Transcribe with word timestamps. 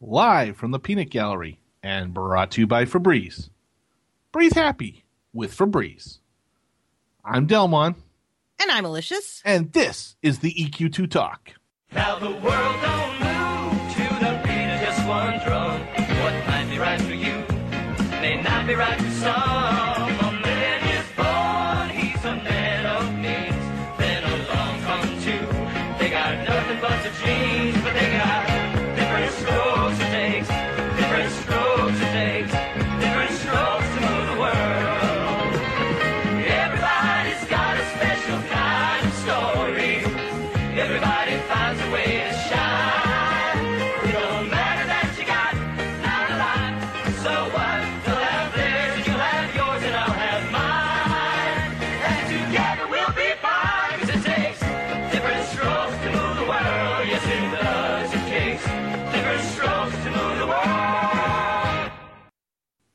live 0.00 0.56
from 0.56 0.70
the 0.70 0.78
Peanut 0.78 1.10
Gallery 1.10 1.58
and 1.82 2.12
brought 2.14 2.50
to 2.52 2.60
you 2.62 2.66
by 2.66 2.84
Febreze. 2.84 3.48
Breathe 4.32 4.54
happy 4.54 5.04
with 5.32 5.56
Febreze. 5.56 6.18
I'm 7.24 7.46
Dellmon, 7.46 7.96
And 8.60 8.70
I'm 8.70 8.82
malicious. 8.84 9.42
and 9.44 9.72
this 9.72 10.16
is 10.22 10.38
the 10.40 10.52
EQ2 10.54 11.10
Talk. 11.10 11.52
Now 11.92 12.18
the 12.18 12.30
world 12.30 12.76
don't 12.82 13.12
move 13.20 13.92
to 13.94 14.14
the 14.20 14.40
beat 14.44 14.74
of 14.74 14.80
just 14.80 15.06
one 15.08 15.38
drum. 15.44 15.80
What 16.22 16.46
might 16.46 16.66
be 16.70 16.78
right 16.78 17.00
for 17.00 17.14
you 17.14 17.44
may 18.20 18.40
not 18.42 18.66
be 18.66 18.74
right 18.74 19.00
for 19.00 19.10
some. 19.10 19.65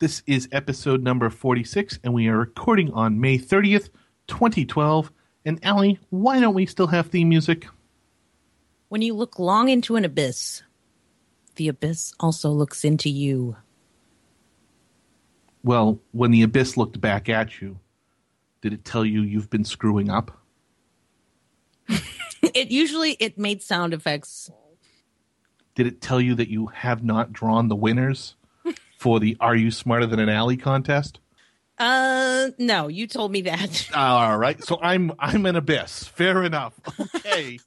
This 0.02 0.24
is 0.26 0.50
episode 0.52 1.04
number 1.04 1.30
46, 1.30 2.00
and 2.04 2.12
we 2.12 2.28
are 2.28 2.36
recording 2.36 2.92
on 2.92 3.22
May 3.22 3.38
30th, 3.38 3.90
2012. 4.26 5.12
And 5.46 5.60
Ali, 5.64 6.00
why 6.10 6.40
don't 6.40 6.56
we 6.56 6.66
still 6.66 6.88
have 6.88 7.06
theme 7.06 7.30
music? 7.30 7.68
When 8.90 9.04
you 9.04 9.14
look 9.14 9.38
long 9.38 9.70
into 9.70 9.98
an 9.98 10.04
abyss, 10.04 10.64
the 11.56 11.68
abyss 11.68 12.16
also 12.20 12.50
looks 12.50 12.84
into 12.84 13.12
you. 13.12 13.58
Well, 15.64 16.00
when 16.14 16.32
the 16.32 16.42
abyss 16.42 16.78
looked 16.78 17.00
back 17.00 17.30
at 17.30 17.62
you, 17.62 17.78
did 18.62 18.74
it 18.74 18.84
tell 18.84 19.06
you 19.06 19.22
you've 19.22 19.52
been 19.52 19.66
screwing 19.66 20.10
up? 20.10 20.36
It 22.56 22.72
usually 22.72 23.12
it 23.20 23.38
made 23.38 23.62
sound 23.62 23.94
effects. 23.94 24.50
Did 25.76 25.86
it 25.86 26.02
tell 26.02 26.20
you 26.20 26.34
that 26.34 26.50
you 26.50 26.66
have 26.66 27.04
not 27.04 27.32
drawn 27.32 27.68
the 27.68 27.76
winners 27.76 28.36
for 29.02 29.20
the 29.20 29.36
Are 29.40 29.56
You 29.56 29.72
Smarter 29.72 30.06
Than 30.06 30.20
an 30.20 30.30
Ali 30.30 30.58
contest? 30.58 31.20
Uh 31.80 32.50
no, 32.60 32.88
you 32.88 33.08
told 33.08 33.32
me 33.32 33.42
that. 33.42 33.90
All 33.96 34.38
right. 34.38 34.64
So 34.64 34.78
I'm 34.82 35.12
I'm 35.18 35.46
an 35.48 35.56
abyss. 35.56 36.04
Fair 36.08 36.44
enough. 36.44 36.80
Okay. 37.16 37.60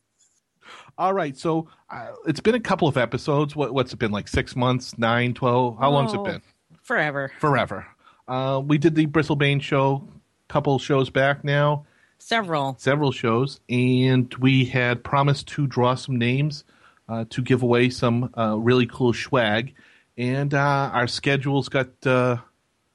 All 0.97 1.13
right. 1.13 1.37
So 1.37 1.69
uh, 1.91 2.09
it's 2.27 2.39
been 2.41 2.55
a 2.55 2.61
couple 2.61 2.87
of 2.87 2.97
episodes. 2.97 3.57
What, 3.57 3.75
what's 3.75 3.93
it 3.93 3.99
been 3.99 4.13
like? 4.13 4.29
Six 4.29 4.55
months, 4.55 4.97
nine, 4.97 5.35
twelve? 5.35 5.77
How 5.79 5.91
long's 5.91 6.13
it 6.15 6.21
Oh. 6.21 6.25
been? 6.25 6.43
Forever. 6.83 7.33
Forever. 7.41 7.87
Uh, 8.29 8.63
we 8.65 8.79
did 8.79 8.95
the 8.95 9.07
Bristlebane 9.07 9.61
show 9.61 10.07
a 10.49 10.53
couple 10.53 10.79
shows 10.79 11.11
back 11.11 11.43
now, 11.45 11.85
Several. 12.19 12.77
several 12.79 13.11
shows, 13.11 13.59
and 13.69 14.33
we 14.35 14.65
had 14.67 15.03
promised 15.03 15.49
to 15.49 15.67
draw 15.67 15.95
some 15.97 16.17
names 16.17 16.63
uh, 17.09 17.25
to 17.31 17.43
give 17.43 17.63
away 17.65 17.91
some 17.91 18.31
uh, 18.39 18.57
really 18.57 18.87
cool 18.87 19.13
swag, 19.13 19.75
and 20.17 20.55
uh, 20.55 20.91
our 20.93 21.07
schedules 21.07 21.69
got 21.69 21.89
uh, 22.07 22.39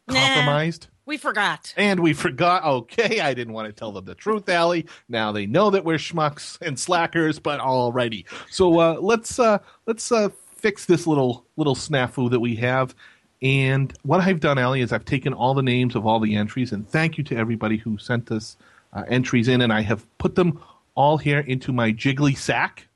Nah. 0.08 0.14
compromised. 0.16 0.88
We 1.06 1.18
forgot. 1.18 1.74
And 1.76 2.00
we 2.02 2.14
forgot. 2.14 2.64
Okay, 2.64 3.20
I 3.20 3.34
didn't 3.34 3.54
want 3.54 3.68
to 3.68 3.74
tell 3.74 3.92
them 3.92 4.06
the 4.06 4.16
truth, 4.16 4.48
Ali. 4.50 4.86
Now 5.08 5.32
they 5.32 5.46
know 5.48 5.70
that 5.72 5.84
we're 5.86 5.98
schmucks 5.98 6.60
and 6.62 6.78
slackers, 6.80 7.40
but 7.40 7.60
alrighty. 7.60 8.26
So 8.52 8.80
uh, 8.80 8.98
let's 9.00 9.40
uh, 9.40 9.58
let's 9.88 10.12
uh, 10.12 10.30
fix 10.56 10.86
this 10.86 11.08
little 11.08 11.46
little 11.58 11.76
snafu 11.76 12.30
that 12.30 12.40
we 12.40 12.56
have. 12.58 12.94
And 13.42 13.92
what 14.04 14.20
I've 14.20 14.40
done, 14.40 14.60
Ali, 14.60 14.82
is 14.82 14.92
I've 14.92 15.06
taken 15.06 15.34
all 15.34 15.54
the 15.54 15.64
names 15.64 15.96
of 15.96 16.06
all 16.06 16.20
the 16.20 16.36
entries, 16.36 16.72
and 16.74 16.88
thank 16.88 17.18
you 17.18 17.24
to 17.26 17.36
everybody 17.38 17.78
who 17.78 17.98
sent 17.98 18.32
us 18.32 18.58
uh, 18.94 19.04
entries 19.08 19.48
in, 19.48 19.62
and 19.62 19.72
I 19.72 19.82
have 19.82 20.06
put 20.18 20.36
them 20.36 20.60
all 20.96 21.18
here 21.18 21.40
into 21.40 21.72
my 21.72 21.92
jiggly 21.94 22.36
sack, 22.38 22.88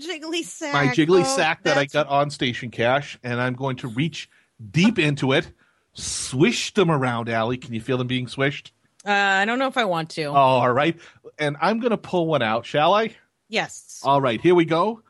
Jiggly 0.00 0.42
sack. 0.44 0.72
my 0.72 0.86
jiggly 0.88 1.20
Oh, 1.20 1.36
sack 1.36 1.62
that 1.64 1.76
I 1.76 1.86
got 1.86 2.06
on 2.08 2.30
Station 2.30 2.70
Cash, 2.70 3.18
and 3.22 3.40
I'm 3.40 3.54
going 3.54 3.76
to 3.78 3.88
reach 3.88 4.28
deep 4.70 4.98
into 4.98 5.32
it, 5.32 5.52
swish 5.92 6.72
them 6.74 6.90
around, 6.90 7.28
Ali. 7.28 7.56
Can 7.58 7.74
you 7.74 7.80
feel 7.80 7.98
them 7.98 8.06
being 8.06 8.26
swished? 8.28 8.72
Uh, 9.06 9.10
I 9.12 9.44
don't 9.44 9.58
know 9.58 9.66
if 9.66 9.76
I 9.76 9.84
want 9.84 10.10
to. 10.10 10.24
Oh, 10.24 10.34
all 10.34 10.72
right. 10.72 10.98
And 11.38 11.56
I'm 11.60 11.80
going 11.80 11.90
to 11.90 11.96
pull 11.96 12.26
one 12.26 12.42
out, 12.42 12.66
shall 12.66 12.94
I? 12.94 13.14
yes. 13.48 14.00
All 14.04 14.20
right, 14.20 14.40
here 14.40 14.54
we 14.54 14.64
go. 14.64 15.02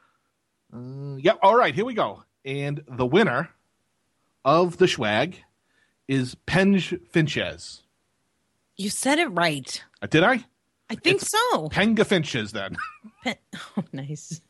Uh, 0.74 1.16
yep, 1.18 1.38
all 1.42 1.56
right, 1.56 1.74
here 1.74 1.84
we 1.84 1.94
go. 1.94 2.22
And 2.44 2.82
the 2.88 3.06
winner 3.06 3.50
of 4.44 4.78
the 4.78 4.88
swag 4.88 5.36
is 6.08 6.34
Penge 6.46 6.94
Finches. 7.10 7.82
You 8.76 8.88
said 8.90 9.18
it 9.18 9.26
right. 9.28 9.82
Uh, 10.02 10.06
did 10.06 10.24
I? 10.24 10.44
I 10.88 10.94
think 10.96 11.22
It's- 11.22 11.30
so. 11.30 11.68
Penga 11.68 12.04
Finches, 12.06 12.50
then. 12.52 12.76
Pen- 13.22 13.36
oh, 13.76 13.84
nice. 13.92 14.40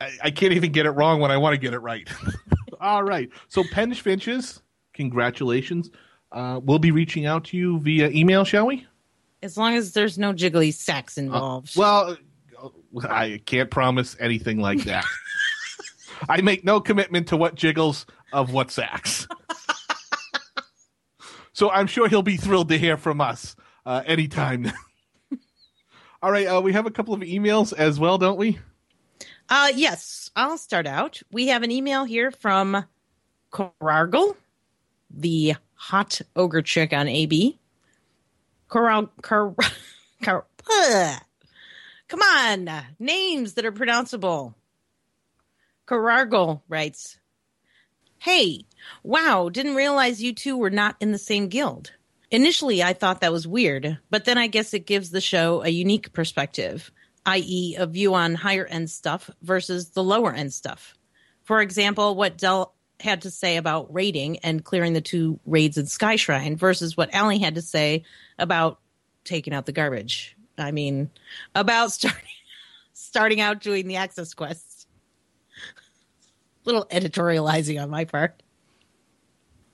I, 0.00 0.10
I 0.24 0.30
can't 0.30 0.52
even 0.52 0.72
get 0.72 0.86
it 0.86 0.90
wrong 0.90 1.20
when 1.20 1.30
I 1.30 1.36
want 1.36 1.54
to 1.54 1.60
get 1.60 1.74
it 1.74 1.80
right. 1.80 2.08
all 2.80 3.02
right. 3.02 3.28
So, 3.48 3.62
Penge 3.70 4.00
Finches, 4.00 4.62
congratulations. 4.94 5.90
Uh, 6.32 6.60
we'll 6.62 6.78
be 6.78 6.90
reaching 6.90 7.26
out 7.26 7.44
to 7.44 7.56
you 7.56 7.80
via 7.80 8.08
email, 8.10 8.44
shall 8.44 8.66
we? 8.66 8.86
As 9.42 9.56
long 9.56 9.74
as 9.74 9.92
there's 9.92 10.18
no 10.18 10.32
jiggly 10.32 10.72
sacks 10.72 11.18
involved. 11.18 11.76
Well, 11.76 12.16
uh, 12.62 12.68
I 13.08 13.40
can't 13.46 13.70
promise 13.70 14.16
anything 14.20 14.58
like 14.58 14.84
that. 14.84 15.04
I 16.28 16.40
make 16.42 16.64
no 16.64 16.80
commitment 16.80 17.28
to 17.28 17.36
what 17.36 17.54
jiggles 17.54 18.06
of 18.32 18.52
what 18.52 18.70
sacks. 18.70 19.26
so 21.52 21.70
I'm 21.70 21.86
sure 21.86 22.08
he'll 22.08 22.22
be 22.22 22.36
thrilled 22.36 22.68
to 22.68 22.78
hear 22.78 22.96
from 22.96 23.20
us 23.20 23.56
uh, 23.86 24.02
anytime. 24.06 24.70
All 26.22 26.30
right, 26.30 26.46
uh, 26.46 26.60
we 26.60 26.74
have 26.74 26.84
a 26.84 26.90
couple 26.90 27.14
of 27.14 27.20
emails 27.20 27.72
as 27.72 27.98
well, 27.98 28.18
don't 28.18 28.36
we? 28.36 28.58
Uh, 29.50 29.72
yes, 29.74 30.30
I'll 30.36 30.58
start 30.58 30.86
out. 30.86 31.20
We 31.32 31.48
have 31.48 31.64
an 31.64 31.72
email 31.72 32.04
here 32.04 32.30
from 32.30 32.84
Corargle, 33.52 34.36
the 35.10 35.56
hot 35.74 36.20
ogre 36.36 36.62
chick 36.62 36.92
on 36.92 37.08
AB. 37.08 37.58
Coral, 38.68 39.10
Cor, 39.22 39.56
ugh. 40.26 40.44
come 42.08 42.20
on, 42.22 42.70
names 43.00 43.54
that 43.54 43.64
are 43.64 43.72
pronounceable. 43.72 44.54
Corargle 45.86 46.62
writes, 46.68 47.18
Hey, 48.18 48.66
wow, 49.02 49.48
didn't 49.48 49.74
realize 49.74 50.22
you 50.22 50.32
two 50.32 50.56
were 50.56 50.70
not 50.70 50.94
in 51.00 51.10
the 51.10 51.18
same 51.18 51.48
guild. 51.48 51.90
Initially, 52.30 52.84
I 52.84 52.92
thought 52.92 53.22
that 53.22 53.32
was 53.32 53.48
weird, 53.48 53.98
but 54.10 54.24
then 54.24 54.38
I 54.38 54.46
guess 54.46 54.72
it 54.72 54.86
gives 54.86 55.10
the 55.10 55.20
show 55.20 55.64
a 55.64 55.68
unique 55.68 56.12
perspective, 56.12 56.92
i.e., 57.26 57.76
a 57.76 57.86
view 57.86 58.14
on 58.14 58.34
higher 58.34 58.64
end 58.64 58.90
stuff 58.90 59.30
versus 59.42 59.90
the 59.90 60.02
lower 60.02 60.32
end 60.32 60.52
stuff. 60.52 60.96
For 61.42 61.60
example, 61.60 62.14
what 62.14 62.38
Dell 62.38 62.74
had 63.00 63.22
to 63.22 63.30
say 63.30 63.56
about 63.56 63.92
raiding 63.92 64.38
and 64.38 64.64
clearing 64.64 64.92
the 64.92 65.00
two 65.00 65.40
raids 65.46 65.78
in 65.78 65.86
Sky 65.86 66.16
Shrine 66.16 66.56
versus 66.56 66.96
what 66.96 67.14
Ali 67.14 67.38
had 67.38 67.54
to 67.54 67.62
say 67.62 68.04
about 68.38 68.78
taking 69.24 69.52
out 69.52 69.66
the 69.66 69.72
garbage. 69.72 70.36
I 70.58 70.70
mean, 70.70 71.10
about 71.54 71.92
starting 71.92 72.20
starting 72.92 73.40
out 73.40 73.60
doing 73.60 73.88
the 73.88 73.96
access 73.96 74.34
quests. 74.34 74.86
Little 76.64 76.86
editorializing 76.86 77.82
on 77.82 77.90
my 77.90 78.04
part. 78.04 78.42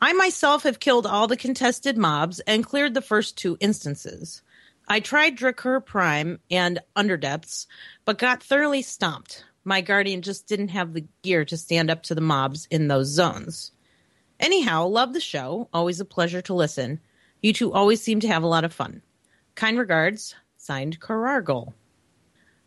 I 0.01 0.13
myself 0.13 0.65
have 0.65 0.79
killed 0.79 1.07
all 1.07 1.27
the 1.27 1.37
contested 1.37 1.97
mobs 1.97 2.41
and 2.41 2.65
cleared 2.65 2.95
the 2.95 3.03
first 3.03 3.37
two 3.39 3.57
instances. 3.61 4.43
I 4.89 5.01
tried 5.01 5.37
Drakur 5.37 5.85
Prime 5.85 6.39
and 6.51 6.79
Underdepths, 6.95 7.67
but 8.05 8.19
got 8.19 8.43
thoroughly 8.43 8.83
stomped. 8.83 9.45
My 9.65 9.81
guardian 9.81 10.23
just 10.23 10.47
didn't 10.47 10.69
have 10.69 10.93
the 10.93 11.05
gear 11.23 11.45
to 11.47 11.57
stand 11.57 11.91
up 11.91 12.05
to 12.05 12.15
the 12.15 12.21
mobs 12.21 12.67
in 12.71 12.87
those 12.87 13.09
zones. 13.09 13.73
Anyhow, 14.39 14.87
love 14.87 15.13
the 15.13 15.21
show. 15.21 15.69
Always 15.73 15.99
a 15.99 16.05
pleasure 16.05 16.43
to 16.43 16.55
listen. 16.55 17.01
You 17.43 17.53
two 17.53 17.73
always 17.73 18.01
seem 18.01 18.21
to 18.21 18.29
have 18.29 18.45
a 18.45 18.49
lot 18.49 18.65
of 18.65 18.73
fun. 18.73 19.03
Kind 19.57 19.79
regards, 19.79 20.37
signed 20.57 21.01
Corargle. 21.01 21.73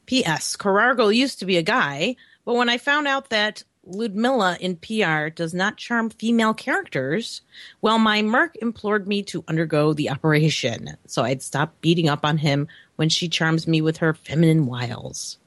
P.S. 0.05 0.57
Corargle 0.57 1.15
used 1.15 1.39
to 1.39 1.45
be 1.45 1.57
a 1.57 1.63
guy, 1.63 2.15
but 2.43 2.55
when 2.55 2.67
I 2.67 2.79
found 2.79 3.07
out 3.07 3.29
that 3.29 3.63
Ludmilla 3.85 4.57
in 4.59 4.75
PR 4.75 5.29
does 5.29 5.53
not 5.53 5.77
charm 5.77 6.09
female 6.09 6.53
characters, 6.53 7.41
well, 7.81 7.97
my 7.97 8.21
merc 8.21 8.55
implored 8.57 9.07
me 9.07 9.23
to 9.23 9.43
undergo 9.47 9.93
the 9.93 10.09
operation, 10.09 10.97
so 11.07 11.23
I'd 11.23 11.41
stop 11.41 11.79
beating 11.81 12.09
up 12.09 12.25
on 12.25 12.37
him 12.37 12.67
when 12.97 13.09
she 13.09 13.29
charms 13.29 13.67
me 13.67 13.81
with 13.81 13.97
her 13.97 14.13
feminine 14.13 14.65
wiles. 14.65 15.37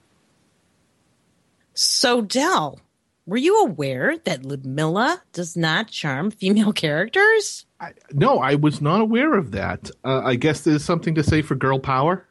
So, 1.74 2.20
Dell, 2.20 2.80
Were 3.24 3.36
you 3.36 3.62
aware 3.62 4.18
that 4.24 4.44
Ludmilla 4.44 5.22
does 5.32 5.56
not 5.56 5.88
charm 5.88 6.30
female 6.30 6.72
characters? 6.72 7.66
I, 7.80 7.92
no, 8.12 8.38
I 8.38 8.56
was 8.56 8.80
not 8.80 9.00
aware 9.00 9.34
of 9.34 9.52
that. 9.52 9.90
Uh, 10.04 10.22
I 10.24 10.34
guess 10.34 10.62
there's 10.62 10.84
something 10.84 11.14
to 11.14 11.22
say 11.22 11.42
for 11.42 11.54
girl 11.54 11.78
power. 11.78 12.26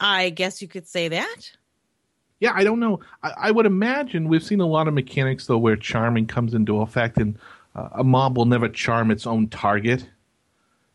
I 0.00 0.30
guess 0.30 0.60
you 0.60 0.68
could 0.68 0.86
say 0.86 1.08
that. 1.08 1.52
Yeah, 2.40 2.52
I 2.54 2.64
don't 2.64 2.80
know. 2.80 3.00
I, 3.22 3.32
I 3.36 3.50
would 3.50 3.66
imagine 3.66 4.28
we've 4.28 4.44
seen 4.44 4.60
a 4.60 4.66
lot 4.66 4.88
of 4.88 4.94
mechanics 4.94 5.46
though 5.46 5.58
where 5.58 5.76
charming 5.76 6.26
comes 6.26 6.54
into 6.54 6.80
effect, 6.80 7.18
and 7.18 7.38
uh, 7.74 7.88
a 7.92 8.04
mob 8.04 8.36
will 8.36 8.46
never 8.46 8.68
charm 8.68 9.10
its 9.10 9.26
own 9.26 9.48
target. 9.48 10.08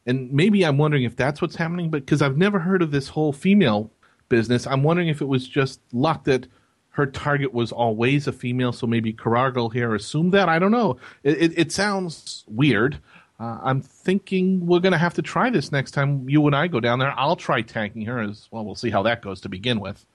And 0.05 0.31
maybe 0.33 0.65
I'm 0.65 0.77
wondering 0.77 1.03
if 1.03 1.15
that's 1.15 1.41
what's 1.41 1.55
happening, 1.55 1.89
but 1.89 2.05
because 2.05 2.21
I've 2.21 2.37
never 2.37 2.59
heard 2.59 2.81
of 2.81 2.91
this 2.91 3.09
whole 3.09 3.31
female 3.31 3.89
business, 4.29 4.67
I'm 4.67 4.83
wondering 4.83 5.07
if 5.07 5.21
it 5.21 5.27
was 5.27 5.47
just 5.47 5.79
luck 5.93 6.25
that 6.25 6.47
her 6.89 7.05
target 7.05 7.53
was 7.53 7.71
always 7.71 8.27
a 8.27 8.31
female. 8.31 8.71
So 8.71 8.85
maybe 8.85 9.13
Carargal 9.13 9.73
here 9.73 9.95
assumed 9.95 10.33
that. 10.33 10.49
I 10.49 10.59
don't 10.59 10.71
know. 10.71 10.97
It, 11.23 11.41
it, 11.41 11.57
it 11.57 11.71
sounds 11.71 12.43
weird. 12.47 12.99
Uh, 13.39 13.59
I'm 13.63 13.81
thinking 13.81 14.65
we're 14.65 14.79
going 14.79 14.91
to 14.91 14.97
have 14.97 15.15
to 15.15 15.21
try 15.21 15.49
this 15.49 15.71
next 15.71 15.91
time 15.91 16.29
you 16.29 16.45
and 16.45 16.55
I 16.55 16.67
go 16.67 16.79
down 16.79 16.99
there. 16.99 17.13
I'll 17.17 17.35
try 17.35 17.61
tanking 17.61 18.05
her 18.05 18.19
as 18.19 18.47
well. 18.51 18.63
We'll 18.63 18.75
see 18.75 18.91
how 18.91 19.03
that 19.03 19.21
goes 19.21 19.41
to 19.41 19.49
begin 19.49 19.79
with. 19.79 20.05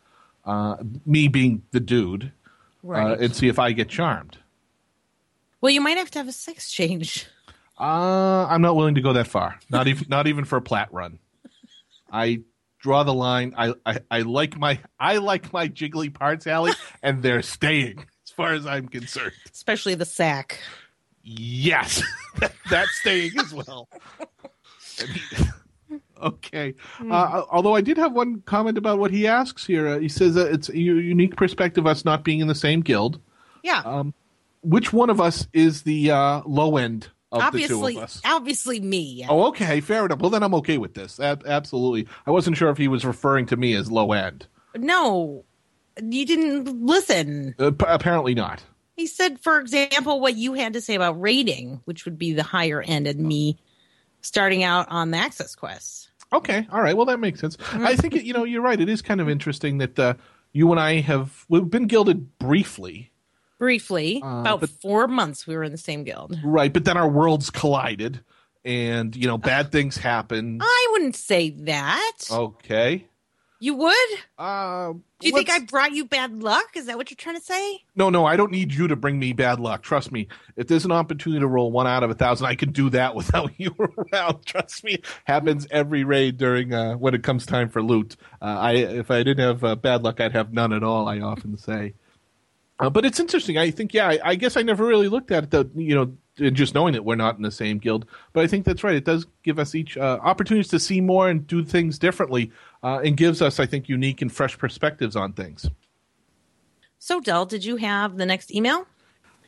Uh, 0.48 0.76
me 1.04 1.28
being 1.28 1.62
the 1.72 1.80
dude, 1.80 2.32
uh, 2.88 3.16
and 3.20 3.36
see 3.36 3.48
if 3.48 3.58
I 3.58 3.72
get 3.72 3.90
charmed. 3.90 4.38
Well, 5.60 5.70
you 5.70 5.82
might 5.82 5.98
have 5.98 6.10
to 6.12 6.18
have 6.20 6.26
a 6.28 6.32
sex 6.32 6.70
change. 6.70 7.26
Uh, 7.78 8.46
I'm 8.48 8.62
not 8.62 8.74
willing 8.74 8.94
to 8.94 9.02
go 9.02 9.12
that 9.12 9.26
far. 9.26 9.58
Not 9.70 9.88
even 9.88 10.06
not 10.08 10.26
even 10.26 10.46
for 10.46 10.56
a 10.56 10.62
plat 10.62 10.88
run. 10.90 11.18
I 12.10 12.40
draw 12.78 13.02
the 13.02 13.12
line. 13.12 13.52
I, 13.58 13.74
I, 13.84 13.98
I 14.10 14.20
like 14.22 14.56
my 14.56 14.80
I 14.98 15.18
like 15.18 15.52
my 15.52 15.68
jiggly 15.68 16.12
parts, 16.12 16.46
Ali, 16.46 16.72
and 17.02 17.22
they're 17.22 17.42
staying 17.42 18.06
as 18.24 18.30
far 18.30 18.54
as 18.54 18.66
I'm 18.66 18.88
concerned. 18.88 19.34
Especially 19.52 19.96
the 19.96 20.06
sack. 20.06 20.60
Yes, 21.22 22.02
that's 22.70 22.90
staying 23.00 23.32
as 23.38 23.52
well. 23.52 23.88
And 25.00 25.10
he- 25.10 25.46
okay. 26.22 26.74
Uh, 27.10 27.42
although 27.50 27.74
I 27.74 27.80
did 27.80 27.96
have 27.96 28.12
one 28.12 28.42
comment 28.42 28.78
about 28.78 28.98
what 28.98 29.10
he 29.10 29.26
asks 29.26 29.66
here. 29.66 29.88
Uh, 29.88 29.98
he 29.98 30.08
says 30.08 30.36
it's 30.36 30.68
a 30.68 30.78
unique 30.78 31.36
perspective, 31.36 31.86
us 31.86 32.04
not 32.04 32.24
being 32.24 32.40
in 32.40 32.48
the 32.48 32.54
same 32.54 32.80
guild. 32.80 33.20
Yeah. 33.62 34.04
Which 34.62 34.92
one 34.92 35.10
of 35.10 35.20
us 35.20 35.46
is 35.52 35.82
the 35.82 36.10
uh, 36.10 36.42
low 36.44 36.76
end 36.76 37.08
of 37.30 37.42
obviously, 37.42 37.94
the 37.94 37.98
two 37.98 37.98
of 37.98 38.04
us? 38.04 38.22
obviously 38.24 38.80
me. 38.80 39.24
Oh, 39.28 39.48
okay, 39.48 39.80
fair 39.80 40.04
enough. 40.04 40.18
Well, 40.18 40.30
then 40.30 40.42
I'm 40.42 40.54
okay 40.56 40.78
with 40.78 40.94
this. 40.94 41.20
Ab- 41.20 41.44
absolutely. 41.46 42.08
I 42.26 42.30
wasn't 42.30 42.56
sure 42.56 42.70
if 42.70 42.78
he 42.78 42.88
was 42.88 43.04
referring 43.04 43.46
to 43.46 43.56
me 43.56 43.74
as 43.74 43.90
low 43.90 44.12
end. 44.12 44.46
No, 44.76 45.44
you 46.02 46.26
didn't 46.26 46.84
listen. 46.84 47.54
Uh, 47.58 47.70
p- 47.70 47.86
apparently 47.86 48.34
not. 48.34 48.62
He 48.96 49.06
said, 49.06 49.38
for 49.40 49.60
example, 49.60 50.20
what 50.20 50.36
you 50.36 50.54
had 50.54 50.72
to 50.72 50.80
say 50.80 50.96
about 50.96 51.20
raiding, 51.20 51.80
which 51.84 52.04
would 52.04 52.18
be 52.18 52.32
the 52.32 52.42
higher 52.42 52.82
end, 52.82 53.06
and 53.06 53.20
me 53.20 53.58
starting 54.22 54.64
out 54.64 54.88
on 54.90 55.12
the 55.12 55.18
Access 55.18 55.54
Quest. 55.54 56.07
Okay, 56.32 56.66
all 56.70 56.82
right. 56.82 56.96
Well, 56.96 57.06
that 57.06 57.18
makes 57.20 57.40
sense. 57.40 57.56
I 57.72 57.96
think 57.96 58.14
it, 58.14 58.24
you 58.24 58.32
know 58.34 58.44
you're 58.44 58.62
right. 58.62 58.80
It 58.80 58.88
is 58.88 59.00
kind 59.02 59.20
of 59.20 59.28
interesting 59.28 59.78
that 59.78 59.98
uh, 59.98 60.14
you 60.52 60.70
and 60.70 60.80
I 60.80 61.00
have 61.00 61.44
we've 61.48 61.68
been 61.70 61.86
gilded 61.86 62.38
briefly, 62.38 63.12
Briefly, 63.58 64.18
about 64.18 64.46
Uh, 64.46 64.56
but- 64.58 64.70
four 64.70 65.08
months, 65.08 65.46
we 65.46 65.56
were 65.56 65.64
in 65.64 65.72
the 65.72 65.78
same 65.78 66.04
guild. 66.04 66.38
right? 66.44 66.72
But 66.72 66.84
then 66.84 66.96
our 66.96 67.08
worlds 67.08 67.50
collided, 67.50 68.20
and 68.64 69.16
you 69.16 69.26
know 69.26 69.38
bad 69.38 69.72
things 69.72 69.96
happen. 69.96 70.58
I 70.60 70.88
wouldn't 70.92 71.16
say 71.16 71.50
that. 71.50 72.12
Okay. 72.30 73.06
You 73.60 73.74
would? 73.74 74.08
Uh, 74.38 74.92
Do 74.92 75.26
you 75.26 75.32
think 75.32 75.50
I 75.50 75.58
brought 75.58 75.90
you 75.92 76.04
bad 76.04 76.42
luck? 76.42 76.76
Is 76.76 76.86
that 76.86 76.96
what 76.96 77.10
you're 77.10 77.16
trying 77.16 77.36
to 77.36 77.42
say? 77.42 77.82
No, 77.96 78.08
no, 78.08 78.24
I 78.24 78.36
don't 78.36 78.52
need 78.52 78.72
you 78.72 78.86
to 78.86 78.94
bring 78.94 79.18
me 79.18 79.32
bad 79.32 79.58
luck. 79.58 79.82
Trust 79.82 80.12
me. 80.12 80.28
If 80.56 80.68
there's 80.68 80.84
an 80.84 80.92
opportunity 80.92 81.40
to 81.40 81.46
roll 81.48 81.72
one 81.72 81.88
out 81.88 82.04
of 82.04 82.10
a 82.10 82.14
thousand, 82.14 82.46
I 82.46 82.54
can 82.54 82.70
do 82.70 82.88
that 82.90 83.14
without 83.16 83.50
you 83.58 83.74
around. 84.12 84.46
Trust 84.46 84.84
me. 84.84 85.02
Happens 85.24 85.66
every 85.72 86.04
raid 86.04 86.38
during 86.38 86.72
uh, 86.72 86.94
when 86.94 87.14
it 87.14 87.24
comes 87.24 87.46
time 87.46 87.68
for 87.68 87.82
loot. 87.82 88.16
Uh, 88.40 88.44
I 88.44 88.72
if 88.74 89.10
I 89.10 89.24
didn't 89.24 89.44
have 89.44 89.64
uh, 89.64 89.74
bad 89.74 90.04
luck, 90.04 90.20
I'd 90.20 90.32
have 90.32 90.52
none 90.52 90.72
at 90.72 90.84
all. 90.84 91.08
I 91.08 91.18
often 91.18 91.56
say. 91.58 91.94
Uh, 92.80 92.88
but 92.88 93.04
it's 93.04 93.18
interesting. 93.18 93.58
I 93.58 93.72
think, 93.72 93.92
yeah, 93.92 94.08
I, 94.08 94.18
I 94.22 94.34
guess 94.36 94.56
I 94.56 94.62
never 94.62 94.86
really 94.86 95.08
looked 95.08 95.32
at 95.32 95.52
it, 95.52 95.68
you 95.74 95.96
know, 95.96 96.50
just 96.50 96.74
knowing 96.74 96.92
that 96.92 97.04
we're 97.04 97.16
not 97.16 97.36
in 97.36 97.42
the 97.42 97.50
same 97.50 97.78
guild. 97.78 98.06
But 98.32 98.44
I 98.44 98.46
think 98.46 98.64
that's 98.64 98.84
right. 98.84 98.94
It 98.94 99.04
does 99.04 99.26
give 99.42 99.58
us 99.58 99.74
each 99.74 99.96
uh, 99.96 100.20
opportunities 100.22 100.68
to 100.68 100.78
see 100.78 101.00
more 101.00 101.28
and 101.28 101.44
do 101.44 101.64
things 101.64 101.98
differently, 101.98 102.52
uh, 102.82 103.00
and 103.04 103.16
gives 103.16 103.42
us, 103.42 103.58
I 103.60 103.66
think, 103.66 103.88
unique 103.88 104.22
and 104.22 104.32
fresh 104.32 104.56
perspectives 104.58 105.16
on 105.16 105.32
things. 105.32 105.68
So, 106.98 107.20
Dell, 107.20 107.46
did 107.46 107.64
you 107.64 107.76
have 107.76 108.16
the 108.16 108.26
next 108.26 108.52
email? 108.54 108.86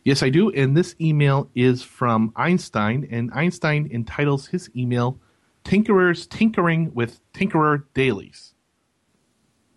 Yes, 0.04 0.22
I 0.22 0.30
do. 0.30 0.50
And 0.50 0.76
this 0.76 0.94
email 1.00 1.50
is 1.54 1.82
from 1.82 2.32
Einstein, 2.36 3.06
and 3.10 3.30
Einstein 3.34 3.88
entitles 3.92 4.46
his 4.46 4.70
email 4.74 5.18
Tinkerers 5.64 6.28
Tinkering 6.28 6.92
with 6.94 7.20
Tinkerer 7.32 7.84
Dailies. 7.92 8.54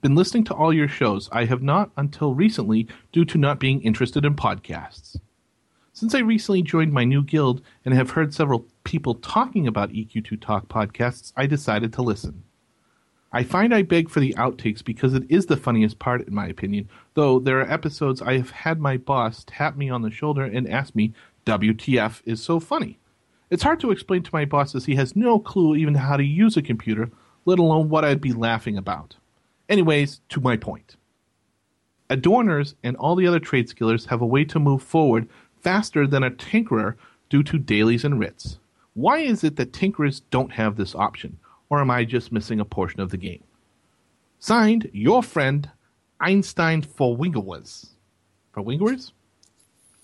Been 0.02 0.16
listening 0.16 0.44
to 0.46 0.54
all 0.54 0.74
your 0.74 0.88
shows. 0.88 1.30
I 1.32 1.46
have 1.46 1.62
not 1.62 1.92
until 1.98 2.36
recently 2.36 2.88
due 3.12 3.26
to 3.26 3.38
not 3.38 3.60
being 3.60 3.82
interested 3.82 4.26
in 4.26 4.36
podcasts. 4.36 5.18
Since 5.94 6.16
I 6.16 6.20
recently 6.20 6.62
joined 6.62 6.92
my 6.92 7.04
new 7.04 7.24
guild 7.24 7.62
and 7.86 7.94
have 7.94 8.12
heard 8.12 8.34
several 8.34 8.66
people 8.84 9.16
talking 9.16 9.68
about 9.68 9.92
EQ2 9.92 10.42
Talk 10.42 10.68
podcasts, 10.68 11.32
I 11.38 11.46
decided 11.46 11.94
to 11.94 12.02
listen. 12.02 12.44
I 13.36 13.42
find 13.44 13.74
I 13.74 13.82
beg 13.82 14.10
for 14.10 14.20
the 14.20 14.36
outtakes 14.38 14.86
because 14.86 15.16
it 15.16 15.24
is 15.28 15.48
the 15.48 15.58
funniest 15.58 15.98
part, 15.98 16.28
in 16.28 16.36
my 16.36 16.46
opinion, 16.46 16.88
though 17.16 17.40
there 17.40 17.60
are 17.60 17.72
episodes 17.72 18.22
I 18.22 18.38
have 18.38 18.52
had 18.52 18.80
my 18.80 18.96
boss 18.96 19.44
tap 19.48 19.76
me 19.76 19.90
on 19.90 20.04
the 20.04 20.12
shoulder 20.12 20.44
and 20.44 20.70
ask 20.70 20.94
me, 20.94 21.14
WTF 21.48 22.22
is 22.26 22.44
so 22.44 22.60
funny. 22.60 23.00
It's 23.50 23.64
hard 23.64 23.80
to 23.80 23.90
explain 23.90 24.22
to 24.22 24.30
my 24.32 24.46
boss 24.46 24.76
as 24.76 24.86
he 24.86 24.96
has 24.96 25.16
no 25.16 25.40
clue 25.40 25.76
even 25.76 25.96
how 25.96 26.16
to 26.16 26.24
use 26.24 26.56
a 26.58 26.62
computer, 26.62 27.10
let 27.46 27.58
alone 27.58 27.90
what 27.90 28.06
I'd 28.06 28.22
be 28.22 28.34
laughing 28.34 28.78
about. 28.78 29.16
Anyways, 29.68 30.22
to 30.30 30.40
my 30.40 30.56
point. 30.56 30.96
Adorners 32.12 32.76
and 32.84 32.96
all 32.98 33.16
the 33.16 33.26
other 33.26 33.40
trade 33.40 33.68
skillers 33.68 34.06
have 34.08 34.22
a 34.22 34.28
way 34.28 34.46
to 34.46 34.60
move 34.60 34.84
forward 34.84 35.28
faster 35.60 36.06
than 36.06 36.24
a 36.24 36.30
tinkerer 36.30 36.96
due 37.30 37.42
to 37.42 37.58
dailies 37.58 38.06
and 38.06 38.20
writs. 38.20 38.60
Why 38.94 39.20
is 39.20 39.44
it 39.44 39.56
that 39.56 39.72
tinkerers 39.72 40.22
don't 40.30 40.52
have 40.52 40.76
this 40.76 40.94
option? 40.94 41.40
Or 41.74 41.82
am 41.82 41.90
I 41.90 42.06
just 42.06 42.32
missing 42.32 42.60
a 42.60 42.66
portion 42.66 43.00
of 43.02 43.10
the 43.10 43.18
game? 43.18 43.44
Signed, 44.38 44.92
your 44.94 45.24
friend, 45.24 45.68
Einstein 46.20 46.84
for 46.84 47.18
Wingers. 47.18 47.90
For 48.52 48.62
Wingers? 48.62 49.12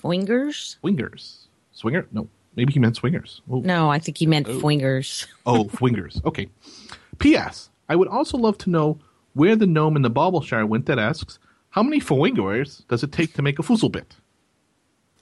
Wingers? 0.04 0.78
Wingers. 0.84 1.46
Swinger? 1.72 2.08
No, 2.12 2.28
maybe 2.56 2.74
he 2.74 2.80
meant 2.80 2.96
swingers. 2.96 3.44
Oh, 3.52 3.60
No, 3.60 3.88
I 3.88 4.00
think 4.00 4.18
he 4.18 4.26
meant 4.26 4.48
wingers. 4.48 5.28
oh 5.46 5.66
wingers. 5.66 6.20
Oh, 6.26 6.28
okay. 6.30 6.50
P.S. 7.20 7.70
I 7.88 7.96
would 7.96 8.08
also 8.08 8.36
love 8.40 8.58
to 8.60 8.72
know 8.72 8.98
where 9.34 9.56
the 9.56 9.68
gnome 9.68 9.96
in 9.96 10.02
the 10.02 10.10
Baubleshire 10.10 10.66
went 10.66 10.88
that 10.88 10.98
asks, 10.98 11.38
how 11.70 11.84
many 11.84 12.02
Fwingers 12.02 12.88
does 12.88 13.04
it 13.04 13.12
take 13.12 13.36
to 13.36 13.44
make 13.44 13.60
a 13.60 13.62
Fuzzlebit? 13.62 14.18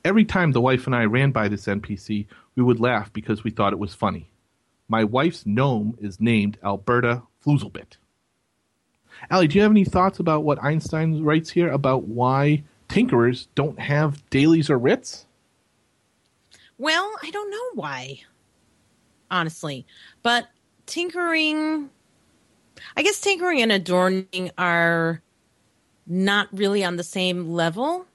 Every 0.06 0.24
time 0.24 0.54
the 0.54 0.62
wife 0.62 0.86
and 0.86 0.96
I 0.96 1.04
ran 1.04 1.32
by 1.32 1.50
this 1.50 1.66
NPC, 1.66 2.25
we 2.56 2.63
would 2.63 2.80
laugh 2.80 3.12
because 3.12 3.44
we 3.44 3.51
thought 3.51 3.74
it 3.74 3.80
was 3.80 3.94
funny. 3.94 4.30
My 4.88 5.03
wife's 5.03 5.46
gnome 5.46 5.98
is 6.00 6.20
named 6.22 6.58
Alberta 6.63 7.24
Fluselbit. 7.46 7.98
Ali, 9.32 9.48
do 9.48 9.58
you 9.58 9.62
have 9.63 9.72
any 9.72 9.84
thoughts 9.84 10.20
about 10.20 10.44
what 10.44 10.63
Einstein 10.63 11.24
writes 11.24 11.50
here 11.50 11.70
about 11.70 12.03
why 12.03 12.63
tinkerers 12.88 13.48
don't 13.56 13.79
have 13.79 14.27
dailies 14.29 14.70
or 14.70 14.77
writs? 14.77 15.25
Well, 16.77 17.12
I 17.24 17.32
don't 17.32 17.51
know 17.51 17.82
why, 17.82 18.22
honestly. 19.32 19.86
But 20.22 20.48
tinkering, 20.86 21.89
I 22.96 23.01
guess 23.01 23.20
tinkering 23.20 23.62
and 23.62 23.72
adorning 23.72 24.51
are 24.58 25.22
not 26.06 26.48
really 26.51 26.84
on 26.84 26.96
the 26.96 27.03
same 27.03 27.50
level 27.51 28.06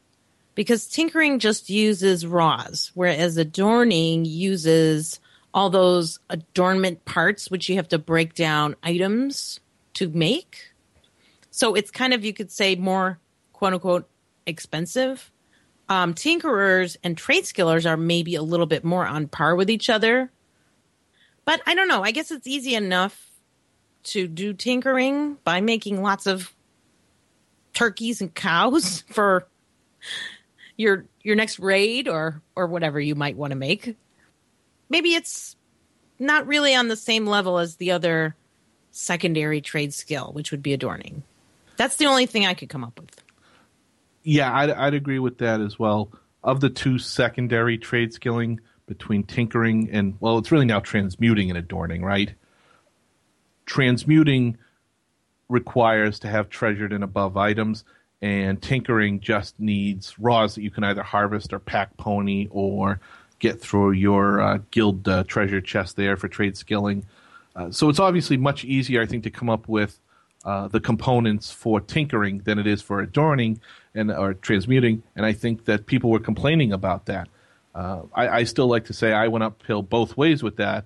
because 0.54 0.86
tinkering 0.86 1.38
just 1.38 1.68
uses 1.68 2.26
raws, 2.26 2.92
whereas 2.94 3.36
adorning 3.36 4.24
uses 4.24 5.18
all 5.54 5.70
those 5.70 6.18
adornment 6.30 7.04
parts, 7.04 7.50
which 7.50 7.68
you 7.68 7.76
have 7.76 7.88
to 7.88 7.98
break 7.98 8.34
down 8.34 8.76
items 8.82 9.60
to 9.94 10.08
make. 10.08 10.72
So 11.50 11.74
it's 11.74 11.90
kind 11.90 12.14
of, 12.14 12.24
you 12.24 12.32
could 12.32 12.50
say, 12.50 12.74
more 12.76 13.18
quote 13.52 13.74
unquote 13.74 14.08
expensive 14.46 15.30
um, 15.92 16.14
tinkerers 16.14 16.96
and 17.04 17.18
trade 17.18 17.44
skillers 17.44 17.84
are 17.84 17.98
maybe 17.98 18.34
a 18.34 18.42
little 18.42 18.64
bit 18.64 18.82
more 18.82 19.06
on 19.06 19.28
par 19.28 19.54
with 19.54 19.68
each 19.68 19.90
other. 19.90 20.30
But 21.44 21.60
I 21.66 21.74
don't 21.74 21.88
know. 21.88 22.02
I 22.02 22.12
guess 22.12 22.30
it's 22.30 22.46
easy 22.46 22.74
enough 22.74 23.30
to 24.04 24.26
do 24.26 24.54
tinkering 24.54 25.36
by 25.44 25.60
making 25.60 26.02
lots 26.02 26.26
of 26.26 26.54
turkeys 27.74 28.20
and 28.20 28.34
cows 28.34 29.04
for 29.10 29.46
your 30.76 31.04
your 31.22 31.36
next 31.36 31.58
raid 31.58 32.08
or 32.08 32.40
or 32.56 32.66
whatever 32.66 32.98
you 32.98 33.14
might 33.14 33.36
want 33.36 33.50
to 33.50 33.56
make. 33.56 33.94
Maybe 34.92 35.14
it's 35.14 35.56
not 36.18 36.46
really 36.46 36.74
on 36.74 36.88
the 36.88 36.96
same 36.96 37.26
level 37.26 37.58
as 37.58 37.76
the 37.76 37.92
other 37.92 38.36
secondary 38.90 39.62
trade 39.62 39.94
skill, 39.94 40.32
which 40.34 40.50
would 40.50 40.62
be 40.62 40.74
adorning. 40.74 41.22
That's 41.78 41.96
the 41.96 42.04
only 42.04 42.26
thing 42.26 42.44
I 42.44 42.52
could 42.52 42.68
come 42.68 42.84
up 42.84 43.00
with. 43.00 43.22
Yeah, 44.22 44.54
I'd, 44.54 44.68
I'd 44.68 44.92
agree 44.92 45.18
with 45.18 45.38
that 45.38 45.62
as 45.62 45.78
well. 45.78 46.12
Of 46.44 46.60
the 46.60 46.68
two 46.68 46.98
secondary 46.98 47.78
trade 47.78 48.12
skilling 48.12 48.60
between 48.86 49.22
tinkering 49.22 49.88
and, 49.90 50.18
well, 50.20 50.36
it's 50.36 50.52
really 50.52 50.66
now 50.66 50.80
transmuting 50.80 51.48
and 51.48 51.58
adorning, 51.58 52.04
right? 52.04 52.34
Transmuting 53.64 54.58
requires 55.48 56.18
to 56.18 56.28
have 56.28 56.50
treasured 56.50 56.92
and 56.92 57.02
above 57.02 57.38
items, 57.38 57.84
and 58.20 58.60
tinkering 58.60 59.20
just 59.20 59.58
needs 59.58 60.18
raws 60.18 60.54
that 60.54 60.62
you 60.62 60.70
can 60.70 60.84
either 60.84 61.02
harvest 61.02 61.54
or 61.54 61.58
pack 61.58 61.96
pony 61.96 62.48
or 62.50 63.00
get 63.42 63.60
through 63.60 63.90
your 63.90 64.40
uh, 64.40 64.58
guild 64.70 65.06
uh, 65.08 65.24
treasure 65.24 65.60
chest 65.60 65.96
there 65.96 66.16
for 66.16 66.28
trade 66.28 66.56
skilling. 66.56 67.04
Uh, 67.56 67.70
so 67.70 67.88
it's 67.88 67.98
obviously 67.98 68.36
much 68.36 68.64
easier, 68.64 69.02
I 69.02 69.06
think, 69.06 69.24
to 69.24 69.30
come 69.30 69.50
up 69.50 69.68
with 69.68 69.98
uh, 70.44 70.68
the 70.68 70.80
components 70.80 71.50
for 71.50 71.80
tinkering 71.80 72.38
than 72.44 72.58
it 72.60 72.68
is 72.68 72.80
for 72.80 73.00
adorning 73.00 73.60
and 73.94 74.12
or 74.12 74.34
transmuting. 74.34 75.02
And 75.16 75.26
I 75.26 75.32
think 75.32 75.64
that 75.64 75.86
people 75.86 76.08
were 76.08 76.20
complaining 76.20 76.72
about 76.72 77.06
that. 77.06 77.28
Uh, 77.74 78.02
I, 78.14 78.28
I, 78.28 78.44
still 78.44 78.66
like 78.66 78.84
to 78.86 78.92
say 78.92 79.12
I 79.12 79.28
went 79.28 79.44
uphill 79.44 79.82
both 79.82 80.16
ways 80.16 80.42
with 80.42 80.56
that, 80.56 80.84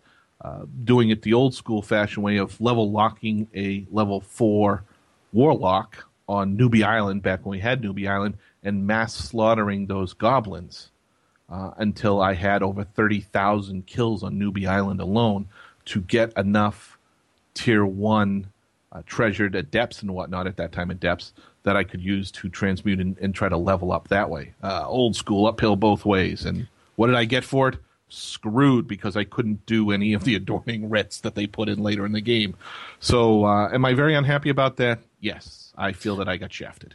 doing 0.84 1.10
it 1.10 1.22
the 1.22 1.34
old 1.34 1.52
school 1.52 1.82
fashion 1.82 2.22
way 2.22 2.36
of 2.36 2.60
level 2.60 2.90
locking 2.90 3.48
a 3.54 3.84
level 3.90 4.20
four 4.20 4.84
warlock 5.32 6.06
on 6.28 6.56
Newbie 6.56 6.84
Island 6.84 7.22
back 7.22 7.44
when 7.44 7.50
we 7.50 7.60
had 7.60 7.82
Newbie 7.82 8.08
Island 8.08 8.38
and 8.62 8.86
mass 8.86 9.14
slaughtering 9.14 9.86
those 9.86 10.12
goblins 10.12 10.90
uh, 11.48 11.72
until 11.76 12.20
I 12.20 12.34
had 12.34 12.62
over 12.62 12.84
30,000 12.84 13.86
kills 13.86 14.22
on 14.22 14.38
Newbie 14.38 14.66
Island 14.66 15.00
alone 15.00 15.48
to 15.86 16.00
get 16.00 16.36
enough 16.36 16.98
tier 17.54 17.84
one 17.84 18.48
uh, 18.92 19.02
treasured 19.06 19.54
at 19.56 19.70
depths 19.70 20.02
and 20.02 20.12
whatnot 20.12 20.46
at 20.46 20.56
that 20.56 20.72
time 20.72 20.90
at 20.90 21.00
depths 21.00 21.32
that 21.62 21.76
I 21.76 21.84
could 21.84 22.00
use 22.00 22.30
to 22.32 22.48
transmute 22.48 23.00
and, 23.00 23.18
and 23.18 23.34
try 23.34 23.48
to 23.48 23.56
level 23.56 23.92
up 23.92 24.08
that 24.08 24.30
way. 24.30 24.54
Uh, 24.62 24.84
old 24.86 25.16
school, 25.16 25.46
uphill 25.46 25.76
both 25.76 26.04
ways. 26.04 26.44
And 26.44 26.68
what 26.94 27.08
did 27.08 27.16
I 27.16 27.24
get 27.24 27.44
for 27.44 27.68
it? 27.68 27.76
Screwed 28.08 28.86
because 28.86 29.16
I 29.16 29.24
couldn't 29.24 29.66
do 29.66 29.90
any 29.90 30.12
of 30.12 30.24
the 30.24 30.34
adorning 30.36 30.88
writs 30.88 31.20
that 31.20 31.34
they 31.34 31.46
put 31.46 31.68
in 31.68 31.82
later 31.82 32.06
in 32.06 32.12
the 32.12 32.20
game. 32.20 32.56
So, 33.00 33.44
uh, 33.44 33.68
am 33.72 33.84
I 33.84 33.94
very 33.94 34.14
unhappy 34.14 34.48
about 34.48 34.76
that? 34.76 35.00
Yes, 35.20 35.72
I 35.76 35.92
feel 35.92 36.16
that 36.16 36.28
I 36.28 36.36
got 36.36 36.52
shafted. 36.52 36.94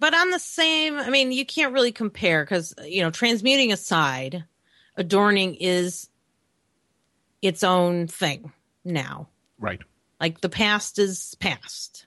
But 0.00 0.14
on 0.14 0.30
the 0.30 0.38
same, 0.38 0.98
I 0.98 1.10
mean, 1.10 1.30
you 1.30 1.44
can't 1.44 1.74
really 1.74 1.92
compare 1.92 2.42
because, 2.42 2.74
you 2.84 3.02
know, 3.02 3.10
transmuting 3.10 3.70
aside, 3.70 4.44
adorning 4.96 5.56
is 5.56 6.08
its 7.42 7.62
own 7.62 8.06
thing 8.06 8.50
now. 8.82 9.28
Right. 9.58 9.80
Like 10.18 10.40
the 10.40 10.48
past 10.48 10.98
is 10.98 11.36
past. 11.38 12.06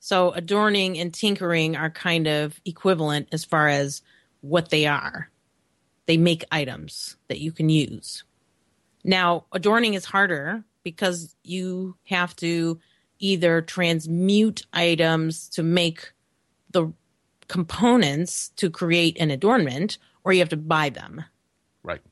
So 0.00 0.32
adorning 0.32 0.98
and 0.98 1.14
tinkering 1.14 1.76
are 1.76 1.90
kind 1.90 2.26
of 2.26 2.60
equivalent 2.64 3.28
as 3.30 3.44
far 3.44 3.68
as 3.68 4.02
what 4.40 4.70
they 4.70 4.86
are. 4.86 5.30
They 6.06 6.16
make 6.16 6.44
items 6.50 7.16
that 7.28 7.38
you 7.38 7.52
can 7.52 7.68
use. 7.68 8.24
Now, 9.04 9.44
adorning 9.52 9.94
is 9.94 10.04
harder 10.04 10.64
because 10.82 11.36
you 11.44 11.96
have 12.06 12.34
to 12.36 12.80
either 13.20 13.62
transmute 13.62 14.66
items 14.72 15.48
to 15.50 15.62
make 15.62 16.12
the 16.70 16.92
components 17.48 18.50
to 18.56 18.70
create 18.70 19.16
an 19.18 19.30
adornment 19.30 19.98
or 20.24 20.32
you 20.32 20.40
have 20.40 20.48
to 20.50 20.56
buy 20.56 20.90
them. 20.90 21.24
Right. 21.82 22.02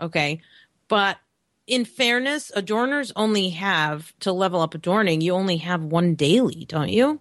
Okay. 0.00 0.40
But 0.88 1.18
in 1.66 1.84
fairness, 1.84 2.52
adorners 2.56 3.12
only 3.16 3.50
have 3.50 4.12
to 4.20 4.32
level 4.32 4.60
up 4.60 4.74
adorning, 4.74 5.20
you 5.20 5.32
only 5.32 5.56
have 5.58 5.82
one 5.82 6.14
daily, 6.14 6.64
don't 6.68 6.90
you? 6.90 7.20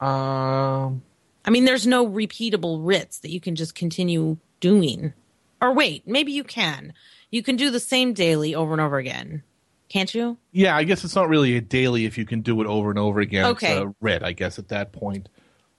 Um 0.00 1.02
I 1.44 1.50
mean, 1.50 1.64
there's 1.64 1.86
no 1.86 2.06
repeatable 2.06 2.86
writs 2.86 3.18
that 3.20 3.30
you 3.30 3.40
can 3.40 3.56
just 3.56 3.74
continue 3.74 4.36
doing. 4.60 5.14
Or 5.60 5.72
wait, 5.72 6.06
maybe 6.06 6.32
you 6.32 6.44
can. 6.44 6.92
You 7.30 7.42
can 7.42 7.56
do 7.56 7.70
the 7.70 7.80
same 7.80 8.12
daily 8.12 8.54
over 8.54 8.72
and 8.72 8.80
over 8.80 8.98
again. 8.98 9.42
Can't 9.88 10.14
you? 10.14 10.38
Yeah, 10.52 10.76
I 10.76 10.84
guess 10.84 11.02
it's 11.02 11.16
not 11.16 11.28
really 11.28 11.56
a 11.56 11.60
daily 11.60 12.04
if 12.04 12.16
you 12.16 12.24
can 12.24 12.42
do 12.42 12.60
it 12.60 12.66
over 12.66 12.90
and 12.90 12.98
over 12.98 13.20
again. 13.20 13.46
Okay. 13.46 13.72
It's 13.72 13.80
a 13.80 13.94
writ, 14.00 14.22
I 14.22 14.32
guess, 14.32 14.58
at 14.58 14.68
that 14.68 14.92
point. 14.92 15.28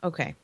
Okay. 0.04 0.36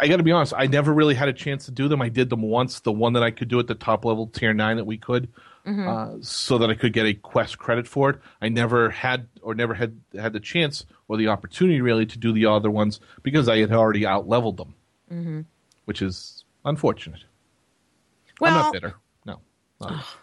I 0.00 0.08
got 0.08 0.16
to 0.18 0.22
be 0.22 0.32
honest, 0.32 0.52
I 0.56 0.66
never 0.66 0.92
really 0.92 1.14
had 1.14 1.28
a 1.28 1.32
chance 1.32 1.64
to 1.66 1.70
do 1.70 1.88
them. 1.88 2.02
I 2.02 2.08
did 2.08 2.30
them 2.30 2.42
once, 2.42 2.80
the 2.80 2.92
one 2.92 3.12
that 3.14 3.22
I 3.22 3.30
could 3.30 3.48
do 3.48 3.58
at 3.58 3.66
the 3.66 3.74
top 3.74 4.04
level 4.04 4.26
tier 4.26 4.52
nine 4.52 4.76
that 4.76 4.84
we 4.84 4.98
could, 4.98 5.28
uh, 5.66 6.14
so 6.20 6.58
that 6.58 6.70
I 6.70 6.74
could 6.74 6.92
get 6.92 7.06
a 7.06 7.14
quest 7.14 7.58
credit 7.58 7.86
for 7.86 8.10
it. 8.10 8.18
I 8.40 8.48
never 8.48 8.90
had 8.90 9.28
or 9.42 9.54
never 9.54 9.74
had 9.74 10.00
had 10.18 10.32
the 10.32 10.40
chance 10.40 10.84
or 11.08 11.16
the 11.16 11.28
opportunity 11.28 11.80
really 11.80 12.06
to 12.06 12.18
do 12.18 12.32
the 12.32 12.46
other 12.46 12.70
ones 12.70 13.00
because 13.22 13.48
I 13.48 13.58
had 13.58 13.72
already 13.72 14.06
out 14.06 14.26
leveled 14.28 14.56
them, 14.56 15.46
which 15.84 16.00
is 16.02 16.44
unfortunate. 16.64 17.20
I'm 17.20 18.34
Well, 18.40 18.54
not 18.54 18.72
bitter. 18.72 18.94
No. 19.26 19.40
not- 19.80 20.04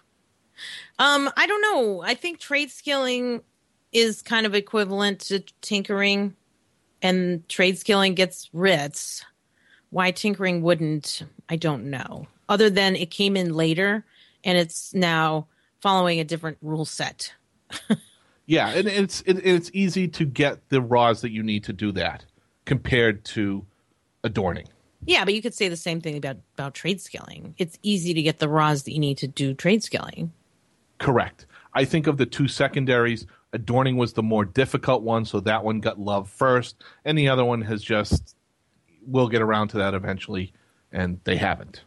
Um, 1.00 1.30
I 1.36 1.48
don't 1.48 1.62
know. 1.62 2.02
I 2.02 2.14
think 2.14 2.40
trade 2.40 2.72
skilling 2.72 3.42
is 3.92 4.22
kind 4.22 4.46
of 4.46 4.56
equivalent 4.56 5.20
to 5.22 5.42
tinkering, 5.60 6.34
and 7.02 7.48
trade 7.50 7.78
skilling 7.78 8.16
gets 8.16 8.50
writs. 8.54 9.26
Why 9.96 10.12
tinkering 10.12 10.62
wouldn't, 10.62 11.24
I 11.48 11.56
don't 11.56 11.86
know. 11.86 12.28
Other 12.50 12.70
than 12.70 12.98
it 12.98 13.12
came 13.12 13.38
in 13.38 13.54
later, 13.54 14.04
and 14.44 14.58
it's 14.58 14.94
now 14.94 15.48
following 15.80 16.20
a 16.20 16.26
different 16.26 16.58
rule 16.62 16.84
set. 16.84 17.34
Yeah, 18.48 18.70
and 18.70 18.88
it's 18.88 19.22
it, 19.22 19.44
it's 19.44 19.72
easy 19.74 20.08
to 20.10 20.24
get 20.24 20.70
the 20.70 20.80
raws 20.80 21.22
that 21.22 21.32
you 21.32 21.42
need 21.42 21.64
to 21.64 21.74
do 21.74 21.92
that 21.94 22.26
compared 22.66 23.26
to 23.26 23.66
adorning. 24.24 24.68
Yeah, 25.06 25.26
but 25.26 25.34
you 25.34 25.42
could 25.42 25.56
say 25.56 25.68
the 25.68 25.76
same 25.76 26.00
thing 26.00 26.16
about 26.16 26.38
about 26.54 26.76
trade 26.76 27.02
skilling. 27.02 27.56
It's 27.58 27.80
easy 27.82 28.14
to 28.14 28.22
get 28.22 28.38
the 28.38 28.48
raws 28.48 28.84
that 28.84 28.94
you 28.94 29.00
need 29.00 29.18
to 29.18 29.28
do 29.28 29.56
trade 29.56 29.84
skilling. 29.84 30.32
Correct. 31.00 31.48
I 31.74 31.86
think 31.86 32.06
of 32.06 32.18
the 32.18 32.28
two 32.28 32.48
secondaries, 32.48 33.26
adorning 33.52 33.98
was 33.98 34.14
the 34.14 34.22
more 34.22 34.46
difficult 34.46 35.02
one, 35.02 35.26
so 35.26 35.40
that 35.40 35.64
one 35.64 35.80
got 35.80 36.00
love 36.00 36.30
first, 36.30 36.76
and 37.04 37.18
the 37.18 37.30
other 37.30 37.44
one 37.44 37.64
has 37.64 37.82
just 37.82 38.35
we'll 39.06 39.30
get 39.30 39.42
around 39.42 39.70
to 39.70 39.78
that 39.78 39.94
eventually, 39.94 40.54
and 40.92 41.20
they 41.24 41.38
haven't. 41.38 41.84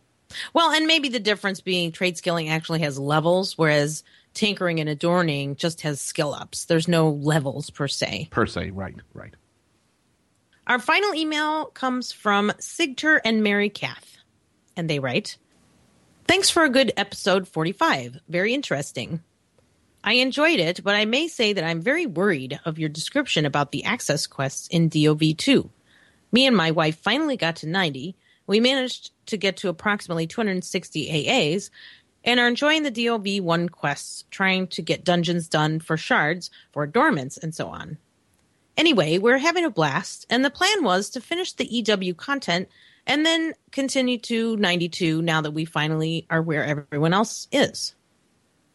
Well, 0.52 0.70
and 0.70 0.86
maybe 0.86 1.08
the 1.08 1.20
difference 1.20 1.60
being 1.60 1.92
trade 1.92 2.16
skilling 2.18 2.48
actually 2.48 2.80
has 2.80 2.98
levels, 2.98 3.56
whereas 3.56 4.04
tinkering 4.34 4.78
and 4.80 4.88
adorning 4.88 5.56
just 5.56 5.80
has 5.82 6.00
skill 6.00 6.34
ups. 6.34 6.66
There's 6.66 6.88
no 6.88 7.10
levels 7.10 7.70
per 7.70 7.88
se. 7.88 8.28
Per 8.30 8.46
se, 8.46 8.70
right, 8.70 8.94
right. 9.14 9.34
Our 10.66 10.78
final 10.78 11.14
email 11.14 11.66
comes 11.66 12.12
from 12.12 12.52
Sigter 12.58 13.20
and 13.24 13.42
Mary 13.42 13.70
Kath, 13.70 14.18
and 14.76 14.88
they 14.88 14.98
write 14.98 15.38
Thanks 16.26 16.50
for 16.50 16.62
a 16.62 16.68
good 16.68 16.92
episode 16.98 17.48
45. 17.48 18.18
Very 18.28 18.52
interesting. 18.52 19.22
I 20.04 20.14
enjoyed 20.14 20.60
it, 20.60 20.84
but 20.84 20.94
I 20.94 21.06
may 21.06 21.26
say 21.26 21.54
that 21.54 21.64
I'm 21.64 21.80
very 21.80 22.04
worried 22.04 22.60
of 22.66 22.78
your 22.78 22.90
description 22.90 23.46
about 23.46 23.72
the 23.72 23.84
access 23.84 24.26
quests 24.26 24.68
in 24.68 24.90
DOV2. 24.90 25.70
Me 26.32 26.46
and 26.46 26.56
my 26.56 26.70
wife 26.70 26.98
finally 26.98 27.36
got 27.36 27.56
to 27.56 27.68
90. 27.68 28.16
We 28.46 28.60
managed 28.60 29.12
to 29.26 29.36
get 29.36 29.56
to 29.58 29.68
approximately 29.68 30.26
260 30.26 31.08
AAs 31.08 31.70
and 32.24 32.40
are 32.40 32.48
enjoying 32.48 32.82
the 32.82 32.90
DOV1 32.90 33.70
quests, 33.70 34.24
trying 34.30 34.66
to 34.68 34.82
get 34.82 35.04
dungeons 35.04 35.48
done 35.48 35.80
for 35.80 35.96
shards, 35.96 36.50
for 36.72 36.86
dormants, 36.86 37.38
and 37.38 37.54
so 37.54 37.68
on. 37.68 37.98
Anyway, 38.76 39.18
we're 39.18 39.38
having 39.38 39.64
a 39.64 39.70
blast, 39.70 40.26
and 40.30 40.44
the 40.44 40.50
plan 40.50 40.84
was 40.84 41.10
to 41.10 41.20
finish 41.20 41.52
the 41.52 41.66
EW 41.66 42.14
content 42.14 42.68
and 43.06 43.24
then 43.24 43.54
continue 43.72 44.18
to 44.18 44.56
92 44.58 45.22
now 45.22 45.40
that 45.40 45.52
we 45.52 45.64
finally 45.64 46.26
are 46.28 46.42
where 46.42 46.64
everyone 46.64 47.14
else 47.14 47.48
is. 47.50 47.94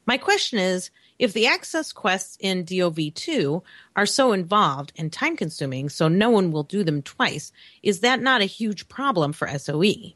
My 0.05 0.17
question 0.17 0.59
is 0.59 0.89
if 1.23 1.31
the 1.31 1.47
access 1.47 1.93
quests 1.93 2.37
in 2.41 2.65
DOV2 2.65 3.63
are 3.95 4.05
so 4.05 4.33
involved 4.33 4.91
and 4.97 5.09
time 5.09 5.37
consuming, 5.37 5.87
so 5.87 6.09
no 6.09 6.29
one 6.29 6.51
will 6.51 6.63
do 6.63 6.83
them 6.83 7.01
twice, 7.01 7.53
is 7.81 8.01
that 8.01 8.21
not 8.21 8.41
a 8.41 8.45
huge 8.45 8.89
problem 8.89 9.31
for 9.31 9.47
SOE? 9.57 10.11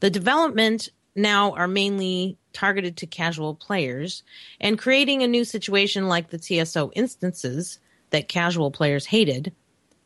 The 0.00 0.08
development 0.08 0.88
now 1.14 1.52
are 1.52 1.68
mainly 1.68 2.38
targeted 2.54 2.96
to 2.96 3.06
casual 3.06 3.54
players, 3.54 4.22
and 4.58 4.78
creating 4.78 5.22
a 5.22 5.28
new 5.28 5.44
situation 5.44 6.08
like 6.08 6.30
the 6.30 6.38
TSO 6.38 6.90
instances 6.94 7.78
that 8.08 8.30
casual 8.30 8.70
players 8.70 9.04
hated 9.04 9.52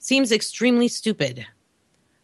seems 0.01 0.33
extremely 0.33 0.89
stupid. 0.89 1.47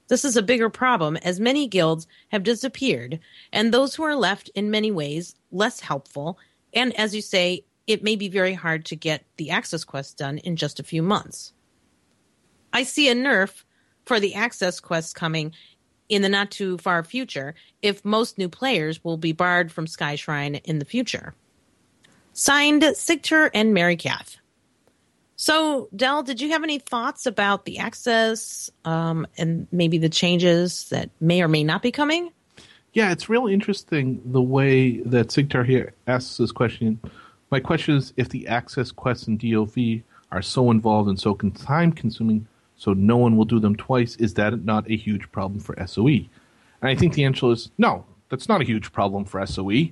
This 0.08 0.24
is 0.24 0.36
a 0.36 0.42
bigger 0.42 0.70
problem 0.70 1.16
as 1.18 1.38
many 1.38 1.68
guilds 1.68 2.08
have 2.30 2.42
disappeared, 2.42 3.20
and 3.52 3.72
those 3.72 3.94
who 3.94 4.02
are 4.02 4.16
left 4.16 4.48
in 4.56 4.72
many 4.72 4.90
ways 4.90 5.36
less 5.52 5.78
helpful, 5.78 6.36
and 6.74 6.92
as 6.98 7.14
you 7.14 7.22
say, 7.22 7.64
it 7.86 8.02
may 8.02 8.16
be 8.16 8.28
very 8.28 8.54
hard 8.54 8.84
to 8.86 8.96
get 8.96 9.24
the 9.36 9.50
access 9.50 9.84
quest 9.84 10.18
done 10.18 10.38
in 10.38 10.56
just 10.56 10.80
a 10.80 10.84
few 10.84 11.02
months. 11.02 11.52
I 12.72 12.84
see 12.84 13.08
a 13.08 13.14
nerf 13.14 13.64
for 14.04 14.20
the 14.20 14.34
access 14.34 14.80
quest 14.80 15.14
coming 15.14 15.52
in 16.08 16.22
the 16.22 16.28
not 16.28 16.50
too 16.50 16.78
far 16.78 17.02
future 17.02 17.54
if 17.80 18.04
most 18.04 18.38
new 18.38 18.48
players 18.48 19.02
will 19.02 19.16
be 19.16 19.32
barred 19.32 19.72
from 19.72 19.86
Sky 19.86 20.16
Shrine 20.16 20.56
in 20.56 20.78
the 20.78 20.84
future. 20.84 21.34
Signed 22.32 22.82
Sigter 22.82 23.50
and 23.52 23.74
Mary 23.74 23.96
Kath. 23.96 24.36
So, 25.36 25.88
Dell, 25.94 26.22
did 26.22 26.40
you 26.40 26.50
have 26.50 26.62
any 26.62 26.78
thoughts 26.78 27.26
about 27.26 27.64
the 27.64 27.78
access 27.78 28.70
um, 28.84 29.26
and 29.36 29.66
maybe 29.72 29.98
the 29.98 30.08
changes 30.08 30.88
that 30.90 31.10
may 31.20 31.42
or 31.42 31.48
may 31.48 31.64
not 31.64 31.82
be 31.82 31.90
coming? 31.90 32.30
Yeah, 32.92 33.10
it's 33.10 33.28
really 33.28 33.54
interesting 33.54 34.20
the 34.24 34.42
way 34.42 34.98
that 35.00 35.28
Sigtar 35.28 35.66
here 35.66 35.94
asks 36.06 36.36
this 36.36 36.52
question. 36.52 37.00
My 37.52 37.60
question 37.60 37.96
is 37.96 38.14
if 38.16 38.30
the 38.30 38.48
access 38.48 38.90
quests 38.90 39.28
in 39.28 39.36
DOV 39.36 40.02
are 40.32 40.40
so 40.40 40.70
involved 40.70 41.10
and 41.10 41.20
so 41.20 41.34
con- 41.34 41.50
time 41.50 41.92
consuming, 41.92 42.48
so 42.76 42.94
no 42.94 43.18
one 43.18 43.36
will 43.36 43.44
do 43.44 43.60
them 43.60 43.76
twice, 43.76 44.16
is 44.16 44.32
that 44.34 44.64
not 44.64 44.90
a 44.90 44.96
huge 44.96 45.30
problem 45.32 45.60
for 45.60 45.76
SOE? 45.86 46.06
And 46.80 46.90
I 46.90 46.94
think 46.94 47.12
the 47.12 47.24
answer 47.24 47.52
is 47.52 47.70
no, 47.76 48.06
that's 48.30 48.48
not 48.48 48.62
a 48.62 48.64
huge 48.64 48.90
problem 48.90 49.26
for 49.26 49.44
SOE. 49.46 49.90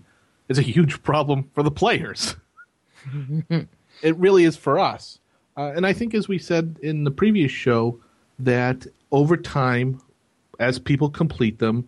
It's 0.49 0.59
a 0.59 0.63
huge 0.63 1.03
problem 1.03 1.51
for 1.55 1.63
the 1.63 1.71
players. 1.71 2.35
it 3.51 4.17
really 4.17 4.45
is 4.45 4.57
for 4.57 4.79
us. 4.79 5.19
Uh, 5.55 5.73
and 5.77 5.87
I 5.87 5.93
think, 5.93 6.15
as 6.15 6.29
we 6.29 6.39
said 6.39 6.79
in 6.81 7.05
the 7.05 7.11
previous 7.11 7.53
show, 7.53 8.01
that 8.39 8.87
over 9.13 9.37
time, 9.37 10.01
as 10.59 10.79
people 10.79 11.11
complete 11.11 11.59
them, 11.59 11.87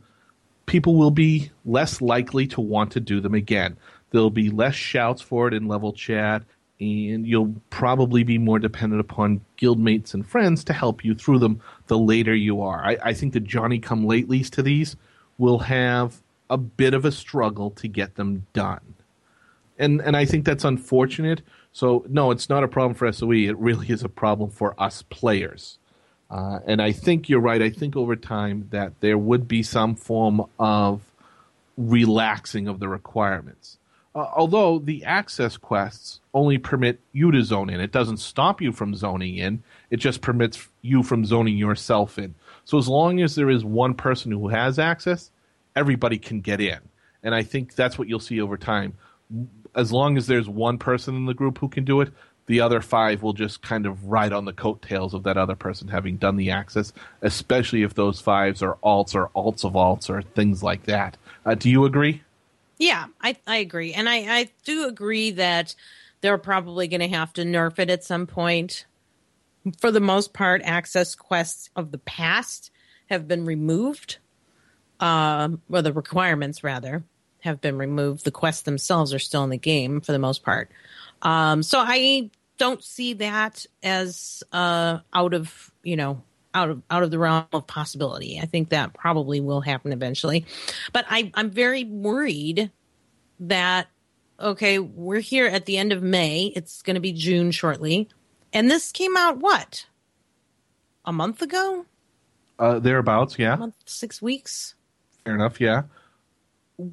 people 0.66 0.96
will 0.96 1.10
be 1.10 1.50
less 1.64 2.02
likely 2.02 2.46
to 2.48 2.60
want 2.60 2.92
to 2.92 3.00
do 3.00 3.22
them 3.22 3.34
again. 3.34 3.78
There'll 4.12 4.30
be 4.30 4.50
less 4.50 4.74
shouts 4.74 5.20
for 5.20 5.48
it 5.48 5.54
in 5.54 5.66
level 5.66 5.92
chat, 5.92 6.42
and 6.78 7.26
you'll 7.26 7.54
probably 7.70 8.22
be 8.22 8.38
more 8.38 8.58
dependent 8.58 9.00
upon 9.00 9.40
guildmates 9.58 10.14
and 10.14 10.26
friends 10.26 10.64
to 10.64 10.72
help 10.72 11.04
you 11.04 11.14
through 11.14 11.38
them 11.38 11.60
the 11.86 11.98
later 11.98 12.34
you 12.34 12.60
are. 12.62 12.84
I, 12.84 12.98
I 13.02 13.12
think 13.14 13.32
the 13.32 13.40
Johnny 13.40 13.78
come 13.78 14.04
latelys 14.04 14.50
to 14.50 14.62
these 14.62 14.96
will 15.38 15.60
have 15.60 16.20
a 16.50 16.58
bit 16.58 16.94
of 16.94 17.04
a 17.04 17.12
struggle 17.12 17.70
to 17.70 17.88
get 17.88 18.16
them 18.16 18.46
done. 18.52 18.94
And 19.78 20.00
and 20.02 20.16
I 20.16 20.26
think 20.26 20.44
that's 20.44 20.64
unfortunate. 20.64 21.42
So 21.72 22.04
no, 22.08 22.30
it's 22.30 22.48
not 22.48 22.62
a 22.62 22.68
problem 22.68 22.94
for 22.94 23.10
SOE. 23.10 23.32
It 23.32 23.56
really 23.56 23.88
is 23.88 24.04
a 24.04 24.08
problem 24.08 24.50
for 24.50 24.74
us 24.80 25.02
players. 25.02 25.78
Uh, 26.30 26.60
and 26.66 26.80
I 26.80 26.92
think 26.92 27.28
you're 27.28 27.40
right. 27.40 27.60
I 27.60 27.70
think 27.70 27.96
over 27.96 28.16
time 28.16 28.68
that 28.70 28.92
there 29.00 29.18
would 29.18 29.48
be 29.48 29.62
some 29.62 29.94
form 29.94 30.44
of 30.58 31.02
relaxing 31.76 32.68
of 32.68 32.80
the 32.80 32.88
requirements. 32.88 33.78
Uh, 34.14 34.26
although 34.36 34.78
the 34.78 35.04
access 35.04 35.56
quests 35.56 36.20
only 36.34 36.58
permit 36.58 37.00
you 37.12 37.30
to 37.30 37.42
zone 37.42 37.70
in, 37.70 37.80
it 37.80 37.92
doesn't 37.92 38.18
stop 38.18 38.60
you 38.60 38.72
from 38.72 38.94
zoning 38.94 39.36
in. 39.36 39.62
It 39.90 39.96
just 39.96 40.20
permits 40.20 40.68
you 40.82 41.02
from 41.02 41.24
zoning 41.24 41.56
yourself 41.56 42.18
in. 42.18 42.34
So 42.64 42.76
as 42.78 42.88
long 42.88 43.20
as 43.20 43.34
there 43.34 43.48
is 43.48 43.64
one 43.64 43.94
person 43.94 44.30
who 44.30 44.48
has 44.48 44.78
access, 44.78 45.30
everybody 45.74 46.18
can 46.18 46.40
get 46.40 46.60
in. 46.60 46.78
And 47.22 47.34
I 47.34 47.42
think 47.42 47.74
that's 47.74 47.98
what 47.98 48.08
you'll 48.08 48.20
see 48.20 48.40
over 48.40 48.56
time. 48.56 48.94
As 49.74 49.92
long 49.92 50.18
as 50.18 50.26
there's 50.26 50.48
one 50.48 50.76
person 50.76 51.16
in 51.16 51.24
the 51.24 51.34
group 51.34 51.58
who 51.58 51.68
can 51.68 51.84
do 51.84 52.02
it, 52.02 52.12
the 52.46 52.60
other 52.60 52.80
five 52.80 53.22
will 53.22 53.32
just 53.32 53.62
kind 53.62 53.86
of 53.86 54.04
ride 54.06 54.32
on 54.32 54.44
the 54.44 54.52
coattails 54.52 55.14
of 55.14 55.22
that 55.22 55.38
other 55.38 55.54
person 55.54 55.88
having 55.88 56.16
done 56.16 56.36
the 56.36 56.50
access, 56.50 56.92
especially 57.22 57.82
if 57.82 57.94
those 57.94 58.20
fives 58.20 58.62
are 58.62 58.76
alts 58.84 59.14
or 59.14 59.30
alts 59.34 59.64
of 59.64 59.72
alts 59.72 60.10
or 60.10 60.20
things 60.20 60.62
like 60.62 60.82
that. 60.84 61.16
Uh, 61.46 61.54
do 61.54 61.70
you 61.70 61.84
agree? 61.84 62.22
Yeah, 62.78 63.06
I, 63.20 63.36
I 63.46 63.56
agree. 63.56 63.92
And 63.94 64.08
I, 64.08 64.16
I 64.40 64.50
do 64.64 64.86
agree 64.86 65.32
that 65.32 65.74
they're 66.20 66.38
probably 66.38 66.88
going 66.88 67.00
to 67.00 67.08
have 67.08 67.32
to 67.34 67.42
nerf 67.42 67.78
it 67.78 67.90
at 67.90 68.04
some 68.04 68.26
point. 68.26 68.86
For 69.78 69.90
the 69.90 70.00
most 70.00 70.32
part, 70.32 70.62
access 70.64 71.14
quests 71.14 71.70
of 71.76 71.92
the 71.92 71.98
past 71.98 72.70
have 73.06 73.28
been 73.28 73.44
removed, 73.44 74.18
um, 74.98 75.60
or 75.70 75.82
the 75.82 75.92
requirements, 75.92 76.64
rather, 76.64 77.04
have 77.40 77.60
been 77.60 77.78
removed. 77.78 78.24
The 78.24 78.30
quests 78.32 78.62
themselves 78.62 79.14
are 79.14 79.20
still 79.20 79.44
in 79.44 79.50
the 79.50 79.56
game 79.58 80.00
for 80.00 80.12
the 80.12 80.18
most 80.18 80.42
part. 80.42 80.70
Um, 81.22 81.62
so 81.62 81.78
I 81.78 82.30
don't 82.58 82.82
see 82.82 83.14
that 83.14 83.66
as 83.82 84.42
uh, 84.52 84.98
out 85.12 85.34
of 85.34 85.72
you 85.82 85.96
know 85.96 86.22
out 86.54 86.70
of 86.70 86.82
out 86.90 87.02
of 87.02 87.10
the 87.10 87.18
realm 87.18 87.46
of 87.52 87.66
possibility. 87.66 88.38
I 88.40 88.46
think 88.46 88.70
that 88.70 88.94
probably 88.94 89.40
will 89.40 89.60
happen 89.60 89.92
eventually, 89.92 90.44
but 90.92 91.04
I, 91.08 91.30
I'm 91.34 91.50
very 91.50 91.84
worried 91.84 92.70
that 93.40 93.88
okay, 94.40 94.78
we're 94.80 95.20
here 95.20 95.46
at 95.46 95.66
the 95.66 95.78
end 95.78 95.92
of 95.92 96.02
May. 96.02 96.52
It's 96.56 96.82
going 96.82 96.94
to 96.94 97.00
be 97.00 97.12
June 97.12 97.50
shortly, 97.52 98.08
and 98.52 98.70
this 98.70 98.90
came 98.90 99.16
out 99.16 99.38
what 99.38 99.86
a 101.04 101.12
month 101.12 101.42
ago, 101.42 101.86
Uh, 102.58 102.78
thereabouts, 102.78 103.38
yeah. 103.38 103.54
a 103.54 103.56
month, 103.56 103.74
six 103.86 104.20
weeks. 104.22 104.74
Fair 105.24 105.34
enough, 105.34 105.60
yeah. 105.60 105.82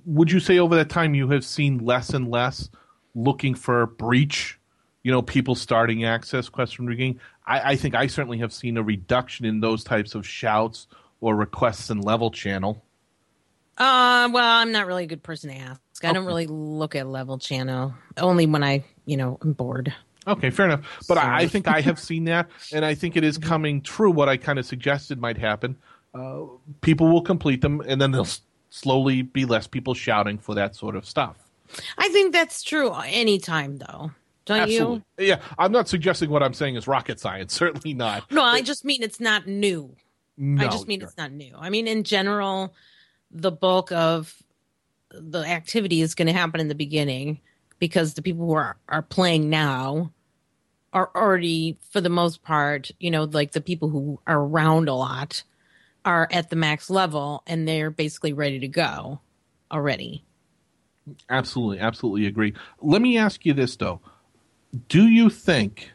Would 0.05 0.31
you 0.31 0.39
say 0.39 0.59
over 0.59 0.75
that 0.75 0.89
time 0.89 1.15
you 1.15 1.29
have 1.29 1.43
seen 1.45 1.79
less 1.79 2.09
and 2.11 2.29
less 2.29 2.69
looking 3.15 3.55
for 3.55 3.87
breach? 3.87 4.58
You 5.03 5.11
know, 5.11 5.21
people 5.21 5.55
starting 5.55 6.03
access 6.03 6.49
the 6.85 6.91
beginning. 6.91 7.19
I, 7.45 7.71
I 7.71 7.75
think 7.75 7.95
I 7.95 8.07
certainly 8.07 8.39
have 8.39 8.51
seen 8.51 8.77
a 8.77 8.83
reduction 8.83 9.45
in 9.45 9.61
those 9.61 9.83
types 9.83 10.13
of 10.15 10.27
shouts 10.27 10.87
or 11.21 11.35
requests 11.35 11.89
in 11.89 12.01
level 12.01 12.31
channel. 12.31 12.83
Uh, 13.77 14.29
well, 14.33 14.57
I'm 14.61 14.71
not 14.73 14.87
really 14.87 15.05
a 15.05 15.07
good 15.07 15.23
person 15.23 15.49
to 15.51 15.55
ask. 15.55 15.81
I 16.03 16.11
don't 16.11 16.25
really 16.25 16.47
look 16.47 16.95
at 16.95 17.07
level 17.07 17.37
channel 17.37 17.93
only 18.17 18.45
when 18.45 18.63
I, 18.63 18.83
you 19.05 19.15
know, 19.17 19.37
I'm 19.41 19.53
bored. 19.53 19.93
Okay, 20.27 20.49
fair 20.49 20.65
enough. 20.65 20.85
But 21.07 21.17
I, 21.17 21.39
I 21.43 21.47
think 21.47 21.67
I 21.67 21.81
have 21.81 21.97
seen 21.99 22.25
that, 22.25 22.49
and 22.73 22.83
I 22.85 22.93
think 22.93 23.15
it 23.15 23.23
is 23.23 23.37
coming 23.39 23.81
true. 23.81 24.11
What 24.11 24.27
I 24.29 24.37
kind 24.37 24.59
of 24.59 24.65
suggested 24.65 25.19
might 25.19 25.37
happen. 25.37 25.77
Uh, 26.13 26.43
people 26.81 27.07
will 27.07 27.21
complete 27.21 27.61
them, 27.61 27.81
and 27.87 28.01
then 28.01 28.11
there'll 28.11 28.25
s- 28.25 28.41
slowly 28.69 29.21
be 29.21 29.45
less 29.45 29.65
people 29.67 29.93
shouting 29.93 30.37
for 30.37 30.55
that 30.55 30.75
sort 30.75 30.95
of 30.95 31.05
stuff. 31.05 31.37
I 31.97 32.09
think 32.09 32.33
that's 32.33 32.63
true 32.63 32.91
anytime, 33.05 33.77
though. 33.77 34.11
Don't 34.49 34.61
Absolutely. 34.61 35.03
Yeah, 35.19 35.41
I'm 35.59 35.71
not 35.71 35.87
suggesting 35.87 36.31
what 36.31 36.41
I'm 36.41 36.55
saying 36.55 36.75
is 36.75 36.87
rocket 36.87 37.19
science. 37.19 37.53
Certainly 37.57 37.93
not. 37.93 38.25
you? 38.31 38.37
No, 38.37 38.43
I 38.43 38.61
just 38.61 38.83
mean 38.83 39.03
it's 39.03 39.19
not 39.19 39.45
new. 39.45 39.95
No, 40.37 40.65
I 40.65 40.69
just 40.69 40.87
mean 40.87 41.03
it's 41.03 41.17
not 41.17 41.31
new. 41.31 41.53
I 41.55 41.69
mean, 41.69 41.87
in 41.87 42.03
general, 42.03 42.73
the 43.29 43.51
bulk 43.51 43.91
of 43.91 44.41
the 45.11 45.45
activity 45.45 46.01
is 46.01 46.15
going 46.15 46.25
to 46.25 46.33
happen 46.33 46.59
in 46.59 46.67
the 46.67 46.73
beginning 46.73 47.41
because 47.77 48.15
the 48.15 48.23
people 48.23 48.47
who 48.47 48.53
are, 48.53 48.75
are 48.87 49.03
playing 49.03 49.51
now 49.51 50.11
are 50.93 51.11
already, 51.13 51.77
for 51.91 52.01
the 52.01 52.09
most 52.09 52.41
part, 52.41 52.89
you 52.99 53.11
know, 53.11 53.25
like 53.25 53.51
the 53.51 53.61
people 53.61 53.89
who 53.89 54.19
are 54.25 54.39
around 54.39 54.89
a 54.89 54.95
lot 54.95 55.43
are 56.05 56.27
at 56.31 56.49
the 56.49 56.55
max 56.55 56.89
level 56.89 57.43
and 57.45 57.67
they're 57.67 57.91
basically 57.91 58.33
ready 58.33 58.57
to 58.57 58.67
go 58.67 59.19
already. 59.71 60.23
Absolutely, 61.29 61.79
absolutely 61.79 62.25
agree. 62.25 62.55
Let 62.81 63.03
me 63.03 63.15
ask 63.19 63.45
you 63.45 63.53
this 63.53 63.75
though: 63.75 64.01
Do 64.89 65.07
you 65.07 65.29
think 65.29 65.91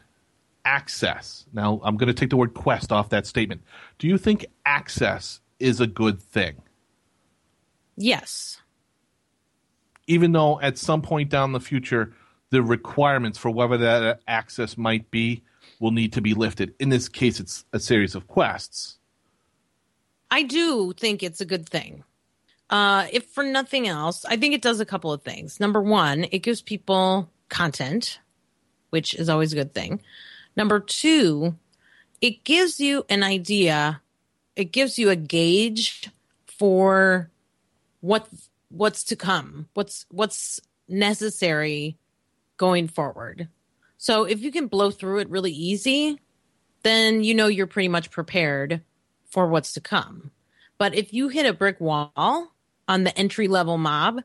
access? 0.65 1.45
Now, 1.53 1.79
I'm 1.83 1.97
going 1.97 2.07
to 2.07 2.13
take 2.13 2.29
the 2.29 2.37
word 2.37 2.53
quest 2.53 2.91
off 2.91 3.09
that 3.09 3.25
statement. 3.27 3.61
Do 3.99 4.07
you 4.07 4.17
think 4.17 4.45
access 4.65 5.39
is 5.59 5.79
a 5.79 5.87
good 5.87 6.21
thing? 6.21 6.61
Yes. 7.97 8.61
even 10.07 10.33
though 10.33 10.59
at 10.61 10.77
some 10.77 11.01
point 11.01 11.29
down 11.29 11.51
the 11.53 11.59
future 11.59 12.13
the 12.51 12.61
requirements 12.61 13.37
for 13.37 13.49
whether 13.49 13.77
that 13.77 14.19
access 14.27 14.77
might 14.77 15.09
be 15.11 15.43
will 15.79 15.91
need 15.91 16.13
to 16.13 16.21
be 16.21 16.33
lifted. 16.33 16.73
In 16.79 16.89
this 16.89 17.09
case, 17.09 17.39
it's 17.39 17.65
a 17.73 17.79
series 17.79 18.15
of 18.15 18.27
quests. 18.27 18.97
I 20.31 20.43
do 20.43 20.93
think 20.93 21.23
it's 21.23 21.41
a 21.41 21.45
good 21.45 21.67
thing. 21.67 22.03
Uh, 22.69 23.07
if 23.11 23.25
for 23.25 23.43
nothing 23.43 23.87
else, 23.87 24.25
I 24.25 24.37
think 24.37 24.53
it 24.53 24.61
does 24.61 24.79
a 24.79 24.85
couple 24.85 25.11
of 25.11 25.21
things. 25.23 25.59
Number 25.59 25.81
one, 25.81 26.25
it 26.31 26.39
gives 26.39 26.61
people 26.61 27.29
content, 27.49 28.19
which 28.95 29.13
is 29.13 29.27
always 29.27 29.51
a 29.51 29.57
good 29.57 29.73
thing. 29.73 29.99
Number 30.55 30.79
two, 30.79 31.53
it 32.21 32.45
gives 32.45 32.79
you 32.79 33.03
an 33.09 33.23
idea, 33.23 34.01
it 34.55 34.71
gives 34.71 34.97
you 34.97 35.09
a 35.09 35.17
gauge 35.17 36.09
for 36.45 37.29
what 37.99 38.29
what's 38.69 39.03
to 39.03 39.17
come, 39.17 39.67
what's 39.73 40.05
what's 40.11 40.61
necessary 40.87 41.97
going 42.55 42.87
forward. 42.87 43.49
So 43.97 44.23
if 44.23 44.39
you 44.39 44.49
can 44.49 44.67
blow 44.67 44.91
through 44.91 45.19
it 45.19 45.29
really 45.29 45.51
easy, 45.51 46.21
then 46.83 47.21
you 47.21 47.33
know 47.33 47.47
you're 47.47 47.67
pretty 47.67 47.89
much 47.89 48.11
prepared 48.11 48.79
for 49.27 49.45
what's 49.47 49.73
to 49.73 49.81
come. 49.81 50.31
But 50.77 50.95
if 50.95 51.13
you 51.13 51.27
hit 51.27 51.45
a 51.45 51.51
brick 51.51 51.81
wall 51.81 52.53
on 52.87 53.03
the 53.03 53.17
entry 53.17 53.49
level 53.49 53.77
mob, 53.77 54.21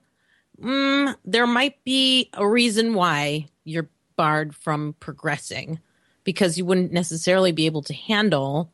mm, 0.62 1.16
there 1.24 1.48
might 1.48 1.82
be 1.82 2.30
a 2.34 2.46
reason 2.46 2.94
why 2.94 3.48
you're 3.64 3.88
barred 4.20 4.54
from 4.54 4.94
progressing 5.00 5.80
because 6.24 6.58
you 6.58 6.64
wouldn't 6.66 6.92
necessarily 6.92 7.52
be 7.52 7.64
able 7.64 7.80
to 7.80 7.94
handle 7.94 8.70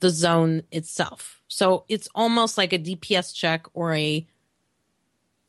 the 0.00 0.10
zone 0.10 0.62
itself. 0.70 1.40
So 1.48 1.86
it's 1.88 2.06
almost 2.14 2.58
like 2.58 2.74
a 2.74 2.78
DPS 2.78 3.34
check 3.34 3.64
or 3.72 3.94
a 3.94 4.26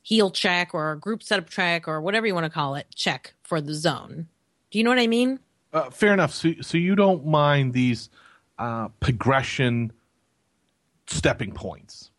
heal 0.04 0.32
check 0.32 0.74
or 0.74 0.94
a 0.94 0.98
group 0.98 1.22
setup 1.22 1.50
check 1.50 1.86
or 1.86 2.00
whatever 2.00 2.26
you 2.26 2.34
want 2.34 2.46
to 2.46 2.50
call 2.50 2.76
it 2.76 2.88
check 2.96 3.34
for 3.44 3.60
the 3.60 3.74
zone. 3.74 4.30
Do 4.72 4.78
you 4.78 4.86
know 4.86 4.92
what 4.92 5.00
I 5.00 5.08
mean? 5.08 5.38
Uh, 5.74 5.90
fair 5.90 6.14
enough. 6.14 6.34
So, 6.34 6.54
so 6.62 6.78
you 6.78 6.96
don't 6.96 7.26
mind 7.26 7.74
these 7.74 8.10
uh, 8.58 8.88
progression 9.02 9.92
stepping 11.08 11.52
points, 11.52 12.10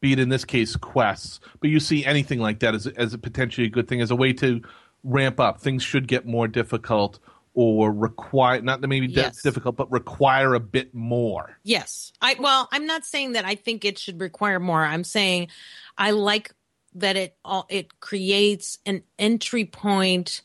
be 0.00 0.14
it 0.14 0.18
in 0.18 0.30
this 0.30 0.46
case 0.46 0.76
quests, 0.76 1.40
but 1.60 1.68
you 1.68 1.78
see 1.78 2.06
anything 2.06 2.40
like 2.40 2.60
that 2.60 2.74
as, 2.74 2.86
as 2.86 3.12
a 3.12 3.18
potentially 3.18 3.66
a 3.66 3.70
good 3.70 3.86
thing, 3.86 4.00
as 4.00 4.10
a 4.10 4.16
way 4.16 4.32
to 4.32 4.62
ramp 5.06 5.40
up. 5.40 5.60
Things 5.60 5.82
should 5.82 6.08
get 6.08 6.26
more 6.26 6.48
difficult, 6.48 7.18
or 7.54 7.92
require 7.92 8.60
not 8.60 8.80
that 8.82 8.88
maybe 8.88 9.06
that's 9.06 9.38
Yes. 9.38 9.42
difficult, 9.42 9.76
but 9.76 9.90
require 9.90 10.54
a 10.54 10.60
bit 10.60 10.94
more. 10.94 11.58
Yes. 11.62 12.12
I 12.20 12.36
well, 12.38 12.68
I'm 12.72 12.86
not 12.86 13.06
saying 13.06 13.32
that 13.32 13.44
I 13.44 13.54
think 13.54 13.84
it 13.84 13.98
should 13.98 14.20
require 14.20 14.60
more. 14.60 14.84
I'm 14.84 15.04
saying 15.04 15.48
I 15.96 16.10
like 16.10 16.52
that 16.96 17.16
it 17.16 17.36
all 17.44 17.66
it 17.70 18.00
creates 18.00 18.78
an 18.84 19.02
entry 19.18 19.64
point 19.64 20.42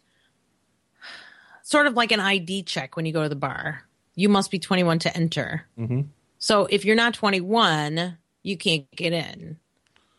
sort 1.63 1.87
of 1.87 1.93
like 1.93 2.11
an 2.11 2.19
ID 2.19 2.63
check 2.63 2.95
when 2.95 3.05
you 3.05 3.13
go 3.13 3.23
to 3.23 3.29
the 3.29 3.35
bar. 3.35 3.83
You 4.15 4.27
must 4.29 4.51
be 4.51 4.59
21 4.59 4.99
to 4.99 5.15
enter. 5.17 5.67
Mhm. 5.79 6.07
So 6.37 6.65
if 6.65 6.83
you're 6.85 6.95
not 6.95 7.13
21, 7.13 8.17
you 8.43 8.57
can't 8.57 8.89
get 8.95 9.13
in. 9.13 9.57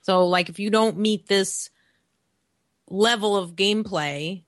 So 0.00 0.26
like 0.26 0.48
if 0.48 0.58
you 0.58 0.70
don't 0.70 0.98
meet 0.98 1.26
this 1.26 1.68
level 2.92 3.36
of 3.36 3.56
gameplay, 3.56 4.42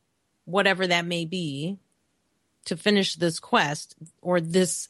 whatever 0.44 0.86
that 0.86 1.06
may 1.06 1.24
be, 1.24 1.78
to 2.66 2.76
finish 2.76 3.16
this 3.16 3.40
quest 3.40 3.96
or 4.20 4.40
this 4.40 4.88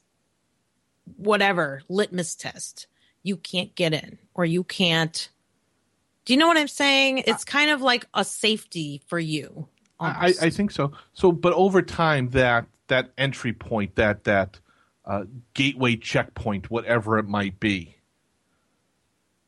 whatever 1.17 1.83
litmus 1.89 2.35
test, 2.35 2.89
you 3.23 3.37
can't 3.37 3.75
get 3.75 3.95
in 3.95 4.19
or 4.35 4.45
you 4.45 4.65
can't. 4.65 5.31
Do 6.25 6.33
you 6.33 6.39
know 6.39 6.49
what 6.49 6.57
I'm 6.57 6.69
saying? 6.69 7.19
It's 7.27 7.45
kind 7.45 7.71
of 7.71 7.81
like 7.81 8.07
a 8.13 8.25
safety 8.25 9.03
for 9.07 9.19
you. 9.19 9.69
I. 10.01 10.35
I 10.41 10.51
think 10.51 10.71
so. 10.71 10.93
So, 11.13 11.31
but 11.31 11.53
over 11.53 11.81
time, 11.81 12.31
that 12.31 12.67
that 12.89 13.13
entry 13.17 13.53
point, 13.53 13.95
that 13.95 14.25
that 14.25 14.59
uh, 15.05 15.25
gateway 15.55 15.97
checkpoint, 15.97 16.71
whatever 16.71 17.19
it 17.19 17.29
might 17.29 17.61
be, 17.61 17.97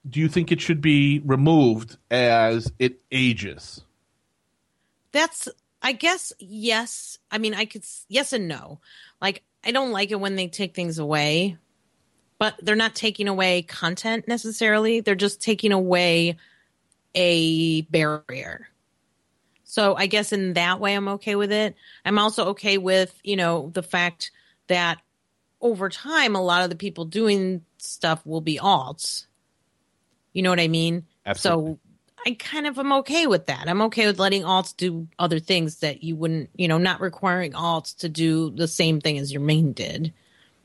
do 0.08 0.20
you 0.20 0.28
think 0.28 0.52
it 0.52 0.60
should 0.60 0.80
be 0.80 1.20
removed 1.24 1.96
as 2.10 2.70
it 2.78 3.00
ages? 3.10 3.82
That's, 5.16 5.48
I 5.80 5.92
guess, 5.92 6.34
yes. 6.38 7.16
I 7.30 7.38
mean, 7.38 7.54
I 7.54 7.64
could, 7.64 7.86
yes 8.06 8.34
and 8.34 8.48
no. 8.48 8.80
Like, 9.18 9.42
I 9.64 9.70
don't 9.70 9.90
like 9.90 10.10
it 10.10 10.20
when 10.20 10.36
they 10.36 10.46
take 10.46 10.74
things 10.74 10.98
away, 10.98 11.56
but 12.38 12.54
they're 12.60 12.76
not 12.76 12.94
taking 12.94 13.26
away 13.26 13.62
content 13.62 14.28
necessarily. 14.28 15.00
They're 15.00 15.14
just 15.14 15.40
taking 15.40 15.72
away 15.72 16.36
a 17.14 17.80
barrier. 17.80 18.68
So 19.64 19.94
I 19.94 20.04
guess 20.06 20.34
in 20.34 20.52
that 20.52 20.80
way, 20.80 20.94
I'm 20.94 21.08
okay 21.08 21.34
with 21.34 21.50
it. 21.50 21.76
I'm 22.04 22.18
also 22.18 22.48
okay 22.48 22.76
with, 22.76 23.18
you 23.24 23.36
know, 23.36 23.70
the 23.72 23.82
fact 23.82 24.32
that 24.66 24.98
over 25.62 25.88
time, 25.88 26.36
a 26.36 26.42
lot 26.42 26.62
of 26.62 26.68
the 26.68 26.76
people 26.76 27.06
doing 27.06 27.64
stuff 27.78 28.20
will 28.26 28.42
be 28.42 28.58
alts. 28.58 29.24
You 30.34 30.42
know 30.42 30.50
what 30.50 30.60
I 30.60 30.68
mean? 30.68 31.06
Absolutely. 31.24 31.72
So 31.72 31.78
I 32.24 32.36
kind 32.38 32.66
of 32.66 32.78
am 32.78 32.92
okay 32.92 33.26
with 33.26 33.46
that. 33.46 33.68
I'm 33.68 33.82
okay 33.82 34.06
with 34.06 34.18
letting 34.18 34.42
alts 34.42 34.76
do 34.76 35.06
other 35.18 35.38
things 35.38 35.76
that 35.76 36.02
you 36.02 36.16
wouldn't, 36.16 36.50
you 36.56 36.66
know, 36.68 36.78
not 36.78 37.00
requiring 37.00 37.52
alts 37.52 37.96
to 37.98 38.08
do 38.08 38.50
the 38.50 38.68
same 38.68 39.00
thing 39.00 39.18
as 39.18 39.32
your 39.32 39.42
main 39.42 39.72
did 39.72 40.12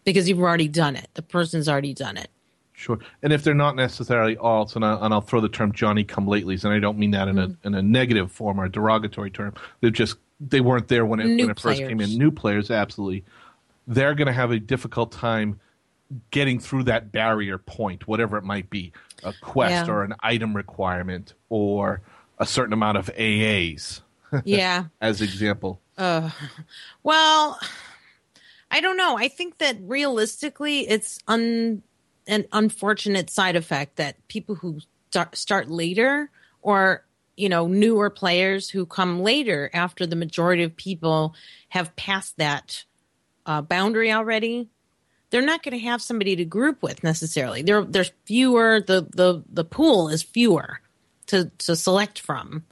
because 0.04 0.28
you've 0.28 0.40
already 0.40 0.68
done 0.68 0.96
it. 0.96 1.08
The 1.14 1.22
person's 1.22 1.70
already 1.70 1.94
done 1.94 2.18
it. 2.18 2.30
Sure. 2.74 2.98
And 3.22 3.32
if 3.32 3.44
they're 3.44 3.54
not 3.54 3.76
necessarily 3.76 4.36
alts, 4.38 4.76
and, 4.76 4.84
I, 4.84 4.98
and 5.06 5.14
I'll 5.14 5.22
throw 5.22 5.40
the 5.40 5.50
term 5.50 5.72
Johnny 5.72 6.04
come 6.04 6.26
latelys, 6.26 6.64
and 6.64 6.74
I 6.74 6.80
don't 6.80 6.98
mean 6.98 7.12
that 7.12 7.28
in 7.28 7.36
Mm-hmm. 7.36 7.54
a 7.64 7.68
in 7.68 7.76
a 7.76 7.82
negative 7.82 8.32
form 8.32 8.60
or 8.60 8.66
a 8.66 8.72
derogatory 8.72 9.30
term. 9.30 9.54
They're 9.82 9.92
just 9.92 10.16
they 10.40 10.62
weren't 10.62 10.88
there 10.88 11.06
when 11.06 11.20
it 11.20 11.26
New 11.26 11.44
when 11.44 11.52
it 11.52 11.60
first 11.60 11.80
came 11.80 12.02
in. 12.02 12.18
New 12.18 12.32
players, 12.32 12.72
absolutely. 12.72 13.24
They're 13.86 14.16
going 14.16 14.28
to 14.28 14.34
have 14.34 14.50
a 14.50 14.60
difficult 14.60 15.12
time 15.12 15.60
getting 16.32 16.60
through 16.60 16.84
that 16.84 17.12
barrier 17.12 17.58
point, 17.58 18.08
whatever 18.08 18.38
it 18.38 18.44
might 18.44 18.70
be, 18.70 18.92
a 19.24 19.34
quest 19.34 19.88
Yeah. 19.88 19.94
or 19.94 20.04
an 20.04 20.16
item 20.22 20.56
requirement 20.56 21.34
or 21.50 22.02
a 22.38 22.46
certain 22.46 22.74
amount 22.74 22.98
of 22.98 23.08
AAs, 23.16 24.02
Yeah. 24.46 24.86
as 25.00 25.22
example. 25.22 25.80
Well, 25.98 27.60
I 28.72 28.82
don't 28.82 28.98
know. 28.98 29.18
I 29.18 29.28
think 29.28 29.58
that 29.60 29.78
realistically, 29.82 30.88
it's 30.88 31.20
un, 31.28 31.84
an 32.28 32.46
unfortunate 32.52 33.30
side 33.30 33.56
effect 33.56 33.98
that 33.98 34.16
people 34.28 34.56
who 34.56 34.80
start, 35.10 35.36
start 35.36 35.70
later 35.70 36.30
or 36.62 37.06
you 37.38 37.50
know 37.50 37.68
newer 37.68 38.10
players 38.10 38.70
who 38.70 38.86
come 38.86 39.20
later 39.22 39.70
after 39.74 40.06
the 40.06 40.16
majority 40.16 40.64
of 40.64 40.76
people 40.76 41.34
have 41.70 41.96
passed 41.96 42.38
that 42.38 42.84
uh, 43.46 43.62
boundary 43.62 44.12
already 44.12 44.70
they're 45.32 45.42
not 45.42 45.64
going 45.64 45.78
to 45.78 45.84
have 45.84 46.02
somebody 46.02 46.36
to 46.36 46.46
group 46.46 46.84
with 46.84 47.04
necessarily 47.04 47.62
there 47.64 47.84
there's 47.84 48.12
fewer 48.26 48.80
the 48.80 49.08
the 49.10 49.44
the 49.52 49.66
pool 49.66 50.08
is 50.10 50.22
fewer 50.22 50.82
to 51.28 51.50
to 51.58 51.76
select 51.76 52.20
from 52.20 52.64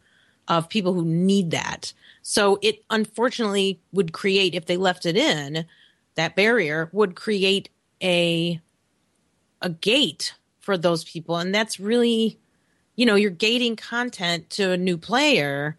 of 0.49 0.67
people 0.67 0.93
who 0.93 1.05
need 1.05 1.51
that. 1.51 1.93
So 2.23 2.57
it 2.61 2.83
unfortunately 2.89 3.79
would 3.93 4.11
create, 4.11 4.55
if 4.55 4.65
they 4.65 4.77
left 4.77 5.05
it 5.05 5.15
in, 5.15 5.65
that 6.15 6.35
barrier 6.35 6.89
would 6.91 7.15
create 7.15 7.69
a 8.01 8.59
a 9.61 9.69
gate 9.69 10.33
for 10.59 10.77
those 10.77 11.03
people, 11.03 11.37
and 11.37 11.53
that's 11.53 11.79
really, 11.79 12.39
you 12.95 13.05
know, 13.05 13.15
you're 13.15 13.29
gating 13.29 13.75
content 13.75 14.49
to 14.51 14.71
a 14.71 14.77
new 14.77 14.97
player 14.97 15.77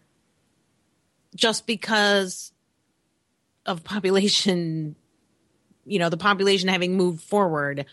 just 1.35 1.67
because 1.67 2.53
of 3.65 3.85
population, 3.85 4.97
you 5.91 5.99
know, 5.99 6.09
the 6.09 6.17
population 6.17 6.69
having 6.69 6.97
moved 6.97 7.23
forward, 7.23 7.85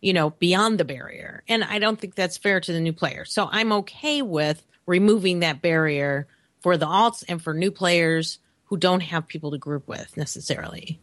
you 0.00 0.12
know, 0.12 0.30
beyond 0.30 0.78
the 0.78 0.84
barrier. 0.84 1.42
And 1.48 1.62
I 1.62 1.78
don't 1.78 2.00
think 2.00 2.14
that's 2.14 2.36
fair 2.38 2.60
to 2.60 2.72
the 2.72 2.80
new 2.80 2.92
player. 2.92 3.24
So 3.24 3.48
I'm 3.50 3.72
okay 3.72 4.22
with 4.22 4.64
removing 4.86 5.40
that 5.40 5.60
barrier 5.62 6.26
for 6.60 6.76
the 6.76 6.86
alts 6.86 7.24
and 7.28 7.42
for 7.42 7.52
new 7.52 7.70
players 7.70 8.38
who 8.64 8.76
don't 8.76 9.00
have 9.00 9.26
people 9.26 9.50
to 9.52 9.58
group 9.58 9.86
with 9.86 10.16
necessarily. 10.16 11.00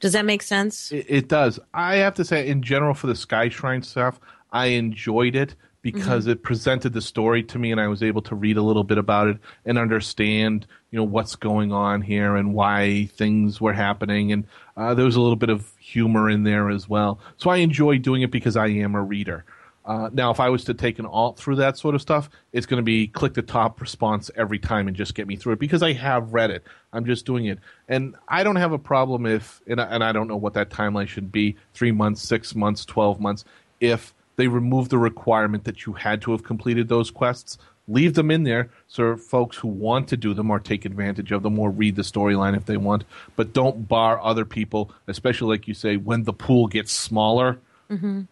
Does 0.00 0.12
that 0.12 0.24
make 0.24 0.42
sense? 0.42 0.90
It, 0.92 1.06
it 1.08 1.28
does. 1.28 1.58
I 1.72 1.96
have 1.96 2.14
to 2.14 2.24
say, 2.24 2.48
in 2.48 2.62
general, 2.62 2.94
for 2.94 3.06
the 3.06 3.14
Sky 3.14 3.48
Shrine 3.48 3.82
stuff, 3.82 4.20
I 4.50 4.66
enjoyed 4.66 5.36
it 5.36 5.54
because 5.82 6.24
Mm-hmm. 6.24 6.32
it 6.32 6.42
presented 6.42 6.92
the 6.94 7.00
story 7.00 7.44
to 7.44 7.60
me, 7.60 7.70
and 7.70 7.80
I 7.80 7.86
was 7.86 8.02
able 8.02 8.20
to 8.22 8.34
read 8.34 8.56
a 8.56 8.62
little 8.62 8.82
bit 8.82 8.98
about 8.98 9.28
it 9.28 9.38
and 9.64 9.78
understand, 9.78 10.66
you 10.96 11.02
know, 11.02 11.04
what's 11.04 11.36
going 11.36 11.72
on 11.72 12.00
here 12.00 12.36
and 12.36 12.54
why 12.54 13.04
things 13.12 13.60
were 13.60 13.74
happening, 13.74 14.32
and 14.32 14.46
uh, 14.78 14.94
there 14.94 15.04
was 15.04 15.14
a 15.14 15.20
little 15.20 15.36
bit 15.36 15.50
of 15.50 15.70
humor 15.78 16.30
in 16.30 16.42
there 16.42 16.70
as 16.70 16.88
well. 16.88 17.20
So 17.36 17.50
I 17.50 17.58
enjoy 17.58 17.98
doing 17.98 18.22
it 18.22 18.30
because 18.30 18.56
I 18.56 18.68
am 18.68 18.94
a 18.94 19.02
reader. 19.02 19.44
Uh, 19.84 20.08
now, 20.14 20.30
if 20.30 20.40
I 20.40 20.48
was 20.48 20.64
to 20.64 20.72
take 20.72 20.98
an 20.98 21.04
alt 21.04 21.36
through 21.36 21.56
that 21.56 21.76
sort 21.76 21.94
of 21.94 22.00
stuff, 22.00 22.30
it's 22.54 22.64
going 22.64 22.78
to 22.78 22.82
be 22.82 23.08
click 23.08 23.34
the 23.34 23.42
top 23.42 23.78
response 23.82 24.30
every 24.36 24.58
time 24.58 24.88
and 24.88 24.96
just 24.96 25.14
get 25.14 25.26
me 25.26 25.36
through 25.36 25.52
it 25.52 25.58
because 25.58 25.82
I 25.82 25.92
have 25.92 26.32
read 26.32 26.50
it. 26.50 26.64
I'm 26.94 27.04
just 27.04 27.26
doing 27.26 27.44
it, 27.44 27.58
and 27.90 28.16
I 28.26 28.42
don't 28.42 28.56
have 28.56 28.72
a 28.72 28.78
problem 28.78 29.26
if, 29.26 29.60
and 29.66 29.78
I, 29.78 29.84
and 29.84 30.02
I 30.02 30.12
don't 30.12 30.28
know 30.28 30.36
what 30.38 30.54
that 30.54 30.70
timeline 30.70 31.08
should 31.08 31.30
be 31.30 31.56
three 31.74 31.92
months, 31.92 32.22
six 32.22 32.54
months, 32.54 32.86
twelve 32.86 33.20
months. 33.20 33.44
If 33.80 34.14
they 34.36 34.48
remove 34.48 34.88
the 34.88 34.96
requirement 34.96 35.64
that 35.64 35.84
you 35.84 35.92
had 35.92 36.22
to 36.22 36.30
have 36.30 36.42
completed 36.42 36.88
those 36.88 37.10
quests, 37.10 37.58
leave 37.88 38.14
them 38.14 38.30
in 38.30 38.42
there 38.42 38.70
so 38.88 39.16
folks 39.16 39.56
who 39.56 39.68
want 39.68 40.08
to 40.08 40.16
do 40.16 40.34
them 40.34 40.50
or 40.50 40.58
take 40.58 40.84
advantage 40.84 41.32
of 41.32 41.42
them 41.42 41.58
or 41.58 41.70
read 41.70 41.96
the 41.96 42.02
storyline 42.02 42.56
if 42.56 42.66
they 42.66 42.76
want, 42.76 43.04
but 43.36 43.52
don't 43.52 43.86
bar 43.88 44.20
other 44.20 44.44
people, 44.44 44.90
especially 45.06 45.56
like 45.56 45.68
you 45.68 45.74
say, 45.74 45.96
when 45.96 46.24
the 46.24 46.32
pool 46.32 46.66
gets 46.66 46.92
smaller 46.92 47.58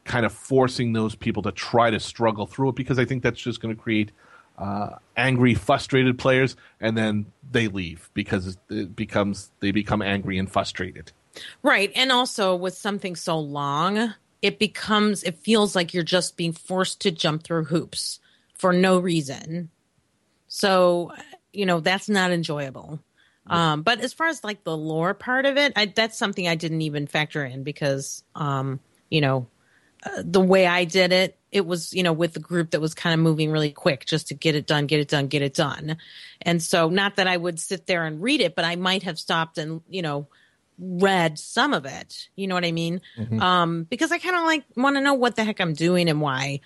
kind 0.05 0.27
of 0.27 0.33
forcing 0.33 0.93
those 0.93 1.14
people 1.14 1.43
to 1.43 1.53
try 1.53 1.90
to 1.90 2.01
struggle 2.01 2.47
through 2.47 2.71
it 2.71 2.75
because 2.75 2.99
I 2.99 3.05
think 3.05 3.23
that's 3.23 3.40
just 3.40 3.61
going 3.61 3.75
to 3.75 3.81
create 3.81 4.11
uh, 4.59 4.97
angry, 5.17 5.55
frustrated 5.55 6.19
players, 6.19 6.57
and 6.81 6.97
then 6.97 7.27
they 7.51 7.69
leave 7.69 8.11
because 8.14 8.57
it 8.69 8.97
becomes 8.97 9.51
they 9.61 9.71
become 9.71 10.03
angry 10.03 10.38
and 10.38 10.51
frustrated. 10.51 11.12
Right. 11.62 11.93
And 11.95 12.12
also 12.12 12.55
with 12.55 12.75
something 12.75 13.17
so 13.17 13.38
long, 13.38 14.14
it 14.43 14.59
becomes, 14.59 15.23
it 15.23 15.38
feels 15.38 15.75
like 15.75 15.95
you're 15.95 16.03
just 16.03 16.37
being 16.37 16.53
forced 16.53 17.01
to 17.03 17.11
jump 17.11 17.43
through 17.43 17.64
hoops 17.64 18.21
for 18.64 18.72
no 18.72 18.98
reason. 18.98 19.68
So, 20.48 21.12
you 21.53 21.66
know, 21.66 21.81
that's 21.81 22.09
not 22.09 22.31
enjoyable. 22.31 22.98
Um, 23.46 23.83
but 23.83 24.00
as 24.00 24.14
far 24.14 24.29
as 24.29 24.42
like 24.42 24.64
the 24.64 24.74
lore 24.74 25.12
part 25.12 25.44
of 25.44 25.59
it, 25.59 25.74
I, 25.77 25.85
that's 25.85 26.16
something 26.16 26.48
I 26.48 26.55
didn't 26.55 26.81
even 26.81 27.07
factor 27.07 27.44
in 27.44 27.62
because, 27.62 28.24
um, 28.35 28.81
you 29.11 29.20
know, 29.20 29.48
uh, 30.03 30.22
the 30.24 30.40
way 30.40 30.66
I 30.66 30.85
did 30.85 31.12
it, 31.12 31.37
it 31.53 31.66
was, 31.66 31.92
you 31.92 32.03
know, 32.03 32.14
with 32.14 32.33
the 32.33 32.40
group 32.40 32.70
that 32.70 32.81
was 32.81 32.94
kind 32.94 33.12
of 33.12 33.20
moving 33.20 33.50
really 33.50 33.70
quick 33.70 34.07
just 34.07 34.29
to 34.29 34.35
get 34.35 34.55
it 34.55 34.66
done, 34.66 34.87
get 34.87 34.98
it 34.98 35.09
done, 35.09 35.27
get 35.27 35.42
it 35.42 35.53
done. 35.53 35.98
And 36.40 36.62
so, 36.62 36.88
not 36.88 37.16
that 37.16 37.29
I 37.29 37.37
would 37.37 37.61
sit 37.61 37.87
there 37.87 38.07
and 38.07 38.22
read 38.22 38.40
it, 38.40 38.55
but 38.55 38.64
I 38.64 38.77
might 38.77 39.03
have 39.03 39.18
stopped 39.18 39.59
and, 39.59 39.83
you 39.90 40.00
know, 40.00 40.27
read 40.79 41.38
some 41.38 41.74
of 41.74 41.85
it. 41.85 42.31
You 42.35 42.46
know 42.46 42.55
what 42.55 42.64
I 42.64 42.72
mean? 42.72 43.03
Um, 43.40 43.85
because 43.85 44.11
I 44.11 44.16
kind 44.16 44.37
of 44.37 44.44
like 44.44 44.64
want 44.74 44.96
to 44.96 45.03
know 45.03 45.12
what 45.12 45.37
the 45.37 45.44
heck 45.44 45.61
I'm 45.61 45.74
doing 45.74 46.09
and 46.09 46.22
why 46.22 46.61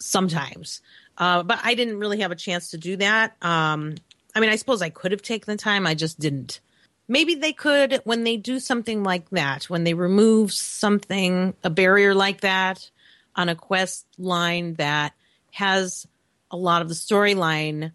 sometimes. 0.00 0.82
Uh, 1.16 1.42
but 1.42 1.60
I 1.62 1.74
didn't 1.74 1.98
really 1.98 2.20
have 2.20 2.30
a 2.32 2.36
chance 2.36 2.70
to 2.70 2.78
do 2.78 2.96
that. 2.96 3.36
Um, 3.42 3.94
I 4.34 4.40
mean, 4.40 4.50
I 4.50 4.56
suppose 4.56 4.82
I 4.82 4.90
could 4.90 5.12
have 5.12 5.22
taken 5.22 5.52
the 5.52 5.58
time. 5.58 5.86
I 5.86 5.94
just 5.94 6.18
didn't. 6.18 6.60
Maybe 7.06 7.34
they 7.34 7.52
could 7.52 8.00
when 8.04 8.24
they 8.24 8.36
do 8.36 8.58
something 8.58 9.02
like 9.02 9.28
that, 9.30 9.64
when 9.64 9.84
they 9.84 9.94
remove 9.94 10.52
something, 10.52 11.54
a 11.62 11.70
barrier 11.70 12.14
like 12.14 12.40
that 12.40 12.90
on 13.36 13.48
a 13.48 13.54
quest 13.54 14.06
line 14.18 14.74
that 14.74 15.12
has 15.52 16.06
a 16.50 16.56
lot 16.56 16.82
of 16.82 16.88
the 16.88 16.94
storyline 16.94 17.92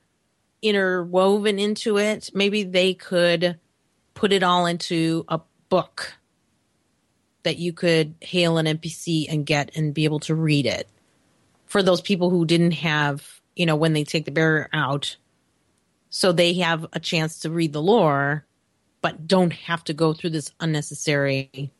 interwoven 0.61 1.59
into 1.59 1.97
it. 1.97 2.29
Maybe 2.33 2.63
they 2.63 2.93
could 2.93 3.57
put 4.13 4.31
it 4.31 4.43
all 4.43 4.65
into 4.65 5.25
a 5.27 5.41
book 5.69 6.13
that 7.43 7.57
you 7.57 7.73
could 7.73 8.15
hail 8.21 8.57
an 8.57 8.65
NPC 8.65 9.25
and 9.29 9.45
get 9.45 9.75
and 9.75 9.93
be 9.93 10.03
able 10.03 10.19
to 10.21 10.35
read 10.35 10.65
it 10.65 10.87
for 11.69 11.81
those 11.81 12.01
people 12.01 12.29
who 12.29 12.45
didn't 12.45 12.71
have, 12.71 13.39
you 13.55 13.65
know, 13.65 13.75
when 13.75 13.93
they 13.93 14.03
take 14.03 14.25
the 14.25 14.31
barrier 14.31 14.67
out. 14.73 15.15
So 16.09 16.31
they 16.31 16.55
have 16.55 16.87
a 16.91 16.99
chance 16.99 17.39
to 17.41 17.51
read 17.51 17.73
the 17.73 17.81
lore, 17.81 18.45
but 19.01 19.27
don't 19.27 19.53
have 19.53 19.83
to 19.85 19.93
go 19.93 20.11
through 20.13 20.31
this 20.31 20.51
unnecessary 20.59 21.71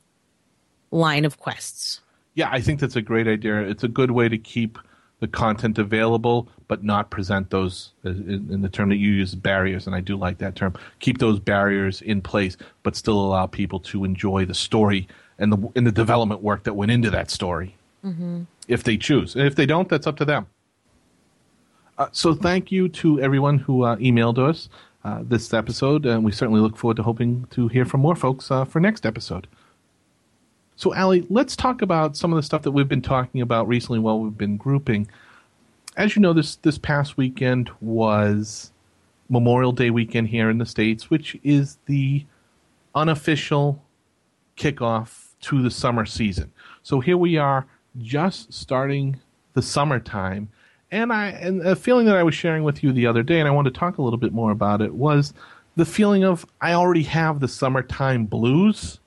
line 0.92 1.26
of 1.26 1.40
quests. 1.40 2.02
Yeah, 2.36 2.50
I 2.52 2.62
think 2.62 2.80
that's 2.80 2.96
a 2.96 3.02
great 3.02 3.28
idea. 3.28 3.62
It's 3.62 3.84
a 3.84 3.88
good 3.88 4.12
way 4.12 4.30
to 4.30 4.38
keep 4.38 4.78
the 5.20 5.28
content 5.28 5.80
available, 5.80 6.48
but 6.68 6.84
not 6.84 7.10
present 7.10 7.50
those 7.50 7.92
uh, 8.06 8.10
in, 8.12 8.48
in 8.52 8.62
the 8.62 8.70
term 8.70 8.90
that 8.90 8.98
you 8.98 9.12
use 9.12 9.34
barriers, 9.34 9.88
and 9.88 9.96
I 9.96 10.02
do 10.02 10.16
like 10.16 10.38
that 10.38 10.56
term. 10.56 10.76
Keep 11.00 11.18
those 11.18 11.40
barriers 11.40 12.02
in 12.02 12.22
place, 12.22 12.56
but 12.84 12.96
still 12.96 13.20
allow 13.20 13.48
people 13.48 13.80
to 13.82 14.06
enjoy 14.06 14.46
the 14.46 14.54
story 14.54 15.08
and 15.40 15.52
the 15.52 15.72
and 15.76 15.86
the 15.86 15.92
development 15.92 16.42
work 16.42 16.64
that 16.64 16.76
went 16.76 16.92
into 16.92 17.10
that 17.10 17.32
story, 17.32 17.76
mm-hmm. 18.06 18.44
If 18.70 18.84
they 18.84 18.96
choose. 18.96 19.36
And 19.36 19.46
if 19.46 19.56
they 19.56 19.66
don't, 19.66 19.90
that's 19.90 20.08
up 20.08 20.16
to 20.18 20.26
them. 20.26 20.48
Uh, 21.98 22.08
so 22.14 22.34
thank 22.34 22.72
you 22.72 22.88
to 22.88 23.20
everyone 23.20 23.58
who 23.58 23.84
uh, 23.84 23.98
emailed 23.98 24.38
us 24.38 24.70
uh, 25.04 25.22
this 25.24 25.54
episode, 25.54 26.06
and 26.06 26.24
we 26.24 26.32
certainly 26.32 26.62
look 26.62 26.78
forward 26.78 26.96
to 26.98 27.04
hoping 27.04 27.46
to 27.52 27.68
hear 27.68 27.84
from 27.84 28.00
more 28.00 28.16
folks 28.16 28.50
uh, 28.52 28.64
for 28.64 28.80
next 28.80 29.06
episode. 29.06 29.48
So, 30.78 30.94
Ali, 30.96 31.28
let's 31.30 31.58
talk 31.58 31.82
about 31.82 32.16
some 32.16 32.32
of 32.32 32.38
the 32.38 32.44
stuff 32.44 32.62
that 32.62 32.72
we've 32.72 32.88
been 32.88 33.02
talking 33.02 33.42
about 33.42 33.68
recently 33.68 34.00
while 34.00 34.20
we've 34.20 34.38
been 34.38 34.56
grouping. 34.56 35.10
As 35.98 36.16
you 36.16 36.22
know, 36.22 36.32
this 36.32 36.56
this 36.58 36.78
past 36.78 37.18
weekend 37.18 37.70
was 37.82 38.72
Memorial 39.28 39.74
Day 39.74 39.90
weekend 39.90 40.30
here 40.30 40.50
in 40.50 40.58
the 40.58 40.66
states, 40.66 41.10
which 41.10 41.38
is 41.44 41.80
the 41.86 42.26
unofficial 42.96 43.84
kickoff 44.56 45.34
to 45.42 45.62
the 45.62 45.72
summer 45.72 46.06
season. 46.06 46.52
So 46.84 47.00
here 47.00 47.18
we 47.18 47.38
are, 47.38 47.66
just 48.00 48.54
starting 48.54 49.20
the 49.54 49.62
summertime, 49.62 50.50
and 50.92 51.14
I 51.14 51.28
and 51.30 51.62
a 51.62 51.76
feeling 51.76 52.06
that 52.08 52.18
I 52.18 52.24
was 52.24 52.36
sharing 52.36 52.64
with 52.64 52.84
you 52.84 52.92
the 52.92 53.08
other 53.08 53.24
day, 53.24 53.40
and 53.40 53.48
I 53.48 53.52
want 53.52 53.66
to 53.66 53.72
talk 53.72 53.98
a 53.98 54.02
little 54.02 54.20
bit 54.20 54.34
more 54.34 54.52
about 54.52 54.82
it 54.82 54.94
was 54.94 55.34
the 55.76 55.86
feeling 55.86 56.24
of 56.24 56.46
I 56.62 56.74
already 56.74 57.04
have 57.04 57.40
the 57.40 57.48
summertime 57.48 58.26
blues 58.26 59.00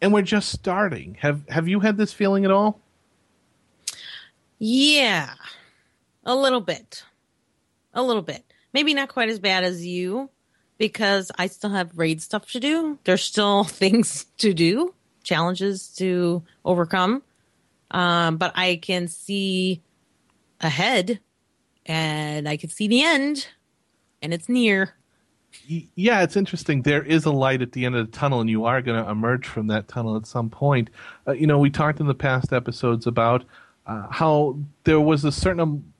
and 0.00 0.12
we're 0.12 0.22
just 0.22 0.50
starting. 0.50 1.16
Have 1.20 1.46
have 1.48 1.68
you 1.68 1.80
had 1.80 1.96
this 1.96 2.12
feeling 2.12 2.44
at 2.44 2.50
all? 2.50 2.80
Yeah, 4.58 5.30
a 6.24 6.34
little 6.34 6.60
bit, 6.60 7.04
a 7.94 8.02
little 8.02 8.22
bit. 8.22 8.44
Maybe 8.72 8.94
not 8.94 9.08
quite 9.08 9.28
as 9.28 9.38
bad 9.38 9.64
as 9.64 9.84
you, 9.84 10.30
because 10.78 11.30
I 11.38 11.46
still 11.46 11.70
have 11.70 11.96
raid 11.96 12.22
stuff 12.22 12.50
to 12.52 12.60
do. 12.60 12.98
There's 13.04 13.24
still 13.24 13.64
things 13.64 14.26
to 14.38 14.54
do, 14.54 14.94
challenges 15.22 15.88
to 15.96 16.42
overcome. 16.64 17.22
Um, 17.90 18.36
but 18.36 18.52
I 18.56 18.76
can 18.76 19.08
see 19.08 19.82
ahead, 20.60 21.20
and 21.86 22.48
I 22.48 22.56
can 22.56 22.70
see 22.70 22.88
the 22.88 23.02
end, 23.02 23.48
and 24.22 24.32
it's 24.32 24.48
near 24.48 24.94
yeah, 25.94 26.22
it's 26.22 26.36
interesting. 26.36 26.82
There 26.82 27.02
is 27.02 27.24
a 27.24 27.30
light 27.30 27.62
at 27.62 27.72
the 27.72 27.84
end 27.84 27.96
of 27.96 28.10
the 28.10 28.16
tunnel, 28.16 28.40
and 28.40 28.48
you 28.48 28.64
are 28.64 28.82
going 28.82 29.02
to 29.02 29.10
emerge 29.10 29.46
from 29.46 29.66
that 29.68 29.88
tunnel 29.88 30.16
at 30.16 30.26
some 30.26 30.50
point. 30.50 30.90
Uh, 31.26 31.32
you 31.32 31.46
know, 31.46 31.58
we 31.58 31.70
talked 31.70 32.00
in 32.00 32.06
the 32.06 32.14
past 32.14 32.52
episodes 32.52 33.06
about 33.06 33.44
uh, 33.86 34.06
how 34.10 34.58
there 34.84 35.00
was 35.00 35.24
a 35.24 35.32
certain 35.32 35.92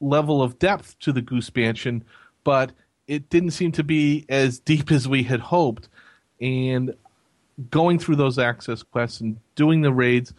level 0.00 0.42
of 0.42 0.58
depth 0.58 0.98
to 1.00 1.12
the 1.12 1.22
Goosepansion, 1.22 2.02
but 2.44 2.72
it 3.06 3.28
didn't 3.30 3.50
seem 3.50 3.72
to 3.72 3.84
be 3.84 4.24
as 4.28 4.58
deep 4.58 4.90
as 4.90 5.08
we 5.08 5.22
had 5.22 5.40
hoped. 5.40 5.88
And 6.40 6.94
going 7.70 7.98
through 7.98 8.16
those 8.16 8.38
access 8.38 8.82
quests 8.82 9.20
and 9.20 9.38
doing 9.54 9.82
the 9.82 9.92
raids, 9.92 10.32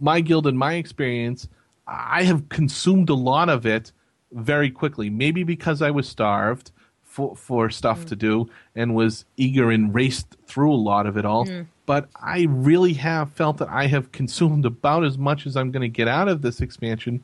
my 0.00 0.20
guild 0.20 0.46
and 0.46 0.58
my 0.58 0.74
experience, 0.74 1.48
I 1.86 2.24
have 2.24 2.48
consumed 2.48 3.10
a 3.10 3.14
lot 3.14 3.48
of 3.48 3.66
it 3.66 3.92
very 4.32 4.70
quickly. 4.70 5.10
Maybe 5.10 5.44
because 5.44 5.82
I 5.82 5.90
was 5.90 6.08
starved 6.08 6.72
for, 7.02 7.34
for 7.34 7.70
stuff 7.70 8.00
mm. 8.00 8.08
to 8.08 8.16
do 8.16 8.50
and 8.74 8.94
was 8.94 9.24
eager 9.36 9.70
and 9.70 9.94
raced 9.94 10.36
through 10.46 10.72
a 10.72 10.76
lot 10.76 11.06
of 11.06 11.16
it 11.16 11.24
all. 11.24 11.46
Mm. 11.46 11.66
But 11.86 12.08
I 12.20 12.46
really 12.50 12.92
have 12.94 13.32
felt 13.32 13.58
that 13.58 13.68
I 13.68 13.86
have 13.86 14.12
consumed 14.12 14.66
about 14.66 15.04
as 15.04 15.16
much 15.16 15.46
as 15.46 15.56
I'm 15.56 15.70
going 15.70 15.82
to 15.82 15.88
get 15.88 16.08
out 16.08 16.28
of 16.28 16.42
this 16.42 16.60
expansion. 16.60 17.22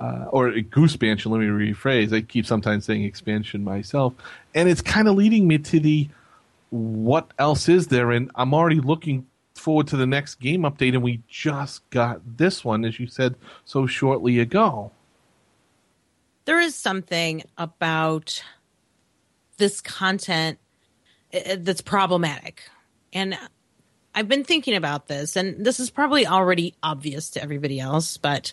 Uh, 0.00 0.26
or 0.30 0.50
Goosepansion, 0.50 1.30
let 1.30 1.40
me 1.40 1.46
rephrase. 1.46 2.12
I 2.12 2.22
keep 2.22 2.46
sometimes 2.46 2.84
saying 2.84 3.04
expansion 3.04 3.62
myself. 3.64 4.14
And 4.54 4.68
it's 4.68 4.80
kind 4.80 5.08
of 5.08 5.16
leading 5.16 5.46
me 5.46 5.58
to 5.58 5.78
the 5.80 6.08
what 6.70 7.30
else 7.38 7.68
is 7.68 7.88
there? 7.88 8.10
And 8.10 8.30
I'm 8.34 8.54
already 8.54 8.80
looking 8.80 9.26
forward 9.64 9.86
to 9.88 9.96
the 9.96 10.06
next 10.06 10.34
game 10.36 10.62
update, 10.62 10.92
and 10.92 11.02
we 11.02 11.22
just 11.26 11.88
got 11.88 12.20
this 12.36 12.62
one, 12.62 12.84
as 12.84 13.00
you 13.00 13.06
said 13.06 13.34
so 13.64 13.86
shortly 13.86 14.38
ago. 14.38 14.92
There 16.44 16.60
is 16.60 16.74
something 16.74 17.42
about 17.56 18.44
this 19.56 19.80
content 19.80 20.58
uh, 21.32 21.38
uh, 21.38 21.56
that's 21.60 21.80
problematic. 21.80 22.68
And 23.14 23.38
I've 24.14 24.28
been 24.28 24.44
thinking 24.44 24.74
about 24.74 25.06
this, 25.08 25.34
and 25.34 25.64
this 25.64 25.80
is 25.80 25.88
probably 25.88 26.26
already 26.26 26.74
obvious 26.82 27.30
to 27.30 27.42
everybody 27.42 27.80
else, 27.80 28.18
but 28.18 28.52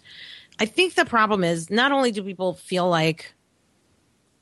I 0.59 0.65
think 0.65 0.93
the 0.93 1.05
problem 1.05 1.43
is 1.43 1.69
not 1.69 1.91
only 1.91 2.11
do 2.11 2.23
people 2.23 2.53
feel 2.53 2.87
like 2.87 3.33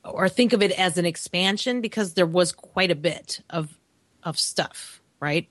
or 0.04 0.28
think 0.28 0.52
of 0.52 0.62
it 0.62 0.70
as 0.72 0.98
an 0.98 1.04
expansion 1.04 1.80
because 1.80 2.14
there 2.14 2.26
was 2.26 2.52
quite 2.52 2.92
a 2.92 2.94
bit 2.94 3.42
of 3.50 3.76
of 4.22 4.38
stuff, 4.38 5.00
right? 5.18 5.48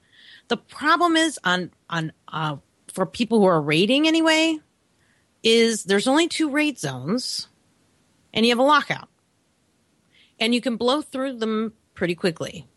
The 0.49 0.57
problem 0.57 1.15
is 1.15 1.39
on 1.43 1.71
on 1.89 2.11
uh, 2.27 2.57
for 2.93 3.05
people 3.05 3.39
who 3.39 3.45
are 3.45 3.61
raiding 3.61 4.07
anyway, 4.07 4.59
is 5.41 5.85
there's 5.85 6.07
only 6.07 6.27
two 6.27 6.49
raid 6.49 6.77
zones, 6.77 7.47
and 8.33 8.45
you 8.45 8.51
have 8.51 8.59
a 8.59 8.63
lockout 8.63 9.09
and 10.39 10.55
you 10.55 10.61
can 10.61 10.77
blow 10.77 11.01
through 11.01 11.33
them 11.33 11.73
pretty 11.93 12.15
quickly. 12.15 12.67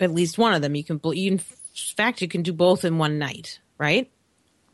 At 0.00 0.12
least 0.12 0.38
one 0.38 0.52
of 0.52 0.62
them 0.62 0.74
you 0.74 0.84
can 0.84 0.98
blow. 0.98 1.12
You, 1.12 1.32
in 1.32 1.40
fact, 1.96 2.20
you 2.20 2.28
can 2.28 2.42
do 2.42 2.52
both 2.52 2.84
in 2.84 2.98
one 2.98 3.18
night, 3.18 3.60
right? 3.78 4.10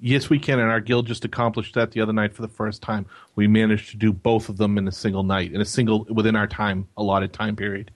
Yes, 0.00 0.28
we 0.28 0.38
can, 0.38 0.58
and 0.58 0.68
our 0.68 0.80
guild 0.80 1.06
just 1.06 1.24
accomplished 1.24 1.74
that 1.74 1.92
the 1.92 2.00
other 2.00 2.12
night 2.12 2.34
for 2.34 2.42
the 2.42 2.48
first 2.48 2.82
time. 2.82 3.06
We 3.36 3.46
managed 3.46 3.90
to 3.90 3.96
do 3.96 4.12
both 4.12 4.48
of 4.48 4.56
them 4.56 4.76
in 4.76 4.88
a 4.88 4.92
single 4.92 5.22
night, 5.22 5.52
in 5.52 5.60
a 5.60 5.64
single 5.64 6.04
within 6.10 6.34
our 6.34 6.48
time 6.48 6.88
allotted 6.96 7.32
time 7.32 7.54
period. 7.54 7.92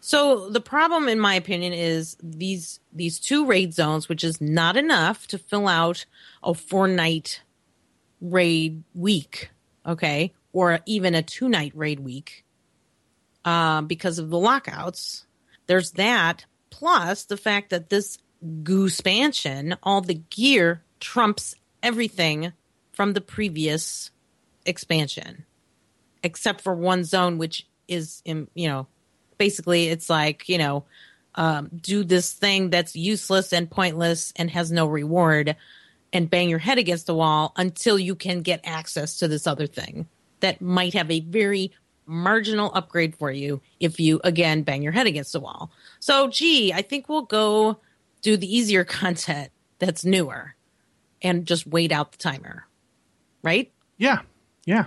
So 0.00 0.48
the 0.48 0.62
problem, 0.62 1.08
in 1.08 1.20
my 1.20 1.34
opinion, 1.34 1.74
is 1.74 2.16
these 2.22 2.80
these 2.92 3.20
two 3.20 3.46
raid 3.46 3.74
zones, 3.74 4.08
which 4.08 4.24
is 4.24 4.40
not 4.40 4.76
enough 4.76 5.26
to 5.28 5.38
fill 5.38 5.68
out 5.68 6.06
a 6.42 6.54
four 6.54 6.88
night 6.88 7.42
raid 8.20 8.82
week, 8.94 9.50
okay, 9.84 10.32
or 10.52 10.80
even 10.86 11.14
a 11.14 11.22
two 11.22 11.48
night 11.48 11.72
raid 11.74 12.00
week 12.00 12.44
uh, 13.44 13.82
because 13.82 14.18
of 14.18 14.30
the 14.30 14.38
lockouts. 14.38 15.26
There's 15.66 15.92
that, 15.92 16.46
plus 16.70 17.24
the 17.24 17.36
fact 17.36 17.70
that 17.70 17.90
this 17.90 18.18
Goosepansion, 18.42 19.76
all 19.82 20.00
the 20.00 20.14
gear 20.14 20.82
trumps 20.98 21.54
everything 21.82 22.52
from 22.92 23.12
the 23.12 23.20
previous 23.20 24.10
expansion, 24.64 25.44
except 26.22 26.62
for 26.62 26.74
one 26.74 27.04
zone, 27.04 27.38
which 27.38 27.66
is, 27.86 28.22
in, 28.24 28.48
you 28.54 28.68
know, 28.68 28.86
basically 29.40 29.88
it's 29.88 30.10
like, 30.10 30.50
you 30.50 30.58
know, 30.58 30.84
um, 31.34 31.70
do 31.80 32.04
this 32.04 32.30
thing 32.34 32.68
that's 32.68 32.94
useless 32.94 33.54
and 33.54 33.70
pointless 33.70 34.34
and 34.36 34.50
has 34.50 34.70
no 34.70 34.86
reward 34.86 35.56
and 36.12 36.28
bang 36.28 36.50
your 36.50 36.58
head 36.58 36.76
against 36.76 37.06
the 37.06 37.14
wall 37.14 37.54
until 37.56 37.98
you 37.98 38.14
can 38.14 38.42
get 38.42 38.60
access 38.64 39.16
to 39.16 39.28
this 39.28 39.46
other 39.46 39.66
thing 39.66 40.06
that 40.40 40.60
might 40.60 40.92
have 40.92 41.10
a 41.10 41.20
very 41.20 41.72
marginal 42.04 42.70
upgrade 42.74 43.16
for 43.16 43.30
you 43.30 43.62
if 43.78 43.98
you 43.98 44.20
again 44.24 44.62
bang 44.62 44.82
your 44.82 44.92
head 44.92 45.06
against 45.06 45.32
the 45.32 45.40
wall. 45.40 45.70
So, 46.00 46.28
gee, 46.28 46.74
I 46.74 46.82
think 46.82 47.08
we'll 47.08 47.22
go 47.22 47.78
do 48.20 48.36
the 48.36 48.54
easier 48.54 48.84
content 49.00 49.50
that's 49.78 50.04
newer 50.04 50.54
and 51.22 51.46
just 51.46 51.66
wait 51.66 51.92
out 51.92 52.12
the 52.12 52.18
timer. 52.18 52.66
Right? 53.42 53.72
Yeah. 53.96 54.20
Yeah. 54.66 54.86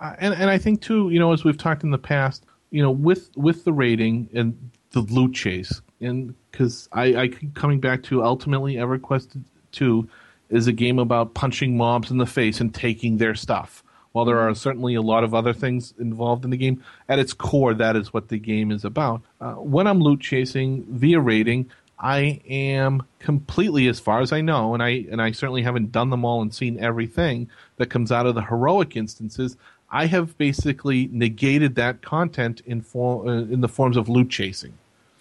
Uh, 0.00 0.14
and 0.18 0.34
and 0.34 0.50
I 0.50 0.58
think 0.58 0.82
too, 0.82 1.10
you 1.10 1.18
know, 1.18 1.32
as 1.32 1.42
we've 1.42 1.58
talked 1.58 1.82
in 1.82 1.90
the 1.90 1.98
past, 1.98 2.44
you 2.76 2.82
know, 2.82 2.90
with 2.90 3.34
with 3.38 3.64
the 3.64 3.72
raiding 3.72 4.28
and 4.34 4.70
the 4.90 5.00
loot 5.00 5.32
chase, 5.32 5.80
and 5.98 6.34
because 6.50 6.90
I, 6.92 7.16
I 7.22 7.28
keep 7.28 7.54
coming 7.54 7.80
back 7.80 8.02
to 8.04 8.22
ultimately 8.22 8.74
EverQuest 8.74 9.42
two 9.72 10.10
is 10.50 10.66
a 10.66 10.72
game 10.72 10.98
about 10.98 11.32
punching 11.32 11.74
mobs 11.74 12.10
in 12.10 12.18
the 12.18 12.26
face 12.26 12.60
and 12.60 12.74
taking 12.74 13.16
their 13.16 13.34
stuff. 13.34 13.82
While 14.12 14.26
there 14.26 14.40
are 14.40 14.54
certainly 14.54 14.94
a 14.94 15.00
lot 15.00 15.24
of 15.24 15.32
other 15.32 15.54
things 15.54 15.94
involved 15.98 16.44
in 16.44 16.50
the 16.50 16.58
game, 16.58 16.84
at 17.08 17.18
its 17.18 17.32
core, 17.32 17.72
that 17.72 17.96
is 17.96 18.12
what 18.12 18.28
the 18.28 18.38
game 18.38 18.70
is 18.70 18.84
about. 18.84 19.22
Uh, 19.40 19.54
when 19.54 19.86
I'm 19.86 20.00
loot 20.00 20.20
chasing 20.20 20.84
via 20.90 21.18
raiding, 21.18 21.70
I 21.98 22.42
am 22.46 23.04
completely, 23.20 23.88
as 23.88 24.00
far 24.00 24.20
as 24.20 24.32
I 24.32 24.42
know, 24.42 24.74
and 24.74 24.82
I 24.82 25.06
and 25.10 25.22
I 25.22 25.32
certainly 25.32 25.62
haven't 25.62 25.92
done 25.92 26.10
them 26.10 26.26
all 26.26 26.42
and 26.42 26.52
seen 26.52 26.78
everything 26.78 27.48
that 27.78 27.88
comes 27.88 28.12
out 28.12 28.26
of 28.26 28.34
the 28.34 28.42
heroic 28.42 28.96
instances. 28.96 29.56
I 30.02 30.06
have 30.06 30.36
basically 30.36 31.08
negated 31.12 31.74
that 31.76 32.02
content 32.02 32.60
in 32.66 32.80
for, 32.82 33.26
uh, 33.26 33.32
in 33.54 33.60
the 33.60 33.68
forms 33.68 33.96
of 33.96 34.08
loot 34.08 34.28
chasing. 34.30 34.74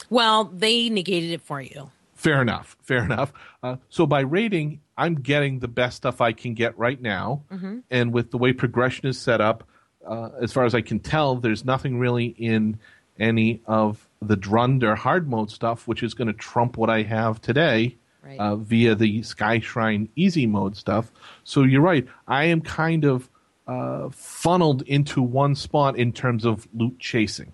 Well, 0.10 0.46
they 0.46 0.90
negated 0.90 1.32
it 1.32 1.42
for 1.42 1.62
you. 1.62 1.92
Fair 2.14 2.42
enough. 2.42 2.76
Fair 2.82 3.04
enough. 3.04 3.32
Uh, 3.64 3.76
so 3.90 4.06
by 4.06 4.22
raiding, 4.22 4.80
I'm 4.98 5.16
getting 5.16 5.60
the 5.60 5.68
best 5.68 5.98
stuff 5.98 6.22
I 6.22 6.32
can 6.34 6.54
get 6.54 6.78
right 6.78 7.02
now, 7.02 7.42
and 7.90 8.14
with 8.14 8.32
the 8.32 8.38
way 8.38 8.54
progression 8.54 9.08
is 9.08 9.18
set 9.18 9.42
up, 9.42 9.64
uh, 10.08 10.30
as 10.42 10.52
far 10.54 10.66
as 10.66 10.74
I 10.76 10.82
can 10.82 11.00
tell, 11.00 11.36
there's 11.36 11.66
nothing 11.66 11.98
really 12.00 12.28
in 12.38 12.78
any 13.20 13.62
of 13.66 14.08
the 14.22 14.38
Drund 14.38 14.84
or 14.84 14.96
hard 14.96 15.30
mode 15.30 15.50
stuff, 15.52 15.88
which 15.88 16.04
is 16.04 16.14
going 16.14 16.28
to 16.28 16.34
trump 16.34 16.78
what 16.78 16.90
I 16.90 17.02
have 17.04 17.42
today 17.42 17.96
Right. 18.24 18.40
uh, 18.40 18.56
via 18.56 18.96
the 18.96 19.22
Sky 19.24 19.60
Shrine 19.60 20.10
easy 20.16 20.48
mode 20.48 20.76
stuff. 20.76 21.12
So 21.44 21.64
you're 21.64 21.82
right. 21.94 22.08
I 22.28 22.46
am 22.46 22.62
kind 22.62 23.04
of 23.06 23.30
uh, 23.68 24.10
funneled 24.12 24.82
into 24.84 25.22
one 25.22 25.56
spot 25.56 25.98
in 25.98 26.12
terms 26.12 26.46
of 26.46 26.68
loot 26.74 27.00
chasing, 27.00 27.52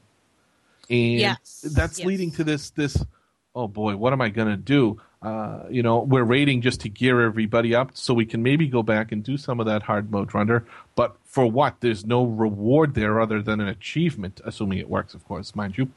and 0.90 1.20
Yes, 1.20 1.66
that's 1.74 2.00
yes. 2.00 2.06
leading 2.08 2.32
to 2.32 2.44
this 2.44 2.70
this. 2.72 3.04
Oh 3.54 3.68
boy, 3.68 3.98
what 3.98 4.14
am 4.14 4.22
I 4.22 4.30
going 4.30 4.48
to 4.48 4.58
do? 4.58 5.02
Uh, 5.22 5.64
you 5.70 5.84
know, 5.84 6.00
we're 6.00 6.24
raiding 6.24 6.62
just 6.62 6.82
to 6.82 6.90
gear 6.90 7.22
everybody 7.22 7.76
up 7.76 7.92
so 7.94 8.14
we 8.14 8.26
can 8.26 8.42
maybe 8.42 8.68
go 8.68 8.82
back 8.82 9.12
and 9.12 9.24
do 9.24 9.38
some 9.38 9.60
of 9.60 9.66
that 9.68 9.84
hard 9.84 10.10
mode 10.10 10.34
runner. 10.34 10.66
But 10.96 11.16
for 11.26 11.46
what? 11.46 11.76
There's 11.82 12.06
no 12.06 12.24
reward 12.26 12.96
there 12.96 13.20
other 13.22 13.42
than 13.42 13.60
an 13.62 13.68
achievement, 13.68 14.42
assuming 14.46 14.80
it 14.80 14.90
works, 14.90 15.14
of 15.14 15.26
course, 15.28 15.54
mind 15.56 15.78
you. 15.78 15.92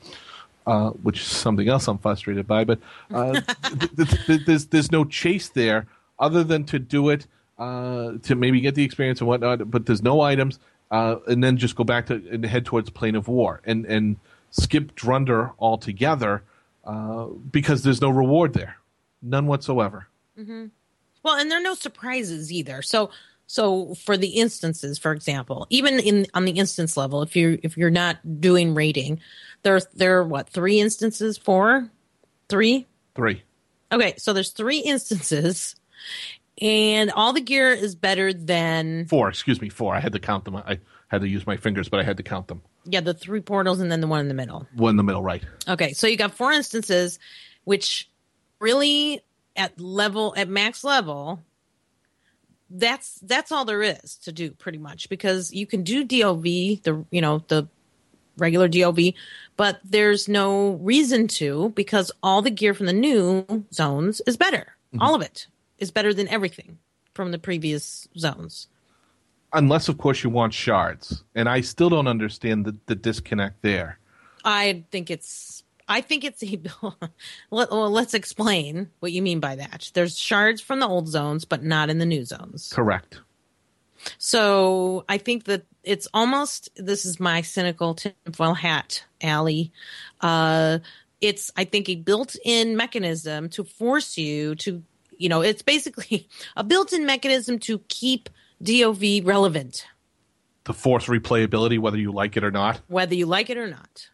Uh, 0.66 0.90
which 0.90 1.20
is 1.20 1.27
something 1.27 1.68
else 1.68 1.87
I'm 1.88 1.98
frustrated 1.98 2.46
by. 2.46 2.64
But 2.64 2.81
uh, 3.12 3.33
th- 3.62 3.96
th- 3.96 4.27
th- 4.27 4.46
there's 4.46 4.66
there's 4.66 4.90
no 4.90 5.05
chase 5.05 5.48
there 5.50 5.87
other 6.18 6.42
than 6.42 6.64
to 6.64 6.79
do 6.79 7.09
it 7.11 7.27
uh, 7.59 8.12
to 8.23 8.35
maybe 8.35 8.61
get 8.61 8.75
the 8.75 8.85
experience 8.85 9.21
and 9.21 9.29
whatnot. 9.29 9.71
But 9.71 9.87
there's 9.87 10.03
no 10.03 10.21
items, 10.21 10.59
uh, 10.90 11.17
and 11.27 11.43
then 11.43 11.57
just 11.57 11.77
go 11.77 11.85
back 11.85 12.07
to 12.07 12.14
and 12.31 12.45
head 12.45 12.64
towards 12.64 12.90
Plane 12.90 13.14
of 13.14 13.29
War 13.29 13.61
and 13.64 13.85
and 13.87 14.17
skip 14.51 14.95
Drunder 14.95 15.53
altogether 15.59 16.43
uh, 16.85 17.27
because 17.27 17.83
there's 17.83 18.01
no 18.01 18.11
reward 18.11 18.55
there, 18.55 18.77
none 19.23 19.47
whatsoever. 19.47 20.09
Mm-hmm. 20.38 20.67
Well, 21.23 21.37
and 21.38 21.51
there 21.51 21.59
are 21.59 21.62
no 21.62 21.75
surprises 21.75 22.53
either. 22.53 22.83
So 22.83 23.11
so 23.47 23.95
for 23.95 24.17
the 24.17 24.29
instances, 24.29 24.99
for 24.99 25.12
example, 25.12 25.67
even 25.71 26.01
in 26.01 26.27
on 26.35 26.45
the 26.45 26.53
instance 26.53 26.97
level, 26.97 27.23
if 27.23 27.37
you 27.37 27.59
if 27.62 27.77
you're 27.77 27.90
not 27.90 28.40
doing 28.40 28.75
raiding, 28.75 29.21
there 29.62 29.81
there 29.95 30.19
are 30.19 30.25
what, 30.25 30.49
three 30.49 30.81
instances, 30.81 31.37
four? 31.37 31.90
Three? 32.49 32.87
Three. 33.14 33.43
Okay, 33.93 34.14
so 34.17 34.33
there's 34.33 34.51
three 34.51 34.79
instances 34.79 35.77
and 36.61 37.11
all 37.11 37.33
the 37.33 37.40
gear 37.40 37.71
is 37.71 37.95
better 37.95 38.33
than 38.33 39.07
Four, 39.07 39.29
excuse 39.29 39.61
me, 39.61 39.69
four. 39.69 39.95
I 39.95 40.01
had 40.01 40.12
to 40.12 40.21
count 40.21 40.45
them. 40.45 40.57
I 40.57 40.79
had 41.09 41.21
to 41.21 41.29
use 41.29 41.47
my 41.47 41.57
fingers, 41.57 41.88
but 41.88 42.01
I 42.01 42.03
had 42.03 42.17
to 42.17 42.23
count 42.23 42.49
them. 42.49 42.62
yeah, 42.85 43.01
the 43.01 43.14
three 43.14 43.40
portals 43.40 43.81
and 43.81 43.90
then 43.90 44.01
the 44.01 44.07
one 44.07 44.21
in 44.21 44.29
the 44.29 44.35
middle. 44.35 44.67
One 44.75 44.90
in 44.90 44.97
the 44.97 45.03
middle, 45.03 45.23
right. 45.23 45.43
Okay, 45.69 45.93
so 45.93 46.07
you 46.07 46.17
got 46.17 46.35
four 46.35 46.53
instances, 46.53 47.19
which 47.64 48.09
really 48.61 49.23
at 49.57 49.79
level 49.81 50.35
at 50.37 50.49
max 50.49 50.85
level, 50.85 51.40
that's 52.71 53.19
that's 53.23 53.53
all 53.53 53.64
there 53.64 53.83
is 53.83 54.17
to 54.19 54.33
do 54.33 54.51
pretty 54.51 54.79
much 54.79 55.09
because 55.09 55.53
you 55.53 55.67
can 55.67 55.83
do 55.83 56.05
DOV 56.05 56.43
the 56.43 57.05
you 57.11 57.21
know 57.21 57.45
the 57.49 57.69
regular 58.37 58.69
DOV, 58.69 58.99
but 59.57 59.81
there's 59.85 60.29
no 60.29 60.73
reason 60.73 61.29
to 61.29 61.71
because 61.71 62.11
all 62.23 62.43
the 62.43 62.51
gear 62.51 62.75
from 62.75 62.87
the 62.87 62.93
new 62.93 63.64
zones 63.73 64.21
is 64.27 64.37
better. 64.37 64.77
All 65.01 65.12
mm-hmm. 65.12 65.23
of 65.23 65.23
it 65.23 65.47
is 65.79 65.91
better 65.91 66.15
than 66.15 66.29
everything 66.29 66.79
from 67.15 67.31
the 67.31 67.39
previous 67.39 68.09
zones. 68.17 68.69
Unless, 69.53 69.89
of 69.89 69.99
course, 69.99 70.25
you 70.25 70.31
want 70.31 70.53
shards. 70.53 71.23
And 71.35 71.49
I 71.49 71.61
still 71.61 71.89
don't 71.89 72.09
understand 72.09 72.65
the, 72.65 72.77
the 72.87 72.97
disconnect 72.97 73.63
there. 73.63 73.99
I 74.45 74.85
think 74.91 75.11
it's. 75.11 75.63
I 75.89 76.01
think 76.01 76.25
it's 76.25 76.43
a. 76.43 76.61
Let, 77.51 77.71
well, 77.71 77.91
let's 77.91 78.15
explain 78.15 78.91
what 79.01 79.13
you 79.13 79.23
mean 79.23 79.41
by 79.41 79.57
that. 79.57 79.91
There's 79.95 80.19
shards 80.19 80.61
from 80.61 80.81
the 80.81 80.89
old 80.89 81.09
zones, 81.09 81.45
but 81.45 81.63
not 81.63 81.89
in 81.89 81.99
the 81.99 82.07
new 82.07 82.25
zones. 82.25 82.73
Correct. 82.75 83.21
So 84.19 85.05
I 85.09 85.19
think 85.19 85.45
that 85.45 85.65
it's 85.83 86.09
almost. 86.13 86.71
This 86.77 87.05
is 87.05 87.21
my 87.21 87.43
cynical 87.43 87.95
tinfoil 87.95 88.55
hat, 88.55 89.05
Ali. 89.23 89.73
Uh, 90.21 90.81
it's 91.21 91.53
I 91.57 91.65
think 91.65 91.89
a 91.89 91.95
built-in 91.95 92.77
mechanism 92.77 93.49
to 93.51 93.65
force 93.65 94.19
you 94.19 94.57
to. 94.57 94.83
You 95.25 95.31
know, 95.31 95.41
it's 95.41 95.63
basically 95.63 96.29
a 96.57 96.63
built-in 96.63 97.07
mechanism 97.07 97.59
to 97.61 97.79
keep 97.89 98.29
DOV 98.63 99.25
relevant, 99.25 99.87
To 100.65 100.75
force 100.75 101.07
replayability, 101.07 101.79
whether 101.79 101.97
you 101.97 102.13
like 102.13 102.37
it 102.37 102.45
or 102.45 102.51
not. 102.51 102.83
whether 102.89 103.15
you 103.15 103.25
like 103.25 103.49
it 103.49 103.57
or 103.57 103.67
not. 103.67 104.11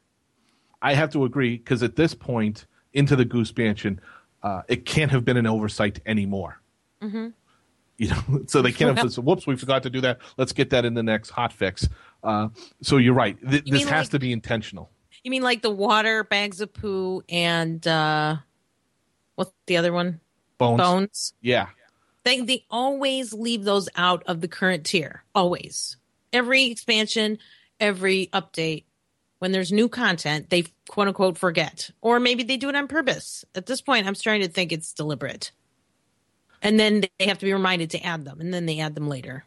I 0.81 0.95
have 0.95 1.11
to 1.15 1.25
agree 1.25 1.57
because 1.57 1.83
at 1.83 1.97
this 1.97 2.15
point 2.15 2.67
into 2.93 3.17
the 3.17 3.25
Goosepansion, 3.27 3.99
uh, 4.45 4.63
it 4.69 4.87
can't 4.87 5.11
have 5.11 5.25
been 5.25 5.37
an 5.37 5.49
oversight 5.49 5.99
anymore. 6.07 6.61
Mm-hmm. 7.03 7.31
You 7.99 8.09
know, 8.09 8.43
so 8.47 8.63
they 8.63 8.71
can't 8.71 8.97
have. 8.97 9.13
said, 9.13 9.25
Whoops, 9.25 9.49
we 9.49 9.57
forgot 9.57 9.83
to 9.83 9.91
do 9.91 10.01
that. 10.03 10.19
Let's 10.37 10.53
get 10.53 10.71
that 10.71 10.85
in 10.85 10.95
the 10.95 11.03
next 11.03 11.31
hot 11.31 11.53
fix. 11.53 11.89
Uh, 12.23 12.51
so 12.83 12.99
you're 12.99 13.15
right. 13.15 13.37
Th- 13.51 13.65
You 13.67 13.73
this 13.73 13.89
has 13.89 14.07
like- 14.07 14.11
to 14.11 14.19
be 14.21 14.31
intentional. 14.33 14.91
You 15.25 15.33
mean 15.33 15.43
like 15.43 15.61
the 15.61 15.71
water, 15.71 16.23
bags 16.23 16.61
of 16.61 16.73
poo, 16.73 17.25
and 17.29 17.85
uh 17.89 18.37
what's 19.35 19.51
the 19.67 19.77
other 19.77 19.93
one? 19.93 20.21
Bones. 20.61 20.79
Bones. 20.79 21.35
Yeah. 21.41 21.69
They 22.25 22.43
they 22.43 22.67
always 22.71 23.33
leave 23.33 23.65
those 23.65 23.89
out 23.97 24.23
of 24.27 24.41
the 24.41 24.49
current 24.49 24.85
tier. 24.85 25.25
Always. 25.35 25.97
Every 26.33 26.65
expansion, 26.65 27.39
every 27.81 28.29
update, 28.33 28.85
when 29.39 29.53
there's 29.53 29.73
new 29.73 29.89
content, 29.89 30.51
they 30.51 30.67
quote 30.89 31.09
unquote 31.09 31.39
forget. 31.39 31.91
Or 32.03 32.21
maybe 32.21 32.43
they 32.43 32.59
do 32.59 32.69
it 32.69 32.77
on 32.77 32.89
purpose. 32.89 33.45
At 33.55 33.67
this 33.67 33.81
point, 33.81 34.07
I'm 34.07 34.15
starting 34.15 34.43
to 34.43 34.53
think 34.53 34.71
it's 34.71 34.93
deliberate. 34.93 35.51
And 36.63 36.79
then 36.79 37.05
they 37.19 37.27
have 37.27 37.39
to 37.39 37.47
be 37.47 37.55
reminded 37.55 37.91
to 37.91 38.05
add 38.05 38.27
them, 38.27 38.39
and 38.41 38.53
then 38.53 38.67
they 38.67 38.81
add 38.81 38.95
them 38.95 39.09
later. 39.09 39.47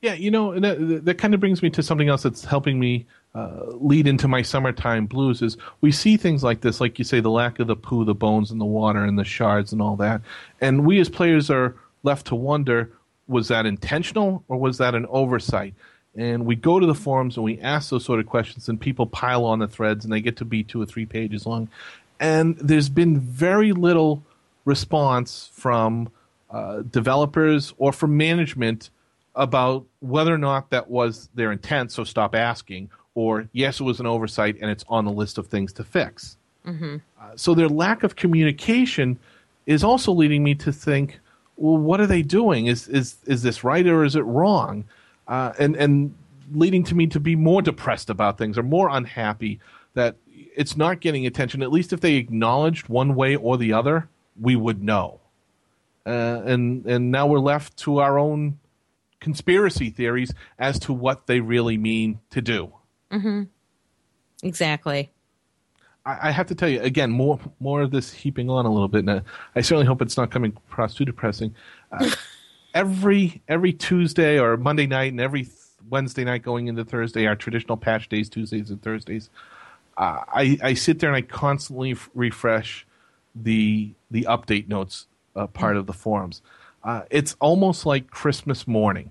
Yeah, 0.00 0.14
you 0.14 0.30
know, 0.30 0.52
and 0.52 0.64
that, 0.64 1.04
that 1.04 1.18
kind 1.18 1.34
of 1.34 1.40
brings 1.40 1.60
me 1.60 1.70
to 1.70 1.82
something 1.82 2.08
else 2.08 2.22
that's 2.22 2.44
helping 2.44 2.78
me 2.78 3.06
uh, 3.34 3.64
lead 3.66 4.06
into 4.06 4.28
my 4.28 4.42
summertime 4.42 5.06
blues. 5.06 5.42
Is 5.42 5.56
we 5.80 5.92
see 5.92 6.16
things 6.16 6.42
like 6.42 6.60
this, 6.60 6.80
like 6.80 6.98
you 6.98 7.04
say, 7.04 7.20
the 7.20 7.30
lack 7.30 7.58
of 7.58 7.66
the 7.66 7.76
poo, 7.76 8.04
the 8.04 8.14
bones, 8.14 8.50
and 8.50 8.60
the 8.60 8.66
water, 8.66 9.04
and 9.04 9.18
the 9.18 9.24
shards, 9.24 9.72
and 9.72 9.80
all 9.80 9.96
that, 9.96 10.20
and 10.60 10.84
we 10.84 11.00
as 11.00 11.08
players 11.08 11.50
are 11.50 11.76
left 12.02 12.26
to 12.28 12.34
wonder: 12.34 12.92
was 13.28 13.48
that 13.48 13.66
intentional 13.66 14.44
or 14.48 14.58
was 14.58 14.78
that 14.78 14.94
an 14.94 15.06
oversight? 15.08 15.74
And 16.14 16.44
we 16.44 16.56
go 16.56 16.78
to 16.78 16.84
the 16.84 16.94
forums 16.94 17.36
and 17.36 17.44
we 17.44 17.58
ask 17.60 17.88
those 17.88 18.04
sort 18.04 18.20
of 18.20 18.26
questions, 18.26 18.68
and 18.68 18.80
people 18.80 19.06
pile 19.06 19.44
on 19.44 19.60
the 19.60 19.68
threads, 19.68 20.04
and 20.04 20.12
they 20.12 20.20
get 20.20 20.36
to 20.38 20.44
be 20.44 20.62
two 20.62 20.80
or 20.82 20.86
three 20.86 21.06
pages 21.06 21.46
long. 21.46 21.68
And 22.20 22.58
there's 22.58 22.90
been 22.90 23.18
very 23.18 23.72
little 23.72 24.22
response 24.64 25.50
from 25.54 26.10
uh, 26.50 26.82
developers 26.82 27.72
or 27.78 27.92
from 27.92 28.16
management 28.16 28.90
about 29.34 29.86
whether 30.00 30.34
or 30.34 30.38
not 30.38 30.70
that 30.70 30.90
was 30.90 31.30
their 31.34 31.50
intent, 31.50 31.90
so 31.90 32.04
stop 32.04 32.34
asking, 32.34 32.90
or 33.14 33.48
yes, 33.52 33.80
it 33.80 33.84
was 33.84 34.00
an 34.00 34.06
oversight 34.06 34.56
and 34.60 34.70
it's 34.70 34.84
on 34.88 35.04
the 35.04 35.12
list 35.12 35.38
of 35.38 35.46
things 35.46 35.72
to 35.74 35.84
fix. 35.84 36.36
Uh, 37.20 37.36
so 37.36 37.54
their 37.54 37.68
lack 37.68 38.02
of 38.02 38.16
communication 38.16 39.18
is 39.66 39.84
also 39.84 40.12
leading 40.12 40.42
me 40.42 40.54
to 40.56 40.72
think, 40.72 41.20
well, 41.56 41.76
what 41.76 42.00
are 42.00 42.06
they 42.06 42.22
doing? 42.22 42.66
Is 42.66 42.88
is 42.88 43.16
is 43.26 43.42
this 43.42 43.64
right 43.64 43.86
or 43.86 44.04
is 44.04 44.16
it 44.16 44.22
wrong? 44.22 44.84
Uh, 45.28 45.52
and 45.58 45.76
and 45.76 46.14
leading 46.52 46.84
to 46.84 46.94
me 46.94 47.06
to 47.08 47.20
be 47.20 47.36
more 47.36 47.62
depressed 47.62 48.10
about 48.10 48.38
things 48.38 48.58
or 48.58 48.62
more 48.62 48.88
unhappy 48.90 49.60
that 49.94 50.16
it's 50.56 50.76
not 50.76 51.00
getting 51.00 51.26
attention. 51.26 51.62
At 51.62 51.72
least 51.72 51.92
if 51.92 52.00
they 52.00 52.14
acknowledged 52.14 52.88
one 52.88 53.14
way 53.14 53.36
or 53.36 53.56
the 53.56 53.72
other, 53.72 54.08
we 54.40 54.56
would 54.56 54.82
know. 54.82 55.20
Uh, 56.04 56.42
and 56.44 56.84
and 56.86 57.10
now 57.10 57.26
we're 57.26 57.38
left 57.38 57.76
to 57.78 57.98
our 57.98 58.18
own 58.18 58.58
conspiracy 59.20 59.90
theories 59.90 60.34
as 60.58 60.78
to 60.80 60.92
what 60.92 61.26
they 61.26 61.40
really 61.40 61.78
mean 61.78 62.18
to 62.30 62.42
do. 62.42 62.72
Exactly. 64.42 65.10
I, 66.04 66.28
I 66.28 66.30
have 66.30 66.46
to 66.48 66.54
tell 66.54 66.68
you 66.68 66.80
again, 66.80 67.10
more 67.10 67.38
more 67.60 67.82
of 67.82 67.90
this 67.90 68.12
heaping 68.12 68.50
on 68.50 68.66
a 68.66 68.72
little 68.72 68.88
bit, 68.88 69.06
and 69.06 69.22
I, 69.54 69.60
certainly 69.60 69.86
hope 69.86 70.02
it's 70.02 70.16
not 70.16 70.30
coming 70.30 70.56
across 70.70 70.94
too 70.94 71.04
depressing. 71.04 71.54
Uh, 71.90 72.10
every 72.74 73.42
every 73.48 73.72
Tuesday 73.72 74.38
or 74.38 74.56
Monday 74.56 74.86
night, 74.86 75.12
and 75.12 75.20
every 75.20 75.48
Wednesday 75.88 76.24
night 76.24 76.42
going 76.42 76.68
into 76.68 76.84
Thursday, 76.84 77.26
our 77.26 77.36
traditional 77.36 77.76
patch 77.76 78.08
days, 78.08 78.28
Tuesdays 78.28 78.70
and 78.70 78.82
Thursdays. 78.82 79.30
Uh, 79.96 80.20
I 80.28 80.58
I 80.62 80.74
sit 80.74 80.98
there 80.98 81.10
and 81.10 81.16
I 81.16 81.22
constantly 81.22 81.92
f- 81.92 82.10
refresh 82.14 82.86
the 83.34 83.92
the 84.10 84.22
update 84.22 84.68
notes 84.68 85.06
uh, 85.36 85.46
part 85.46 85.76
of 85.76 85.86
the 85.86 85.92
forums. 85.92 86.42
Uh, 86.82 87.02
it's 87.10 87.36
almost 87.40 87.86
like 87.86 88.10
Christmas 88.10 88.66
morning. 88.66 89.10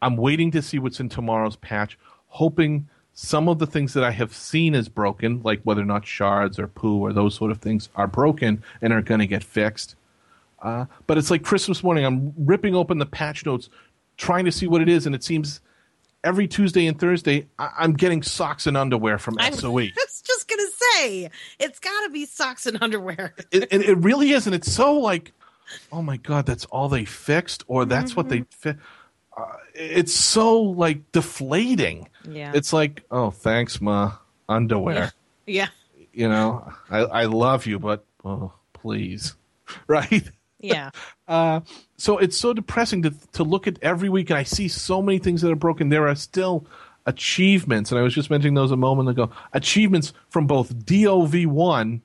I'm 0.00 0.16
waiting 0.16 0.50
to 0.52 0.62
see 0.62 0.78
what's 0.78 1.00
in 1.00 1.08
tomorrow's 1.08 1.56
patch, 1.56 1.98
hoping 2.34 2.88
some 3.12 3.48
of 3.48 3.58
the 3.60 3.66
things 3.66 3.92
that 3.94 4.02
I 4.02 4.10
have 4.10 4.34
seen 4.34 4.74
as 4.74 4.88
broken, 4.88 5.40
like 5.44 5.60
whether 5.62 5.82
or 5.82 5.84
not 5.84 6.04
shards 6.06 6.58
or 6.58 6.66
poo 6.66 6.98
or 6.98 7.12
those 7.12 7.34
sort 7.36 7.52
of 7.52 7.58
things 7.58 7.88
are 7.94 8.08
broken 8.08 8.62
and 8.82 8.92
are 8.92 9.02
going 9.02 9.20
to 9.20 9.26
get 9.26 9.44
fixed. 9.44 9.94
Uh, 10.60 10.86
but 11.06 11.16
it's 11.16 11.30
like 11.30 11.42
Christmas 11.44 11.84
morning. 11.84 12.04
I'm 12.04 12.32
ripping 12.36 12.74
open 12.74 12.98
the 12.98 13.06
patch 13.06 13.46
notes, 13.46 13.68
trying 14.16 14.44
to 14.46 14.52
see 14.52 14.66
what 14.66 14.80
it 14.82 14.88
is, 14.88 15.06
and 15.06 15.14
it 15.14 15.22
seems 15.22 15.60
every 16.24 16.48
Tuesday 16.48 16.86
and 16.88 16.98
Thursday 16.98 17.46
I- 17.58 17.70
I'm 17.78 17.92
getting 17.92 18.22
socks 18.22 18.66
and 18.66 18.76
underwear 18.76 19.18
from 19.18 19.36
I 19.38 19.50
SOE. 19.50 19.70
was 19.72 20.22
just 20.26 20.48
gonna 20.48 20.62
say 20.92 21.30
It's 21.60 21.78
got 21.78 22.04
to 22.06 22.10
be 22.10 22.24
socks 22.26 22.66
and 22.66 22.78
underwear. 22.82 23.34
it, 23.52 23.68
it, 23.70 23.82
it 23.90 23.98
really 23.98 24.30
is, 24.32 24.46
and 24.46 24.54
it's 24.56 24.72
so 24.72 24.94
like, 24.98 25.30
oh 25.92 26.02
my 26.02 26.16
god, 26.16 26.46
that's 26.46 26.64
all 26.66 26.88
they 26.88 27.04
fixed, 27.04 27.62
or 27.68 27.84
that's 27.84 28.16
what 28.16 28.28
they 28.28 28.44
fi- 28.50 28.74
uh, 29.36 29.56
It's 29.74 30.14
so 30.14 30.60
like 30.60 31.10
deflating. 31.12 32.08
Yeah. 32.28 32.52
It's 32.54 32.72
like, 32.72 33.02
oh, 33.10 33.30
thanks, 33.30 33.80
ma, 33.80 34.12
underwear. 34.48 35.12
Yeah. 35.46 35.68
You 36.14 36.28
know, 36.28 36.72
I 36.88 37.00
I 37.00 37.24
love 37.26 37.66
you, 37.66 37.78
but 37.78 38.02
oh, 38.24 38.52
please, 38.72 39.34
right? 39.86 40.24
Yeah. 40.58 40.90
Uh, 41.26 41.60
so 41.96 42.18
it's 42.18 42.36
so 42.36 42.52
depressing 42.52 43.00
to 43.02 43.10
to 43.32 43.44
look 43.44 43.66
at 43.66 43.78
every 43.80 44.10
week, 44.10 44.28
and 44.28 44.38
I 44.38 44.42
see 44.42 44.68
so 44.68 45.00
many 45.00 45.18
things 45.18 45.40
that 45.40 45.50
are 45.50 45.56
broken. 45.56 45.88
There 45.88 46.06
are 46.06 46.14
still 46.14 46.66
achievements, 47.06 47.90
and 47.90 47.98
I 47.98 48.02
was 48.02 48.14
just 48.14 48.28
mentioning 48.28 48.52
those 48.54 48.70
a 48.70 48.76
moment 48.76 49.08
ago. 49.08 49.30
Achievements 49.54 50.12
from 50.28 50.46
both 50.46 50.84
DOV 50.84 51.46
one, 51.46 52.02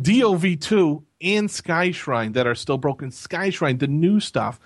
DOV 0.00 0.58
two, 0.58 1.04
and 1.20 1.48
Skyshrine 1.50 2.32
that 2.32 2.46
are 2.46 2.54
still 2.54 2.78
broken. 2.78 3.10
Skyshrine, 3.10 3.78
the 3.78 3.86
new 3.86 4.20
stuff, 4.20 4.58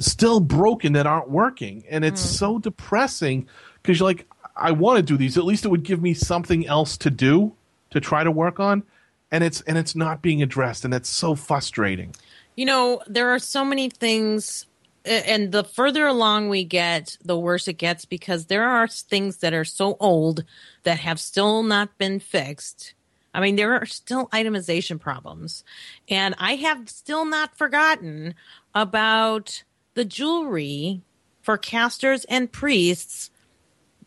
still 0.00 0.40
broken 0.40 0.92
that 0.94 1.06
aren't 1.06 1.30
working, 1.30 1.84
and 1.88 2.04
it's 2.04 2.22
hmm. 2.22 2.28
so 2.28 2.58
depressing 2.58 3.46
because 3.82 3.98
you're 3.98 4.08
like, 4.08 4.26
I 4.56 4.72
want 4.72 4.96
to 4.98 5.02
do 5.02 5.16
these. 5.16 5.38
At 5.38 5.44
least 5.44 5.64
it 5.64 5.68
would 5.68 5.84
give 5.84 6.02
me 6.02 6.14
something 6.14 6.66
else 6.66 6.96
to 6.98 7.10
do 7.10 7.54
to 7.90 8.00
try 8.00 8.24
to 8.24 8.30
work 8.30 8.60
on. 8.60 8.82
And 9.30 9.44
it's 9.44 9.60
and 9.62 9.76
it's 9.76 9.94
not 9.94 10.22
being 10.22 10.42
addressed, 10.42 10.84
and 10.84 10.92
that's 10.92 11.08
so 11.08 11.34
frustrating. 11.34 12.14
You 12.56 12.64
know, 12.64 13.02
there 13.06 13.28
are 13.28 13.38
so 13.38 13.62
many 13.62 13.90
things, 13.90 14.66
and 15.04 15.52
the 15.52 15.64
further 15.64 16.06
along 16.06 16.48
we 16.48 16.64
get, 16.64 17.18
the 17.22 17.38
worse 17.38 17.68
it 17.68 17.74
gets 17.74 18.06
because 18.06 18.46
there 18.46 18.64
are 18.64 18.88
things 18.88 19.38
that 19.38 19.52
are 19.52 19.66
so 19.66 19.98
old 20.00 20.44
that 20.84 21.00
have 21.00 21.20
still 21.20 21.62
not 21.62 21.98
been 21.98 22.20
fixed. 22.20 22.94
I 23.38 23.40
mean, 23.40 23.54
there 23.54 23.72
are 23.74 23.86
still 23.86 24.26
itemization 24.28 24.98
problems. 24.98 25.62
And 26.08 26.34
I 26.38 26.56
have 26.56 26.88
still 26.88 27.24
not 27.24 27.56
forgotten 27.56 28.34
about 28.74 29.62
the 29.94 30.04
jewelry 30.04 31.02
for 31.40 31.56
casters 31.56 32.24
and 32.24 32.50
priests 32.50 33.30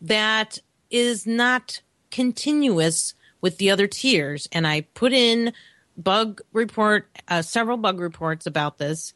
that 0.02 0.58
is 0.90 1.26
not 1.26 1.80
continuous 2.10 3.14
with 3.40 3.56
the 3.56 3.70
other 3.70 3.86
tiers. 3.86 4.50
And 4.52 4.66
I 4.66 4.82
put 4.82 5.14
in 5.14 5.54
bug 5.96 6.42
report, 6.52 7.08
uh, 7.26 7.40
several 7.40 7.78
bug 7.78 8.00
reports 8.00 8.44
about 8.44 8.76
this 8.76 9.14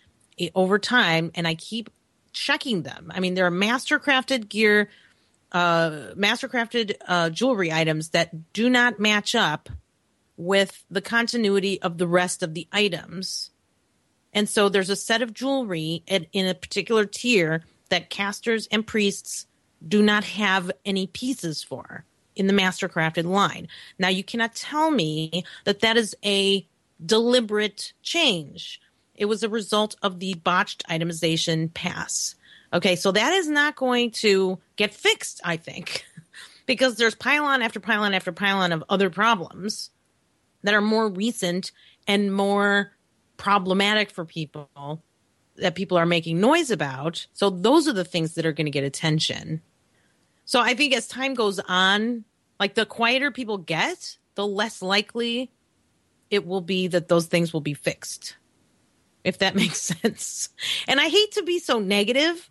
over 0.55 0.79
time, 0.79 1.31
and 1.35 1.47
I 1.47 1.57
keep 1.57 1.91
checking 2.33 2.85
them. 2.85 3.13
I 3.15 3.21
mean, 3.21 3.35
there 3.35 3.47
are 3.47 3.51
mastercrafted 3.51 4.49
gear, 4.49 4.89
uh, 5.53 6.13
master 6.17 6.49
crafted 6.49 6.95
uh, 7.07 7.29
jewelry 7.29 7.71
items 7.71 8.11
that 8.11 8.55
do 8.55 8.71
not 8.71 8.99
match 8.99 9.35
up 9.35 9.69
with 10.37 10.85
the 10.91 11.01
continuity 11.01 11.81
of 11.83 11.99
the 11.99 12.07
rest 12.07 12.43
of 12.43 12.55
the 12.55 12.69
items. 12.73 13.51
And 14.33 14.49
so 14.49 14.69
there's 14.69 14.91
a 14.91 14.97
set 14.97 15.23
of 15.23 15.33
jewelry 15.33 16.03
at, 16.09 16.27
in 16.33 16.47
a 16.47 16.55
particular 16.55 17.07
tier 17.07 17.63
that 17.89 18.11
casters 18.11 18.69
and 18.71 18.87
priests 18.87 19.47
do 19.87 20.03
not 20.03 20.25
have 20.25 20.71
any 20.85 21.07
pieces 21.07 21.63
for 21.63 22.05
in 22.35 22.47
the 22.47 22.53
mastercrafted 22.53 23.25
line. 23.25 23.69
Now 23.99 24.09
you 24.09 24.23
cannot 24.23 24.55
tell 24.55 24.91
me 24.91 25.45
that 25.65 25.81
that 25.81 25.97
is 25.97 26.15
a 26.25 26.67
deliberate 27.05 27.93
change. 28.03 28.81
It 29.15 29.27
was 29.27 29.43
a 29.43 29.49
result 29.49 29.97
of 30.03 30.19
the 30.19 30.35
botched 30.35 30.87
itemization 30.89 31.73
pass. 31.73 32.35
Okay, 32.73 32.97
so 32.97 33.13
that 33.13 33.33
is 33.33 33.49
not 33.49 33.77
going 33.77 34.11
to 34.11 34.59
get 34.77 34.93
fixed, 34.93 35.41
I 35.45 35.57
think, 35.57 36.05
because 36.67 36.97
there's 36.97 37.15
pylon 37.15 37.63
after 37.63 37.81
pylon 37.81 38.13
after 38.13 38.33
pylon 38.33 38.73
of 38.73 38.85
other 38.89 39.09
problems 39.09 39.91
that 40.67 40.75
are 40.75 40.81
more 40.81 41.09
recent 41.09 41.73
and 42.07 42.33
more 42.35 42.93
problematic 43.37 44.11
for 44.11 44.25
people 44.25 45.03
that 45.57 45.75
people 45.75 45.97
are 45.97 46.07
making 46.07 46.41
noise 46.41 46.71
about. 46.71 47.27
So 47.33 47.51
those 47.51 47.89
are 47.89 47.93
the 47.93 48.05
things 48.05 48.35
that 48.35 48.47
are 48.47 48.53
going 48.53 48.67
to 48.67 48.71
get 48.71 48.85
attention. 48.85 49.63
So 50.45 50.61
I 50.61 50.75
think 50.75 50.95
as 50.95 51.09
time 51.09 51.35
goes 51.35 51.59
on, 51.61 52.25
like 52.61 52.75
the 52.75 52.87
quieter 52.87 53.31
people 53.31 53.59
get, 53.59 54.19
the 54.35 54.47
less 54.47 54.83
likely 54.83 55.51
it 56.31 56.47
will 56.47 56.61
be 56.61 56.89
that 56.89 57.09
those 57.09 57.27
things 57.27 57.53
will 57.53 57.61
be 57.61 57.75
fixed. 57.75 58.37
If 59.25 59.39
that 59.39 59.55
makes 59.57 59.81
sense. 59.81 60.51
And 60.87 61.01
I 61.01 61.09
hate 61.09 61.33
to 61.33 61.43
be 61.43 61.59
so 61.59 61.79
negative. 61.79 62.51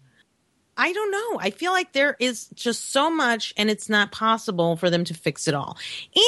I 0.78 0.91
don't 0.91 1.11
know. 1.11 1.39
I 1.39 1.51
feel 1.51 1.72
like 1.72 1.93
there 1.93 2.18
is 2.20 2.47
just 2.53 2.91
so 2.91 3.09
much 3.09 3.53
and 3.55 3.70
it's 3.70 3.88
not 3.88 4.11
possible 4.11 4.76
for 4.76 4.89
them 4.89 5.05
to 5.05 5.13
fix 5.13 5.47
it 5.47 5.53
all. 5.53 5.78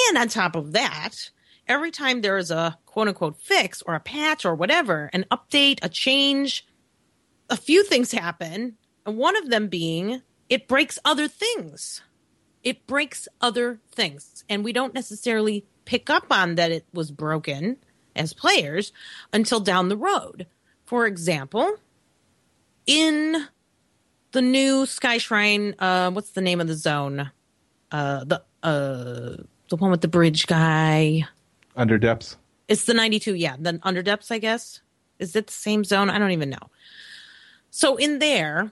And 0.09 0.17
on 0.17 0.29
top 0.29 0.55
of 0.55 0.71
that, 0.71 1.31
every 1.67 1.91
time 1.91 2.21
there 2.21 2.37
is 2.37 2.51
a 2.51 2.77
quote 2.85 3.07
unquote 3.07 3.37
fix 3.37 3.81
or 3.81 3.95
a 3.95 3.99
patch 3.99 4.45
or 4.45 4.55
whatever, 4.55 5.09
an 5.13 5.25
update, 5.31 5.79
a 5.81 5.89
change, 5.89 6.65
a 7.49 7.57
few 7.57 7.83
things 7.83 8.11
happen. 8.11 8.77
And 9.05 9.17
one 9.17 9.37
of 9.37 9.49
them 9.49 9.67
being 9.67 10.21
it 10.49 10.67
breaks 10.67 10.97
other 11.03 11.27
things. 11.27 12.01
It 12.63 12.87
breaks 12.87 13.27
other 13.41 13.79
things. 13.91 14.43
And 14.49 14.63
we 14.63 14.73
don't 14.73 14.93
necessarily 14.93 15.65
pick 15.85 16.09
up 16.09 16.25
on 16.31 16.55
that 16.55 16.71
it 16.71 16.85
was 16.93 17.11
broken 17.11 17.77
as 18.15 18.33
players 18.33 18.91
until 19.33 19.59
down 19.59 19.89
the 19.89 19.97
road. 19.97 20.47
For 20.85 21.05
example, 21.05 21.75
in 22.85 23.47
the 24.31 24.41
new 24.41 24.85
Skyshrine, 24.85 25.75
uh, 25.79 26.11
what's 26.11 26.31
the 26.31 26.41
name 26.41 26.61
of 26.61 26.67
the 26.67 26.75
zone? 26.75 27.31
Uh, 27.91 28.23
the 28.23 28.43
uh, 28.63 29.43
the 29.69 29.75
one 29.77 29.91
with 29.91 30.01
the 30.01 30.07
bridge 30.07 30.47
guy. 30.47 31.25
Under 31.77 31.97
depths. 31.97 32.35
It's 32.67 32.83
the 32.85 32.93
92, 32.93 33.35
yeah, 33.35 33.55
the 33.57 33.79
under 33.83 34.03
depths, 34.03 34.31
I 34.31 34.39
guess. 34.39 34.81
Is 35.19 35.35
it 35.35 35.47
the 35.47 35.53
same 35.53 35.83
zone? 35.83 36.09
I 36.09 36.19
don't 36.19 36.31
even 36.31 36.49
know. 36.49 36.69
So 37.69 37.95
in 37.95 38.19
there, 38.19 38.71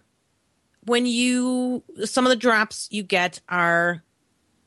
when 0.85 1.05
you 1.05 1.83
some 2.05 2.25
of 2.25 2.29
the 2.29 2.35
drops 2.35 2.87
you 2.91 3.03
get 3.03 3.41
are 3.49 4.03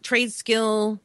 trade 0.02 0.32
skill 0.32 1.00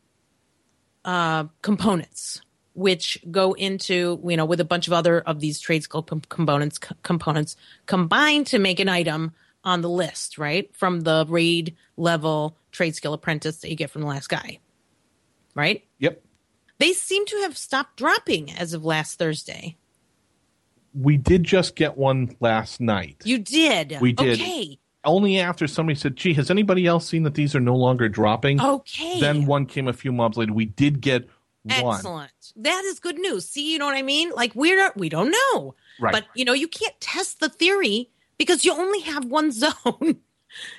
uh, 1.05 1.45
components, 1.61 2.41
which 2.73 3.23
go 3.29 3.53
into 3.53 4.19
you 4.25 4.37
know 4.37 4.45
with 4.45 4.59
a 4.59 4.65
bunch 4.65 4.87
of 4.87 4.93
other 4.93 5.21
of 5.21 5.39
these 5.39 5.59
trade 5.59 5.83
skill 5.83 6.03
com- 6.03 6.21
components 6.29 6.79
components 7.03 7.55
combined 7.85 8.47
to 8.47 8.59
make 8.59 8.79
an 8.79 8.89
item 8.89 9.33
on 9.63 9.81
the 9.81 9.89
list, 9.89 10.37
right? 10.37 10.75
From 10.75 11.01
the 11.01 11.25
raid 11.27 11.75
level 11.97 12.57
trade 12.71 12.95
skill 12.95 13.13
apprentice 13.13 13.57
that 13.57 13.69
you 13.69 13.75
get 13.75 13.91
from 13.91 14.01
the 14.01 14.07
last 14.07 14.27
guy, 14.27 14.59
right? 15.55 15.85
Yep. 15.99 16.21
They 16.79 16.93
seem 16.93 17.25
to 17.27 17.37
have 17.41 17.57
stopped 17.57 17.97
dropping 17.97 18.51
as 18.51 18.73
of 18.73 18.83
last 18.83 19.17
Thursday. 19.19 19.77
We 20.93 21.17
did 21.17 21.43
just 21.43 21.75
get 21.75 21.97
one 21.97 22.35
last 22.39 22.79
night. 22.79 23.21
You 23.23 23.39
did. 23.39 23.97
We 23.99 24.13
did. 24.13 24.39
Okay. 24.39 24.79
Only 25.05 25.39
after 25.39 25.67
somebody 25.67 25.95
said, 25.97 26.15
"Gee, 26.15 26.33
has 26.35 26.49
anybody 26.49 26.85
else 26.85 27.07
seen 27.07 27.23
that 27.23 27.33
these 27.33 27.55
are 27.55 27.59
no 27.59 27.75
longer 27.75 28.07
dropping?" 28.07 28.61
Okay. 28.61 29.19
Then 29.19 29.45
one 29.45 29.65
came 29.65 29.87
a 29.87 29.93
few 29.93 30.11
mobs 30.11 30.37
later. 30.37 30.53
We 30.53 30.65
did 30.65 31.01
get 31.01 31.27
one. 31.63 31.95
Excellent. 31.95 32.31
That 32.55 32.83
is 32.85 32.99
good 32.99 33.17
news. 33.17 33.47
See, 33.47 33.71
you 33.71 33.79
know 33.79 33.85
what 33.85 33.95
I 33.95 34.01
mean? 34.01 34.31
Like 34.31 34.53
we're 34.55 34.91
we 34.95 35.09
don't 35.09 35.31
know. 35.31 35.75
Right. 35.99 36.13
But 36.13 36.25
you 36.35 36.45
know, 36.45 36.53
you 36.53 36.67
can't 36.67 36.99
test 37.01 37.39
the 37.39 37.49
theory 37.49 38.09
because 38.37 38.63
you 38.63 38.73
only 38.73 39.01
have 39.01 39.25
one 39.25 39.51
zone. 39.51 40.19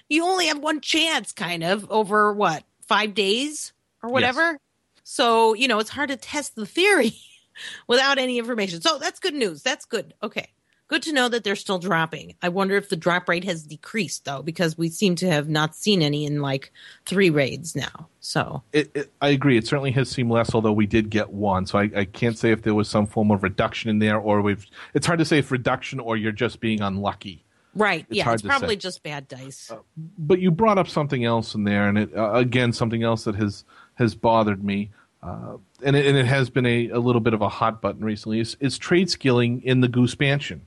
you 0.09 0.25
only 0.25 0.47
have 0.47 0.59
one 0.59 0.81
chance 0.81 1.33
kind 1.33 1.65
of 1.65 1.91
over 1.91 2.33
what? 2.33 2.65
5 2.87 3.15
days 3.15 3.73
or 4.03 4.11
whatever. 4.11 4.59
So, 5.05 5.55
you 5.55 5.69
know, 5.69 5.79
it's 5.79 5.91
hard 5.91 6.09
to 6.09 6.17
test 6.17 6.57
the 6.57 6.67
theory 6.67 7.13
without 7.87 8.19
any 8.19 8.39
information. 8.39 8.81
So, 8.81 8.99
that's 8.99 9.21
good 9.21 9.35
news. 9.35 9.63
That's 9.63 9.85
good. 9.85 10.15
Okay. 10.23 10.49
Good 10.87 11.03
to 11.05 11.13
know 11.13 11.31
that 11.31 11.45
they're 11.45 11.57
still 11.57 11.79
dropping. 11.79 12.35
I 12.43 12.51
wonder 12.51 12.77
if 12.77 12.91
the 12.91 12.97
drop 12.97 13.29
rate 13.29 13.45
has 13.45 13.63
decreased 13.63 14.27
though 14.27 14.43
because 14.43 14.77
we 14.77 14.91
seem 14.91 15.15
to 15.17 15.31
have 15.31 15.49
not 15.49 15.75
seen 15.75 16.03
any 16.03 16.27
in 16.27 16.43
like 16.43 16.73
3 17.07 17.31
raids 17.31 17.75
now. 17.75 18.09
So, 18.21 18.63
It, 18.73 18.91
it, 18.95 19.13
I 19.23 19.31
agree. 19.31 19.57
It 19.57 19.67
certainly 19.67 19.93
has 19.93 20.11
seemed 20.11 20.31
less, 20.31 20.55
although 20.55 20.73
we 20.73 20.87
did 20.87 21.09
get 21.09 21.31
one. 21.31 21.65
So 21.65 21.79
I, 21.79 21.91
I 21.97 22.05
can't 22.05 22.37
say 22.37 22.51
if 22.51 22.63
there 22.63 22.75
was 22.75 22.89
some 22.89 23.07
form 23.07 23.31
of 23.31 23.43
reduction 23.43 23.89
in 23.89 23.99
there, 23.99 24.19
or 24.19 24.43
we've. 24.43 24.67
It's 24.93 25.07
hard 25.07 25.19
to 25.21 25.25
say 25.25 25.39
if 25.39 25.51
reduction 25.51 26.01
or 26.01 26.19
you're 26.19 26.33
just 26.33 26.61
being 26.61 26.83
unlucky. 26.83 27.45
right. 27.75 28.05
yeah, 28.11 28.31
it's 28.33 28.43
probably 28.43 28.77
say. 28.77 28.77
just 28.77 29.03
bad 29.03 29.27
dice. 29.27 29.73
But 30.19 30.41
you 30.41 30.51
brought 30.51 30.77
up 30.77 30.89
something 30.89 31.25
else 31.25 31.55
in 31.55 31.65
there, 31.65 31.89
and 31.89 31.99
it, 31.99 32.17
uh, 32.17 32.33
again, 32.35 32.75
something 32.75 33.03
else 33.03 33.25
that 33.25 33.37
has 33.37 33.65
has 33.95 34.15
bothered 34.15 34.63
me, 34.65 34.91
uh, 35.23 35.57
and 35.83 35.97
it, 35.97 36.07
and 36.07 36.17
it 36.17 36.27
has 36.27 36.51
been 36.51 36.67
a, 36.67 36.89
a 36.91 36.99
little 36.99 37.21
bit 37.21 37.35
of 37.35 37.43
a 37.43 37.49
hot 37.49 37.81
button 37.81 38.05
recently. 38.05 38.41
Is, 38.41 38.57
is 38.61 38.79
trade 38.79 39.11
skilling 39.11 39.63
in 39.63 39.81
the 39.81 39.89
Goosepansion? 39.89 40.61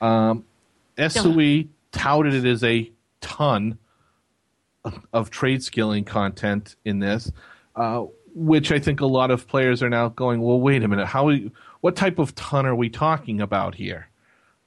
Um, 0.00 0.44
SOE 0.98 1.64
touted 1.92 2.34
it 2.34 2.44
as 2.44 2.64
a 2.64 2.90
ton 3.20 3.78
of, 4.84 5.06
of 5.12 5.30
trade 5.30 5.62
skilling 5.62 6.04
content 6.04 6.76
in 6.84 7.00
this, 7.00 7.30
uh, 7.74 8.04
which 8.34 8.72
I 8.72 8.78
think 8.78 9.00
a 9.00 9.06
lot 9.06 9.30
of 9.30 9.46
players 9.46 9.82
are 9.82 9.90
now 9.90 10.08
going, 10.08 10.40
well, 10.40 10.60
wait 10.60 10.82
a 10.82 10.88
minute, 10.88 11.06
how? 11.06 11.24
We, 11.24 11.50
what 11.80 11.96
type 11.96 12.18
of 12.18 12.34
ton 12.34 12.66
are 12.66 12.74
we 12.74 12.88
talking 12.88 13.40
about 13.40 13.74
here? 13.74 14.08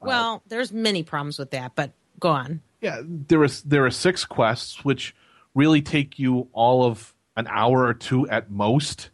Well, 0.01 0.43
there's 0.47 0.71
many 0.71 1.03
problems 1.03 1.37
with 1.39 1.51
that, 1.51 1.73
but 1.75 1.91
go 2.19 2.29
on. 2.29 2.61
Yeah, 2.81 3.01
there 3.03 3.43
is 3.43 3.61
there 3.63 3.85
are 3.85 3.91
six 3.91 4.23
quests 4.23 4.85
which 4.85 5.15
really 5.53 5.81
take 5.81 6.17
you 6.17 6.47
all 6.53 6.85
of 6.85 7.13
an 7.39 7.47
hour 7.49 7.85
or 7.85 7.93
two 7.93 8.27
at 8.29 8.51
most 8.51 9.09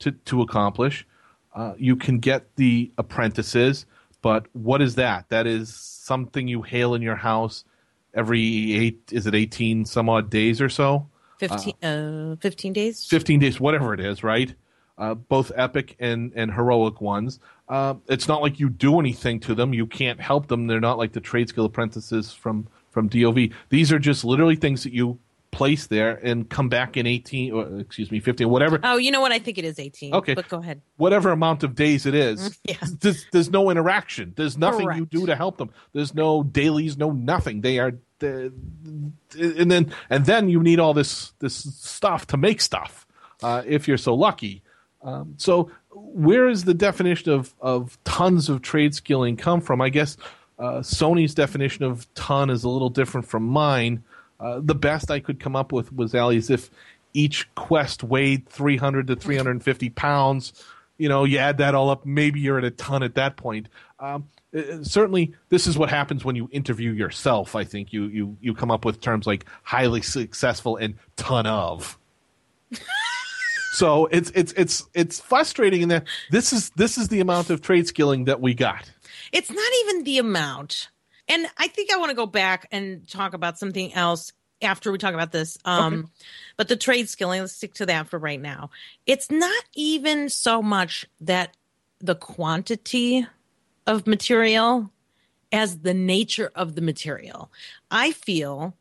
to 0.00 0.10
to 0.10 0.42
accomplish. 0.42 1.06
Uh, 1.54 1.74
you 1.76 1.96
can 1.96 2.18
get 2.18 2.56
the 2.56 2.90
apprentices, 2.96 3.86
but 4.22 4.46
what 4.54 4.80
is 4.80 4.94
that? 4.94 5.28
That 5.28 5.46
is 5.46 5.72
something 5.72 6.48
you 6.48 6.62
hail 6.62 6.94
in 6.94 7.02
your 7.02 7.16
house 7.16 7.64
every 8.14 8.74
eight. 8.74 9.10
Is 9.12 9.26
it 9.26 9.34
eighteen 9.34 9.84
some 9.84 10.08
odd 10.08 10.30
days 10.30 10.60
or 10.60 10.68
so? 10.68 11.06
15, 11.38 11.74
uh, 11.82 12.36
15 12.36 12.72
days? 12.72 13.04
15 13.06 13.40
days, 13.40 13.58
whatever 13.58 13.92
it 13.92 13.98
is, 13.98 14.22
right? 14.22 14.54
Uh, 14.96 15.14
both 15.14 15.50
epic 15.56 15.96
and, 15.98 16.32
and 16.36 16.52
heroic 16.52 17.00
ones. 17.00 17.40
Uh, 17.68 17.94
it's 18.08 18.28
not 18.28 18.42
like 18.42 18.60
you 18.60 18.70
do 18.70 19.00
anything 19.00 19.40
to 19.40 19.52
them. 19.52 19.74
You 19.74 19.86
can't 19.86 20.20
help 20.20 20.46
them. 20.46 20.68
They're 20.68 20.78
not 20.80 20.98
like 20.98 21.12
the 21.12 21.20
trade 21.20 21.48
skill 21.48 21.64
apprentices 21.64 22.32
from, 22.32 22.68
from 22.90 23.08
DOV. 23.08 23.48
These 23.70 23.90
are 23.90 23.98
just 23.98 24.24
literally 24.24 24.54
things 24.54 24.84
that 24.84 24.92
you 24.92 25.18
place 25.52 25.86
there 25.86 26.14
and 26.16 26.48
come 26.50 26.68
back 26.68 26.96
in 26.96 27.06
18, 27.06 27.52
or, 27.52 27.78
excuse 27.78 28.10
me, 28.10 28.18
15, 28.18 28.48
whatever, 28.48 28.80
Oh, 28.82 28.96
you 28.96 29.10
know 29.12 29.20
what? 29.20 29.30
I 29.32 29.38
think 29.38 29.58
it 29.58 29.64
is 29.64 29.78
18. 29.78 30.14
Okay. 30.14 30.34
But 30.34 30.48
go 30.48 30.58
ahead. 30.58 30.80
whatever 30.96 31.30
amount 31.30 31.62
of 31.62 31.74
days 31.76 32.06
it 32.06 32.14
is. 32.14 32.58
Yeah. 32.68 32.76
There's, 33.00 33.26
there's 33.32 33.50
no 33.50 33.70
interaction. 33.70 34.32
There's 34.34 34.56
nothing 34.58 34.90
you 34.96 35.06
do 35.06 35.26
to 35.26 35.36
help 35.36 35.58
them. 35.58 35.70
There's 35.92 36.14
no 36.14 36.42
dailies, 36.42 36.96
no 36.96 37.12
nothing. 37.12 37.60
They 37.60 37.78
are, 37.78 37.92
the- 38.18 38.52
and 39.38 39.70
then 39.70 39.92
and 40.10 40.24
then 40.26 40.48
you 40.48 40.62
need 40.62 40.78
all 40.80 40.94
this 40.94 41.32
this 41.40 41.54
stuff 41.54 42.26
to 42.28 42.36
make 42.36 42.60
stuff. 42.60 43.06
Uh, 43.42 43.62
if 43.66 43.86
you're 43.88 43.96
so 43.98 44.14
lucky. 44.14 44.62
Um, 45.02 45.34
so 45.36 45.70
where 45.90 46.48
is 46.48 46.64
the 46.64 46.74
definition 46.74 47.32
of 47.32 47.52
of 47.60 47.98
tons 48.04 48.48
of 48.48 48.62
trade 48.62 48.94
skilling 48.94 49.36
come 49.36 49.60
from? 49.60 49.80
I 49.80 49.88
guess 49.88 50.16
uh, 50.58 50.78
Sony's 50.80 51.34
definition 51.34 51.84
of 51.84 52.12
ton 52.14 52.48
is 52.50 52.62
a 52.64 52.68
little 52.68 52.90
different 52.90 53.26
from 53.26 53.42
mine. 53.44 54.04
Uh, 54.42 54.60
the 54.62 54.74
best 54.74 55.10
I 55.10 55.20
could 55.20 55.38
come 55.38 55.54
up 55.54 55.72
with 55.72 55.92
was 55.92 56.14
Ali, 56.14 56.36
is 56.36 56.50
if 56.50 56.70
each 57.14 57.52
quest 57.54 58.02
weighed 58.02 58.48
300 58.48 59.06
to 59.08 59.16
350 59.16 59.90
pounds. 59.90 60.52
You 60.98 61.08
know, 61.08 61.24
you 61.24 61.38
add 61.38 61.58
that 61.58 61.74
all 61.74 61.90
up, 61.90 62.04
maybe 62.04 62.40
you're 62.40 62.58
at 62.58 62.64
a 62.64 62.70
ton 62.70 63.02
at 63.02 63.14
that 63.14 63.36
point. 63.36 63.68
Um, 63.98 64.28
uh, 64.56 64.82
certainly, 64.82 65.32
this 65.48 65.66
is 65.66 65.78
what 65.78 65.88
happens 65.88 66.24
when 66.24 66.36
you 66.36 66.48
interview 66.52 66.92
yourself. 66.92 67.56
I 67.56 67.64
think 67.64 67.92
you 67.92 68.04
you 68.04 68.36
you 68.40 68.54
come 68.54 68.70
up 68.70 68.84
with 68.84 69.00
terms 69.00 69.26
like 69.26 69.46
highly 69.62 70.02
successful 70.02 70.76
and 70.76 70.94
ton 71.16 71.46
of. 71.46 71.98
so 73.72 74.06
it's 74.06 74.30
it's 74.34 74.52
it's 74.52 74.86
it's 74.92 75.20
frustrating 75.20 75.82
in 75.82 75.88
that 75.88 76.06
this 76.30 76.52
is 76.52 76.70
this 76.70 76.98
is 76.98 77.08
the 77.08 77.20
amount 77.20 77.48
of 77.50 77.62
trade 77.62 77.86
skilling 77.86 78.26
that 78.26 78.40
we 78.40 78.54
got. 78.54 78.90
It's 79.32 79.50
not 79.50 79.72
even 79.84 80.04
the 80.04 80.18
amount. 80.18 80.90
And 81.28 81.46
I 81.56 81.68
think 81.68 81.92
I 81.92 81.96
want 81.96 82.10
to 82.10 82.16
go 82.16 82.26
back 82.26 82.68
and 82.72 83.08
talk 83.08 83.34
about 83.34 83.58
something 83.58 83.92
else 83.94 84.32
after 84.60 84.92
we 84.92 84.98
talk 84.98 85.14
about 85.14 85.32
this. 85.32 85.58
Um, 85.64 86.10
But 86.56 86.68
the 86.68 86.76
trade 86.76 87.08
skilling, 87.08 87.40
let's 87.40 87.54
stick 87.54 87.74
to 87.74 87.86
that 87.86 88.08
for 88.08 88.18
right 88.18 88.40
now. 88.40 88.70
It's 89.06 89.30
not 89.30 89.64
even 89.74 90.28
so 90.28 90.62
much 90.62 91.06
that 91.20 91.56
the 92.00 92.14
quantity 92.14 93.26
of 93.86 94.06
material 94.06 94.90
as 95.50 95.80
the 95.80 95.94
nature 95.94 96.50
of 96.54 96.74
the 96.74 96.80
material. 96.80 97.50
I 97.90 98.12
feel 98.12 98.76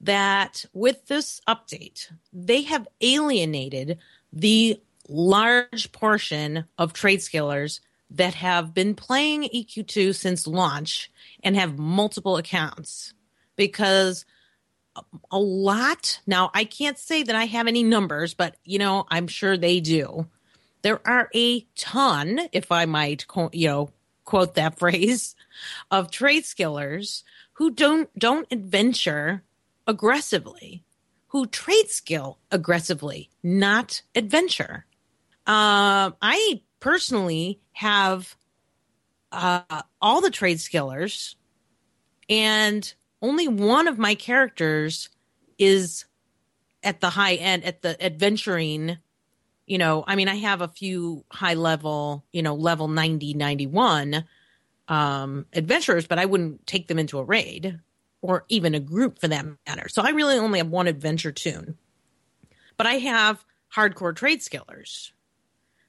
that 0.00 0.64
with 0.72 1.06
this 1.06 1.40
update, 1.48 2.10
they 2.32 2.62
have 2.62 2.88
alienated 3.00 3.98
the 4.32 4.80
large 5.08 5.92
portion 5.92 6.64
of 6.78 6.92
trade 6.92 7.20
skillers 7.20 7.80
that 8.10 8.34
have 8.34 8.72
been 8.72 8.94
playing 8.94 9.44
EQ2 9.44 10.14
since 10.14 10.46
launch 10.46 11.10
and 11.42 11.56
have 11.56 11.78
multiple 11.78 12.36
accounts 12.36 13.14
because 13.56 14.24
a 15.30 15.38
lot 15.38 16.20
now 16.26 16.50
i 16.54 16.64
can't 16.64 16.98
say 16.98 17.22
that 17.22 17.36
i 17.36 17.44
have 17.44 17.66
any 17.66 17.82
numbers 17.82 18.34
but 18.34 18.56
you 18.64 18.78
know 18.78 19.04
i'm 19.10 19.26
sure 19.26 19.56
they 19.56 19.80
do. 19.80 20.26
There 20.82 21.00
are 21.06 21.28
a 21.34 21.60
ton 21.74 22.40
if 22.52 22.70
i 22.70 22.86
might 22.86 23.26
you 23.52 23.68
know 23.68 23.90
quote 24.24 24.54
that 24.54 24.78
phrase 24.78 25.34
of 25.90 26.10
trade 26.10 26.44
skillers 26.44 27.24
who 27.54 27.70
don't 27.70 28.08
don't 28.18 28.46
adventure 28.50 29.42
aggressively 29.86 30.84
who 31.28 31.46
trade 31.46 31.88
skill 31.88 32.38
aggressively 32.50 33.30
not 33.42 34.02
adventure. 34.14 34.86
Um 35.46 36.14
i 36.22 36.60
personally 36.86 37.58
have 37.72 38.36
uh 39.32 39.82
all 40.00 40.20
the 40.20 40.30
trade 40.30 40.58
skillers 40.58 41.34
and 42.28 42.94
only 43.20 43.48
one 43.48 43.88
of 43.88 43.98
my 43.98 44.14
characters 44.14 45.08
is 45.58 46.04
at 46.84 47.00
the 47.00 47.10
high 47.10 47.34
end 47.34 47.64
at 47.64 47.82
the 47.82 48.00
adventuring 48.00 48.98
you 49.66 49.78
know 49.78 50.04
i 50.06 50.14
mean 50.14 50.28
i 50.28 50.36
have 50.36 50.60
a 50.60 50.68
few 50.68 51.24
high 51.32 51.54
level 51.54 52.24
you 52.30 52.40
know 52.40 52.54
level 52.54 52.86
90 52.86 53.34
91 53.34 54.24
um 54.86 55.44
adventurers 55.52 56.06
but 56.06 56.20
i 56.20 56.24
wouldn't 56.24 56.64
take 56.68 56.86
them 56.86 57.00
into 57.00 57.18
a 57.18 57.24
raid 57.24 57.80
or 58.22 58.44
even 58.48 58.76
a 58.76 58.80
group 58.80 59.20
for 59.20 59.26
that 59.26 59.44
matter. 59.66 59.88
So 59.88 60.02
i 60.02 60.10
really 60.10 60.36
only 60.38 60.60
have 60.60 60.68
one 60.68 60.86
adventure 60.86 61.32
tune. 61.32 61.78
But 62.76 62.86
i 62.86 62.94
have 62.98 63.44
hardcore 63.74 64.14
trade 64.14 64.38
skillers 64.38 65.10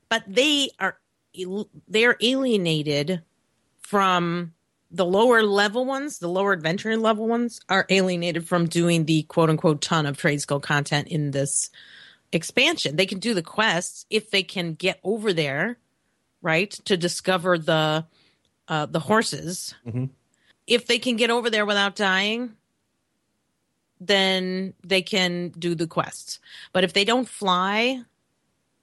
but 0.09 0.23
they 0.27 0.69
are 0.79 0.97
they're 1.87 2.17
alienated 2.21 3.21
from 3.79 4.53
the 4.89 5.05
lower 5.05 5.43
level 5.43 5.85
ones, 5.85 6.19
the 6.19 6.29
lower 6.29 6.53
adventure 6.53 6.95
level 6.97 7.27
ones, 7.27 7.59
are 7.69 7.85
alienated 7.89 8.47
from 8.47 8.67
doing 8.67 9.05
the 9.05 9.23
quote 9.23 9.49
unquote 9.49 9.81
ton 9.81 10.05
of 10.05 10.17
trade 10.17 10.41
skill 10.41 10.59
content 10.59 11.07
in 11.09 11.31
this 11.31 11.69
expansion. 12.31 12.95
They 12.95 13.05
can 13.05 13.19
do 13.19 13.33
the 13.33 13.43
quests 13.43 14.05
if 14.09 14.31
they 14.31 14.43
can 14.43 14.73
get 14.73 14.99
over 15.03 15.33
there, 15.33 15.77
right, 16.41 16.71
to 16.85 16.97
discover 16.97 17.57
the 17.57 18.05
uh, 18.67 18.85
the 18.85 18.99
horses. 18.99 19.75
Mhm. 19.85 20.09
If 20.65 20.87
they 20.87 20.99
can 20.99 21.15
get 21.15 21.29
over 21.29 21.49
there 21.49 21.65
without 21.65 21.95
dying, 21.95 22.53
then 23.99 24.73
they 24.83 25.01
can 25.01 25.49
do 25.57 25.75
the 25.75 25.87
quests. 25.87 26.39
But 26.73 26.83
if 26.83 26.93
they 26.93 27.05
don't 27.05 27.27
fly, 27.27 28.03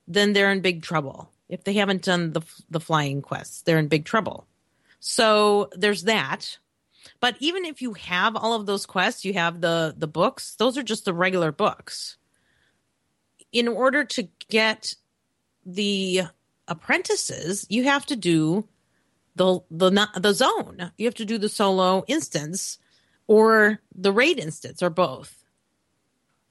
then 0.06 0.32
they're 0.32 0.52
in 0.52 0.60
big 0.60 0.82
trouble. 0.82 1.30
If 1.48 1.64
they 1.64 1.74
haven't 1.74 2.02
done 2.02 2.32
the 2.32 2.42
the 2.70 2.80
flying 2.80 3.22
quests, 3.22 3.62
they're 3.62 3.78
in 3.78 3.88
big 3.88 4.04
trouble. 4.04 4.46
So 5.00 5.68
there's 5.72 6.04
that. 6.04 6.58
But 7.20 7.36
even 7.38 7.64
if 7.64 7.82
you 7.82 7.94
have 7.94 8.36
all 8.36 8.54
of 8.54 8.66
those 8.66 8.86
quests, 8.86 9.24
you 9.24 9.34
have 9.34 9.60
the 9.60 9.94
the 9.96 10.06
books, 10.06 10.56
those 10.56 10.78
are 10.78 10.82
just 10.82 11.04
the 11.04 11.14
regular 11.14 11.52
books. 11.52 12.16
In 13.52 13.68
order 13.68 14.04
to 14.04 14.28
get 14.48 14.94
the 15.64 16.22
apprentices, 16.66 17.66
you 17.68 17.84
have 17.84 18.06
to 18.06 18.16
do 18.16 18.66
the 19.36 19.60
the 19.70 20.08
the 20.18 20.32
zone. 20.32 20.92
You 20.96 21.06
have 21.06 21.14
to 21.16 21.24
do 21.24 21.38
the 21.38 21.48
solo 21.48 22.04
instance 22.06 22.78
or 23.26 23.80
the 23.94 24.12
raid 24.12 24.38
instance 24.38 24.82
or 24.82 24.90
both. 24.90 25.44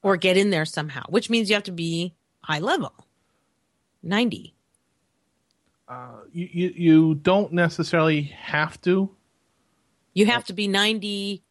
Or 0.02 0.16
get 0.18 0.36
in 0.36 0.50
there 0.50 0.66
somehow, 0.66 1.04
which 1.08 1.30
means 1.30 1.48
you 1.48 1.54
have 1.54 1.64
to 1.64 1.72
be 1.72 2.14
high 2.42 2.58
level. 2.58 3.03
90. 4.04 4.54
You 6.32 6.48
you, 6.52 6.72
you 6.76 7.14
don't 7.16 7.52
necessarily 7.52 8.22
have 8.22 8.80
to, 8.82 9.10
You 10.12 10.26
have 10.26 10.44
to 10.46 10.52
be 10.52 10.68
90 10.68 11.42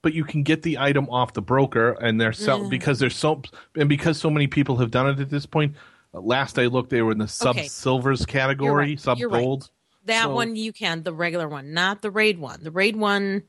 but 0.00 0.14
you 0.14 0.24
can 0.24 0.44
get 0.44 0.62
the 0.62 0.78
item 0.78 1.10
off 1.10 1.32
the 1.32 1.42
broker, 1.42 1.90
and 2.00 2.20
they're 2.20 2.32
sell 2.32 2.60
Mm. 2.60 2.70
because 2.70 3.00
there's 3.00 3.16
so 3.16 3.42
and 3.74 3.88
because 3.88 4.16
so 4.18 4.30
many 4.30 4.46
people 4.46 4.76
have 4.76 4.90
done 4.92 5.08
it 5.08 5.18
at 5.20 5.28
this 5.28 5.44
point. 5.44 5.74
uh, 6.14 6.20
Last 6.20 6.58
I 6.58 6.66
looked, 6.66 6.90
they 6.90 7.02
were 7.02 7.12
in 7.12 7.18
the 7.18 7.26
sub 7.28 7.56
Okay. 7.56 7.66
silvers 7.68 8.24
category, 8.24 8.90
right. 8.90 9.00
sub 9.00 9.18
You're 9.18 9.28
right. 9.28 9.42
gold. 9.42 9.70
That 10.04 10.22
So- 10.24 10.34
one 10.34 10.54
you 10.56 10.72
can, 10.72 11.02
the 11.02 11.12
regular 11.12 11.48
one, 11.48 11.72
not 11.74 12.00
the 12.00 12.10
raid 12.12 12.38
one. 12.38 12.62
The 12.62 12.70
raid 12.70 12.94
one, 12.96 13.42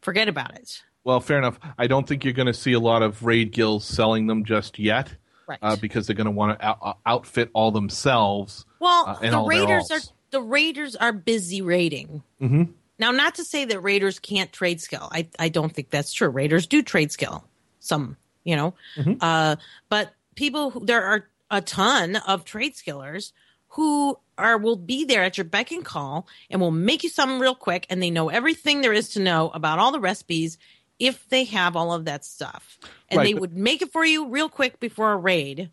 forget 0.00 0.28
about 0.28 0.54
it. 0.54 0.82
Well, 1.04 1.20
fair 1.20 1.36
enough. 1.38 1.58
I 1.76 1.86
don't 1.88 2.06
think 2.06 2.24
you're 2.24 2.32
going 2.32 2.46
to 2.46 2.54
see 2.54 2.72
a 2.72 2.80
lot 2.80 3.02
of 3.02 3.24
raid 3.24 3.50
guilds 3.52 3.84
selling 3.84 4.26
them 4.28 4.44
just 4.44 4.78
yet, 4.78 5.16
Right. 5.48 5.58
uh, 5.62 5.76
because 5.76 6.06
they're 6.06 6.14
going 6.16 6.26
to 6.26 6.30
want 6.30 6.58
to 6.58 6.64
out- 6.66 6.78
uh, 6.82 6.92
outfit 7.06 7.48
all 7.54 7.70
themselves. 7.70 8.66
well, 8.80 9.04
uh, 9.08 9.16
and 9.22 9.32
the 9.32 9.38
all 9.38 9.48
their 9.48 9.60
raiders 9.60 9.90
are 9.90 10.00
the 10.30 10.42
raiders 10.42 10.94
are 10.94 11.12
busy 11.12 11.62
raiding. 11.62 12.22
Mhm. 12.40 12.72
Now, 12.98 13.12
not 13.12 13.36
to 13.36 13.44
say 13.44 13.64
that 13.64 13.80
raiders 13.80 14.18
can't 14.18 14.52
trade 14.52 14.80
skill. 14.80 15.08
I 15.10 15.28
I 15.38 15.48
don't 15.48 15.74
think 15.74 15.88
that's 15.90 16.12
true. 16.12 16.28
Raiders 16.28 16.66
do 16.66 16.82
trade 16.82 17.10
skill. 17.12 17.44
Some, 17.80 18.16
you 18.44 18.56
know, 18.56 18.74
Mm-hmm. 18.96 19.14
uh, 19.22 19.56
but 19.88 20.12
people 20.34 20.70
who, 20.70 20.84
there 20.84 21.02
are 21.02 21.28
a 21.50 21.62
ton 21.62 22.16
of 22.16 22.44
trade 22.44 22.74
skillers 22.76 23.32
who 23.68 24.18
are 24.36 24.58
will 24.58 24.76
be 24.76 25.04
there 25.04 25.22
at 25.22 25.38
your 25.38 25.44
beck 25.46 25.70
and 25.72 25.84
call 25.84 26.26
and 26.50 26.60
will 26.60 26.70
make 26.70 27.02
you 27.02 27.08
something 27.08 27.38
real 27.38 27.54
quick, 27.54 27.86
and 27.88 28.02
they 28.02 28.10
know 28.10 28.28
everything 28.28 28.82
there 28.82 28.92
is 28.92 29.08
to 29.10 29.20
know 29.20 29.48
about 29.54 29.78
all 29.78 29.92
the 29.92 30.00
recipes 30.00 30.58
if 30.98 31.28
they 31.28 31.44
have 31.44 31.76
all 31.76 31.92
of 31.92 32.04
that 32.06 32.24
stuff, 32.24 32.78
and 33.08 33.18
Right, 33.18 33.24
they 33.24 33.32
but- 33.32 33.40
would 33.42 33.56
make 33.56 33.82
it 33.82 33.92
for 33.92 34.04
you 34.04 34.28
real 34.28 34.48
quick 34.48 34.80
before 34.80 35.12
a 35.12 35.16
raid. 35.16 35.70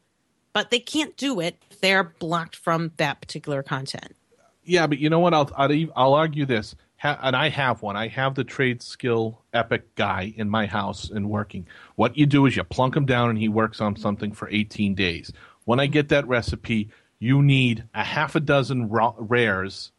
But 0.54 0.70
they 0.72 0.80
can't 0.80 1.18
do 1.18 1.42
it 1.42 1.62
if 1.70 1.82
they're 1.82 2.04
blocked 2.06 2.56
from 2.56 2.94
that 2.96 3.20
particular 3.20 3.62
content. 3.62 4.16
Yeah, 4.64 4.88
but 4.88 5.00
you 5.00 5.10
know 5.10 5.20
what? 5.20 5.34
I'll 5.34 5.52
I'll, 5.58 5.86
I'll 5.98 6.14
argue 6.14 6.46
this: 6.46 6.76
ha- 6.96 7.20
and 7.22 7.36
I 7.36 7.50
have 7.50 7.82
one. 7.82 7.98
I 7.98 8.08
have 8.08 8.36
the 8.36 8.46
trade 8.46 8.82
skill 8.82 9.42
epic 9.54 9.96
guy 9.96 10.34
in 10.38 10.50
my 10.50 10.66
house 10.66 11.10
and 11.10 11.30
working. 11.30 11.68
What 11.96 12.18
you 12.18 12.26
do 12.26 12.46
is 12.46 12.56
you 12.56 12.64
plunk 12.64 12.96
him 12.96 13.06
down 13.06 13.30
and 13.30 13.38
he 13.38 13.50
works 13.50 13.82
on 13.82 13.98
something 13.98 14.32
for 14.32 14.48
18 14.50 14.96
days. 14.96 15.34
When 15.66 15.82
I 15.82 15.88
get 15.88 16.08
that 16.10 16.26
recipe, 16.26 16.90
you 17.20 17.42
need 17.44 17.84
a 17.94 18.04
half 18.06 18.36
a 18.36 18.40
dozen 18.40 18.88
ra- 18.88 19.14
rares 19.18 19.92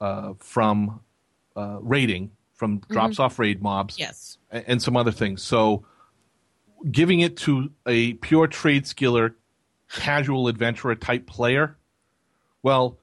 uh, 0.00 0.32
from 0.40 0.98
uh, 1.54 1.78
raiding, 1.80 2.32
from 2.54 2.78
drops 2.90 3.20
off 3.20 3.38
raid 3.38 3.62
mobs, 3.62 3.98
Yes. 4.00 4.36
And 4.52 4.80
some 4.82 4.96
other 4.96 5.10
things. 5.10 5.42
So 5.42 5.84
giving 6.90 7.20
it 7.20 7.36
to 7.38 7.72
a 7.86 8.14
pure 8.14 8.46
trade 8.46 8.84
skiller, 8.84 9.34
casual 9.90 10.48
adventurer 10.48 10.94
type 10.94 11.26
player, 11.26 11.76
well, 12.62 12.98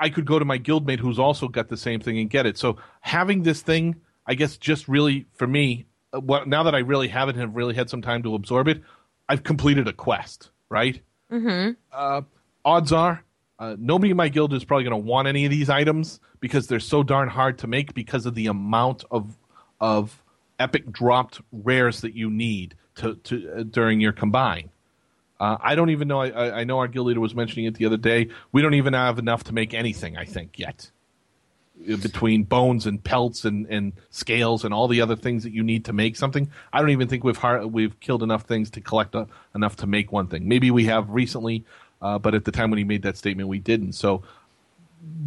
I 0.00 0.10
could 0.10 0.26
go 0.26 0.38
to 0.38 0.44
my 0.44 0.58
guildmate 0.58 0.98
who's 0.98 1.18
also 1.18 1.48
got 1.48 1.68
the 1.68 1.76
same 1.76 2.00
thing 2.00 2.18
and 2.18 2.28
get 2.28 2.44
it. 2.46 2.58
So 2.58 2.76
having 3.00 3.42
this 3.42 3.62
thing, 3.62 3.96
I 4.26 4.34
guess, 4.34 4.56
just 4.56 4.88
really 4.88 5.26
for 5.34 5.46
me, 5.46 5.86
uh, 6.12 6.20
what 6.20 6.48
now 6.48 6.64
that 6.64 6.74
I 6.74 6.78
really 6.78 7.08
have 7.08 7.28
it 7.28 7.32
and 7.32 7.40
have 7.40 7.54
really 7.54 7.74
had 7.74 7.88
some 7.88 8.02
time 8.02 8.22
to 8.24 8.34
absorb 8.34 8.68
it, 8.68 8.82
I've 9.28 9.44
completed 9.44 9.88
a 9.88 9.92
quest. 9.92 10.50
Right. 10.68 11.00
Mm-hmm. 11.30 11.72
Uh, 11.92 12.22
odds 12.64 12.92
are. 12.92 13.24
Uh, 13.58 13.76
nobody 13.78 14.10
in 14.10 14.16
my 14.16 14.28
guild 14.28 14.52
is 14.54 14.64
probably 14.64 14.84
going 14.84 15.02
to 15.02 15.08
want 15.08 15.28
any 15.28 15.44
of 15.44 15.50
these 15.50 15.70
items 15.70 16.18
because 16.40 16.66
they're 16.66 16.80
so 16.80 17.02
darn 17.02 17.28
hard 17.28 17.58
to 17.58 17.66
make 17.66 17.94
because 17.94 18.26
of 18.26 18.34
the 18.34 18.46
amount 18.46 19.04
of 19.10 19.38
of 19.80 20.21
epic 20.62 20.84
dropped 21.00 21.40
rares 21.50 22.00
that 22.00 22.14
you 22.14 22.30
need 22.30 22.68
to, 23.00 23.14
to 23.26 23.34
uh, 23.34 23.62
during 23.78 24.00
your 24.00 24.12
combine. 24.12 24.68
Uh, 25.40 25.56
I 25.70 25.74
don't 25.76 25.90
even 25.90 26.08
know. 26.08 26.20
I, 26.22 26.60
I 26.60 26.64
know 26.64 26.78
our 26.78 26.88
guild 26.88 27.06
leader 27.08 27.20
was 27.20 27.34
mentioning 27.34 27.66
it 27.66 27.74
the 27.74 27.86
other 27.86 28.00
day. 28.12 28.20
We 28.52 28.62
don't 28.62 28.78
even 28.82 28.94
have 28.94 29.18
enough 29.18 29.42
to 29.44 29.52
make 29.52 29.74
anything. 29.74 30.16
I 30.24 30.26
think 30.34 30.48
yet, 30.58 30.90
Uh, 31.82 31.96
between 31.96 32.44
bones 32.44 32.86
and 32.86 33.02
pelts 33.02 33.44
and, 33.44 33.66
and 33.76 33.92
scales 34.10 34.64
and 34.64 34.72
all 34.74 34.88
the 34.94 35.02
other 35.04 35.16
things 35.16 35.42
that 35.42 35.52
you 35.52 35.64
need 35.64 35.82
to 35.84 35.92
make 35.92 36.14
something. 36.16 36.44
I 36.72 36.76
don't 36.80 36.90
even 36.90 37.08
think 37.08 37.24
we've 37.24 37.42
har 37.44 37.66
we've 37.66 37.96
killed 38.06 38.22
enough 38.22 38.44
things 38.46 38.70
to 38.70 38.80
collect 38.80 39.14
a, 39.14 39.26
enough 39.54 39.74
to 39.76 39.86
make 39.86 40.12
one 40.18 40.28
thing. 40.28 40.46
Maybe 40.46 40.70
we 40.70 40.84
have 40.94 41.04
recently, 41.22 41.56
uh, 42.00 42.18
but 42.24 42.34
at 42.34 42.44
the 42.44 42.52
time 42.52 42.68
when 42.70 42.78
he 42.78 42.84
made 42.84 43.02
that 43.02 43.16
statement, 43.16 43.48
we 43.48 43.58
didn't. 43.58 43.94
So 43.94 44.22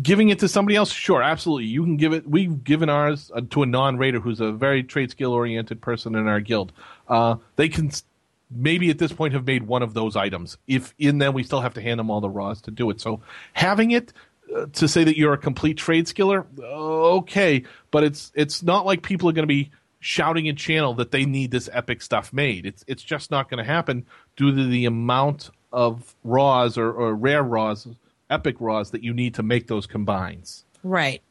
giving 0.02 0.30
it 0.30 0.40
to 0.40 0.48
somebody 0.48 0.76
else, 0.76 0.92
sure, 0.92 1.22
absolutely. 1.22 1.66
You 1.66 1.84
can 1.84 1.98
give 1.98 2.14
it. 2.14 2.30
We've 2.30 2.64
given 2.64 2.90
ours 2.90 3.32
uh, 3.34 3.42
to 3.52 3.64
a 3.64 3.66
non-raider 3.66 4.20
who's 4.20 4.40
a 4.40 4.52
very 4.52 4.84
trade 4.84 5.12
skill 5.12 5.34
oriented 5.34 5.82
person 5.82 6.16
in 6.16 6.28
our 6.28 6.40
guild. 6.40 6.72
Uh, 7.08 7.36
they 7.56 7.70
can 7.70 7.92
maybe 8.50 8.90
at 8.90 9.00
this 9.00 9.12
point 9.12 9.34
have 9.34 9.46
made 9.46 9.64
one 9.64 9.84
of 9.84 9.94
those 9.94 10.16
items. 10.16 10.58
If 10.68 10.94
in 10.98 11.18
then 11.18 11.34
we 11.34 11.44
still 11.44 11.62
have 11.62 11.74
to 11.76 11.82
hand 11.82 12.00
them 12.00 12.10
all 12.10 12.22
the 12.22 12.30
raws 12.30 12.62
to 12.62 12.72
do 12.72 12.90
it. 12.90 13.02
So 13.02 13.22
having 13.54 13.92
it. 13.92 14.14
Uh, 14.56 14.68
to 14.74 14.88
say 14.88 15.04
that 15.04 15.18
you're 15.18 15.34
a 15.34 15.40
complete 15.40 15.76
trade 15.76 16.06
skiller, 16.06 16.46
uh, 16.60 17.16
okay, 17.16 17.64
but 17.90 18.04
it's 18.04 18.32
it's 18.36 18.62
not 18.62 18.86
like 18.86 19.02
people 19.02 19.28
are 19.28 19.34
going 19.34 19.42
to 19.42 19.48
be 19.48 19.72
shouting 20.00 20.46
in 20.46 20.56
channel 20.56 20.94
that 20.94 21.10
they 21.10 21.26
need 21.26 21.50
this 21.50 21.68
epic 21.74 22.00
stuff 22.00 22.32
made. 22.32 22.68
It's 22.68 22.86
it's 22.86 23.02
just 23.02 23.32
not 23.32 23.50
going 23.50 23.58
to 23.58 23.64
happen 23.64 24.06
due 24.36 24.56
to 24.56 24.68
the 24.68 24.86
amount 24.86 25.50
of 25.74 26.16
raws 26.24 26.78
or, 26.78 26.92
or 26.92 27.16
rare 27.16 27.42
raws, 27.42 27.88
epic 28.30 28.56
raws 28.60 28.92
that 28.92 29.04
you 29.04 29.14
need 29.14 29.36
to 29.36 29.44
make 29.44 29.68
those 29.68 29.86
combines. 29.86 30.66
Right. 30.84 31.22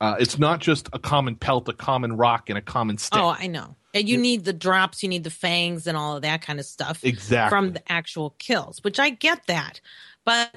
Uh, 0.00 0.16
it's 0.20 0.38
not 0.38 0.60
just 0.60 0.88
a 0.92 0.98
common 0.98 1.34
pelt, 1.34 1.68
a 1.68 1.72
common 1.72 2.16
rock, 2.16 2.48
and 2.48 2.58
a 2.58 2.62
common 2.62 2.98
stick. 2.98 3.18
Oh, 3.18 3.34
I 3.36 3.48
know. 3.48 3.74
And 3.94 4.08
you 4.08 4.16
need 4.18 4.44
the 4.44 4.52
drops, 4.52 5.02
you 5.02 5.08
need 5.08 5.24
the 5.24 5.30
fangs 5.30 5.86
and 5.86 5.96
all 5.96 6.16
of 6.16 6.22
that 6.22 6.42
kind 6.42 6.60
of 6.60 6.66
stuff. 6.66 7.02
Exactly. 7.02 7.50
From 7.50 7.72
the 7.72 7.92
actual 7.92 8.30
kills, 8.38 8.82
which 8.84 9.00
I 9.00 9.10
get 9.10 9.46
that. 9.46 9.80
But 10.24 10.54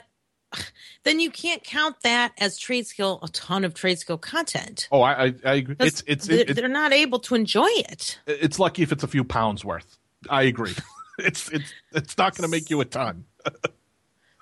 then 1.04 1.20
you 1.20 1.32
can't 1.32 1.64
count 1.64 2.02
that 2.04 2.34
as 2.38 2.60
trade 2.60 2.86
skill, 2.86 3.20
a 3.24 3.30
ton 3.30 3.64
of 3.64 3.74
trade 3.74 4.00
skill 4.00 4.18
content. 4.18 4.88
oh, 4.92 5.02
I, 5.02 5.26
I, 5.26 5.34
I 5.46 5.54
agree. 5.56 5.76
It's 5.80 6.04
it's 6.06 6.28
they're, 6.28 6.40
it, 6.40 6.56
they're 6.56 6.68
not 6.68 6.94
able 6.94 7.20
to 7.20 7.36
enjoy 7.36 7.70
it. 7.70 8.20
it's 8.28 8.60
lucky 8.60 8.84
if 8.84 8.92
it's 8.92 9.04
a 9.04 9.08
few 9.08 9.24
pounds 9.24 9.66
worth. 9.66 9.98
I 10.30 10.44
agree. 10.44 10.76
it's 11.18 11.50
it's 11.50 11.74
it's 11.94 12.18
not 12.18 12.36
going 12.36 12.44
to 12.44 12.52
make 12.52 12.70
you 12.70 12.82
a 12.82 12.86
ton. 12.86 13.26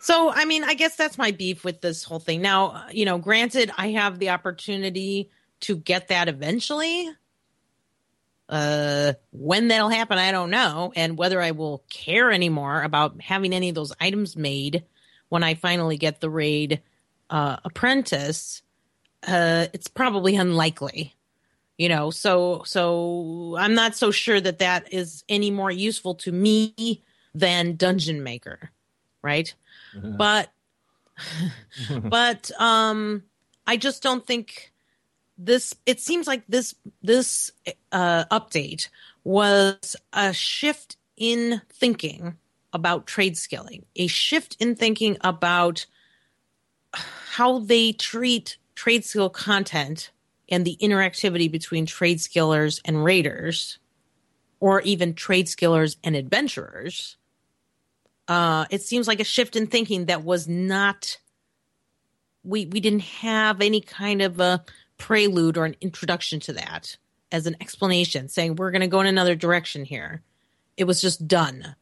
So, 0.02 0.32
I 0.32 0.45
mean, 0.45 0.64
I 0.64 0.76
guess 0.76 0.95
that's 0.95 1.18
my 1.18 1.32
beef 1.32 1.64
with 1.66 1.82
this 1.82 2.04
whole 2.04 2.20
thing. 2.20 2.41
Now, 2.41 2.86
you 2.91 3.06
know, 3.06 3.18
granted, 3.18 3.72
I 3.78 3.89
have 3.89 4.18
the 4.18 4.30
opportunity 4.30 5.30
to 5.62 5.76
get 5.76 6.08
that 6.08 6.30
eventually. 6.30 7.10
Uh, 8.47 9.14
when 9.32 9.68
that'll 9.68 9.89
happen, 9.89 10.18
I 10.18 10.32
don't 10.32 10.50
know, 10.50 10.91
and 10.95 11.18
whether 11.18 11.41
I 11.41 11.52
will 11.52 11.84
care 11.89 12.32
anymore 12.32 12.82
about 12.82 13.22
having 13.22 13.54
any 13.54 13.70
of 13.70 13.76
those 13.76 13.93
items 14.00 14.36
made 14.36 14.86
when 15.28 15.43
I 15.43 15.54
finally 15.54 15.97
get 15.97 16.20
the 16.20 16.30
raid 16.30 16.82
uh, 17.30 17.58
apprentice. 17.64 18.64
Uh, 19.28 19.68
it's 19.74 19.88
probably 19.88 20.36
unlikely, 20.36 21.14
you 21.78 21.89
know. 21.89 22.10
So, 22.10 22.64
so 22.66 23.56
I'm 23.60 23.76
not 23.76 23.95
so 23.95 24.10
sure 24.12 24.41
that 24.41 24.60
that 24.60 24.91
is 24.93 25.24
any 25.30 25.52
more 25.52 25.70
useful 25.70 26.16
to 26.16 26.32
me 26.32 27.04
than 27.36 27.76
Dungeon 27.76 28.24
Maker, 28.24 28.72
right? 29.22 29.54
But 29.94 30.52
but 32.04 32.52
um 32.60 33.24
i 33.68 33.78
just 33.78 34.04
don't 34.04 34.26
think 34.26 34.72
this 35.38 35.74
it 35.86 36.00
seems 36.00 36.28
like 36.28 36.44
this 36.48 36.76
this 37.02 37.52
uh 37.92 38.26
update 38.26 38.90
was 39.24 39.96
a 40.14 40.34
shift 40.34 40.98
in 41.18 41.62
thinking 41.72 42.38
about 42.74 43.08
trade 43.08 43.38
skilling 43.38 43.86
a 43.96 44.08
shift 44.08 44.56
in 44.60 44.76
thinking 44.76 45.18
about 45.22 45.86
how 46.94 47.60
they 47.60 47.92
treat 47.92 48.58
trade 48.76 49.06
skill 49.06 49.30
content 49.30 50.12
and 50.50 50.66
the 50.66 50.78
interactivity 50.82 51.52
between 51.52 51.86
trade 51.86 52.20
skillers 52.20 52.82
and 52.86 53.04
raiders 53.04 53.78
or 54.60 54.82
even 54.82 55.14
trade 55.14 55.48
skillers 55.48 55.98
and 56.04 56.16
adventurers 56.16 57.18
uh, 58.30 58.65
it 58.69 58.84
seems 58.84 59.07
like 59.07 59.19
a 59.19 59.25
shift 59.25 59.55
in 59.55 59.67
thinking 59.67 60.05
that 60.05 60.23
was 60.23 60.47
not 60.47 61.17
we 62.43 62.67
we 62.67 62.80
didn't 62.80 63.01
have 63.01 63.59
any 63.59 63.82
kind 63.82 64.21
of 64.21 64.39
a 64.39 64.63
prelude 64.97 65.57
or 65.57 65.65
an 65.65 65.75
introduction 65.82 66.39
to 66.39 66.53
that 66.53 66.95
as 67.32 67.47
an 67.47 67.55
explanation 67.59 68.30
saying 68.30 68.55
we're 68.55 68.71
going 68.71 68.82
to 68.82 68.88
go 68.88 69.01
in 69.01 69.07
another 69.07 69.36
direction 69.36 69.84
here. 69.84 70.21
It 70.77 70.86
was 70.86 71.01
just 71.01 71.27
done. 71.27 71.75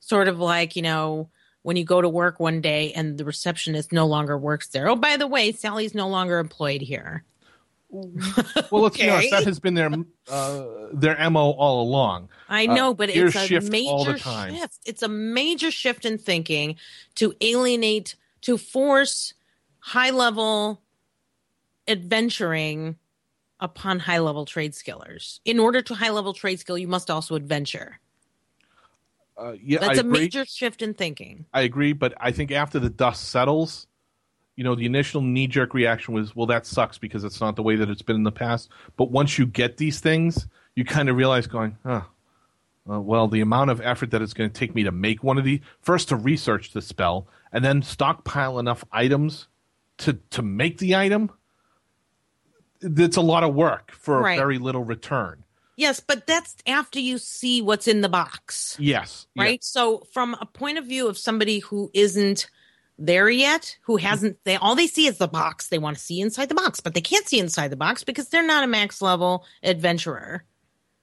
Sort 0.00 0.28
of 0.28 0.38
like 0.38 0.76
you 0.76 0.82
know 0.82 1.30
when 1.62 1.76
you 1.76 1.84
go 1.84 2.02
to 2.02 2.08
work 2.08 2.40
one 2.40 2.60
day 2.60 2.92
and 2.92 3.16
the 3.16 3.24
receptionist 3.24 3.92
no 3.92 4.06
longer 4.06 4.36
works 4.36 4.68
there. 4.68 4.88
Oh 4.88 4.96
by 4.96 5.16
the 5.16 5.26
way 5.28 5.52
sally's 5.52 5.94
no 5.94 6.08
longer 6.08 6.38
employed 6.38 6.82
here 6.82 7.24
Well, 7.90 8.82
let's 8.82 8.96
be 8.98 9.08
honest. 9.08 9.30
That 9.30 9.44
has 9.44 9.60
been 9.60 9.74
their 9.74 9.90
uh, 10.28 10.64
their 10.92 11.30
mo 11.30 11.50
all 11.52 11.82
along. 11.82 12.28
I 12.48 12.66
Uh, 12.66 12.74
know, 12.74 12.94
but 12.94 13.10
here's 13.10 13.34
it's 13.34 13.44
a 13.44 13.48
shift 13.48 13.70
major 13.70 14.18
time. 14.18 14.54
shift. 14.54 14.78
It's 14.86 15.02
a 15.02 15.08
major 15.08 15.70
shift 15.70 16.04
in 16.04 16.18
thinking 16.18 16.76
to 17.16 17.34
alienate, 17.40 18.16
to 18.42 18.56
force 18.58 19.34
high 19.80 20.10
level 20.10 20.82
adventuring 21.86 22.96
upon 23.60 23.98
high 24.00 24.18
level 24.18 24.44
trade 24.44 24.74
skillers. 24.74 25.40
In 25.44 25.58
order 25.58 25.82
to 25.82 25.94
high 25.94 26.10
level 26.10 26.32
trade 26.32 26.60
skill, 26.60 26.78
you 26.78 26.88
must 26.88 27.10
also 27.10 27.34
adventure. 27.34 28.00
Uh, 29.36 29.54
yeah, 29.62 29.78
That's 29.80 29.98
I 29.98 30.00
a 30.00 30.04
agree. 30.04 30.20
major 30.20 30.44
shift 30.44 30.82
in 30.82 30.94
thinking. 30.94 31.46
I 31.52 31.62
agree, 31.62 31.92
but 31.92 32.14
I 32.20 32.32
think 32.32 32.50
after 32.50 32.78
the 32.78 32.90
dust 32.90 33.28
settles, 33.28 33.86
you 34.58 34.64
know, 34.64 34.74
the 34.74 34.86
initial 34.86 35.20
knee 35.22 35.46
jerk 35.46 35.72
reaction 35.72 36.12
was, 36.12 36.34
well, 36.34 36.46
that 36.48 36.66
sucks 36.66 36.98
because 36.98 37.22
it's 37.22 37.40
not 37.40 37.54
the 37.54 37.62
way 37.62 37.76
that 37.76 37.88
it's 37.88 38.02
been 38.02 38.16
in 38.16 38.24
the 38.24 38.32
past. 38.32 38.68
But 38.96 39.12
once 39.12 39.38
you 39.38 39.46
get 39.46 39.76
these 39.76 40.00
things, 40.00 40.48
you 40.74 40.84
kind 40.84 41.08
of 41.08 41.14
realize, 41.14 41.46
going, 41.46 41.78
huh, 41.86 42.02
uh, 42.90 43.00
well, 43.00 43.28
the 43.28 43.40
amount 43.40 43.70
of 43.70 43.80
effort 43.80 44.10
that 44.10 44.20
it's 44.20 44.34
going 44.34 44.50
to 44.50 44.58
take 44.58 44.74
me 44.74 44.82
to 44.82 44.90
make 44.90 45.22
one 45.22 45.38
of 45.38 45.44
these, 45.44 45.60
first 45.80 46.08
to 46.08 46.16
research 46.16 46.72
the 46.72 46.82
spell, 46.82 47.28
and 47.52 47.64
then 47.64 47.82
stockpile 47.82 48.58
enough 48.58 48.84
items 48.90 49.46
to 49.98 50.14
to 50.30 50.42
make 50.42 50.78
the 50.78 50.96
item. 50.96 51.30
It's 52.80 53.16
a 53.16 53.20
lot 53.20 53.44
of 53.44 53.54
work 53.54 53.92
for 53.92 54.22
Right. 54.22 54.36
a 54.36 54.40
very 54.40 54.58
little 54.58 54.82
return. 54.82 55.44
Yes, 55.76 56.00
but 56.00 56.26
that's 56.26 56.56
after 56.66 56.98
you 56.98 57.18
see 57.18 57.62
what's 57.62 57.86
in 57.86 58.00
the 58.00 58.08
box. 58.08 58.76
Yes, 58.80 59.28
right? 59.36 59.62
So 59.62 60.02
from 60.12 60.34
a 60.40 60.46
point 60.46 60.78
of 60.78 60.84
view 60.86 61.06
of 61.06 61.16
somebody 61.16 61.60
who 61.60 61.92
isn't 61.94 62.50
there 62.98 63.30
yet, 63.30 63.76
who 63.82 63.96
hasn't 63.96 64.38
they 64.44 64.56
all 64.56 64.74
they 64.74 64.88
see 64.88 65.06
is 65.06 65.18
the 65.18 65.28
box. 65.28 65.68
They 65.68 65.78
want 65.78 65.96
to 65.96 66.02
see 66.02 66.20
inside 66.20 66.48
the 66.48 66.54
box, 66.54 66.80
but 66.80 66.94
they 66.94 67.00
can't 67.00 67.26
see 67.26 67.38
inside 67.38 67.68
the 67.68 67.76
box 67.76 68.02
because 68.04 68.28
they're 68.28 68.46
not 68.46 68.64
a 68.64 68.68
max 68.68 69.00
level 69.00 69.44
adventurer. 69.62 70.44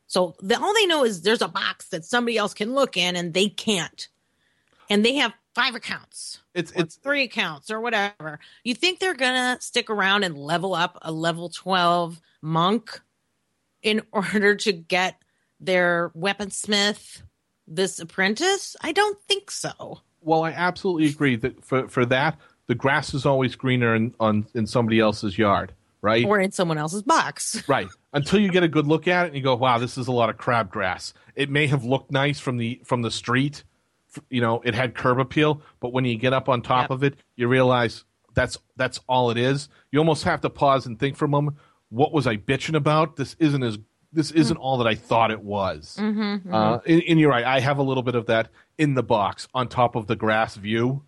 So 0.08 0.36
the, 0.40 0.60
all 0.60 0.74
they 0.74 0.86
know 0.86 1.06
is 1.06 1.22
there's 1.22 1.42
a 1.42 1.48
box 1.48 1.88
that 1.90 2.06
somebody 2.06 2.38
else 2.38 2.54
can 2.54 2.74
look 2.74 2.98
in 2.98 3.16
and 3.16 3.34
they 3.34 3.50
can't. 3.50 4.08
And 4.90 5.04
they 5.04 5.16
have 5.16 5.34
five 5.56 5.74
accounts. 5.74 6.42
It's 6.54 6.72
it's 6.74 6.96
three 6.96 7.24
accounts 7.24 7.72
or 7.72 7.80
whatever. 7.80 8.40
You 8.64 8.76
think 8.76 9.00
they're 9.00 9.16
gonna 9.16 9.58
stick 9.62 9.90
around 9.90 10.24
and 10.24 10.38
level 10.38 10.76
up 10.76 10.98
a 11.02 11.12
level 11.12 11.50
12 11.50 12.20
monk 12.42 13.02
in 13.82 14.02
order 14.12 14.56
to 14.56 14.74
get 14.74 15.22
their 15.60 16.12
weaponsmith 16.16 17.22
this 17.68 18.00
apprentice? 18.00 18.76
I 18.82 18.92
don't 18.92 19.20
think 19.24 19.50
so. 19.50 20.02
Well, 20.26 20.44
I 20.44 20.52
absolutely 20.52 21.08
agree 21.08 21.36
that 21.38 21.64
for 21.64 21.88
for 21.88 22.06
that, 22.08 22.38
the 22.68 22.76
grass 22.76 23.14
is 23.14 23.26
always 23.26 23.56
greener 23.56 23.96
in 23.96 24.14
on 24.20 24.48
in 24.54 24.68
somebody 24.68 25.00
else's 25.00 25.38
yard, 25.38 25.72
right? 26.02 26.26
or 26.26 26.40
in 26.40 26.52
someone 26.52 26.78
else's 26.78 27.04
box. 27.04 27.64
Right. 27.70 27.88
Until 28.12 28.40
you 28.40 28.50
get 28.50 28.64
a 28.64 28.68
good 28.68 28.88
look 28.88 29.08
at 29.08 29.26
it 29.26 29.28
and 29.28 29.36
you 29.38 29.42
go, 29.44 29.56
"Wow, 29.56 29.78
this 29.78 29.98
is 29.98 30.08
a 30.08 30.12
lot 30.12 30.30
of 30.30 30.38
crabgrass." 30.38 31.14
It 31.36 31.50
may 31.50 31.68
have 31.68 31.84
looked 31.84 32.12
nice 32.12 32.40
from 32.40 32.58
the 32.58 32.82
from 32.84 33.02
the 33.02 33.12
street, 33.12 33.64
you 34.30 34.42
know, 34.42 34.62
it 34.66 34.74
had 34.74 34.96
curb 34.96 35.20
appeal, 35.20 35.62
but 35.80 35.92
when 35.94 36.06
you 36.06 36.18
get 36.18 36.34
up 36.34 36.48
on 36.50 36.62
top 36.62 36.84
Yep. 36.86 36.92
of 36.92 37.04
it, 37.04 37.16
you 37.36 37.48
realize 37.48 38.04
that's 38.34 38.58
that's 38.78 39.00
all 39.08 39.30
it 39.32 39.38
is. 39.38 39.70
You 39.92 40.00
almost 40.00 40.24
have 40.24 40.42
to 40.42 40.50
pause 40.50 40.86
and 40.86 40.98
think 41.00 41.16
for 41.18 41.26
a 41.26 41.30
moment, 41.30 41.58
what 41.90 42.12
was 42.14 42.26
I 42.26 42.38
bitching 42.38 42.76
about? 42.76 43.16
This 43.18 43.36
isn't 43.40 43.62
as 43.64 43.78
this 44.14 44.32
isn't 44.32 44.56
all 44.56 44.78
that 44.78 44.88
I 44.88 44.96
thought 44.96 45.30
it 45.30 45.42
was. 45.44 45.98
Mm-hmm, 46.00 46.54
Uh, 46.54 46.80
and, 46.88 47.04
and 47.10 47.20
you're 47.20 47.30
right. 47.30 47.44
I 47.44 47.60
have 47.60 47.80
a 47.80 47.84
little 47.84 48.04
bit 48.04 48.16
of 48.16 48.28
that 48.28 48.48
in 48.78 48.94
the 48.94 49.04
box 49.04 49.48
on 49.54 49.68
top 49.68 49.96
of 49.96 50.08
the 50.08 50.16
grass 50.16 50.56
view, 50.56 51.04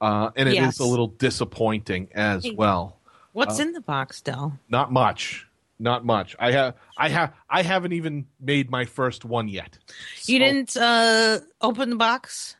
uh, 0.00 0.30
and 0.36 0.48
it 0.48 0.52
is 0.52 0.56
Yes. 0.58 0.78
a 0.80 0.84
little 0.84 1.08
disappointing 1.08 2.08
as 2.14 2.50
well. 2.52 2.98
What's 3.32 3.58
Uh, 3.58 3.64
in 3.64 3.72
the 3.72 3.80
box, 3.80 4.20
Dell? 4.20 4.58
Not 4.68 4.92
much. 4.92 5.46
Not 5.78 6.04
much. 6.04 6.36
I 6.38 6.52
have. 6.52 6.74
I 6.96 7.08
have. 7.08 7.32
I 7.50 7.62
haven't 7.62 7.92
even 7.92 8.26
made 8.40 8.70
my 8.70 8.84
first 8.84 9.24
one 9.24 9.48
yet. 9.48 9.78
You 10.26 10.38
didn't 10.38 10.76
uh, 10.76 11.40
open 11.60 11.90
the 11.90 11.96
box? 11.96 12.56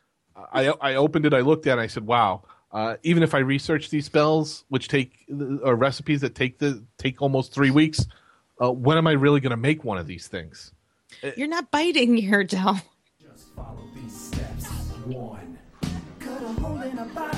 I 0.51 0.67
I 0.81 0.95
opened 0.95 1.25
it. 1.25 1.33
I 1.33 1.39
looked 1.39 1.65
at. 1.67 1.77
it, 1.77 1.81
I 1.81 1.87
said, 1.87 2.05
"Wow." 2.05 2.43
Uh, 2.71 2.97
even 3.03 3.21
if 3.23 3.33
I 3.35 3.37
research 3.37 3.91
these 3.91 4.05
spells, 4.07 4.65
which 4.69 4.87
take 4.87 5.25
or 5.63 5.75
recipes 5.75 6.21
that 6.21 6.33
take 6.35 6.57
the 6.57 6.83
take 6.97 7.21
almost 7.21 7.53
three 7.53 7.69
weeks, 7.71 8.05
uh, 8.61 8.71
when 8.71 8.97
am 8.97 9.05
I 9.07 9.11
really 9.11 9.39
going 9.39 9.51
to 9.51 9.57
make 9.57 9.83
one 9.85 9.97
of 9.99 10.07
these 10.07 10.27
things? 10.27 10.73
You're 11.37 11.47
not 11.47 11.69
biting 11.71 12.17
here, 12.17 12.43
Dell. 12.43 12.81
Just 13.21 13.53
follow 13.55 13.77
these 13.77 13.91
steps. 13.91 13.92
One. 15.05 15.57
Cut 16.19 16.41
a 16.41 16.47
hole 16.61 16.81
in 16.81 16.97
a 16.97 17.05
box. 17.05 17.37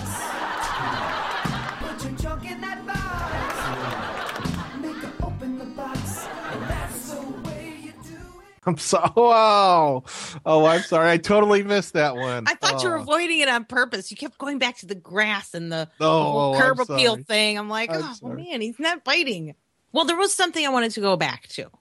Put 1.80 2.04
your 2.10 2.18
junk 2.20 2.46
in 2.52 2.62
that 2.62 2.86
box. 2.86 4.80
Make 4.82 4.96
her 4.98 5.26
open 5.26 5.58
the 5.58 5.66
box. 5.66 6.26
That's 6.70 7.10
the 7.12 7.22
way 7.48 7.74
you 7.82 7.92
do 8.04 8.14
it. 8.14 8.56
I'm 8.68 8.78
so. 8.78 9.00
Wow. 9.16 10.04
Oh, 10.46 10.66
I'm 10.66 10.82
sorry. 10.82 11.10
I 11.10 11.18
totally 11.18 11.64
missed 11.64 11.94
that 11.94 12.16
one. 12.16 12.44
I 12.48 12.54
thought 12.56 12.84
you 12.84 12.90
were 12.90 13.00
Oh. 13.00 13.02
avoiding 13.02 13.40
it 13.40 13.50
on 13.50 13.66
purpose. 13.66 14.12
You 14.12 14.18
kept 14.18 14.38
going 14.38 14.60
back 14.60 14.78
to 14.80 14.86
the 14.86 14.94
grass 14.96 15.56
and 15.56 15.72
the, 15.72 15.90
the 15.98 16.06
Oh, 16.06 16.24
whole 16.24 16.56
I'm 16.56 16.62
curb 16.62 16.80
appeal 16.82 17.14
sorry. 17.14 17.24
thing. 17.24 17.58
I'm 17.58 17.70
like, 17.70 17.90
I'm 17.90 18.04
oh 18.04 18.14
sorry. 18.14 18.44
man, 18.44 18.62
he's 18.62 18.78
not 18.80 19.04
biting. 19.04 19.56
Well, 19.92 20.06
there 20.06 20.18
was 20.18 20.34
something 20.36 20.64
I 20.64 20.70
wanted 20.70 20.92
to 20.92 21.02
go 21.02 21.18
back 21.18 21.48
to. 21.50 21.72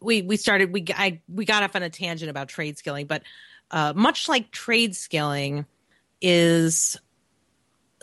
We 0.00 0.20
we 0.22 0.36
started 0.36 0.72
we 0.72 0.84
I 0.94 1.20
we 1.28 1.44
got 1.46 1.62
off 1.62 1.74
on 1.76 1.82
a 1.82 1.90
tangent 1.90 2.28
about 2.30 2.48
trade 2.48 2.76
skilling, 2.76 3.06
but 3.06 3.22
uh, 3.70 3.92
much 3.94 4.28
like 4.28 4.50
trade 4.50 4.94
skilling, 4.96 5.66
is 6.20 6.98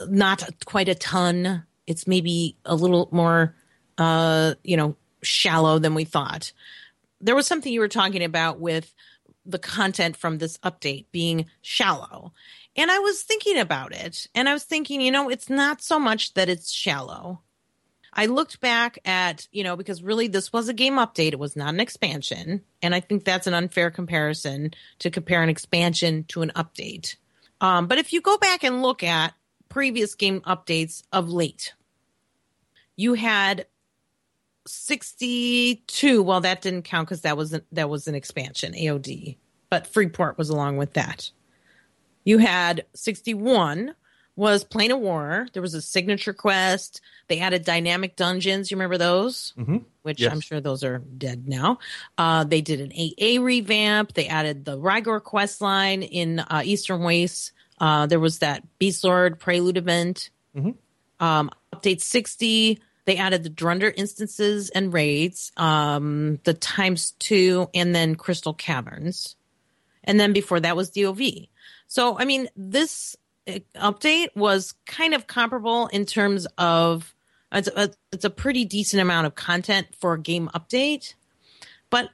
not 0.08 0.44
quite 0.66 0.90
a 0.90 0.96
ton. 0.96 1.64
It's 1.86 2.08
maybe 2.08 2.58
a 2.66 2.76
little 2.76 3.10
more, 3.12 3.56
uh, 3.98 4.56
you 4.64 4.78
know, 4.78 4.96
shallow 5.24 5.80
than 5.80 5.96
we 5.96 6.06
thought. 6.06 6.52
There 7.22 7.36
was 7.36 7.48
something 7.48 7.72
you 7.72 7.80
were 7.80 7.88
talking 7.88 8.24
about 8.24 8.60
with 8.60 8.94
the 9.46 9.60
content 9.60 10.18
from 10.18 10.38
this 10.38 10.58
update 10.60 11.06
being 11.12 11.46
shallow. 11.62 12.34
And 12.76 12.92
I 12.92 13.00
was 13.00 13.22
thinking 13.24 13.58
about 13.58 13.94
it 13.94 14.28
and 14.36 14.48
I 14.48 14.54
was 14.54 14.64
thinking, 14.64 15.02
you 15.02 15.12
know, 15.12 15.30
it's 15.30 15.50
not 15.50 15.82
so 15.82 16.00
much 16.00 16.34
that 16.36 16.50
it's 16.50 16.72
shallow. 16.72 17.42
I 18.18 18.26
looked 18.26 18.60
back 18.60 18.98
at, 19.06 19.48
you 19.52 19.64
know, 19.64 19.76
because 19.76 20.02
really 20.02 20.28
this 20.28 20.52
was 20.52 20.68
a 20.68 20.74
game 20.74 20.96
update, 20.96 21.34
it 21.34 21.40
was 21.40 21.56
not 21.56 21.76
an 21.76 21.80
expansion. 21.80 22.64
And 22.82 22.96
I 22.96 23.00
think 23.00 23.24
that's 23.24 23.46
an 23.46 23.54
unfair 23.54 23.92
comparison 23.92 24.72
to 25.00 25.12
compare 25.12 25.44
an 25.44 25.50
expansion 25.50 26.26
to 26.30 26.42
an 26.42 26.52
update. 26.56 27.16
Um, 27.62 27.86
but 27.86 28.00
if 28.00 28.12
you 28.12 28.22
go 28.22 28.38
back 28.40 28.64
and 28.64 28.82
look 28.82 29.04
at 29.04 29.36
previous 29.70 30.16
game 30.16 30.42
updates 30.42 31.04
of 31.14 31.30
late, 31.30 31.74
you 32.96 33.14
had 33.14 33.68
62 34.66 36.22
well 36.22 36.42
that 36.42 36.62
didn't 36.62 36.82
count 36.82 37.08
because 37.08 37.22
that 37.22 37.38
was 37.38 37.58
that 37.72 37.90
was 37.90 38.06
an 38.06 38.16
expansion 38.16 38.74
aod 38.74 39.38
but 39.70 39.88
freeport 39.88 40.38
was 40.38 40.50
along 40.50 40.76
with 40.76 40.92
that 40.92 41.32
you 42.26 42.38
had 42.40 42.86
61 42.94 43.96
was 44.38 44.64
plane 44.64 44.92
of 44.92 45.00
war. 45.00 45.48
There 45.52 45.62
was 45.64 45.74
a 45.74 45.82
signature 45.82 46.32
quest. 46.32 47.02
They 47.28 47.40
added 47.40 47.66
dynamic 47.66 48.16
dungeons. 48.16 48.72
You 48.72 48.78
remember 48.78 48.98
those? 48.98 49.54
Mhm. 49.58 49.84
which 50.04 50.22
Yes. 50.22 50.32
i'm 50.32 50.40
sure 50.40 50.62
those 50.62 50.86
are 50.86 51.00
dead 51.00 51.50
now. 51.50 51.80
Uh, 52.18 52.46
they 52.46 52.62
did 52.62 52.80
an 52.80 52.94
aa 52.94 53.42
revamp. 53.44 54.14
They 54.14 54.28
added 54.28 54.64
the 54.64 54.78
rigor 54.80 55.20
quest 55.20 55.60
line 55.60 56.02
in 56.02 56.40
uh, 56.40 56.62
eastern 56.64 57.02
wastes. 57.02 57.52
Uh, 57.78 58.06
there 58.06 58.20
was 58.22 58.40
that 58.40 58.64
beast 58.80 59.04
lord 59.04 59.38
prelude 59.38 59.76
event. 59.76 60.30
Um, 61.20 61.50
update 61.76 62.00
60 62.02 62.80
they 63.06 63.18
added 63.18 63.44
the 63.44 63.50
drunder 63.50 63.90
instances 63.96 64.70
and 64.70 64.94
raids 64.94 65.52
um, 65.58 66.40
the 66.44 66.54
times 66.54 67.12
two 67.20 67.70
and 67.74 67.94
then 67.96 68.16
crystal 68.16 68.54
caverns. 68.54 69.36
And 70.04 70.20
then 70.20 70.32
before 70.32 70.60
that 70.62 70.76
was 70.78 70.90
dov 70.92 71.20
so 71.88 72.18
i 72.18 72.24
mean 72.26 72.48
this 72.56 73.16
update 73.76 74.28
was 74.36 74.74
kind 74.86 75.14
of 75.14 75.28
comparable 75.28 75.88
in 75.88 76.06
terms 76.06 76.48
of 76.58 77.16
it's 77.52 77.70
a, 77.70 77.92
it's 78.12 78.26
a 78.26 78.30
pretty 78.30 78.66
decent 78.66 79.02
amount 79.02 79.26
of 79.26 79.36
content 79.36 79.88
for 80.00 80.14
a 80.14 80.20
game 80.20 80.50
update 80.54 81.14
but 81.90 82.10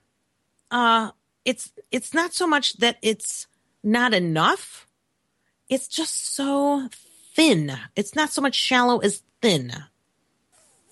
uh 0.71 1.09
it's 1.45 1.71
it's 1.91 2.13
not 2.13 2.34
so 2.34 2.47
much 2.47 2.77
that 2.77 2.97
it's 3.01 3.47
not 3.84 4.13
enough. 4.13 4.88
It's 5.69 5.88
just 5.88 6.36
so 6.36 6.88
thin. 7.36 7.77
It's 7.95 8.15
not 8.15 8.29
so 8.29 8.41
much 8.41 8.55
shallow 8.55 8.99
as 8.99 9.23
thin. 9.41 9.73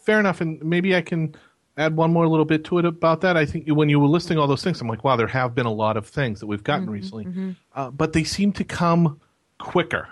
Fair 0.04 0.20
enough 0.20 0.42
and 0.42 0.62
maybe 0.64 0.96
i 0.96 1.02
can 1.02 1.36
add 1.78 1.96
one 1.96 2.12
more 2.12 2.28
little 2.28 2.46
bit 2.46 2.66
to 2.66 2.80
it 2.80 2.86
about 2.86 3.22
that. 3.22 3.38
I 3.38 3.46
think 3.46 3.66
when 3.70 3.88
you 3.88 4.00
were 4.00 4.08
listing 4.08 4.38
all 4.38 4.48
those 4.48 4.64
things 4.64 4.82
i'm 4.82 4.88
like 4.88 5.04
wow 5.04 5.16
there 5.16 5.28
have 5.28 5.56
been 5.56 5.66
a 5.68 5.72
lot 5.74 5.96
of 5.96 6.08
things 6.08 6.40
that 6.40 6.48
we've 6.48 6.64
gotten 6.64 6.90
recently. 6.90 7.56
uh, 7.76 7.92
but 7.92 8.14
they 8.14 8.24
seem 8.24 8.52
to 8.54 8.64
come 8.64 9.22
quicker 9.60 10.10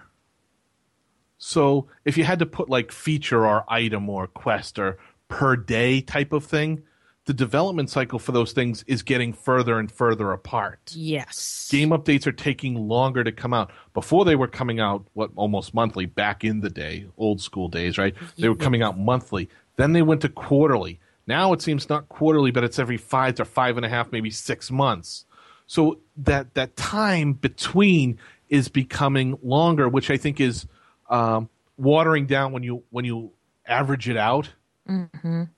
so 1.40 1.88
if 2.06 2.18
you 2.18 2.24
had 2.24 2.38
to 2.38 2.46
put 2.46 2.70
like 2.70 2.92
feature 2.92 3.48
or 3.48 3.66
item 3.68 4.08
or 4.08 4.28
quest 4.28 4.78
or 4.78 5.00
per 5.28 5.56
day 5.56 6.02
type 6.02 6.32
of 6.32 6.46
thing 6.46 6.84
the 7.26 7.34
development 7.34 7.90
cycle 7.90 8.20
for 8.20 8.32
those 8.32 8.54
things 8.54 8.84
is 8.88 9.02
getting 9.02 9.34
further 9.34 9.80
and 9.80 9.92
further 9.92 10.32
apart 10.32 10.92
yes 10.96 11.68
game 11.72 11.90
updates 11.90 12.26
are 12.28 12.32
taking 12.32 12.76
longer 12.76 13.24
to 13.24 13.32
come 13.32 13.54
out. 13.54 13.72
Before 13.94 14.26
they 14.26 14.36
were 14.36 14.48
coming 14.48 14.80
out 14.80 15.06
what 15.14 15.32
almost 15.36 15.74
monthly 15.74 16.06
back 16.06 16.44
in 16.44 16.62
the 16.62 16.70
day, 16.70 17.08
old 17.18 17.42
school 17.42 17.68
days, 17.68 17.98
right? 17.98 18.16
They 18.38 18.50
were 18.50 18.56
coming 18.56 18.82
out 18.82 18.98
monthly. 18.98 19.50
Then 19.76 19.94
they 19.94 20.02
went 20.02 20.22
to 20.22 20.30
quarterly. 20.30 21.00
Now 21.28 21.54
it 21.54 21.62
seems 21.62 21.90
not 21.90 22.10
quarterly, 22.10 22.52
but 22.52 22.64
it's 22.64 22.80
every 22.80 22.98
five 22.98 23.36
to 23.36 23.46
five 23.46 23.78
and 23.78 23.86
a 23.86 23.90
half, 23.90 24.12
maybe 24.12 24.32
six 24.32 24.72
months. 24.72 25.26
So 25.68 26.00
that 26.18 26.56
that 26.56 26.76
time 26.76 27.34
between 27.34 28.18
is 28.50 28.68
becoming 28.68 29.38
longer, 29.44 29.88
which 29.88 30.10
I 30.10 30.18
think 30.18 30.42
is 30.42 30.66
um, 31.10 31.50
watering 31.78 32.26
down 32.26 32.52
when 32.52 32.64
you 32.64 32.84
when 32.90 33.06
you 33.06 33.32
average 33.66 34.08
it 34.10 34.18
out. 34.18 34.50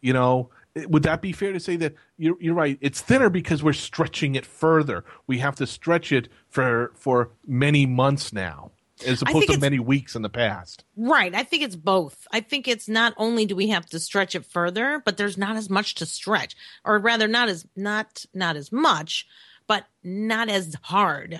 You 0.02 0.12
know, 0.12 0.50
would 0.76 1.04
that 1.04 1.22
be 1.22 1.32
fair 1.32 1.54
to 1.54 1.60
say 1.60 1.78
that 1.78 1.96
you're, 2.18 2.36
you're 2.42 2.54
right? 2.54 2.78
It's 2.82 3.00
thinner 3.00 3.30
because 3.30 3.64
we're 3.64 3.72
stretching 3.72 4.36
it 4.36 4.46
further. 4.46 5.06
We 5.26 5.40
have 5.40 5.56
to 5.56 5.68
stretch 5.68 6.12
it 6.12 6.28
for 6.50 6.92
for 6.96 7.32
many 7.48 7.86
months 7.86 8.34
now, 8.34 8.72
as 9.06 9.22
opposed 9.22 9.48
to 9.50 9.58
many 9.58 9.80
weeks 9.80 10.16
in 10.16 10.22
the 10.22 10.30
past. 10.30 10.84
Right. 10.98 11.34
I 11.34 11.44
think 11.44 11.64
it's 11.64 11.78
both. 11.78 12.28
I 12.34 12.42
think 12.42 12.68
it's 12.68 12.90
not 12.90 13.14
only 13.16 13.46
do 13.46 13.56
we 13.56 13.70
have 13.70 13.86
to 13.88 14.00
stretch 14.00 14.36
it 14.36 14.46
further, 14.46 15.02
but 15.06 15.16
there's 15.16 15.38
not 15.38 15.56
as 15.56 15.70
much 15.70 15.96
to 15.96 16.06
stretch, 16.06 16.58
or 16.84 17.00
rather, 17.00 17.30
not 17.30 17.48
as 17.48 17.66
not 17.78 18.26
not 18.34 18.58
as 18.58 18.70
much, 18.70 19.28
but 19.66 19.86
not 20.04 20.50
as 20.50 20.76
hard. 20.82 21.40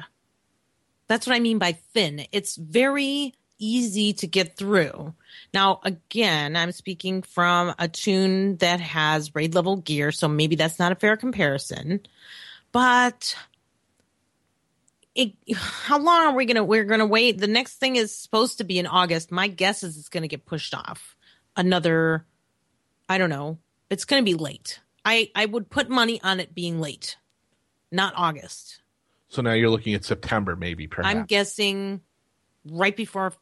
That's 1.08 1.28
what 1.28 1.36
I 1.36 1.40
mean 1.40 1.58
by 1.58 1.74
thin. 1.74 2.26
It's 2.32 2.56
very 2.56 3.34
easy 3.62 4.12
to 4.14 4.28
get 4.28 4.58
through. 4.58 5.14
Now, 5.54 5.80
again, 5.84 6.56
I'm 6.56 6.72
speaking 6.72 7.22
from 7.22 7.74
a 7.80 7.88
tune 7.88 8.58
that 8.58 8.82
has 8.82 9.34
raid 9.36 9.56
level 9.56 9.78
gear, 9.78 10.12
so 10.12 10.28
maybe 10.28 10.56
that's 10.56 10.80
not 10.80 10.92
a 10.92 10.96
fair 10.96 11.16
comparison. 11.16 12.02
But 12.72 13.36
it, 15.16 15.34
how 15.56 16.00
long 16.00 16.28
are 16.28 16.36
we 16.36 16.46
gonna 16.46 16.64
we're 16.64 16.84
gonna 16.86 17.06
wait 17.06 17.38
the 17.38 17.48
next 17.48 17.76
thing 17.76 17.96
is 17.96 18.16
supposed 18.16 18.58
to 18.60 18.64
be 18.64 18.80
in 18.80 18.88
august 18.88 19.32
my 19.32 19.48
guess 19.48 19.84
is 19.84 19.98
it's 19.98 20.10
gonna 20.10 20.28
get 20.28 20.46
pushed 20.46 20.74
off 20.74 21.16
another 21.58 22.26
i 23.10 23.18
don't 23.18 23.30
know 23.30 23.58
it's 23.90 24.06
gonna 24.06 24.24
be 24.24 24.36
late 24.36 24.80
i 25.04 25.30
i 25.36 25.46
would 25.46 25.70
put 25.70 25.90
money 25.90 26.22
on 26.24 26.40
it 26.40 26.56
being 26.56 26.80
late 26.80 27.18
not 27.92 28.14
august 28.16 28.80
So 29.28 29.42
now 29.42 29.54
you're 29.54 29.70
looking 29.70 29.94
at 29.96 30.06
September, 30.06 30.56
maybe 30.56 30.88
perhaps. 30.88 31.14
i'm 31.14 31.26
guessing 31.26 32.00
right 32.66 32.96
before 32.96 33.34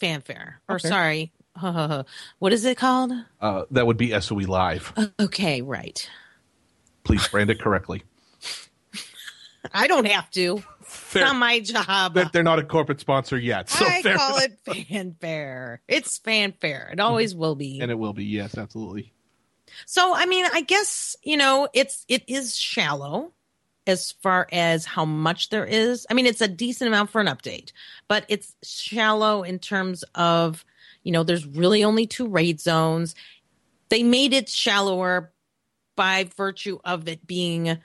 Fan 0.00 0.20
Faire 0.20 0.60
or 0.68 0.76
Okay. 0.76 0.88
sorry 0.88 1.32
what 2.38 2.52
is 2.52 2.64
it 2.64 2.76
called 2.76 3.12
uh, 3.40 3.64
that 3.70 3.86
would 3.86 3.96
be 3.96 4.18
SOE 4.20 4.36
Live. 4.46 4.92
okay 5.20 5.62
right 5.62 6.08
Please 7.04 7.26
brand 7.28 7.50
it 7.50 7.60
correctly. 7.60 8.02
i 9.72 9.86
don't 9.86 10.06
have 10.06 10.30
to 10.30 10.62
it's 10.80 11.14
not 11.16 11.36
my 11.36 11.60
job 11.60 12.14
They're, 12.14 12.30
they're 12.32 12.42
not 12.42 12.58
a 12.58 12.62
corporate 12.64 13.00
sponsor 13.00 13.36
yet, 13.38 13.68
so 13.68 13.84
I 13.86 14.02
fair 14.02 14.16
call 14.16 14.36
enough. 14.38 14.44
it 14.66 14.86
Fan 14.88 15.16
Faire. 15.20 15.82
It's 15.88 16.16
Fan 16.18 16.52
Faire. 16.52 16.88
It 16.92 17.00
always 17.00 17.34
will 17.34 17.54
be. 17.56 17.80
and 17.80 17.90
it 17.90 17.98
will 17.98 18.14
be 18.14 18.24
yes, 18.24 18.56
absolutely. 18.56 19.12
So 19.84 20.14
I 20.14 20.24
mean, 20.26 20.46
I 20.50 20.62
guess 20.62 21.14
you 21.22 21.36
know 21.36 21.68
it's 21.74 22.04
it 22.08 22.24
is 22.26 22.56
shallow 22.56 23.32
as 23.88 24.12
far 24.12 24.46
as 24.52 24.84
how 24.84 25.06
much 25.06 25.48
there 25.48 25.64
is. 25.64 26.06
I 26.10 26.14
mean, 26.14 26.26
it's 26.26 26.42
a 26.42 26.46
decent 26.46 26.88
amount 26.88 27.10
for 27.10 27.20
an 27.20 27.26
update, 27.26 27.72
but 28.06 28.24
it's 28.28 28.54
shallow 28.62 29.42
in 29.42 29.58
terms 29.58 30.04
of 30.14 30.64
you 31.02 31.10
know 31.10 31.24
there's 31.24 31.46
really 31.46 31.82
only 31.82 32.06
two 32.06 32.28
raid 32.28 32.60
zones. 32.60 33.16
They 33.88 34.02
made 34.02 34.34
it 34.34 34.48
shallower 34.48 35.32
by 35.96 36.28
virtue 36.36 36.78
of 36.84 37.08
it 37.08 37.26
being 37.26 37.78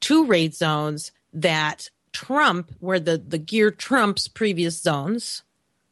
two 0.00 0.24
raid 0.24 0.54
zones 0.54 1.12
that 1.34 1.90
trump 2.12 2.72
where 2.80 2.98
the 2.98 3.18
the 3.18 3.38
gear 3.38 3.70
trumps 3.70 4.26
previous 4.28 4.80
zones. 4.80 5.42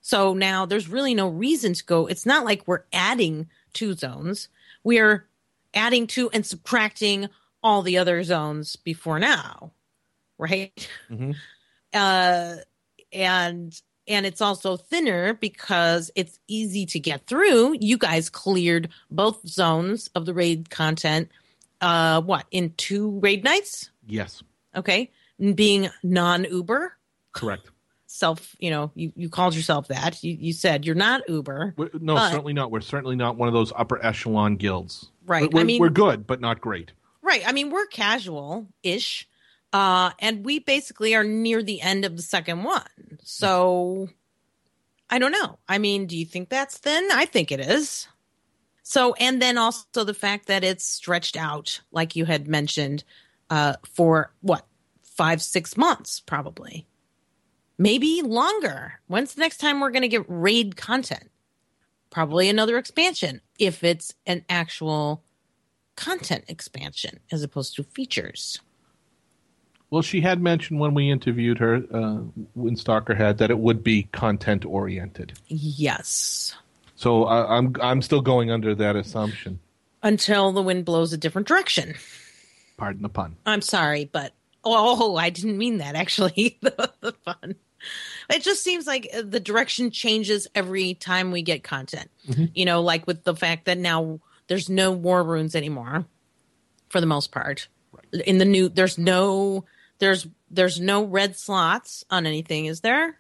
So 0.01 0.33
now 0.33 0.65
there's 0.65 0.89
really 0.89 1.15
no 1.15 1.29
reason 1.29 1.75
to 1.75 1.85
go. 1.85 2.07
It's 2.07 2.25
not 2.25 2.47
like 2.47 2.67
we're 2.67 2.85
adding 2.95 3.49
two 3.75 3.93
zones. 3.93 4.49
We're 4.83 5.29
adding 5.75 6.07
to 6.09 6.31
and 6.31 6.47
subtracting 6.47 7.29
all 7.63 7.83
the 7.83 7.99
other 7.99 8.23
zones 8.23 8.77
before 8.77 9.19
now, 9.19 9.73
right? 10.39 10.89
Mhm. 11.11 11.35
Uh, 11.93 12.57
and 13.13 13.81
and 14.09 14.27
it's 14.27 14.41
also 14.41 14.77
thinner 14.77 15.35
because 15.35 16.11
it's 16.17 16.39
easy 16.49 16.85
to 16.87 16.99
get 16.99 17.27
through. 17.27 17.77
You 17.81 17.97
guys 17.99 18.29
cleared 18.29 18.89
both 19.11 19.47
zones 19.47 20.09
of 20.15 20.27
the 20.27 20.35
raid 20.35 20.71
content. 20.71 21.29
Uh, 21.81 22.21
what 22.21 22.47
in 22.51 22.73
two 22.77 23.19
raid 23.21 23.45
nights? 23.45 23.91
Yes, 24.07 24.43
Okay, 24.75 25.11
being 25.55 25.89
non 26.03 26.45
Uber 26.45 26.97
correct. 27.33 27.71
self. 28.07 28.55
You 28.59 28.71
know, 28.71 28.91
you 28.95 29.13
you 29.17 29.29
called 29.29 29.55
yourself 29.55 29.89
that. 29.89 30.23
You 30.23 30.37
you 30.39 30.53
said 30.53 30.85
you're 30.87 30.95
not 30.95 31.23
Uber, 31.29 31.75
We're, 31.77 31.91
no, 32.01 32.15
But- 32.15 32.31
certainly 32.31 32.53
not. 32.53 32.71
We're 32.71 32.81
certainly 32.81 33.17
not 33.17 33.37
one 33.37 33.49
of 33.49 33.55
those 33.55 33.73
upper 33.77 34.05
echelon 34.05 34.57
guilds. 34.57 35.11
Right. 35.27 35.53
We're, 35.53 35.61
I 35.61 35.65
mean- 35.65 35.81
we're 35.81 35.89
good, 35.91 36.27
but 36.27 36.41
not 36.41 36.61
great. 36.61 36.93
Right? 37.23 37.43
I 37.47 37.53
mean, 37.53 37.71
we're 37.71 37.87
casual 37.87 38.69
ish, 38.83 39.29
uh, 39.73 40.11
and 40.19 40.45
we 40.45 40.59
basically 40.59 41.15
are 41.15 41.25
near 41.25 41.63
the 41.63 41.81
end 41.81 42.05
of 42.05 42.17
the 42.17 42.23
second 42.23 42.65
one. 42.65 43.19
So 43.23 44.09
I 45.09 45.19
don't 45.19 45.33
know. 45.33 45.59
I 45.69 45.79
mean, 45.79 46.07
do 46.07 46.17
you 46.17 46.25
think 46.25 46.49
that's 46.49 46.79
thin? 46.79 47.09
I 47.13 47.25
think 47.25 47.51
it 47.51 47.61
is. 47.61 48.07
So, 48.83 49.15
and 49.15 49.41
then 49.41 49.59
also 49.59 50.05
the 50.05 50.15
fact 50.15 50.47
that 50.47 50.65
it's 50.65 50.85
stretched 50.85 51.37
out, 51.37 51.81
like 51.93 52.17
you 52.17 52.25
had 52.25 52.49
mentioned, 52.49 53.05
uh, 53.49 53.75
for 53.85 54.33
what 54.41 54.67
five, 55.03 55.43
six 55.43 55.77
months, 55.77 56.21
probably, 56.21 56.87
maybe 57.77 58.23
longer. 58.23 58.95
When's 59.07 59.35
the 59.35 59.41
next 59.41 59.59
time 59.59 59.81
we're 59.81 59.91
going 59.91 60.03
to 60.03 60.09
get 60.09 60.25
raid 60.29 60.77
content? 60.77 61.31
Probably 62.11 62.49
another 62.49 62.79
expansion 62.79 63.41
if 63.59 63.85
it's 63.85 64.15
an 64.27 64.45
actual 64.49 65.23
content 66.01 66.45
expansion 66.49 67.21
as 67.31 67.43
opposed 67.43 67.77
to 67.77 67.83
features. 67.83 68.59
Well, 69.91 70.03
she 70.03 70.21
had 70.21 70.41
mentioned 70.41 70.81
when 70.81 70.95
we 70.95 71.11
interviewed 71.11 71.59
her, 71.59 71.77
uh, 71.93 72.21
Windstalker 72.57 73.17
had, 73.17 73.39
that 73.39 73.51
it 73.51 73.59
would 73.59 73.85
be 73.85 74.05
content 74.13 74.65
oriented. 74.65 75.35
Yes. 75.49 76.55
So 76.95 77.25
uh, 77.25 77.47
I'm 77.49 77.75
I'm 77.83 78.03
still 78.03 78.21
going 78.21 78.51
under 78.51 78.75
that 78.75 78.97
assumption. 78.97 79.59
Until 80.03 80.53
the 80.53 80.63
wind 80.63 80.85
blows 80.85 81.13
a 81.13 81.17
different 81.17 81.49
direction. 81.49 81.95
Pardon 82.77 83.03
the 83.03 83.09
pun. 83.09 83.37
I'm 83.45 83.63
sorry, 83.63 84.07
but 84.07 84.33
oh, 84.65 85.17
I 85.17 85.31
didn't 85.31 85.59
mean 85.59 85.79
that 85.79 85.97
actually. 85.97 86.59
the, 86.63 86.91
the 87.01 87.13
fun. 87.25 87.57
It 88.29 88.43
just 88.43 88.63
seems 88.63 88.87
like 88.87 89.09
uh, 89.13 89.23
the 89.23 89.41
direction 89.41 89.91
changes 89.91 90.47
every 90.55 90.95
time 90.95 91.31
we 91.31 91.43
get 91.43 91.65
content. 91.65 92.11
You 92.55 92.65
know, 92.65 92.81
like 92.81 93.07
with 93.07 93.25
the 93.25 93.35
fact 93.35 93.65
that 93.65 93.79
now 93.79 94.21
there's 94.51 94.69
no 94.69 94.91
war 94.91 95.23
runes 95.23 95.55
anymore 95.55 96.05
for 96.89 97.01
the 97.01 97.07
most 97.07 97.31
part. 97.31 97.69
In 98.27 98.39
the 98.39 98.45
new 98.45 98.69
there's 98.69 98.99
no 98.99 99.65
there's 100.01 100.27
there's 100.51 100.81
no 100.81 101.05
red 101.05 101.37
slots 101.37 102.05
on 102.11 102.27
anything, 102.27 102.67
is 102.67 102.81
there? 102.81 103.17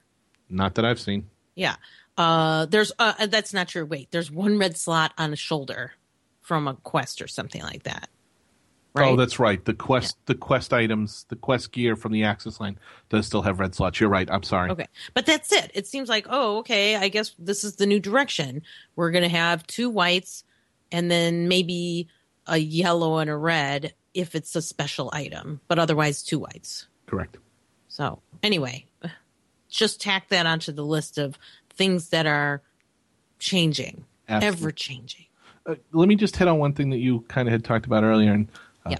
Not 0.48 0.74
that 0.74 0.84
I've 0.84 0.98
seen. 0.98 1.30
Yeah. 1.54 1.76
Uh, 2.18 2.66
there's 2.66 2.90
uh, 2.98 3.28
that's 3.28 3.54
not 3.54 3.68
true. 3.68 3.86
Wait, 3.86 4.10
there's 4.10 4.28
one 4.28 4.58
red 4.58 4.76
slot 4.76 5.12
on 5.16 5.32
a 5.32 5.36
shoulder 5.36 5.92
from 6.40 6.66
a 6.66 6.74
quest 6.74 7.22
or 7.22 7.28
something 7.28 7.62
like 7.62 7.84
that. 7.84 8.08
Right. 8.92 9.08
Oh, 9.08 9.14
that's 9.14 9.38
right. 9.38 9.64
The 9.64 9.74
quest, 9.74 10.16
the 10.26 10.34
quest 10.34 10.72
items, 10.72 11.26
the 11.28 11.36
quest 11.36 11.70
gear 11.70 11.94
from 11.94 12.10
the 12.10 12.24
Axis 12.24 12.58
line 12.58 12.76
does 13.08 13.24
still 13.24 13.42
have 13.42 13.60
red 13.60 13.72
slots. 13.72 14.00
You're 14.00 14.10
right. 14.10 14.28
I'm 14.28 14.42
sorry. 14.42 14.70
okay. 14.70 14.88
But 15.14 15.26
that's 15.26 15.52
it. 15.52 15.70
It 15.74 15.86
seems 15.86 16.08
like, 16.08 16.26
oh, 16.28 16.58
okay, 16.58 16.96
I 16.96 17.06
guess 17.08 17.36
this 17.38 17.62
is 17.62 17.76
the 17.76 17.86
new 17.86 18.00
direction. 18.00 18.62
We're 18.96 19.12
going 19.12 19.22
to 19.22 19.28
have 19.28 19.64
two 19.68 19.88
whites 19.88 20.42
and 20.92 21.10
then 21.10 21.48
maybe 21.48 22.08
a 22.46 22.56
yellow 22.58 23.18
and 23.18 23.30
a 23.30 23.36
red 23.36 23.94
if 24.14 24.34
it's 24.34 24.56
a 24.56 24.62
special 24.62 25.08
item, 25.12 25.60
but 25.68 25.78
otherwise 25.78 26.22
two 26.22 26.38
whites. 26.40 26.86
Correct. 27.06 27.36
So, 27.88 28.20
anyway, 28.42 28.86
just 29.68 30.00
tack 30.00 30.28
that 30.30 30.46
onto 30.46 30.72
the 30.72 30.84
list 30.84 31.18
of 31.18 31.38
things 31.70 32.08
that 32.08 32.26
are 32.26 32.62
changing, 33.38 34.04
Absolutely. 34.28 34.58
ever 34.64 34.70
changing. 34.72 35.26
Uh, 35.66 35.74
let 35.92 36.08
me 36.08 36.16
just 36.16 36.36
hit 36.36 36.48
on 36.48 36.58
one 36.58 36.72
thing 36.72 36.90
that 36.90 36.98
you 36.98 37.20
kind 37.28 37.46
of 37.48 37.52
had 37.52 37.64
talked 37.64 37.86
about 37.86 38.02
earlier, 38.04 38.32
and 38.32 38.48
uh, 38.86 38.90
Yeah. 38.90 38.98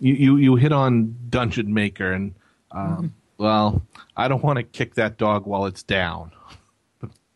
you, 0.00 0.14
you 0.14 0.36
you 0.36 0.56
hit 0.56 0.72
on 0.72 1.14
Dungeon 1.28 1.72
Maker, 1.74 2.12
and 2.12 2.34
um, 2.72 2.80
Mm-hmm. 2.88 3.06
well, 3.38 3.82
I 4.16 4.26
don't 4.28 4.42
want 4.42 4.56
to 4.58 4.62
kick 4.62 4.94
that 4.94 5.16
dog 5.18 5.46
while 5.46 5.66
it's 5.66 5.82
down. 5.82 6.32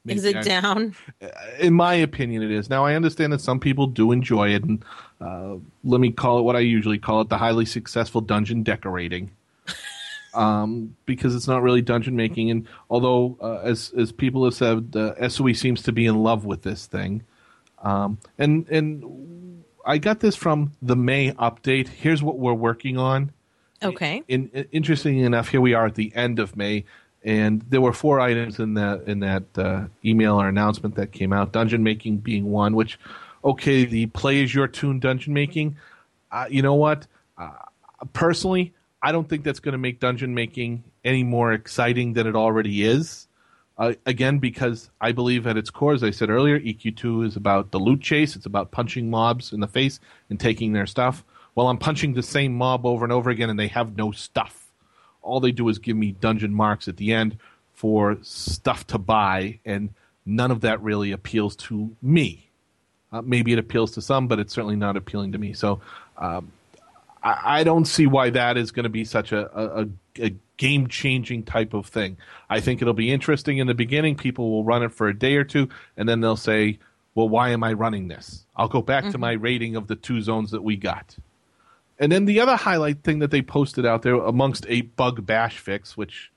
But 0.04 0.16
Is 0.16 0.24
it 0.24 0.36
I- 0.36 0.42
down? 0.42 0.94
in 1.60 1.74
my 1.74 1.94
opinion, 1.94 2.42
it 2.42 2.50
is. 2.50 2.68
Now, 2.68 2.84
I 2.84 2.94
understand 2.94 3.32
that 3.32 3.40
some 3.40 3.60
people 3.60 3.86
do 3.86 4.10
enjoy 4.10 4.50
it, 4.54 4.64
and 4.64 4.84
uh, 5.20 5.56
let 5.84 6.00
me 6.00 6.10
call 6.10 6.38
it 6.40 6.42
what 6.42 6.56
I 6.56 6.60
usually 6.60 6.98
call 6.98 7.20
it 7.20 7.28
the 7.28 7.38
highly 7.38 7.64
successful 7.66 8.20
dungeon 8.20 8.64
decorating. 8.64 9.30
um, 10.34 10.96
because 11.06 11.36
it's 11.36 11.46
not 11.46 11.62
really 11.62 11.82
dungeon 11.82 12.16
making, 12.16 12.50
and 12.50 12.66
although, 12.90 13.36
uh, 13.40 13.58
as 13.62 13.92
as 13.96 14.10
people 14.10 14.44
have 14.44 14.54
said, 14.54 14.96
uh, 14.96 15.28
SOE 15.28 15.52
seems 15.52 15.82
to 15.82 15.92
be 15.92 16.06
in 16.06 16.22
love 16.22 16.44
with 16.44 16.62
this 16.62 16.86
thing, 16.86 17.22
um, 17.82 18.18
and 18.38 18.66
and 18.68 19.62
I 19.86 19.98
got 19.98 20.18
this 20.20 20.34
from 20.34 20.72
the 20.82 20.96
May 20.96 21.30
update. 21.32 21.86
Here's 21.88 22.22
what 22.24 22.38
we're 22.38 22.54
working 22.54 22.98
on. 22.98 23.30
Okay. 23.84 24.22
In, 24.28 24.48
in- 24.52 24.66
interestingly 24.72 25.22
enough, 25.24 25.48
here 25.48 25.60
we 25.60 25.74
are 25.74 25.86
at 25.86 25.96
the 25.96 26.12
end 26.14 26.38
of 26.38 26.56
May, 26.56 26.84
and 27.24 27.62
there 27.68 27.80
were 27.80 27.92
four 27.92 28.20
items 28.20 28.58
in 28.58 28.74
that 28.74 29.02
in 29.06 29.20
that 29.20 29.44
uh, 29.56 29.84
email 30.04 30.40
or 30.40 30.48
announcement 30.48 30.96
that 30.96 31.12
came 31.12 31.32
out. 31.32 31.52
Dungeon 31.52 31.82
making 31.82 32.18
being 32.18 32.50
one, 32.50 32.74
which, 32.74 32.98
okay, 33.44 33.84
the 33.84 34.06
play 34.06 34.42
is 34.42 34.54
your 34.54 34.68
tune 34.68 34.98
dungeon 34.98 35.32
making. 35.32 35.76
Uh, 36.30 36.46
you 36.50 36.62
know 36.62 36.74
what? 36.74 37.06
Uh, 37.38 37.50
personally, 38.12 38.72
I 39.02 39.12
don't 39.12 39.28
think 39.28 39.44
that's 39.44 39.60
going 39.60 39.72
to 39.72 39.78
make 39.78 40.00
dungeon 40.00 40.34
making 40.34 40.84
any 41.04 41.22
more 41.24 41.52
exciting 41.52 42.14
than 42.14 42.26
it 42.26 42.36
already 42.36 42.84
is. 42.84 43.28
Uh, 43.78 43.94
again, 44.06 44.38
because 44.38 44.90
I 45.00 45.12
believe 45.12 45.46
at 45.46 45.56
its 45.56 45.70
core, 45.70 45.94
as 45.94 46.04
I 46.04 46.10
said 46.10 46.30
earlier, 46.30 46.60
EQ2 46.60 47.26
is 47.26 47.36
about 47.36 47.70
the 47.70 47.78
loot 47.78 48.00
chase. 48.00 48.36
It's 48.36 48.46
about 48.46 48.70
punching 48.70 49.10
mobs 49.10 49.52
in 49.52 49.60
the 49.60 49.66
face 49.66 49.98
and 50.28 50.38
taking 50.38 50.72
their 50.72 50.86
stuff. 50.86 51.24
Well, 51.54 51.68
I'm 51.68 51.78
punching 51.78 52.14
the 52.14 52.22
same 52.22 52.54
mob 52.54 52.86
over 52.86 53.04
and 53.04 53.12
over 53.12 53.30
again, 53.30 53.50
and 53.50 53.58
they 53.58 53.68
have 53.68 53.96
no 53.96 54.12
stuff. 54.12 54.61
All 55.22 55.40
they 55.40 55.52
do 55.52 55.68
is 55.68 55.78
give 55.78 55.96
me 55.96 56.12
dungeon 56.12 56.52
marks 56.54 56.88
at 56.88 56.96
the 56.96 57.12
end 57.12 57.38
for 57.74 58.18
stuff 58.22 58.86
to 58.88 58.98
buy, 58.98 59.58
and 59.64 59.90
none 60.26 60.50
of 60.50 60.60
that 60.60 60.82
really 60.82 61.12
appeals 61.12 61.56
to 61.56 61.96
me. 62.02 62.48
Uh, 63.12 63.22
maybe 63.22 63.52
it 63.52 63.58
appeals 63.58 63.92
to 63.92 64.02
some, 64.02 64.28
but 64.28 64.38
it's 64.38 64.52
certainly 64.52 64.76
not 64.76 64.96
appealing 64.96 65.32
to 65.32 65.38
me. 65.38 65.52
So 65.52 65.80
um, 66.16 66.52
I, 67.22 67.60
I 67.60 67.64
don't 67.64 67.84
see 67.84 68.06
why 68.06 68.30
that 68.30 68.56
is 68.56 68.70
going 68.70 68.84
to 68.84 68.90
be 68.90 69.04
such 69.04 69.32
a, 69.32 69.50
a, 69.58 69.82
a, 69.82 69.88
a 70.26 70.34
game 70.56 70.86
changing 70.86 71.42
type 71.42 71.74
of 71.74 71.86
thing. 71.86 72.16
I 72.48 72.60
think 72.60 72.80
it'll 72.80 72.94
be 72.94 73.12
interesting 73.12 73.58
in 73.58 73.66
the 73.66 73.74
beginning. 73.74 74.16
People 74.16 74.50
will 74.50 74.64
run 74.64 74.82
it 74.82 74.92
for 74.92 75.08
a 75.08 75.18
day 75.18 75.36
or 75.36 75.44
two, 75.44 75.68
and 75.96 76.08
then 76.08 76.20
they'll 76.20 76.36
say, 76.36 76.78
well, 77.14 77.28
why 77.28 77.50
am 77.50 77.62
I 77.62 77.72
running 77.74 78.08
this? 78.08 78.46
I'll 78.56 78.68
go 78.68 78.80
back 78.80 79.10
to 79.10 79.18
my 79.18 79.32
raiding 79.32 79.76
of 79.76 79.86
the 79.86 79.96
two 79.96 80.20
zones 80.22 80.52
that 80.52 80.62
we 80.62 80.76
got. 80.76 81.16
And 82.02 82.10
then 82.10 82.24
the 82.24 82.40
other 82.40 82.56
highlight 82.56 83.04
thing 83.04 83.20
that 83.20 83.30
they 83.30 83.42
posted 83.42 83.86
out 83.86 84.02
there 84.02 84.16
amongst 84.16 84.66
a 84.68 84.80
bug 84.80 85.24
bash 85.24 85.58
fix, 85.58 85.96
which 85.96 86.32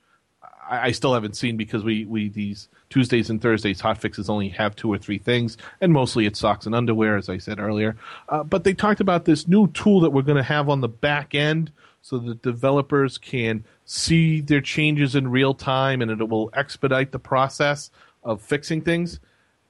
I, 0.70 0.86
I 0.86 0.90
still 0.92 1.12
haven't 1.12 1.34
seen 1.34 1.56
because 1.56 1.82
we, 1.82 2.04
we 2.04 2.28
these 2.28 2.68
Tuesdays 2.88 3.30
and 3.30 3.42
Thursdays 3.42 3.80
hot 3.80 3.98
fixes 3.98 4.30
only 4.30 4.48
have 4.50 4.76
two 4.76 4.92
or 4.92 4.96
three 4.96 5.18
things, 5.18 5.56
and 5.80 5.92
mostly 5.92 6.24
it's 6.24 6.38
socks 6.38 6.66
and 6.66 6.74
underwear, 6.74 7.16
as 7.16 7.28
I 7.28 7.38
said 7.38 7.58
earlier. 7.58 7.96
Uh, 8.28 8.44
but 8.44 8.62
they 8.62 8.74
talked 8.74 9.00
about 9.00 9.24
this 9.24 9.48
new 9.48 9.66
tool 9.72 9.98
that 10.02 10.10
we're 10.10 10.22
going 10.22 10.36
to 10.36 10.42
have 10.44 10.68
on 10.68 10.82
the 10.82 10.88
back 10.88 11.34
end, 11.34 11.72
so 12.00 12.18
that 12.18 12.42
developers 12.42 13.18
can 13.18 13.64
see 13.84 14.40
their 14.40 14.60
changes 14.60 15.16
in 15.16 15.26
real 15.26 15.52
time, 15.52 16.00
and 16.00 16.12
it 16.12 16.28
will 16.28 16.48
expedite 16.52 17.10
the 17.10 17.18
process 17.18 17.90
of 18.22 18.40
fixing 18.40 18.82
things. 18.82 19.18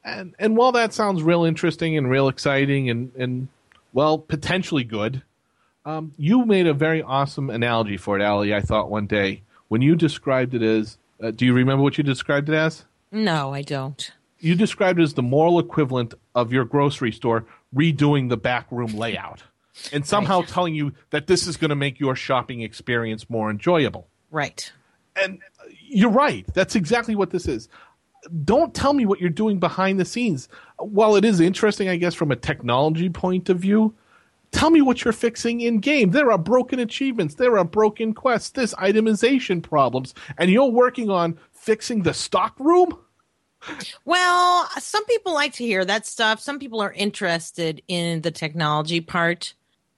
And 0.05 0.35
and 0.39 0.59
while 0.59 0.73
that 0.73 0.93
sounds 0.93 1.23
real 1.23 1.45
interesting 1.45 1.97
and 1.97 2.11
real 2.11 2.29
exciting 2.29 2.91
and 2.91 3.15
and 3.17 3.49
well 3.95 4.19
potentially 4.19 4.85
good, 4.85 5.23
um, 5.87 6.13
you 6.19 6.45
made 6.45 6.67
a 6.67 6.75
very 6.75 7.01
awesome 7.01 7.49
analogy 7.49 7.97
for 7.97 8.19
it, 8.19 8.23
Ali. 8.23 8.53
I 8.53 8.61
thought 8.61 8.91
one 8.91 9.07
day 9.07 9.43
when 9.69 9.81
you 9.81 9.97
described 9.97 10.55
it 10.55 10.63
as. 10.63 10.99
Uh, 11.23 11.31
do 11.31 11.47
you 11.47 11.55
remember 11.55 11.83
what 11.83 11.97
you 11.97 12.05
described 12.05 12.51
it 12.51 12.55
as? 12.55 12.85
No, 13.11 13.55
I 13.55 13.63
don't. 13.63 14.13
You 14.39 14.55
described 14.55 15.01
it 15.01 15.03
as 15.03 15.15
the 15.15 15.23
moral 15.23 15.59
equivalent 15.59 16.13
of 16.35 16.53
your 16.53 16.67
grocery 16.67 17.11
store 17.11 17.47
redoing 17.75 18.29
the 18.29 18.37
back 18.37 18.67
room 18.71 18.95
layout 18.95 19.43
and 19.93 20.05
somehow 20.07 20.43
telling 20.43 20.75
you 20.75 20.93
that 21.11 21.27
this 21.27 21.47
is 21.47 21.57
going 21.57 21.71
to 21.71 21.77
make 21.77 21.99
your 21.99 22.15
shopping 22.15 22.61
experience 22.61 23.31
more 23.31 23.51
enjoyable. 23.51 24.09
Right. 24.31 24.71
And 25.23 25.39
you're 25.89 26.11
right. 26.11 26.47
That's 26.53 26.77
exactly 26.77 27.15
what 27.15 27.31
this 27.31 27.47
is. 27.47 27.69
Don't 28.45 28.75
tell 28.75 28.93
me 28.93 29.07
what 29.07 29.21
you're 29.21 29.31
doing 29.31 29.59
behind 29.59 30.01
the 30.01 30.05
scenes. 30.05 30.49
While 30.79 31.17
it 31.17 31.25
is 31.25 31.41
interesting, 31.41 31.89
I 31.89 31.97
guess, 31.97 32.15
from 32.15 32.31
a 32.31 32.37
technology 32.37 33.09
point 33.09 33.49
of 33.49 33.59
view, 33.59 33.95
tell 34.53 34.71
me 34.71 34.81
what 34.81 35.05
you're 35.05 35.13
fixing 35.13 35.61
in 35.61 35.79
game. 35.79 36.11
There 36.11 36.31
are 36.31 36.39
broken 36.39 36.79
achievements, 36.79 37.35
there 37.35 37.59
are 37.59 37.65
broken 37.65 38.15
quests, 38.15 38.51
there's 38.51 38.75
itemization 38.75 39.63
problems, 39.63 40.15
and 40.39 40.51
you're 40.51 40.71
working 40.71 41.11
on 41.11 41.39
fixing 41.53 42.03
the 42.03 42.15
stock 42.15 42.55
room? 42.61 42.97
Well, 44.05 44.69
some 44.79 45.05
people 45.07 45.35
like 45.35 45.55
to 45.55 45.65
hear 45.65 45.85
that 45.85 46.07
stuff. 46.07 46.41
Some 46.41 46.61
people 46.61 46.81
are 46.81 46.93
interested 46.93 47.83
in 47.89 48.23
the 48.23 48.31
technology 48.31 49.01
part. 49.01 49.55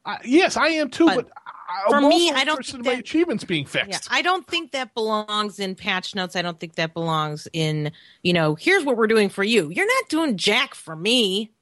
Uh, 0.06 0.16
yes, 0.24 0.56
I 0.56 0.68
am 0.68 0.88
too, 0.88 1.04
but, 1.04 1.28
But 1.28 1.90
for 1.90 2.00
me, 2.00 2.30
I 2.30 2.44
don't 2.44 2.64
think 2.64 2.78
in 2.78 2.92
my 2.92 2.98
achievements 2.98 3.44
being 3.44 3.64
Yeah, 3.64 3.84
fixed. 3.84 4.08
I 4.10 4.22
don't 4.22 4.46
think 4.46 4.72
that 4.72 4.94
belongs 4.94 5.60
in 5.60 5.74
patch 5.74 6.14
notes. 6.14 6.34
I 6.34 6.40
don't 6.40 6.58
think 6.58 6.76
that 6.76 6.94
belongs 6.94 7.46
in, 7.52 7.92
you 8.22 8.32
know, 8.32 8.54
here's 8.54 8.84
what 8.84 8.96
we're 8.96 9.06
doing 9.06 9.28
for 9.28 9.44
you. 9.44 9.68
You're 9.68 9.86
not 9.86 10.08
doing 10.08 10.38
jack 10.38 10.74
for 10.74 10.96
me. 10.96 11.52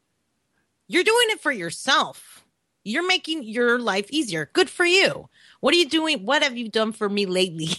You're 0.87 1.03
doing 1.03 1.27
it 1.31 1.41
for 1.41 1.51
yourself. 1.51 2.36
You're 2.87 3.07
making 3.07 3.43
your 3.43 3.81
life 3.81 4.07
easier. 4.11 4.49
Good 4.53 4.71
for 4.71 4.87
you. 4.87 5.29
What 5.61 5.75
are 5.75 5.77
you 5.77 5.89
doing? 5.89 6.25
What 6.25 6.45
have 6.45 6.57
you 6.57 6.69
done 6.69 6.93
for 6.93 7.09
me 7.09 7.27
lately? 7.27 7.69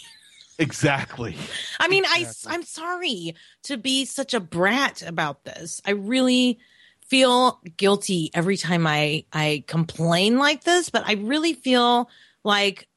Exactly. 0.59 1.37
I 1.79 1.87
mean, 1.87 2.03
I 2.03 2.25
I'm 2.47 2.63
sorry 2.63 3.35
to 3.65 3.77
be 3.77 4.05
such 4.05 4.33
a 4.33 4.39
brat 4.39 5.03
about 5.03 5.43
this. 5.43 5.83
I 5.85 5.91
really 5.91 6.57
feel 7.05 7.61
guilty 7.77 8.31
every 8.33 8.57
time 8.57 8.87
I 8.87 9.25
I 9.31 9.65
complain 9.67 10.39
like 10.39 10.63
this, 10.63 10.89
but 10.89 11.03
I 11.05 11.13
really 11.13 11.53
feel 11.53 12.09
like 12.43 12.87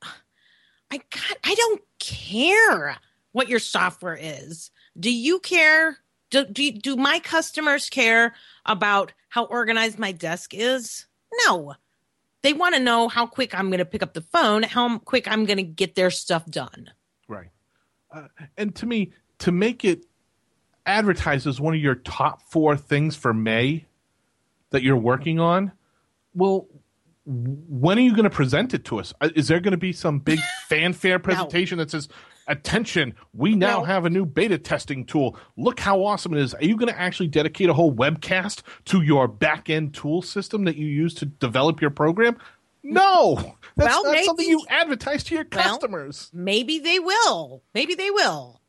I 0.91 0.97
got 0.97 1.37
I 1.45 1.55
don't 1.55 1.83
care 1.99 2.97
what 3.33 3.51
your 3.51 3.59
software 3.59 4.19
is. 4.19 4.71
Do 4.99 5.13
you 5.13 5.39
care? 5.39 5.99
Do 6.31 6.47
do, 6.47 6.73
do 6.73 6.97
my 6.97 7.19
customers 7.19 7.91
care 7.91 8.35
about 8.65 9.13
how 9.29 9.45
organized 9.45 9.99
my 9.99 10.13
desk 10.13 10.55
is? 10.55 11.05
No. 11.45 11.75
They 12.43 12.53
want 12.53 12.75
to 12.75 12.81
know 12.81 13.09
how 13.09 13.27
quick 13.27 13.55
I'm 13.55 13.69
going 13.69 13.79
to 13.79 13.85
pick 13.85 14.03
up 14.03 14.15
the 14.15 14.23
phone, 14.23 14.63
how 14.63 14.99
quick 14.99 15.31
I'm 15.31 15.45
going 15.45 15.59
to 15.59 15.63
get 15.63 15.95
their 15.95 16.11
stuff 16.11 16.47
done. 16.47 16.91
Right. 17.29 17.49
Uh, 18.11 18.29
and 18.57 18.75
to 18.77 18.87
me, 18.87 19.13
to 19.41 19.53
make 19.53 19.85
it 19.85 20.07
advertised 20.87 21.47
as 21.47 21.61
one 21.61 21.75
of 21.75 21.81
your 21.81 21.95
top 21.95 22.43
four 22.51 22.77
things 22.77 23.17
for 23.17 23.35
May 23.35 23.87
that 24.71 24.83
you're 24.83 24.97
working 24.97 25.39
on, 25.39 25.73
well, 26.35 26.67
when 27.27 27.99
are 27.99 28.03
you 28.03 28.13
going 28.13 28.25
to 28.25 28.31
present 28.31 28.75
it 28.75 28.85
to 28.87 28.99
us? 28.99 29.13
Uh, 29.21 29.29
Is 29.37 29.49
there 29.49 29.61
going 29.61 29.73
to 29.73 29.79
be 29.79 29.93
some 29.93 30.19
big 30.19 30.41
fanfare 30.69 31.19
presentation 31.19 31.79
that 31.79 31.91
says, 31.91 32.09
attention, 32.51 33.15
we 33.33 33.55
now 33.55 33.79
No. 33.79 33.85
have 33.85 34.05
a 34.05 34.11
new 34.11 34.27
beta 34.27 34.59
testing 34.59 35.05
tool. 35.07 35.37
Look 35.57 35.81
how 35.81 36.05
awesome 36.05 36.35
it 36.35 36.41
is. 36.43 36.53
Are 36.55 36.65
you 36.65 36.77
going 36.77 36.93
to 36.93 36.99
actually 37.01 37.29
dedicate 37.29 37.69
a 37.71 37.75
whole 37.75 37.93
webcast 37.95 38.63
to 38.87 39.01
your 39.03 39.29
back 39.29 39.71
end 39.71 39.95
tool 39.95 40.21
system 40.23 40.65
that 40.65 40.77
you 40.77 40.87
use 40.87 41.15
to 41.15 41.27
develop 41.27 41.81
your 41.81 41.91
program? 41.91 42.37
No, 42.83 43.35
that's 43.77 43.95
Well, 43.95 44.05
not 44.05 44.13
maybe- 44.13 44.25
something 44.25 44.49
you 44.49 44.65
advertise 44.69 45.23
to 45.25 45.35
your 45.35 45.47
Well, 45.53 45.63
customers. 45.63 46.31
maybe 46.33 46.79
they 46.79 46.99
will. 46.99 47.63
Maybe 47.75 47.95
they 47.95 48.11
will. 48.11 48.61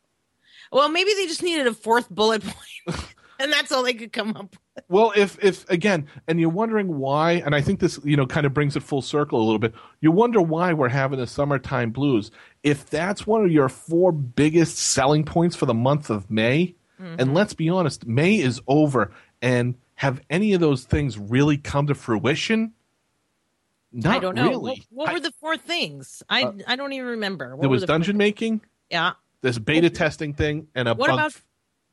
Well, 0.72 0.90
maybe 0.90 1.14
they 1.14 1.28
just 1.28 1.44
needed 1.44 1.68
a 1.68 1.74
fourth 1.74 2.10
bullet 2.10 2.44
point, 2.44 3.00
and 3.40 3.52
that's 3.52 3.72
all 3.72 3.84
they 3.84 3.94
could 3.94 4.14
come 4.14 4.36
up 4.38 4.52
with. 4.52 4.60
Well, 4.90 5.14
if 5.16 5.38
if 5.44 5.70
again, 5.70 6.08
and 6.28 6.40
you're 6.40 6.50
wondering 6.50 6.98
why, 6.98 7.34
and 7.34 7.56
I 7.56 7.62
think 7.62 7.80
this 7.80 8.00
you 8.04 8.16
know 8.18 8.26
kind 8.26 8.46
of 8.46 8.54
brings 8.54 8.76
it 8.76 8.84
full 8.84 9.02
circle 9.02 9.40
a 9.42 9.44
little 9.44 9.60
bit. 9.60 9.74
You 10.02 10.12
wonder 10.12 10.42
why 10.42 10.74
we're 10.74 10.90
having 10.90 11.20
the 11.20 11.28
summertime 11.28 11.92
blues. 11.92 12.32
If 12.64 12.90
that's 12.90 13.26
one 13.26 13.44
of 13.44 13.52
your 13.52 13.70
four 13.70 14.12
biggest 14.12 14.78
selling 14.78 15.24
points 15.24 15.56
for 15.56 15.66
the 15.66 15.74
month 15.74 16.10
of 16.10 16.30
May, 16.30 16.76
mm-hmm. 17.02 17.16
and 17.20 17.34
let's 17.34 17.54
be 17.54 17.70
honest, 17.70 18.06
May 18.06 18.40
is 18.40 18.62
over, 18.68 19.12
and 19.42 19.76
have 19.96 20.22
any 20.30 20.54
of 20.54 20.62
those 20.62 20.84
things 20.84 21.18
really 21.18 21.58
come 21.58 21.88
to 21.88 21.96
fruition? 21.96 22.74
Not 23.94 24.16
I 24.16 24.20
don't 24.20 24.36
know. 24.36 24.50
really. 24.50 24.86
What, 24.90 25.08
what 25.08 25.10
I- 25.10 25.14
were 25.14 25.20
the 25.20 25.34
four 25.40 25.58
things? 25.58 26.24
I 26.30 26.44
uh, 26.44 26.54
I 26.68 26.76
don't 26.76 26.94
even 26.94 27.08
remember. 27.08 27.56
What 27.56 27.62
there 27.62 27.70
was 27.70 27.82
the 27.82 27.88
dungeon 27.88 28.18
making, 28.18 28.62
Yeah. 28.90 29.14
this 29.42 29.58
beta 29.60 29.90
testing 29.90 30.34
thing, 30.34 30.68
and 30.76 30.88
a 30.88 30.94
What 30.94 31.10
bug 31.10 31.20
about- 31.20 31.42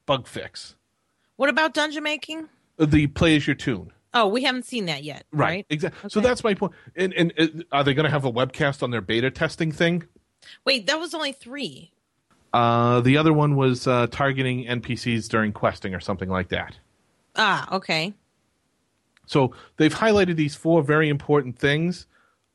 bug 0.07 0.27
fix. 0.27 0.75
What 1.37 1.49
about 1.49 1.75
dungeon 1.75 2.03
making? 2.03 2.49
The 2.79 3.07
play 3.09 3.37
as 3.37 3.47
your 3.47 3.57
tune. 3.57 3.93
Oh, 4.15 4.27
we 4.29 4.43
haven't 4.43 4.65
seen 4.65 4.87
that 4.87 5.05
yet. 5.05 5.25
Right. 5.33 5.67
Exactly. 5.69 6.11
So 6.11 6.21
that's 6.21 6.43
my 6.43 6.55
point. 6.55 6.73
And, 6.97 7.13
and 7.15 7.33
uh, 7.39 7.47
are 7.73 7.85
they 7.85 7.95
going 7.95 8.05
to 8.05 8.11
have 8.11 8.25
a 8.25 8.33
webcast 8.33 8.83
on 8.83 8.91
their 8.91 9.01
beta 9.01 9.31
testing 9.31 9.71
thing? 9.71 10.05
Wait, 10.65 10.87
that 10.87 10.99
was 10.99 11.15
only 11.15 11.33
three. 11.33 11.93
Uh, 12.53 13.01
the 13.01 13.19
other 13.19 13.33
one 13.33 13.57
was 13.57 13.87
uh, 13.87 14.07
targeting 14.11 14.65
NPCs 14.65 15.29
during 15.29 15.53
questing 15.53 15.95
or 15.95 16.01
something 16.01 16.29
like 16.29 16.49
that. 16.49 16.77
Ah, 17.37 17.75
okay. 17.77 18.15
So 19.27 19.53
they've 19.77 19.95
highlighted 19.95 20.37
these 20.37 20.55
four 20.55 20.83
very 20.83 21.09
important 21.09 21.59
things 21.59 22.07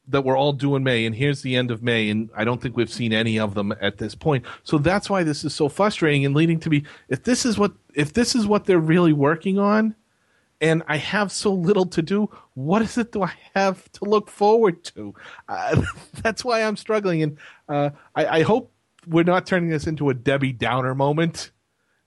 that 0.07 0.25
we're 0.25 0.37
all 0.37 0.51
due 0.51 0.75
in 0.75 0.83
May, 0.83 1.05
and 1.05 1.15
here's 1.15 1.43
the 1.43 1.55
end 1.55 1.71
of 1.71 1.81
May, 1.81 2.09
and 2.09 2.29
I 2.35 2.43
don't 2.43 2.61
think 2.61 2.75
we've 2.75 2.91
seen 2.91 3.13
any 3.13 3.39
of 3.39 3.53
them 3.53 3.73
at 3.79 3.99
this 3.99 4.15
point. 4.15 4.43
So 4.63 4.77
that's 4.77 5.09
why 5.09 5.23
this 5.23 5.45
is 5.45 5.53
so 5.55 5.69
frustrating 5.69 6.25
and 6.25 6.35
leading 6.35 6.59
to 6.61 6.69
be 6.69 6.83
if 7.07 7.23
this 7.23 7.45
is 7.45 7.57
what 7.57 7.71
if 7.93 8.11
this 8.11 8.35
is 8.35 8.45
what 8.45 8.65
they're 8.65 8.79
really 8.79 9.13
working 9.13 9.57
on, 9.59 9.95
and 10.63 10.81
I 10.87 10.97
have 10.97 11.31
so 11.31 11.53
little 11.53 11.85
to 11.87 12.01
do, 12.01 12.29
what 12.55 12.81
is 12.81 12.97
it 12.97 13.11
do 13.11 13.21
I 13.21 13.33
have 13.53 13.91
to 13.93 14.05
look 14.05 14.29
forward 14.29 14.83
to? 14.85 15.13
Uh, 15.47 15.81
that's 16.23 16.43
why 16.43 16.63
I'm 16.63 16.77
struggling, 16.77 17.21
and 17.21 17.37
uh, 17.69 17.91
I, 18.15 18.25
I 18.39 18.41
hope 18.41 18.71
we're 19.05 19.23
not 19.23 19.45
turning 19.45 19.69
this 19.69 19.85
into 19.85 20.09
a 20.09 20.13
Debbie 20.13 20.53
Downer 20.53 20.95
moment 20.95 21.51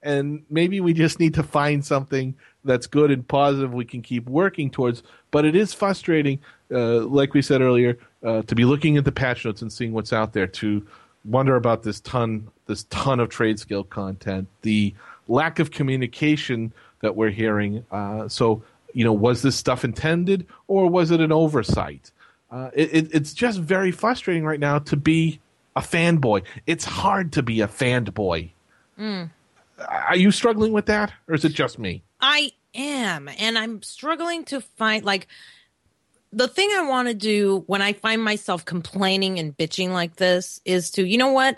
and 0.06 0.44
maybe 0.48 0.80
we 0.80 0.92
just 0.92 1.18
need 1.18 1.34
to 1.34 1.42
find 1.42 1.84
something 1.84 2.36
that's 2.64 2.86
good 2.86 3.10
and 3.10 3.26
positive 3.26 3.74
we 3.74 3.84
can 3.84 4.02
keep 4.02 4.28
working 4.28 4.70
towards. 4.70 5.02
But 5.32 5.44
it 5.44 5.56
is 5.56 5.74
frustrating, 5.74 6.38
uh, 6.70 7.00
like 7.00 7.34
we 7.34 7.42
said 7.42 7.60
earlier, 7.60 7.98
uh, 8.22 8.42
to 8.42 8.54
be 8.54 8.64
looking 8.64 8.96
at 8.96 9.04
the 9.04 9.10
patch 9.10 9.44
notes 9.44 9.62
and 9.62 9.72
seeing 9.72 9.92
what's 9.92 10.12
out 10.12 10.32
there. 10.32 10.46
To 10.46 10.86
wonder 11.24 11.56
about 11.56 11.82
this 11.82 12.00
ton, 12.00 12.48
this 12.66 12.84
ton 12.84 13.18
of 13.18 13.30
trade 13.30 13.58
skill 13.58 13.82
content, 13.82 14.46
the 14.62 14.94
lack 15.26 15.58
of 15.58 15.72
communication 15.72 16.72
that 17.06 17.14
we're 17.14 17.30
hearing. 17.30 17.86
Uh, 17.92 18.26
so, 18.26 18.64
you 18.92 19.04
know, 19.04 19.12
was 19.12 19.42
this 19.42 19.54
stuff 19.54 19.84
intended 19.84 20.44
or 20.66 20.90
was 20.90 21.12
it 21.12 21.20
an 21.20 21.30
oversight? 21.30 22.10
Uh, 22.50 22.70
it, 22.74 22.92
it, 22.92 23.14
it's 23.14 23.32
just 23.32 23.60
very 23.60 23.92
frustrating 23.92 24.44
right 24.44 24.58
now 24.58 24.80
to 24.80 24.96
be 24.96 25.38
a 25.76 25.80
fanboy. 25.80 26.42
It's 26.66 26.84
hard 26.84 27.32
to 27.34 27.42
be 27.42 27.60
a 27.60 27.68
fanboy. 27.68 28.50
Are 29.78 30.16
you 30.16 30.32
struggling 30.32 30.72
with 30.72 30.86
that, 30.86 31.12
or 31.28 31.34
is 31.34 31.44
it 31.44 31.52
just 31.52 31.78
me? 31.78 32.02
I 32.20 32.52
am, 32.74 33.28
and 33.28 33.56
I'm 33.56 33.82
struggling 33.82 34.44
to 34.46 34.60
find 34.60 35.04
like 35.04 35.28
the 36.32 36.48
thing 36.48 36.68
I 36.74 36.88
want 36.88 37.08
to 37.08 37.14
do 37.14 37.62
when 37.66 37.82
I 37.82 37.92
find 37.92 38.22
myself 38.22 38.64
complaining 38.64 39.38
and 39.38 39.56
bitching 39.56 39.90
like 39.90 40.16
this 40.16 40.60
is 40.64 40.90
to, 40.92 41.06
you 41.06 41.18
know 41.18 41.32
what? 41.32 41.56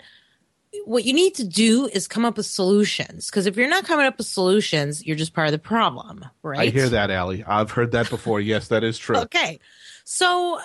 What 0.85 1.03
you 1.03 1.13
need 1.13 1.35
to 1.35 1.43
do 1.43 1.87
is 1.87 2.07
come 2.07 2.25
up 2.25 2.37
with 2.37 2.45
solutions. 2.45 3.27
Because 3.27 3.47
if 3.47 3.57
you're 3.57 3.69
not 3.69 3.85
coming 3.85 4.05
up 4.05 4.17
with 4.17 4.27
solutions, 4.27 5.05
you're 5.05 5.15
just 5.15 5.33
part 5.33 5.47
of 5.47 5.51
the 5.51 5.59
problem, 5.59 6.25
right? 6.43 6.59
I 6.59 6.65
hear 6.67 6.89
that, 6.89 7.09
Ali. 7.09 7.43
I've 7.43 7.71
heard 7.71 7.91
that 7.93 8.09
before. 8.09 8.39
Yes, 8.39 8.67
that 8.67 8.83
is 8.83 8.97
true. 8.97 9.17
Okay. 9.17 9.59
So 10.03 10.59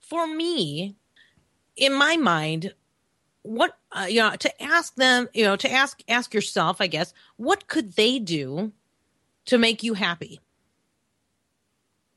for 0.00 0.26
me, 0.26 0.96
in 1.76 1.92
my 1.92 2.16
mind, 2.16 2.72
what 3.42 3.76
uh, 3.92 4.06
you 4.08 4.20
know, 4.20 4.36
to 4.36 4.62
ask 4.62 4.94
them, 4.96 5.28
you 5.32 5.44
know, 5.44 5.56
to 5.56 5.70
ask 5.70 6.02
ask 6.08 6.34
yourself, 6.34 6.80
I 6.80 6.86
guess, 6.86 7.14
what 7.36 7.66
could 7.66 7.94
they 7.94 8.18
do 8.18 8.72
to 9.46 9.58
make 9.58 9.82
you 9.82 9.94
happy? 9.94 10.40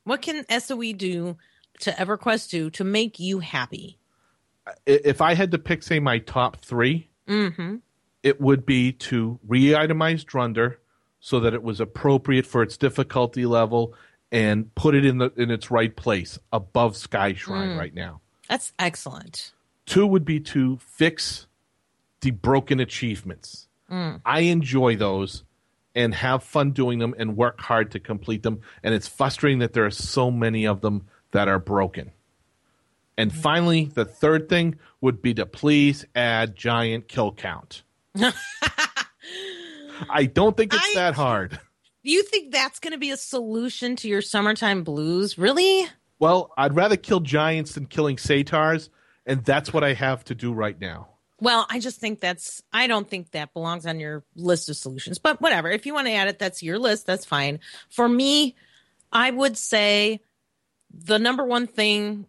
What 0.04 0.22
can 0.22 0.46
SOE 0.60 0.94
do 0.94 1.38
to 1.80 1.92
EverQuest 1.92 2.50
do 2.50 2.70
to 2.72 2.84
make 2.84 3.20
you 3.20 3.40
happy? 3.40 3.98
If 4.86 5.22
I 5.22 5.34
had 5.34 5.52
to 5.52 5.58
pick, 5.58 5.84
say, 5.84 6.00
my 6.00 6.20
top 6.20 6.58
3 6.58 7.08
Mm-hmm. 7.32 7.76
it 8.24 8.42
would 8.42 8.66
be 8.66 8.92
to 8.92 9.40
re-itemize 9.48 10.26
Drunder 10.26 10.76
so 11.20 11.40
that 11.40 11.54
it 11.54 11.64
was 11.64 11.80
appropriate 11.80 12.46
for 12.46 12.62
its 12.62 12.78
difficulty 12.78 13.46
level 13.46 13.94
and 14.32 14.74
put 14.76 14.96
it 14.96 15.06
in 15.06 15.18
the 15.18 15.32
in 15.38 15.52
its 15.52 15.70
right 15.72 15.96
place 15.96 16.40
above 16.52 16.94
Skyshrine 16.94 17.78
right 17.78 17.94
now. 17.94 18.22
That's 18.50 18.74
excellent. 18.80 19.52
Two 19.86 20.06
would 20.08 20.26
be 20.26 20.40
to 20.42 20.78
fix 20.78 21.48
the 22.22 22.32
broken 22.32 22.80
achievements. 22.80 23.68
I 23.90 24.42
enjoy 24.42 24.96
those 24.96 25.44
and 25.94 26.16
have 26.16 26.44
fun 26.44 26.72
doing 26.72 27.00
them 27.00 27.14
and 27.18 27.36
work 27.36 27.60
hard 27.60 27.92
to 27.92 28.00
complete 28.00 28.42
them. 28.44 28.62
And 28.84 28.94
it's 28.94 29.08
frustrating 29.10 29.60
that 29.60 29.74
there 29.74 29.86
are 29.86 29.92
so 29.92 30.32
many 30.32 30.66
of 30.66 30.80
them 30.80 31.08
that 31.32 31.50
are 31.50 31.60
broken. 31.60 32.12
And 33.18 33.34
finally, 33.34 33.86
the 33.86 34.06
third 34.06 34.50
thing 34.50 34.78
would 35.02 35.22
be 35.22 35.34
to 35.36 35.46
please 35.46 36.06
add 36.16 36.56
giant 36.56 37.08
kill 37.08 37.32
count. 37.34 37.84
I 40.10 40.26
don't 40.26 40.58
think 40.58 40.74
it's 40.74 40.84
I- 40.84 40.94
that 40.96 41.14
hard. 41.16 41.60
Do 42.04 42.12
you 42.12 42.24
think 42.24 42.52
that's 42.52 42.80
going 42.80 42.94
to 42.94 42.98
be 42.98 43.12
a 43.12 43.18
solution 43.18 43.96
to 43.98 44.08
your 44.08 44.24
summertime 44.24 44.84
blues? 44.84 45.38
Really? 45.38 45.88
Well, 46.18 46.52
I'd 46.58 46.76
rather 46.76 46.98
kill 46.98 47.20
giants 47.20 47.74
than 47.74 47.86
killing 47.86 48.18
satyrs, 48.18 48.90
and 49.28 49.46
that's 49.46 49.72
what 49.72 49.84
I 49.84 49.94
have 49.94 50.24
to 50.26 50.36
do 50.36 50.52
right 50.52 50.80
now. 50.82 51.10
Well, 51.40 51.68
I 51.70 51.80
just 51.80 52.00
think 52.00 52.20
that's, 52.20 52.64
I 52.74 52.88
don't 52.88 53.08
think 53.08 53.32
that 53.32 53.54
belongs 53.54 53.86
on 53.86 54.00
your 54.00 54.24
list 54.36 54.68
of 54.70 54.78
solutions, 54.78 55.20
but 55.20 55.42
whatever. 55.42 55.70
If 55.70 55.86
you 55.86 55.94
want 55.94 56.08
to 56.08 56.14
add 56.14 56.28
it, 56.28 56.40
that's 56.40 56.64
your 56.64 56.80
list. 56.80 57.06
That's 57.06 57.26
fine. 57.26 57.60
For 57.90 58.10
me, 58.10 58.56
I 59.12 59.30
would 59.30 59.58
say 59.58 60.22
the 60.92 61.20
number 61.20 61.44
one 61.46 61.68
thing 61.68 62.26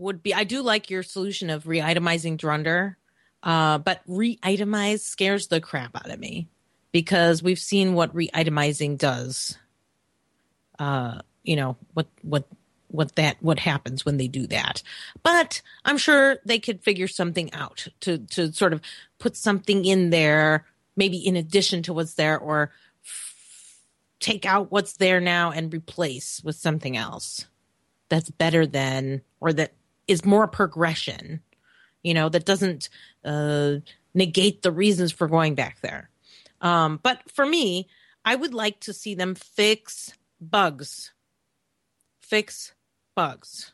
would 0.00 0.22
be 0.22 0.34
I 0.34 0.44
do 0.44 0.62
like 0.62 0.90
your 0.90 1.02
solution 1.02 1.50
of 1.50 1.66
re 1.66 1.80
itemizing 1.80 2.36
Drunder, 2.38 2.96
uh, 3.42 3.78
but 3.78 4.00
re 4.06 4.38
itemize 4.42 5.00
scares 5.00 5.48
the 5.48 5.60
crap 5.60 5.94
out 5.94 6.10
of 6.10 6.18
me 6.18 6.48
because 6.92 7.42
we've 7.42 7.58
seen 7.58 7.94
what 7.94 8.14
re 8.14 8.28
itemizing 8.34 8.98
does. 8.98 9.56
Uh, 10.78 11.20
you 11.44 11.56
know, 11.56 11.76
what, 11.92 12.06
what, 12.22 12.46
what 12.88 13.14
that 13.16 13.36
what 13.40 13.58
happens 13.58 14.04
when 14.04 14.16
they 14.16 14.26
do 14.26 14.48
that 14.48 14.82
but 15.22 15.62
i'm 15.84 15.96
sure 15.96 16.38
they 16.44 16.58
could 16.58 16.82
figure 16.82 17.06
something 17.06 17.52
out 17.52 17.86
to 18.00 18.18
to 18.18 18.52
sort 18.52 18.72
of 18.72 18.80
put 19.20 19.36
something 19.36 19.84
in 19.84 20.10
there 20.10 20.66
maybe 20.96 21.16
in 21.16 21.36
addition 21.36 21.82
to 21.84 21.92
what's 21.92 22.14
there 22.14 22.36
or 22.36 22.72
f- 23.04 23.78
take 24.18 24.44
out 24.44 24.72
what's 24.72 24.94
there 24.96 25.20
now 25.20 25.52
and 25.52 25.72
replace 25.72 26.42
with 26.42 26.56
something 26.56 26.96
else 26.96 27.46
that's 28.08 28.30
better 28.30 28.66
than 28.66 29.22
or 29.38 29.52
that 29.52 29.72
is 30.10 30.24
more 30.24 30.46
progression 30.46 31.40
you 32.02 32.14
know 32.14 32.28
that 32.28 32.44
doesn't 32.44 32.88
uh 33.24 33.76
negate 34.14 34.62
the 34.62 34.72
reasons 34.72 35.12
for 35.12 35.28
going 35.28 35.54
back 35.54 35.80
there. 35.80 36.10
Um 36.60 36.98
but 37.02 37.20
for 37.30 37.46
me 37.46 37.88
i 38.24 38.34
would 38.34 38.54
like 38.54 38.80
to 38.80 38.92
see 38.92 39.14
them 39.14 39.34
fix 39.34 40.12
bugs. 40.40 41.12
Fix 42.20 42.74
bugs. 43.14 43.72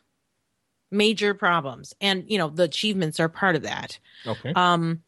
Major 0.91 1.33
problems. 1.33 1.93
And 2.01 2.25
you 2.27 2.37
know 2.37 2.49
the 2.49 2.63
achievements 2.63 3.19
are 3.19 3.29
part 3.29 3.55
of 3.55 3.63
that. 3.63 3.99
Okay. 4.25 4.53
um 4.53 5.01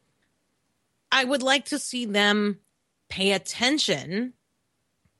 i 1.12 1.24
would 1.24 1.44
like 1.44 1.66
to 1.66 1.80
see 1.80 2.06
them 2.06 2.60
pay 3.10 3.32
attention 3.32 4.34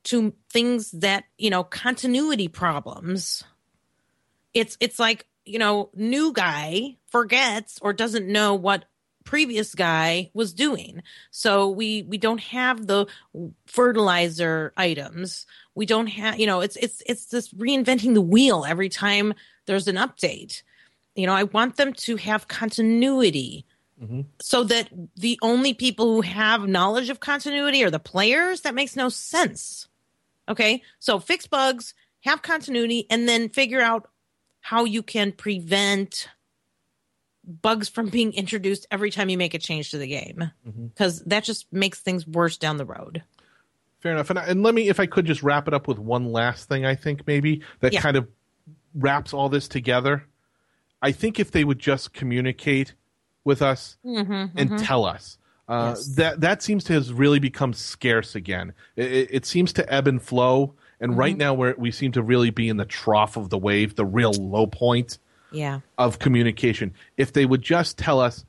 to 0.02 0.32
things 0.48 0.92
that 0.92 1.24
you 1.36 1.50
know 1.50 1.64
continuity 1.64 2.48
problems. 2.48 3.44
It's 4.54 4.76
it's 4.80 4.98
like 4.98 5.26
you 5.50 5.58
know 5.58 5.90
new 5.94 6.32
guy 6.32 6.96
forgets 7.08 7.78
or 7.82 7.92
doesn't 7.92 8.26
know 8.26 8.54
what 8.54 8.84
previous 9.24 9.74
guy 9.74 10.30
was 10.34 10.52
doing. 10.52 11.02
So 11.30 11.68
we 11.68 12.02
we 12.02 12.18
don't 12.18 12.40
have 12.40 12.86
the 12.86 13.06
fertilizer 13.66 14.72
items. 14.76 15.46
We 15.74 15.86
don't 15.86 16.08
have 16.08 16.38
you 16.38 16.46
know 16.46 16.60
it's 16.60 16.76
it's 16.76 17.02
it's 17.06 17.26
just 17.30 17.56
reinventing 17.56 18.14
the 18.14 18.20
wheel 18.20 18.64
every 18.66 18.88
time 18.88 19.34
there's 19.66 19.88
an 19.88 19.96
update. 19.96 20.62
You 21.14 21.26
know 21.26 21.34
i 21.34 21.44
want 21.44 21.76
them 21.76 21.92
to 21.92 22.16
have 22.16 22.48
continuity. 22.48 23.66
Mm-hmm. 24.02 24.22
So 24.40 24.64
that 24.64 24.88
the 25.16 25.38
only 25.42 25.74
people 25.74 26.14
who 26.14 26.20
have 26.22 26.66
knowledge 26.66 27.10
of 27.10 27.20
continuity 27.20 27.84
are 27.84 27.90
the 27.90 27.98
players? 27.98 28.62
That 28.62 28.74
makes 28.74 28.96
no 28.96 29.10
sense. 29.10 29.88
Okay? 30.48 30.82
So 30.98 31.18
fix 31.18 31.46
bugs 31.46 31.94
have 32.22 32.40
continuity 32.40 33.06
and 33.10 33.28
then 33.28 33.50
figure 33.50 33.80
out 33.80 34.08
how 34.60 34.84
you 34.84 35.02
can 35.02 35.32
prevent 35.32 36.28
bugs 37.44 37.88
from 37.88 38.08
being 38.08 38.32
introduced 38.34 38.86
every 38.90 39.10
time 39.10 39.28
you 39.28 39.38
make 39.38 39.54
a 39.54 39.58
change 39.58 39.90
to 39.90 39.98
the 39.98 40.06
game 40.06 40.50
mm-hmm. 40.66 40.86
because 40.86 41.22
that 41.24 41.42
just 41.42 41.72
makes 41.72 42.00
things 42.00 42.26
worse 42.26 42.56
down 42.56 42.76
the 42.76 42.84
road 42.84 43.22
Fair 44.00 44.12
enough. 44.12 44.30
And, 44.30 44.38
and 44.38 44.62
let 44.62 44.74
me, 44.74 44.88
if 44.88 44.98
I 44.98 45.06
could, 45.06 45.26
just 45.26 45.42
wrap 45.42 45.68
it 45.68 45.74
up 45.74 45.86
with 45.86 45.98
one 45.98 46.32
last 46.32 46.68
thing. 46.68 46.86
I 46.86 46.94
think 46.94 47.26
maybe 47.26 47.62
that 47.80 47.92
Yeah. 47.92 48.00
kind 48.00 48.16
of 48.16 48.26
wraps 48.94 49.32
all 49.32 49.48
this 49.48 49.68
together. 49.68 50.24
I 51.02 51.12
think 51.12 51.38
if 51.38 51.50
they 51.50 51.64
would 51.64 51.78
just 51.78 52.12
communicate 52.12 52.94
with 53.44 53.62
us 53.62 53.98
mm-hmm, 54.04 54.32
and 54.32 54.70
mm-hmm. 54.70 54.76
tell 54.76 55.04
us. 55.04 55.38
Uh, 55.68 55.94
Yes. 55.94 56.14
That 56.16 56.40
that 56.40 56.62
seems 56.62 56.82
to 56.84 56.94
has 56.94 57.12
really 57.12 57.38
become 57.38 57.72
scarce 57.72 58.34
again. 58.34 58.72
It, 58.96 59.28
it 59.30 59.46
seems 59.46 59.72
to 59.74 59.92
ebb 59.92 60.08
and 60.08 60.20
flow, 60.20 60.74
and 61.00 61.16
right 61.16 61.36
now 61.36 61.54
we 61.54 61.72
we 61.72 61.90
seem 61.90 62.12
to 62.12 62.22
really 62.22 62.50
be 62.50 62.68
in 62.68 62.76
the 62.76 62.84
trough 62.84 63.36
of 63.36 63.48
the 63.50 63.58
wave, 63.58 63.96
the 63.96 64.04
real 64.04 64.32
low 64.32 64.66
point 64.66 65.18
yeah 65.50 65.80
of 65.98 66.18
communication. 66.18 66.94
If 67.16 67.32
they 67.32 67.46
would 67.46 67.62
just 67.62 67.98
tell 67.98 68.20
us, 68.20 68.44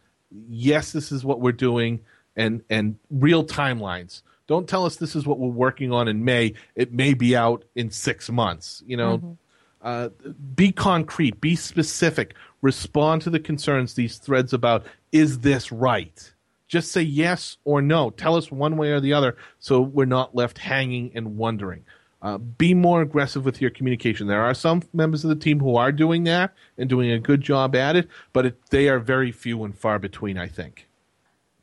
yes, 0.49 0.91
this 0.91 1.12
is 1.12 1.24
what 1.24 1.39
we're 1.39 1.52
doing, 1.54 2.02
and 2.36 2.62
and 2.70 2.97
real 3.10 3.45
timelines. 3.45 4.22
Don't 4.47 4.68
tell 4.68 4.86
us 4.86 4.97
this 4.97 5.16
is 5.16 5.26
what 5.26 5.39
we're 5.39 5.47
working 5.47 5.93
on 5.93 6.10
in 6.10 6.26
May. 6.26 6.54
It 6.76 6.91
may 6.91 7.14
be 7.14 7.36
out 7.36 7.64
in 7.76 7.89
six 7.89 8.30
months. 8.30 8.84
You 8.86 8.97
know, 8.97 9.38
uh, 9.82 10.10
be 10.56 10.74
concrete, 10.74 11.39
be 11.39 11.56
specific, 11.56 12.36
respond 12.62 13.22
to 13.22 13.30
the 13.30 13.39
concerns 13.39 13.93
these 13.93 14.18
threads 14.18 14.52
about. 14.52 14.86
Is 15.12 15.39
this 15.39 15.72
right? 15.72 16.34
Just 16.68 16.91
say 16.91 17.02
yes 17.02 17.58
or 17.66 17.82
no. 17.82 18.10
Tell 18.12 18.36
us 18.36 18.52
one 18.52 18.78
way 18.78 18.91
or 18.91 18.99
the 18.99 19.14
other, 19.14 19.38
so 19.60 19.82
we're 19.82 20.06
not 20.06 20.36
left 20.36 20.58
hanging 20.58 21.12
and 21.16 21.38
wondering. 21.38 21.84
Uh, 22.22 22.38
be 22.38 22.74
more 22.76 23.02
aggressive 23.02 23.44
with 23.46 23.60
your 23.60 23.72
communication. 23.72 24.28
There 24.28 24.44
are 24.44 24.54
some 24.54 24.84
members 24.94 25.24
of 25.24 25.30
the 25.30 25.36
team 25.36 25.60
who 25.60 25.76
are 25.76 25.92
doing 25.92 26.24
that 26.26 26.54
and 26.78 26.88
doing 26.88 27.10
a 27.10 27.18
good 27.20 27.42
job 27.42 27.76
at 27.76 27.96
it, 27.96 28.08
but 28.32 28.46
it, 28.46 28.66
they 28.70 28.90
are 28.90 29.00
very 29.00 29.32
few 29.32 29.64
and 29.64 29.76
far 29.76 29.98
between. 29.98 30.38
I 30.38 30.48
think. 30.48 30.88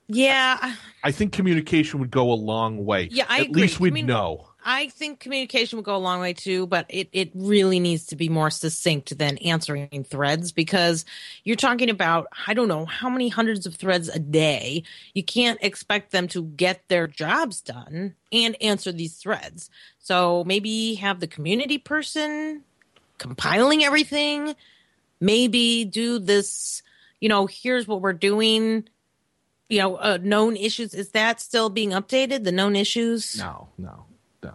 yeah 0.08 0.74
I 1.04 1.12
think 1.12 1.32
communication 1.32 2.00
would 2.00 2.10
go 2.10 2.32
a 2.32 2.34
long 2.34 2.84
way. 2.84 3.08
Yeah, 3.12 3.26
I 3.28 3.40
At 3.40 3.46
agree. 3.50 3.62
least 3.62 3.78
we'd 3.78 3.92
I 3.92 3.94
mean- 3.94 4.06
know. 4.06 4.47
I 4.70 4.88
think 4.88 5.18
communication 5.18 5.78
would 5.78 5.86
go 5.86 5.96
a 5.96 5.98
long 5.98 6.20
way 6.20 6.34
too, 6.34 6.66
but 6.66 6.84
it, 6.90 7.08
it 7.12 7.30
really 7.34 7.80
needs 7.80 8.04
to 8.08 8.16
be 8.16 8.28
more 8.28 8.50
succinct 8.50 9.16
than 9.16 9.38
answering 9.38 10.04
threads 10.04 10.52
because 10.52 11.06
you're 11.42 11.56
talking 11.56 11.88
about, 11.88 12.26
I 12.46 12.52
don't 12.52 12.68
know, 12.68 12.84
how 12.84 13.08
many 13.08 13.30
hundreds 13.30 13.64
of 13.64 13.76
threads 13.76 14.10
a 14.10 14.18
day. 14.18 14.82
You 15.14 15.24
can't 15.24 15.58
expect 15.62 16.10
them 16.10 16.28
to 16.28 16.42
get 16.42 16.86
their 16.88 17.06
jobs 17.06 17.62
done 17.62 18.14
and 18.30 18.62
answer 18.62 18.92
these 18.92 19.16
threads. 19.16 19.70
So 20.00 20.44
maybe 20.44 20.96
have 20.96 21.20
the 21.20 21.26
community 21.26 21.78
person 21.78 22.62
compiling 23.16 23.84
everything, 23.84 24.54
maybe 25.18 25.86
do 25.86 26.18
this, 26.18 26.82
you 27.22 27.30
know, 27.30 27.46
here's 27.46 27.88
what 27.88 28.02
we're 28.02 28.12
doing. 28.12 28.86
You 29.70 29.78
know, 29.80 29.96
uh, 29.96 30.18
known 30.22 30.56
issues. 30.56 30.94
Is 30.94 31.10
that 31.10 31.40
still 31.42 31.68
being 31.68 31.90
updated? 31.90 32.44
The 32.44 32.52
known 32.52 32.74
issues? 32.74 33.38
No, 33.38 33.68
no, 33.76 34.06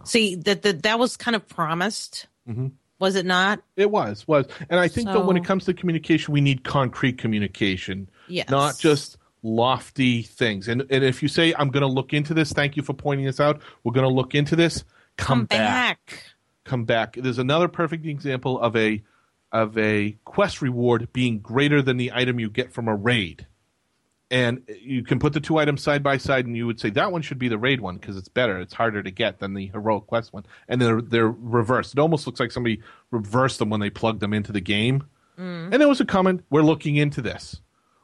See 0.04 0.36
that 0.36 0.62
that 0.62 0.82
that 0.82 0.98
was 0.98 1.16
kind 1.16 1.34
of 1.34 1.46
promised, 1.48 2.26
mm-hmm. 2.48 2.68
was 2.98 3.14
it 3.14 3.24
not? 3.26 3.62
It 3.76 3.90
was, 3.90 4.26
was, 4.26 4.46
and 4.68 4.80
I 4.80 4.88
think 4.88 5.08
that 5.08 5.24
when 5.24 5.36
it 5.36 5.44
comes 5.44 5.64
to 5.66 5.74
communication, 5.74 6.32
we 6.34 6.40
need 6.40 6.64
concrete 6.64 7.18
communication, 7.18 8.10
Yes. 8.28 8.50
not 8.50 8.78
just 8.78 9.16
lofty 9.42 10.22
things. 10.22 10.68
And 10.68 10.84
and 10.90 11.04
if 11.04 11.22
you 11.22 11.28
say, 11.28 11.54
"I'm 11.56 11.70
going 11.70 11.82
to 11.82 11.86
look 11.86 12.12
into 12.12 12.34
this," 12.34 12.52
thank 12.52 12.76
you 12.76 12.82
for 12.82 12.94
pointing 12.94 13.26
this 13.26 13.40
out. 13.40 13.60
We're 13.84 13.92
going 13.92 14.08
to 14.08 14.14
look 14.14 14.34
into 14.34 14.56
this. 14.56 14.84
Come, 15.16 15.40
Come 15.40 15.46
back. 15.46 16.22
Come 16.64 16.84
back. 16.84 17.16
There's 17.16 17.38
another 17.38 17.68
perfect 17.68 18.06
example 18.06 18.58
of 18.58 18.74
a 18.74 19.02
of 19.52 19.78
a 19.78 20.16
quest 20.24 20.60
reward 20.60 21.12
being 21.12 21.38
greater 21.38 21.80
than 21.80 21.96
the 21.96 22.10
item 22.12 22.40
you 22.40 22.50
get 22.50 22.72
from 22.72 22.88
a 22.88 22.94
raid. 22.94 23.46
And 24.34 24.68
you 24.80 25.04
can 25.04 25.20
put 25.20 25.32
the 25.32 25.38
two 25.38 25.58
items 25.58 25.80
side 25.80 26.02
by 26.02 26.16
side, 26.16 26.44
and 26.44 26.56
you 26.56 26.66
would 26.66 26.80
say 26.80 26.90
that 26.90 27.12
one 27.12 27.22
should 27.22 27.38
be 27.38 27.46
the 27.46 27.56
raid 27.56 27.80
one 27.80 27.98
because 27.98 28.16
it's 28.16 28.26
better. 28.26 28.58
It's 28.58 28.74
harder 28.74 29.00
to 29.00 29.10
get 29.12 29.38
than 29.38 29.54
the 29.54 29.68
heroic 29.68 30.08
quest 30.08 30.32
one, 30.32 30.44
and 30.66 30.82
they're 30.82 31.00
they're 31.00 31.30
reversed. 31.30 31.92
It 31.92 32.00
almost 32.00 32.26
looks 32.26 32.40
like 32.40 32.50
somebody 32.50 32.82
reversed 33.12 33.60
them 33.60 33.70
when 33.70 33.78
they 33.78 33.90
plugged 33.90 34.18
them 34.18 34.34
into 34.34 34.50
the 34.50 34.60
game. 34.60 35.04
Mm. 35.38 35.70
And 35.70 35.74
there 35.74 35.86
was 35.86 36.00
a 36.00 36.04
comment: 36.04 36.44
"We're 36.50 36.62
looking 36.62 36.96
into 36.96 37.22
this." 37.22 37.60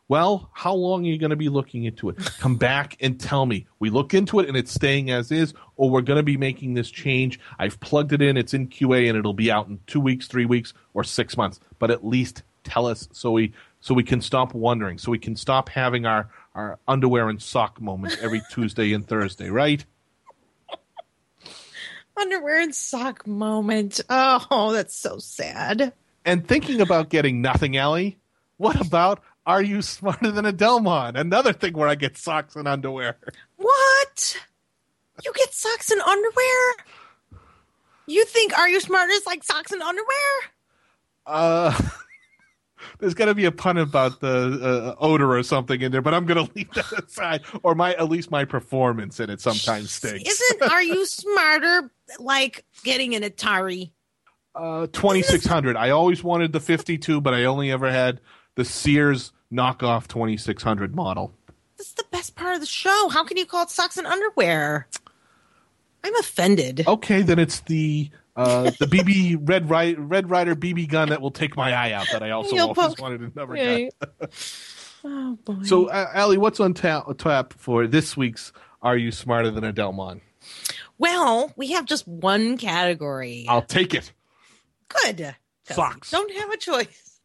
Well, 0.07 0.51
how 0.52 0.73
long 0.73 1.05
are 1.05 1.09
you 1.09 1.19
going 1.19 1.31
to 1.31 1.36
be 1.36 1.48
looking 1.48 1.82
into 1.82 2.11
it? 2.11 2.19
Come 2.39 2.55
back 2.55 2.97
and 3.01 3.19
tell 3.19 3.44
me. 3.44 3.66
We 3.81 3.90
look 3.90 4.15
into 4.15 4.39
it 4.39 4.47
and 4.47 4.57
it's 4.57 4.73
staying 4.73 5.11
as 5.11 5.32
is, 5.32 5.52
or 5.74 5.90
we're 5.90 6.01
going 6.01 6.19
to 6.19 6.23
be 6.23 6.36
making 6.36 6.74
this 6.74 6.93
change. 6.93 7.40
I've 7.59 7.81
plugged 7.81 8.12
it 8.12 8.23
in, 8.23 8.36
it's 8.36 8.55
in 8.55 8.69
QA, 8.69 9.09
and 9.09 9.19
it'll 9.19 9.35
be 9.35 9.51
out 9.51 9.66
in 9.66 9.81
two 9.89 10.01
weeks, 10.01 10.28
three 10.28 10.47
weeks, 10.47 10.74
or 10.94 11.02
six 11.02 11.36
months. 11.36 11.59
But 11.81 11.90
at 11.90 12.07
least 12.07 12.44
tell 12.62 12.86
us 12.86 13.09
so 13.12 13.32
we 13.32 13.52
so 13.81 13.94
we 13.94 14.02
can 14.02 14.20
stop 14.20 14.55
wondering, 14.55 14.98
so 14.98 15.11
we 15.11 15.19
can 15.19 15.36
stop 15.36 15.69
having 15.69 16.07
our 16.07 16.28
our 16.55 16.78
underwear 16.89 17.28
and 17.28 17.40
sock 17.40 17.81
moments 17.81 18.16
every 18.20 18.43
Tuesday 18.51 18.93
and 18.93 19.07
Thursday, 19.07 19.48
right? 19.48 19.85
Underwear 22.16 22.61
and 22.61 22.74
sock 22.74 23.27
moment. 23.27 24.01
Oh, 24.11 24.73
that's 24.73 24.97
so 24.97 25.19
sad. 25.19 25.93
And 26.24 26.47
thinking 26.47 26.81
about 26.81 27.09
getting 27.09 27.40
nothing, 27.40 27.78
Ali. 27.78 28.19
What 28.59 28.78
about 28.85 29.23
Are 29.47 29.62
You 29.62 29.81
Smarter 29.81 30.31
Than 30.31 30.44
a 30.44 30.52
Dellmon? 30.52 31.19
Another 31.19 31.55
thing 31.55 31.73
where 31.73 31.89
I 31.89 31.94
get 31.94 32.19
socks 32.19 32.57
and 32.57 32.69
underwear. 32.69 33.16
What? 33.57 34.36
You 35.24 35.32
get 35.35 35.55
socks 35.55 35.90
and 35.90 36.01
underwear? 36.02 36.74
You 38.07 38.24
think 38.27 38.59
Are 38.59 38.69
You 38.69 38.81
Smarter 38.81 39.12
is 39.12 39.24
like 39.24 39.43
socks 39.43 39.73
and 39.73 39.81
underwear? 39.81 40.07
Uh, 41.27 41.81
There's 42.98 43.15
got 43.15 43.27
to 43.27 43.35
be 43.35 43.44
a 43.44 43.52
pun 43.52 43.78
about 43.78 44.20
the 44.20 44.94
uh, 44.98 45.02
odor 45.02 45.36
or 45.36 45.43
something 45.43 45.81
in 45.81 45.93
there, 45.93 46.02
but 46.02 46.15
I'm 46.15 46.27
going 46.27 46.47
to 46.47 46.52
leave 46.55 46.70
that 46.73 47.05
aside. 47.05 47.43
Or 47.62 47.74
my 47.74 47.94
at 47.94 48.09
least 48.09 48.31
my 48.31 48.44
performance 48.44 49.20
in 49.20 49.31
it 49.31 49.40
sometimes 49.40 49.90
stinks. 49.90 50.28
Isn't 50.28 50.70
Are 50.70 50.82
You 50.82 51.07
Smarter 51.07 51.90
like 52.19 52.65
getting 52.85 53.15
an 53.15 53.23
Atari? 53.23 53.90
Uh, 54.55 54.86
2600. 54.89 55.77
I 55.77 55.90
always 55.90 56.24
wanted 56.24 56.52
the 56.52 56.61
52, 56.61 57.20
but 57.20 57.32
I 57.35 57.44
only 57.44 57.70
ever 57.70 57.90
had 57.90 58.20
the 58.57 58.65
Sears 58.65 59.32
knockoff 59.52 60.09
2600 60.09 60.94
model. 60.94 61.32
This 61.77 61.89
is 61.89 61.94
the 61.94 62.05
best 62.11 62.35
part 62.35 62.55
of 62.55 62.61
the 62.61 62.66
show. 62.66 63.09
How 63.09 63.24
can 63.24 63.36
you 63.36 63.47
call 63.47 63.62
it 63.62 63.70
socks 63.70 63.97
and 63.97 64.07
underwear? 64.07 64.89
I'm 66.02 66.15
offended. 66.16 66.85
Okay, 66.86 67.23
then 67.23 67.39
it's 67.39 67.61
the 67.61 68.11
uh, 68.36 68.65
the 68.78 68.86
BB 68.86 69.39
Red 69.48 69.69
Ri- 69.70 69.94
Red 69.94 70.31
Ryder 70.31 70.55
BB 70.57 70.89
gun 70.89 71.09
that 71.11 71.20
will 71.20 71.31
take 71.31 71.57
my 71.57 71.73
eye 71.73 71.93
out 71.93 72.07
that 72.12 72.23
I 72.23 72.31
also 72.31 72.55
You'll 72.57 72.69
always 72.69 72.77
poke- 72.94 73.01
wanted 73.01 73.20
and 73.23 73.36
never 73.36 73.57
Yeah. 73.57 73.89
got. 74.01 74.31
Oh 75.02 75.39
boy. 75.47 75.62
So, 75.62 75.86
uh, 75.89 76.11
Ali, 76.15 76.36
what's 76.36 76.61
on 76.61 76.74
ta- 76.74 77.05
tap 77.15 77.55
for 77.55 77.86
this 77.86 78.19
week's 78.19 78.52
Are 78.82 78.98
You 78.98 79.11
Smarter 79.11 79.51
Than 79.51 79.65
a 79.65 79.73
Dellmon? 79.73 80.20
well, 80.98 81.51
we 81.57 81.73
have 81.73 81.86
just 81.86 82.07
one 82.07 82.59
category. 82.59 83.47
I'll 83.48 83.62
take 83.62 83.94
it. 83.94 84.12
Good. 84.89 85.35
'Cause 85.66 85.77
Socks. 85.77 86.12
we 86.12 86.19
Don't 86.19 86.32
have 86.36 86.51
a 86.51 86.57
choice. 86.59 87.20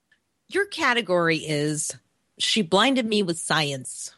Your 0.47 0.65
category 0.67 1.39
is 1.39 1.91
She 2.39 2.61
Blinded 2.61 3.05
Me 3.05 3.23
with 3.23 3.37
Science. 3.39 4.13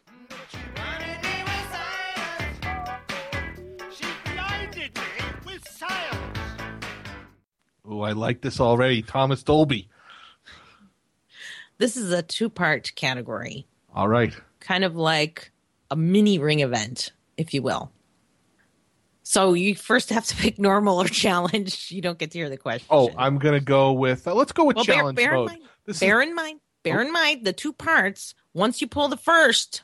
Oh, 7.88 8.02
I 8.02 8.12
like 8.12 8.42
this 8.42 8.60
already. 8.60 9.02
Thomas 9.02 9.44
Dolby. 9.44 9.90
This 11.78 11.96
is 11.96 12.12
a 12.12 12.22
two 12.24 12.50
part 12.50 12.92
category, 12.96 13.68
All 13.94 14.08
right. 14.08 14.34
kind 14.60 14.84
of 14.84 14.96
like 14.96 15.52
a 15.92 15.96
mini 15.96 16.40
ring 16.40 16.60
event, 16.62 17.12
if 17.38 17.54
you 17.54 17.62
will. 17.62 17.92
So 19.24 19.54
you 19.54 19.76
first 19.76 20.10
have 20.10 20.26
to 20.26 20.36
pick 20.36 20.58
normal 20.58 21.02
or 21.02 21.08
challenge. 21.08 21.92
You 21.92 22.02
don't 22.02 22.18
get 22.18 22.32
to 22.32 22.40
hear 22.40 22.50
the 22.50 22.58
question. 22.58 22.88
Oh, 22.90 23.12
I'm 23.18 23.38
gonna 23.38 23.60
go 23.60 23.92
with. 23.92 24.28
Uh, 24.28 24.34
let's 24.34 24.52
go 24.52 24.66
with 24.66 24.76
well, 24.78 24.86
bear, 24.86 24.96
challenge 24.96 25.16
bear 25.18 25.32
in 25.34 25.36
mode. 25.40 25.48
mind. 25.50 25.62
This 25.86 26.00
bear 26.00 26.22
is, 26.22 26.30
in 26.30 26.36
mind. 26.36 26.60
Bear 26.84 27.02
in 27.02 27.12
mind 27.12 27.46
the 27.46 27.54
two 27.54 27.74
parts. 27.74 28.34
Once 28.54 28.82
you 28.82 28.88
pull 28.88 29.08
the 29.08 29.18
first, 29.18 29.84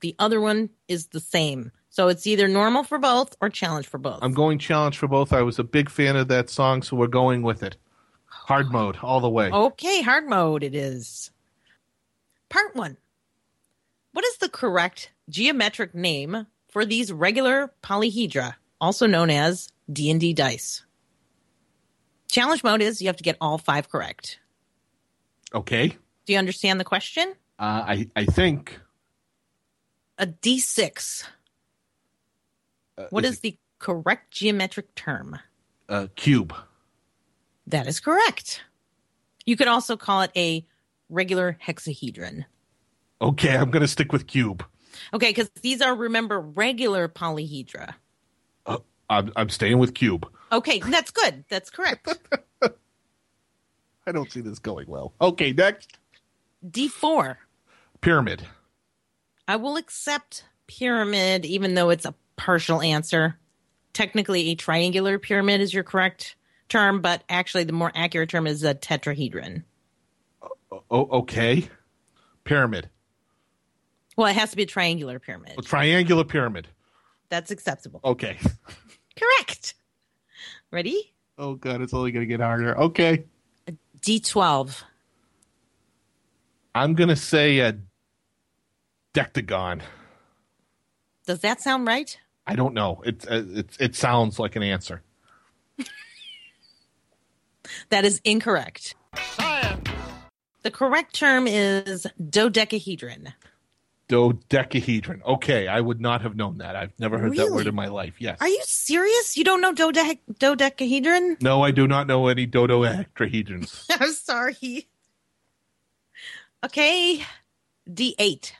the 0.00 0.14
other 0.18 0.40
one 0.40 0.70
is 0.88 1.08
the 1.08 1.20
same. 1.20 1.72
So 1.94 2.08
it's 2.08 2.26
either 2.26 2.48
normal 2.48 2.82
for 2.82 2.98
both 2.98 3.36
or 3.40 3.48
challenge 3.48 3.86
for 3.86 3.98
both. 3.98 4.18
I'm 4.20 4.34
going 4.34 4.58
challenge 4.58 4.98
for 4.98 5.06
both. 5.06 5.32
I 5.32 5.42
was 5.42 5.60
a 5.60 5.62
big 5.62 5.88
fan 5.88 6.16
of 6.16 6.26
that 6.26 6.50
song, 6.50 6.82
so 6.82 6.96
we're 6.96 7.06
going 7.06 7.42
with 7.42 7.62
it. 7.62 7.76
Hard 8.26 8.72
mode 8.72 8.96
all 9.00 9.20
the 9.20 9.30
way. 9.30 9.48
Okay, 9.48 10.02
hard 10.02 10.28
mode 10.28 10.64
it 10.64 10.74
is. 10.74 11.30
Part 12.48 12.74
one. 12.74 12.96
What 14.10 14.24
is 14.24 14.38
the 14.38 14.48
correct 14.48 15.12
geometric 15.28 15.94
name 15.94 16.48
for 16.68 16.84
these 16.84 17.12
regular 17.12 17.72
polyhedra, 17.80 18.56
also 18.80 19.06
known 19.06 19.30
as 19.30 19.68
D&D 19.88 20.32
dice? 20.32 20.82
Challenge 22.28 22.64
mode 22.64 22.82
is 22.82 23.00
you 23.00 23.06
have 23.06 23.18
to 23.18 23.22
get 23.22 23.36
all 23.40 23.56
five 23.56 23.88
correct. 23.88 24.40
Okay. 25.54 25.96
Do 26.26 26.32
you 26.32 26.40
understand 26.40 26.80
the 26.80 26.84
question? 26.84 27.34
Uh, 27.56 27.84
I 27.86 28.08
I 28.16 28.24
think. 28.24 28.80
A 30.18 30.26
D6. 30.26 31.22
Uh, 32.96 33.06
What 33.10 33.24
is 33.24 33.32
is 33.34 33.40
the 33.40 33.56
correct 33.78 34.30
geometric 34.32 34.94
term? 34.94 35.34
it, 35.88 35.92
uh, 35.92 36.06
cube? 36.16 36.54
That 37.66 37.86
is 37.86 38.00
correct. 38.00 38.62
You 39.46 39.56
could 39.56 39.68
also 39.68 39.96
call 39.96 40.22
it 40.22 40.30
a 40.36 40.66
regular 41.08 41.58
hexahedron. 41.66 42.44
Okay, 43.20 43.56
I'm 43.56 43.70
gonna 43.70 43.88
stick 43.88 44.12
with 44.12 44.26
cube. 44.26 44.64
Okay, 45.12 45.30
because 45.30 45.50
these 45.62 45.80
are, 45.82 45.94
remember, 45.94 46.40
regular 46.40 47.08
polyhedra. 47.08 47.94
Uh, 48.66 48.78
I'm 49.10 49.32
I'm 49.36 49.48
staying 49.48 49.78
with 49.78 49.94
cube. 49.94 50.26
Okay, 50.52 50.78
that's 50.80 51.10
good. 51.10 51.44
That's 51.48 51.70
correct. 51.70 52.08
I 54.06 54.12
don't 54.12 54.30
see 54.30 54.40
this 54.42 54.58
going 54.58 54.86
well. 54.88 55.14
Okay, 55.20 55.52
next 55.52 55.98
D4. 56.68 57.36
pyramid. 58.02 58.46
I 59.48 59.56
will 59.56 59.76
accept 59.76 60.44
pyramid, 60.66 61.44
even 61.44 61.74
though 61.74 61.90
it's 61.90 62.04
a 62.04 62.14
partial 62.36 62.80
answer. 62.80 63.38
Technically, 63.92 64.50
a 64.50 64.54
triangular 64.54 65.18
pyramid 65.18 65.60
is 65.60 65.72
your 65.72 65.84
correct 65.84 66.36
term, 66.68 67.00
but 67.00 67.22
actually, 67.28 67.64
the 67.64 67.72
more 67.72 67.92
accurate 67.94 68.30
term 68.30 68.46
is 68.46 68.62
a 68.62 68.74
tetrahedron. 68.74 69.62
Oh, 70.42 70.82
oh 70.90 71.08
okay. 71.18 71.68
Pyramid. 72.44 72.90
Well, 74.16 74.28
it 74.28 74.36
has 74.36 74.50
to 74.50 74.56
be 74.56 74.64
a 74.64 74.66
triangular 74.66 75.18
pyramid. 75.18 75.54
A 75.58 75.62
triangular 75.62 76.24
pyramid. 76.24 76.68
That's 77.28 77.50
acceptable. 77.50 78.00
Okay. 78.04 78.38
Correct. 79.16 79.74
Ready? 80.70 81.14
Oh 81.38 81.54
god, 81.54 81.80
it's 81.80 81.94
only 81.94 82.12
gonna 82.12 82.26
get 82.26 82.40
harder. 82.40 82.78
Okay. 82.78 83.24
D12. 84.00 84.82
I'm 86.74 86.94
gonna 86.94 87.16
say 87.16 87.60
a 87.60 87.78
dectagon. 89.14 89.80
Does 91.26 91.40
that 91.40 91.60
sound 91.60 91.86
right? 91.86 92.18
I 92.46 92.54
don't 92.56 92.74
know. 92.74 93.02
It 93.04 93.24
uh, 93.30 93.42
it 93.46 93.76
it 93.80 93.94
sounds 93.96 94.38
like 94.38 94.56
an 94.56 94.62
answer. 94.62 95.02
That 97.88 98.04
is 98.04 98.20
incorrect. 98.24 98.94
Science. 99.16 99.88
The 100.62 100.70
correct 100.70 101.14
term 101.14 101.46
is 101.46 102.06
dodecahedron. 102.30 103.32
Dodecahedron. 104.08 105.22
Okay, 105.24 105.66
I 105.66 105.80
would 105.80 106.00
not 106.00 106.20
have 106.22 106.36
known 106.36 106.58
that. 106.58 106.76
I've 106.76 106.92
never 106.98 107.18
heard 107.18 107.34
that 107.36 107.50
word 107.50 107.66
in 107.66 107.74
my 107.74 107.86
life. 107.88 108.14
Yes. 108.20 108.36
Are 108.40 108.48
you 108.48 108.60
serious? 108.64 109.36
You 109.36 109.44
don't 109.44 109.60
know 109.62 109.72
dode- 109.72 110.18
dodecahedron? 110.38 111.38
No, 111.40 111.62
I 111.62 111.70
do 111.70 111.86
not 111.88 112.06
know 112.06 112.28
any 112.28 112.46
dodecahedrons. 112.46 113.86
I'm 113.98 114.12
sorry. 114.12 114.86
Okay. 116.64 117.24
D8. 117.88 118.52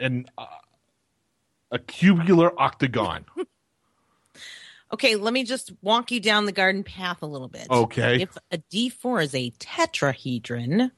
and 0.00 0.30
uh, 0.38 0.46
a 1.72 1.78
cubular 1.80 2.52
octagon. 2.60 3.24
Okay, 4.92 5.16
let 5.16 5.32
me 5.32 5.42
just 5.42 5.72
walk 5.80 6.10
you 6.10 6.20
down 6.20 6.44
the 6.44 6.52
garden 6.52 6.84
path 6.84 7.22
a 7.22 7.26
little 7.26 7.48
bit. 7.48 7.66
Okay. 7.70 8.20
If 8.20 8.36
a 8.50 8.58
D4 8.58 9.24
is 9.24 9.34
a 9.34 9.50
tetrahedron, 9.52 10.90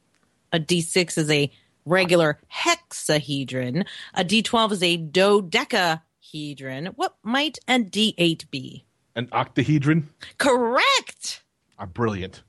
a 0.52 0.58
D6 0.58 1.16
is 1.16 1.30
a 1.30 1.48
regular 1.84 2.40
hexahedron, 2.52 3.86
a 4.14 4.24
D12 4.24 4.72
is 4.72 4.82
a 4.82 4.96
dodecahedron, 4.96 6.86
what 6.96 7.14
might 7.22 7.58
a 7.68 7.78
D8 7.78 8.50
be? 8.50 8.84
An 9.14 9.28
octahedron. 9.30 10.08
Correct. 10.38 11.44
are 11.78 11.86
brilliant. 11.86 12.42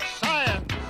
Science. 0.00 0.72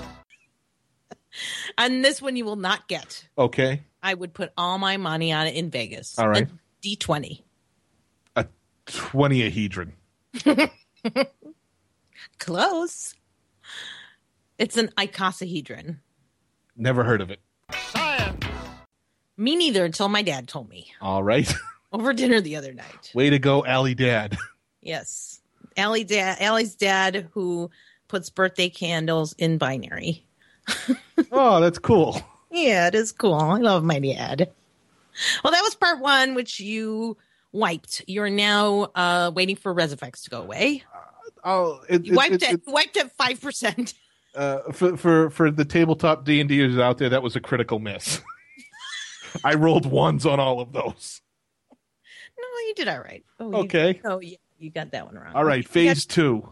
And 1.78 2.04
this 2.04 2.20
one 2.20 2.36
you 2.36 2.44
will 2.44 2.56
not 2.56 2.88
get. 2.88 3.26
Okay. 3.38 3.82
I 4.02 4.12
would 4.12 4.34
put 4.34 4.52
all 4.56 4.78
my 4.78 4.98
money 4.98 5.32
on 5.32 5.46
it 5.46 5.54
in 5.54 5.70
Vegas. 5.70 6.18
All 6.18 6.28
right. 6.28 6.46
A 6.84 6.96
D20. 6.96 7.42
A 8.36 8.46
twentiahedron. 8.86 9.92
Close. 12.38 13.14
It's 14.58 14.76
an 14.76 14.88
icosahedron. 14.98 15.98
Never 16.76 17.04
heard 17.04 17.20
of 17.20 17.30
it. 17.30 17.40
Science. 17.90 18.44
Me 19.36 19.56
neither 19.56 19.84
until 19.84 20.08
my 20.08 20.22
dad 20.22 20.46
told 20.48 20.68
me 20.68 20.92
All 21.00 21.22
right. 21.22 21.52
over 21.92 22.12
dinner 22.12 22.40
the 22.40 22.56
other 22.56 22.72
night. 22.72 23.10
Way 23.14 23.30
to 23.30 23.38
go, 23.38 23.64
Ali 23.64 23.94
Dad. 23.94 24.36
Yes. 24.84 25.40
Ali 25.78 26.02
dad 26.02 26.38
Ali's 26.40 26.74
dad 26.74 27.28
who 27.32 27.70
puts 28.08 28.30
birthday 28.30 28.68
candles 28.68 29.32
in 29.34 29.56
binary. 29.56 30.26
Oh, 31.30 31.60
that's 31.60 31.78
cool. 31.78 32.20
Yeah, 32.50 32.88
it 32.88 32.96
is 32.96 33.12
cool. 33.12 33.34
I 33.34 33.58
love 33.58 33.84
my 33.84 34.00
dad. 34.00 34.50
Well, 35.44 35.52
that 35.52 35.62
was 35.62 35.74
part 35.74 36.00
one, 36.00 36.34
which 36.34 36.58
you 36.60 37.16
wiped. 37.52 38.02
You're 38.06 38.30
now 38.30 38.90
uh 38.94 39.30
waiting 39.34 39.56
for 39.56 39.74
Resifex 39.74 40.22
to 40.24 40.30
go 40.30 40.40
away. 40.42 40.82
Oh, 41.44 41.80
it, 41.88 42.04
You 42.06 42.14
wiped 42.14 42.34
it, 42.34 42.42
it, 42.44 42.60
wiped 42.66 42.96
at 42.96 43.10
five 43.16 43.40
percent. 43.40 43.94
uh, 44.36 44.72
for 44.72 44.96
for 44.96 45.30
for 45.30 45.50
the 45.50 45.64
tabletop 45.64 46.24
D 46.24 46.40
and 46.40 46.48
Ders 46.48 46.78
out 46.78 46.98
there, 46.98 47.08
that 47.10 47.22
was 47.22 47.36
a 47.36 47.40
critical 47.40 47.78
miss. 47.78 48.20
I 49.44 49.54
rolled 49.54 49.86
ones 49.86 50.24
on 50.26 50.38
all 50.40 50.60
of 50.60 50.72
those. 50.72 51.20
No, 51.70 52.44
you 52.68 52.74
did 52.76 52.88
all 52.88 53.00
right. 53.00 53.24
Oh, 53.40 53.50
you- 53.50 53.56
Okay. 53.64 54.00
oh, 54.04 54.20
yeah, 54.20 54.36
you 54.58 54.70
got 54.70 54.90
that 54.92 55.06
one 55.06 55.16
wrong. 55.16 55.34
All 55.34 55.44
right, 55.44 55.66
phase 55.66 56.06
two, 56.06 56.48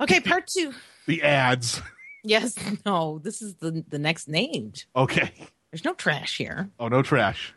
Okay, 0.00 0.20
part 0.20 0.46
two. 0.48 0.72
the 1.06 1.22
ads. 1.22 1.80
Yes, 2.24 2.56
no, 2.86 3.20
this 3.22 3.40
is 3.42 3.54
the 3.56 3.84
the 3.88 3.98
next 3.98 4.28
named. 4.28 4.84
Okay. 4.94 5.30
There's 5.70 5.84
no 5.84 5.94
trash 5.94 6.36
here. 6.36 6.70
Oh, 6.78 6.88
no 6.88 7.02
trash. 7.02 7.52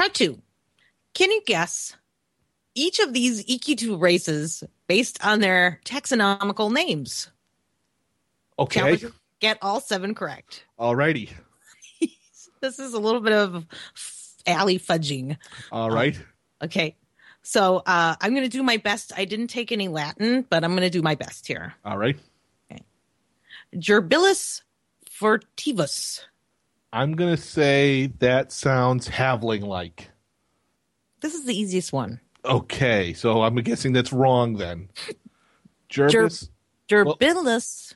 Part 0.00 0.14
two. 0.14 0.40
Can 1.12 1.30
you 1.30 1.42
guess 1.44 1.94
each 2.74 3.00
of 3.00 3.12
these 3.12 3.44
EQ2 3.44 4.00
races 4.00 4.64
based 4.86 5.22
on 5.22 5.40
their 5.40 5.78
taxonomical 5.84 6.72
names? 6.72 7.28
Okay. 8.58 8.96
Get 9.40 9.58
all 9.60 9.78
seven 9.78 10.14
correct. 10.14 10.64
Alrighty. 10.78 11.28
This 12.62 12.78
is 12.78 12.94
a 12.94 12.98
little 12.98 13.20
bit 13.20 13.34
of 13.34 13.66
Ali 14.46 14.78
fudging. 14.78 15.36
All 15.70 15.90
right. 15.90 16.18
Okay. 16.64 16.96
So 17.42 17.82
uh, 17.84 18.16
I'm 18.18 18.30
going 18.30 18.44
to 18.44 18.48
do 18.48 18.62
my 18.62 18.78
best. 18.78 19.12
I 19.14 19.26
didn't 19.26 19.48
take 19.48 19.70
any 19.70 19.88
Latin, 19.88 20.46
but 20.48 20.64
I'm 20.64 20.70
going 20.70 20.82
to 20.82 20.90
do 20.90 21.02
my 21.02 21.14
best 21.14 21.46
here. 21.46 21.74
All 21.84 21.98
right. 21.98 22.18
Okay. 22.72 22.82
Gerbilis 23.74 24.62
furtivus. 25.10 26.22
I'm 26.92 27.12
gonna 27.12 27.36
say 27.36 28.08
that 28.18 28.52
sounds 28.52 29.08
Halfling 29.08 29.62
like. 29.62 30.10
This 31.20 31.34
is 31.34 31.44
the 31.44 31.54
easiest 31.58 31.92
one. 31.92 32.20
Okay, 32.44 33.12
so 33.12 33.42
I'm 33.42 33.54
guessing 33.56 33.92
that's 33.92 34.12
wrong 34.12 34.54
then. 34.56 34.88
Jervis. 35.88 36.50
Gerbilis. 36.88 37.94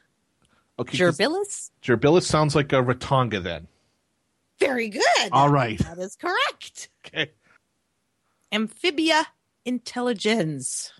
okay, 0.79 0.99
'cause 0.99 1.19
Gerbilis? 1.19 1.71
Gerbilis 1.83 2.23
sounds 2.25 2.55
like 2.55 2.73
a 2.73 2.77
Ratonga 2.77 3.43
then. 3.43 3.66
Very 4.61 4.89
good. 4.89 5.03
All 5.33 5.49
right. 5.49 5.79
That 5.81 5.99
is 5.99 6.15
correct. 6.16 6.89
Okay. 7.07 7.33
Amphibia 8.53 9.27
intelligence. 9.65 10.93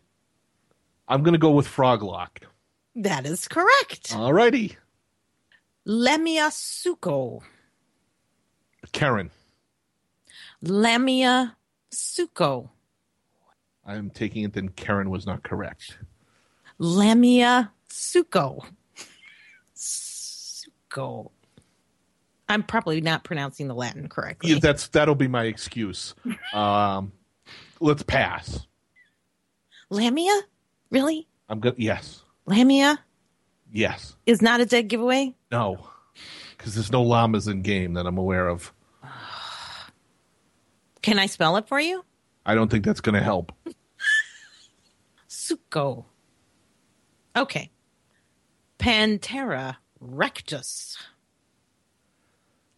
I'm 1.07 1.23
gonna 1.23 1.39
go 1.39 1.51
with 1.51 1.69
Froglok. 1.69 2.43
That 2.97 3.27
is 3.27 3.47
correct. 3.47 4.11
Alrighty. 4.12 4.77
Lamia 5.85 6.49
suco. 6.49 7.43
Karen. 8.95 9.31
Lamia 10.62 11.57
suco. 11.91 12.71
I'm 13.85 14.09
taking 14.09 14.45
it 14.45 14.55
then 14.55 14.71
Karen 14.71 15.11
was 15.11 15.27
not 15.27 15.43
correct. 15.43 15.99
Lamia 16.79 17.71
suco. 17.91 18.65
Suco. 19.77 21.31
I'm 22.49 22.62
probably 22.62 23.01
not 23.01 23.25
pronouncing 23.25 23.69
the 23.69 23.75
Latin 23.75 24.09
correctly. 24.09 24.53
Yeah, 24.53 24.59
that's 24.61 24.89
that'll 24.89 25.15
be 25.15 25.29
my 25.29 25.45
excuse. 25.45 26.15
Um 26.55 27.12
let's 27.81 28.03
pass. 28.03 28.66
Lamia? 29.91 30.41
Really? 30.91 31.27
I'm 31.49 31.61
gonna 31.61 31.75
yes. 31.77 32.23
Lamia 32.47 32.99
Yes. 33.73 34.15
is 34.25 34.41
not 34.41 34.61
a 34.61 34.66
dead 34.66 34.87
giveaway? 34.89 35.35
No. 35.51 35.89
Because 36.57 36.75
there's 36.77 36.93
no 36.93 37.03
llamas 37.03 37.49
in 37.49 37.62
game 37.62 37.95
that 37.95 38.07
I'm 38.07 38.16
aware 38.19 38.49
of. 38.49 38.73
Can 41.05 41.18
I 41.18 41.26
spell 41.26 41.59
it 41.59 41.68
for 41.68 41.78
you? 41.78 42.02
I 42.47 42.55
don't 42.55 42.70
think 42.70 42.82
that's 42.82 43.02
gonna 43.02 43.22
help. 43.22 43.52
Suco. 45.28 46.06
Okay. 47.36 47.70
Pantera 48.78 49.76
rectus. 50.01 50.97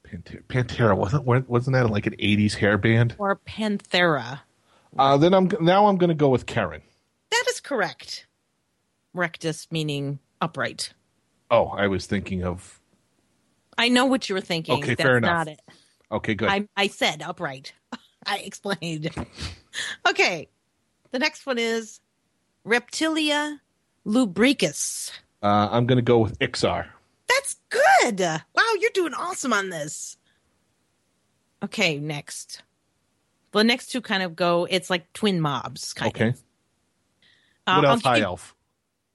Pantera, 0.03 0.43
Pantera 0.49 0.97
wasn't 0.97 1.25
wasn't 1.49 1.75
that 1.75 1.89
like 1.89 2.09
an 2.09 2.15
'80s 2.15 2.55
hair 2.55 2.77
band? 2.77 3.15
Or 3.17 3.37
Panthera. 3.37 4.41
Uh, 4.99 5.17
then 5.17 5.33
I'm 5.33 5.49
now 5.61 5.87
I'm 5.87 5.97
going 5.97 6.09
to 6.09 6.15
go 6.17 6.29
with 6.29 6.47
Karen. 6.47 6.83
That 7.31 7.45
is 7.49 7.61
correct. 7.61 8.27
Rectus 9.15 9.69
meaning 9.71 10.19
upright. 10.41 10.95
Oh, 11.49 11.67
I 11.67 11.87
was 11.87 12.07
thinking 12.07 12.43
of. 12.43 12.81
I 13.79 13.89
know 13.89 14.07
what 14.07 14.29
you 14.29 14.35
were 14.35 14.41
thinking. 14.41 14.79
Okay, 14.79 14.95
That's 14.97 15.03
fair 15.03 15.19
enough. 15.19 15.31
not 15.31 15.49
it. 15.49 15.61
Okay, 16.11 16.35
good. 16.35 16.49
I, 16.49 16.67
I 16.77 16.89
said 16.89 17.23
upright. 17.23 17.73
I 18.29 18.39
explained. 18.39 19.11
okay. 20.09 20.49
The 21.13 21.19
next 21.19 21.47
one 21.47 21.59
is 21.59 22.01
Reptilia 22.67 23.61
lubricus. 24.05 25.11
Uh, 25.43 25.69
I'm 25.71 25.87
going 25.87 25.97
to 25.97 26.03
go 26.03 26.19
with 26.19 26.39
Iksar. 26.41 26.87
That's 27.29 27.57
good. 27.71 28.21
Wow, 28.21 28.73
you're 28.81 28.91
doing 28.95 29.15
awesome 29.15 29.53
on 29.53 29.71
this. 29.71 30.17
Okay, 31.63 31.99
next. 31.99 32.63
The 33.53 33.65
next 33.65 33.87
two 33.89 34.01
kind 34.01 34.23
of 34.23 34.37
go, 34.37 34.67
it's 34.69 34.91
like 34.91 35.13
twin 35.13 35.41
mobs, 35.41 35.95
kind 35.95 36.09
Okay. 36.15 36.29
of. 36.29 36.35
Uh, 37.67 37.75
what 37.77 37.85
I'll 37.85 37.91
else? 37.93 38.03
High 38.03 38.17
you- 38.19 38.25
Elf. 38.25 38.55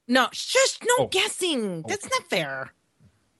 No, 0.07 0.27
shush, 0.33 0.79
no 0.83 1.05
Oh. 1.05 1.07
guessing. 1.07 1.83
That's 1.83 2.09
not 2.09 2.23
fair. 2.29 2.73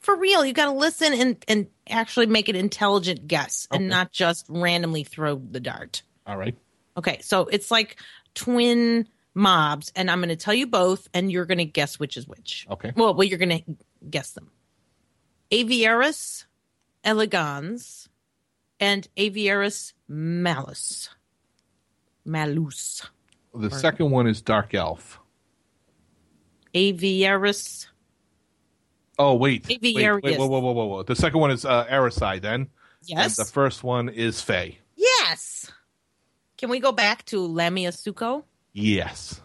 For 0.02 0.16
real, 0.16 0.44
you 0.44 0.52
got 0.52 0.66
to 0.66 0.72
listen 0.72 1.14
and, 1.14 1.46
and 1.48 1.68
actually 1.88 2.26
make 2.26 2.50
an 2.50 2.56
intelligent 2.56 3.28
guess 3.28 3.68
and 3.72 3.88
not 3.88 4.12
just 4.12 4.46
randomly 4.50 5.04
throw 5.04 5.36
the 5.36 5.60
dart. 5.60 6.02
All 6.26 6.38
right. 6.38 6.58
Okay, 6.98 7.20
so 7.22 7.46
it's 7.46 7.70
like 7.72 7.98
twin 8.34 9.08
mobs, 9.36 9.92
and 9.96 10.10
I'm 10.10 10.20
going 10.20 10.30
to 10.30 10.36
tell 10.36 10.54
you 10.54 10.68
both, 10.68 11.08
and 11.14 11.32
you're 11.32 11.46
going 11.46 11.60
to 11.60 11.66
guess 11.66 12.00
which 12.00 12.18
is 12.18 12.28
which. 12.28 12.66
Okay. 12.70 12.92
Well, 12.96 13.14
well, 13.14 13.28
you're 13.28 13.38
going 13.38 13.64
to 13.64 13.64
guess 14.10 14.32
them. 14.32 14.50
Aviaris 15.52 16.46
elegans 17.04 18.10
and 18.80 19.08
Aviaris 19.18 19.94
malus. 20.08 21.10
Malus. 22.26 23.04
The 23.54 23.70
second 23.70 24.12
one 24.12 24.28
is 24.28 24.42
Dark 24.42 24.74
Elf. 24.74 25.20
Aviaris. 26.74 27.88
Oh 29.20 29.36
wait. 29.36 29.68
Wait, 29.68 29.82
wait, 29.82 29.96
Aviarius. 29.96 30.38
whoa, 30.38 30.48
whoa, 30.48 30.60
whoa, 30.60 30.86
whoa. 30.86 31.04
The 31.04 31.16
second 31.16 31.40
one 31.40 31.52
is 31.52 31.66
uh, 31.66 31.86
Arasai. 31.86 32.42
Then. 32.42 32.70
Yes. 33.04 33.38
And 33.38 33.48
the 33.48 33.52
first 33.52 33.84
one 33.84 34.10
is 34.10 34.42
Fae. 34.42 34.78
yes. 34.96 35.72
Can 36.58 36.70
we 36.70 36.80
go 36.80 36.92
back 36.92 37.26
to 37.26 37.40
Lamia 37.40 37.90
suco? 37.90 38.44
Yes. 38.72 39.42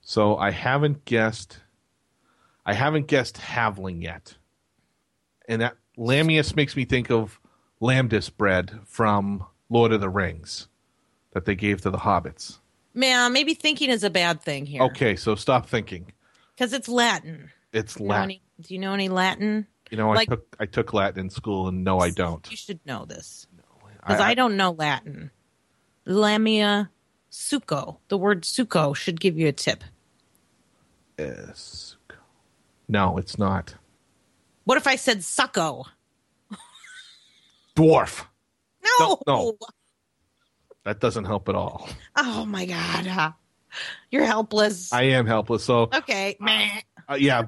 So 0.00 0.36
I 0.36 0.50
haven't 0.50 1.04
guessed. 1.04 1.60
I 2.66 2.74
haven't 2.74 3.06
guessed 3.06 3.36
Halfling 3.36 4.02
yet, 4.02 4.34
and 5.48 5.62
that 5.62 5.76
Lamius 5.96 6.56
makes 6.56 6.74
me 6.76 6.84
think 6.84 7.10
of 7.10 7.38
lembas 7.80 8.36
bread 8.36 8.80
from 8.84 9.44
Lord 9.68 9.92
of 9.92 10.00
the 10.00 10.08
Rings 10.08 10.66
that 11.32 11.44
they 11.44 11.54
gave 11.54 11.80
to 11.82 11.90
the 11.90 11.98
hobbits. 11.98 12.58
Man, 12.92 13.32
maybe 13.32 13.54
thinking 13.54 13.88
is 13.88 14.02
a 14.02 14.10
bad 14.10 14.42
thing 14.42 14.66
here. 14.66 14.82
Okay, 14.82 15.14
so 15.14 15.36
stop 15.36 15.68
thinking. 15.68 16.12
Because 16.56 16.72
it's 16.72 16.88
Latin. 16.88 17.50
It's 17.72 17.94
Do 17.94 18.02
you, 18.02 18.08
know 18.08 18.14
Latin. 18.16 18.36
Do 18.60 18.74
you 18.74 18.80
know 18.80 18.94
any 18.94 19.08
Latin? 19.08 19.66
You 19.90 19.96
know, 19.96 20.10
like- 20.10 20.30
I 20.30 20.34
took 20.34 20.56
I 20.60 20.66
took 20.66 20.92
Latin 20.92 21.20
in 21.20 21.30
school, 21.30 21.68
and 21.68 21.82
no, 21.84 21.98
I 21.98 22.10
don't. 22.10 22.48
You 22.50 22.56
should 22.56 22.80
know 22.86 23.04
this. 23.04 23.46
Because 24.00 24.20
I, 24.20 24.34
don't 24.34 24.56
know 24.56 24.70
Latin. 24.70 25.30
Lamia 26.06 26.90
suco. 27.30 27.98
The 28.08 28.16
word 28.16 28.42
suco 28.44 28.96
should 28.96 29.20
give 29.20 29.38
you 29.38 29.46
a 29.46 29.52
tip. 29.52 29.84
Yes. 31.18 31.96
No, 32.88 33.18
it's 33.18 33.38
not 33.38 33.74
What 34.64 34.78
if 34.78 34.86
I 34.86 34.96
said 34.96 35.18
succo? 35.18 35.84
dwarf. 37.76 38.24
No. 38.82 38.90
No, 39.00 39.18
no. 39.26 39.58
That 40.84 40.98
doesn't 41.00 41.26
help 41.26 41.48
at 41.48 41.54
all. 41.54 41.88
Oh 42.16 42.46
my 42.46 42.64
god. 42.64 43.34
You're 44.10 44.24
helpless. 44.24 44.92
I 44.92 45.02
am 45.02 45.26
helpless. 45.26 45.62
So 45.62 45.90
okay. 45.94 46.36
Meh. 46.40 46.80
uh, 47.08 47.14
yeah, 47.14 47.44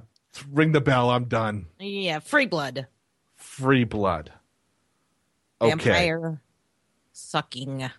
ring 0.50 0.72
the 0.72 0.80
bell. 0.80 1.10
I'm 1.10 1.24
done. 1.24 1.66
Yeah, 1.78 2.18
free 2.20 2.46
blood. 2.46 2.86
Free 3.36 3.84
blood. 3.84 4.32
Okay. 5.60 5.70
Vampire 5.70 6.40
sucking. 7.12 7.90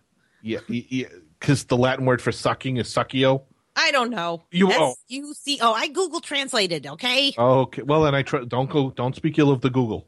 Yeah, 0.42 0.60
because 0.68 1.66
the 1.66 1.78
Latin 1.78 2.06
word 2.06 2.22
for 2.22 2.32
sucking 2.32 2.78
is 2.78 2.88
suckio. 2.88 3.44
I 3.76 3.92
don't 3.92 4.10
know. 4.12 4.44
You- 4.52 4.72
oh. 4.72 4.96
you 5.08 5.34
see. 5.34 5.60
oh. 5.62 5.74
I 5.74 5.88
Google 5.88 6.20
translated, 6.20 6.86
okay? 6.86 7.34
Okay. 7.38 7.82
Well, 7.82 8.04
then 8.04 8.14
I. 8.14 8.22
Don't 8.22 8.70
go. 8.70 8.92
Don't 8.92 9.16
speak 9.16 9.40
ill 9.40 9.52
of 9.52 9.62
the 9.62 9.70
Google. 9.70 10.08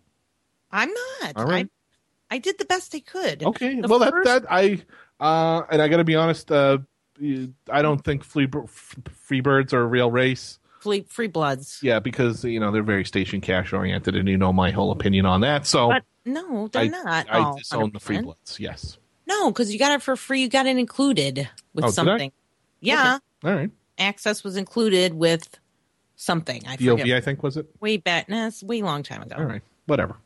I'm 0.72 0.92
not. 1.22 1.34
All 1.38 1.46
right. 1.46 1.70
I, 2.30 2.36
I 2.36 2.38
did 2.40 2.58
the 2.58 2.66
best 2.66 2.94
I 2.94 3.00
could. 3.00 3.44
Okay. 3.44 3.80
The 3.80 3.88
well, 3.88 4.00
that 4.00 4.12
first- 4.12 4.26
that 4.26 4.46
I 4.50 4.84
uh, 5.20 5.64
and 5.70 5.82
I 5.82 5.88
got 5.88 5.98
to 5.98 6.04
be 6.04 6.16
honest. 6.16 6.52
Uh, 6.52 6.80
I 7.72 7.82
don't 7.82 8.04
think 8.04 8.24
flea, 8.24 8.48
free 8.68 9.40
birds 9.40 9.74
are 9.74 9.82
a 9.82 9.88
real 9.88 10.12
race. 10.12 10.60
Free, 10.86 11.06
free 11.10 11.28
bloods. 11.28 11.80
Yeah, 11.82 11.99
because 11.99 12.44
you 12.44 12.60
know 12.60 12.72
they're 12.72 12.84
very 12.84 13.03
station 13.03 13.41
cash 13.41 13.74
oriented, 13.74 14.16
and 14.16 14.28
you 14.30 14.38
know 14.38 14.53
my 14.53 14.70
whole 14.72 14.91
opinion 14.91 15.26
on 15.26 15.41
that. 15.41 15.66
So 15.66 15.90
But 15.90 16.03
no, 16.26 16.68
they're 16.68 16.84
I, 16.84 16.88
not. 16.88 17.28
I 17.30 17.40
all 17.40 17.57
disown 17.57 17.91
the 17.91 17.99
free 17.99 18.22
bloods. 18.22 18.60
Yes. 18.60 18.98
No, 19.28 19.49
because 19.52 19.74
you 19.74 19.80
got 19.80 19.91
it 19.94 20.03
for 20.03 20.16
free. 20.16 20.41
You 20.41 20.49
got 20.49 20.68
it 20.68 20.78
included 20.78 21.49
with 21.74 21.86
Oh, 21.86 21.90
something. 21.90 22.32
Yeah, 22.82 23.18
All 23.44 23.52
right. 23.52 23.72
access 23.98 24.44
was 24.44 24.56
included 24.57 25.16
with 25.16 25.60
something. 26.16 26.62
I 26.68 26.78
forget. 26.78 26.98
POV, 27.07 27.16
I 27.16 27.22
think 27.22 27.41
was 27.41 27.57
it. 27.57 27.66
Way 27.80 27.98
back, 27.98 28.30
nah, 28.30 28.48
it's 28.48 28.62
way 28.62 28.84
long 28.84 29.02
time 29.02 29.24
ago. 29.24 29.36
All 29.40 29.45
right. 29.45 29.64
Whatever. 29.88 30.18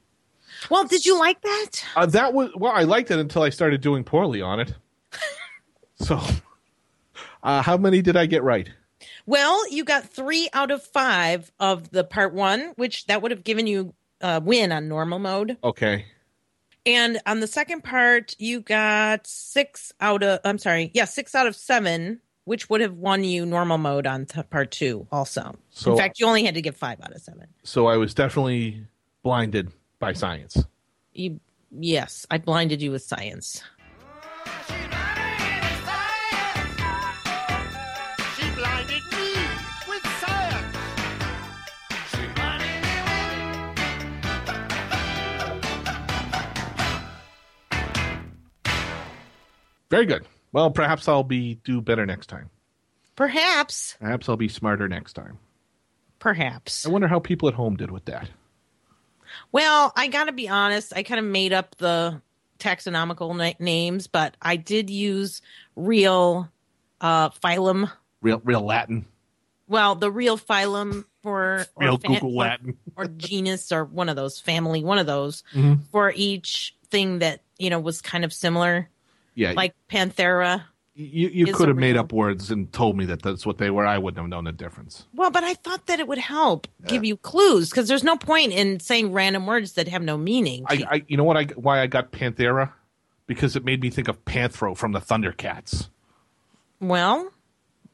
Well, 0.70 0.84
did 0.86 1.06
you 1.06 1.18
like 1.18 1.42
that? 1.42 1.70
Uh, 1.96 2.06
that 2.08 2.34
was 2.34 2.52
well. 2.56 2.74
I 2.74 2.84
liked 2.84 3.12
it 3.12 3.20
until 3.20 3.44
I 3.44 3.50
started 3.50 3.80
doing 3.80 4.04
poorly 4.04 4.42
on 4.42 4.60
it. 4.60 4.74
so, 5.96 6.20
uh, 7.44 7.62
how 7.62 7.78
many 7.78 8.02
did 8.02 8.18
I 8.18 8.26
get 8.26 8.44
right? 8.44 8.70
Well, 9.30 9.72
you 9.72 9.84
got 9.84 10.10
three 10.10 10.50
out 10.54 10.72
of 10.72 10.82
five 10.84 11.52
of 11.60 11.92
the 11.92 12.04
part 12.04 12.34
one, 12.34 12.74
which 12.78 13.06
that 13.06 13.22
would 13.22 13.30
have 13.30 13.44
given 13.44 13.68
you 13.68 13.94
a 14.22 14.42
win 14.42 14.72
on 14.72 14.88
normal 14.88 15.20
mode. 15.20 15.56
Okay. 15.64 16.06
And 16.84 17.20
on 17.28 17.40
the 17.40 17.46
second 17.46 17.84
part, 17.84 18.36
you 18.40 18.60
got 18.60 19.28
six 19.28 19.94
out 20.02 20.24
of, 20.24 20.40
I'm 20.44 20.58
sorry, 20.58 20.90
yeah, 20.96 21.06
six 21.06 21.36
out 21.36 21.46
of 21.46 21.56
seven, 21.56 22.22
which 22.46 22.72
would 22.72 22.82
have 22.82 22.94
won 22.96 23.24
you 23.24 23.46
normal 23.46 23.78
mode 23.78 24.08
on 24.08 24.26
t- 24.26 24.42
part 24.42 24.72
two 24.72 25.06
also. 25.12 25.54
So- 25.70 25.92
In 25.92 25.98
fact, 26.00 26.20
you 26.20 26.26
only 26.26 26.44
had 26.44 26.56
to 26.56 26.62
get 26.64 26.76
five 26.76 27.00
out 27.00 27.14
of 27.14 27.22
seven. 27.22 27.50
So 27.62 27.86
I 27.86 27.98
was 27.98 28.16
definitely 28.16 28.84
blinded 29.22 29.72
by 30.00 30.14
science. 30.14 30.58
You, 31.14 31.40
yes, 31.70 32.26
I 32.32 32.40
blinded 32.40 32.82
you 32.82 32.90
with 32.90 33.04
science. 33.04 33.62
Very 49.90 50.06
good. 50.06 50.26
Well, 50.52 50.72
perhaps 50.72 51.08
I'll 51.08 51.24
be 51.24 51.56
do 51.64 51.82
better 51.82 52.06
next 52.06 52.28
time. 52.28 52.50
Perhaps, 53.16 53.98
Perhaps 54.00 54.30
I'll 54.30 54.38
be 54.38 54.48
smarter 54.48 54.88
next 54.88 55.14
time. 55.14 55.40
perhaps. 56.20 56.86
I 56.86 56.90
wonder 56.90 57.08
how 57.08 57.20
people 57.20 57.48
at 57.50 57.54
home 57.54 57.76
did 57.76 57.92
with 57.92 58.06
that. 58.06 58.30
Well, 59.52 59.92
I 59.96 60.08
got 60.08 60.26
to 60.26 60.32
be 60.32 60.48
honest. 60.50 60.94
I 60.96 61.04
kind 61.04 61.20
of 61.20 61.26
made 61.26 61.54
up 61.54 61.76
the 61.78 62.22
taxonomical 62.60 63.36
na- 63.36 63.54
names, 63.60 64.08
but 64.08 64.36
I 64.42 64.56
did 64.56 64.90
use 64.90 65.42
real 65.76 66.50
uh, 67.02 67.30
phylum. 67.30 67.92
Real, 68.22 68.42
real 68.44 68.62
Latin, 68.66 69.06
Well, 69.68 69.96
the 69.96 70.12
real 70.12 70.38
phylum 70.38 71.06
for 71.24 71.66
or 71.76 71.86
real 71.86 71.98
fa- 71.98 72.08
Google 72.08 72.30
or- 72.36 72.44
Latin. 72.44 72.78
or 72.98 73.06
genus 73.06 73.72
or 73.72 73.86
one 73.86 74.10
of 74.10 74.16
those 74.16 74.40
family, 74.40 74.84
one 74.84 74.98
of 74.98 75.06
those 75.08 75.44
Mhm. 75.54 75.84
for 75.92 76.12
each 76.16 76.76
thing 76.90 77.20
that 77.20 77.42
you 77.58 77.70
know 77.70 77.80
was 77.80 78.02
kind 78.02 78.26
of 78.26 78.34
similar, 78.34 78.90
Yeah, 79.40 79.54
like 79.54 79.74
Panthera. 79.90 80.66
you 80.96 81.30
you 81.30 81.54
could 81.54 81.70
have 81.70 81.78
made 81.78 81.94
real- 81.94 82.02
up 82.02 82.12
words 82.12 82.52
and 82.52 82.72
told 82.74 82.98
me 82.98 83.06
that 83.06 83.22
that's 83.22 83.46
what 83.46 83.58
they 83.58 83.70
were. 83.70 83.86
I 83.86 83.98
wouldn't 83.98 84.22
have 84.22 84.28
known 84.28 84.44
the 84.44 84.52
difference. 84.52 85.06
Well, 85.16 85.32
but 85.32 85.46
I 85.46 85.54
thought 85.54 85.86
that 85.88 86.02
it 86.02 86.10
would 86.10 86.18
help 86.18 86.68
give 86.88 87.06
you 87.06 87.16
clues 87.16 87.70
because 87.70 87.88
there's 87.88 88.04
no 88.04 88.18
point 88.18 88.52
in 88.52 88.82
saying 88.82 89.14
random 89.14 89.46
words 89.46 89.74
that 89.74 89.88
have 89.88 90.02
no 90.02 90.18
meaning. 90.18 90.66
I, 90.68 90.84
I 90.90 91.06
you 91.08 91.16
know 91.16 91.24
what 91.24 91.38
I 91.38 91.46
why 91.56 91.80
I 91.80 91.88
got 91.88 92.12
Panthera 92.12 92.74
because 93.28 93.56
it 93.56 93.64
made 93.64 93.82
me 93.82 93.90
think 93.90 94.10
of 94.10 94.26
Panthro 94.26 94.76
from 94.76 94.92
the 94.92 95.00
Thundercats. 95.00 95.88
well, 96.82 97.32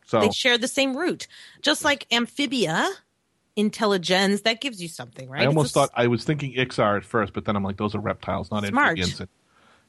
So 0.07 0.21
they 0.21 0.31
share 0.31 0.57
the 0.57 0.67
same 0.67 0.97
root, 0.97 1.27
just 1.61 1.83
like 1.83 2.07
amphibia, 2.11 2.89
intelligens. 3.55 4.41
That 4.41 4.61
gives 4.61 4.81
you 4.81 4.87
something, 4.87 5.29
right? 5.29 5.43
I 5.43 5.45
almost 5.45 5.71
a 5.71 5.73
thought 5.73 5.89
I 5.93 6.07
was 6.07 6.23
thinking 6.23 6.53
Iksar 6.53 6.97
at 6.97 7.05
first, 7.05 7.33
but 7.33 7.45
then 7.45 7.55
I'm 7.55 7.63
like, 7.63 7.77
those 7.77 7.93
are 7.93 7.99
reptiles, 7.99 8.49
not 8.49 8.65
Smart. 8.65 8.97
amphibians. 8.97 9.29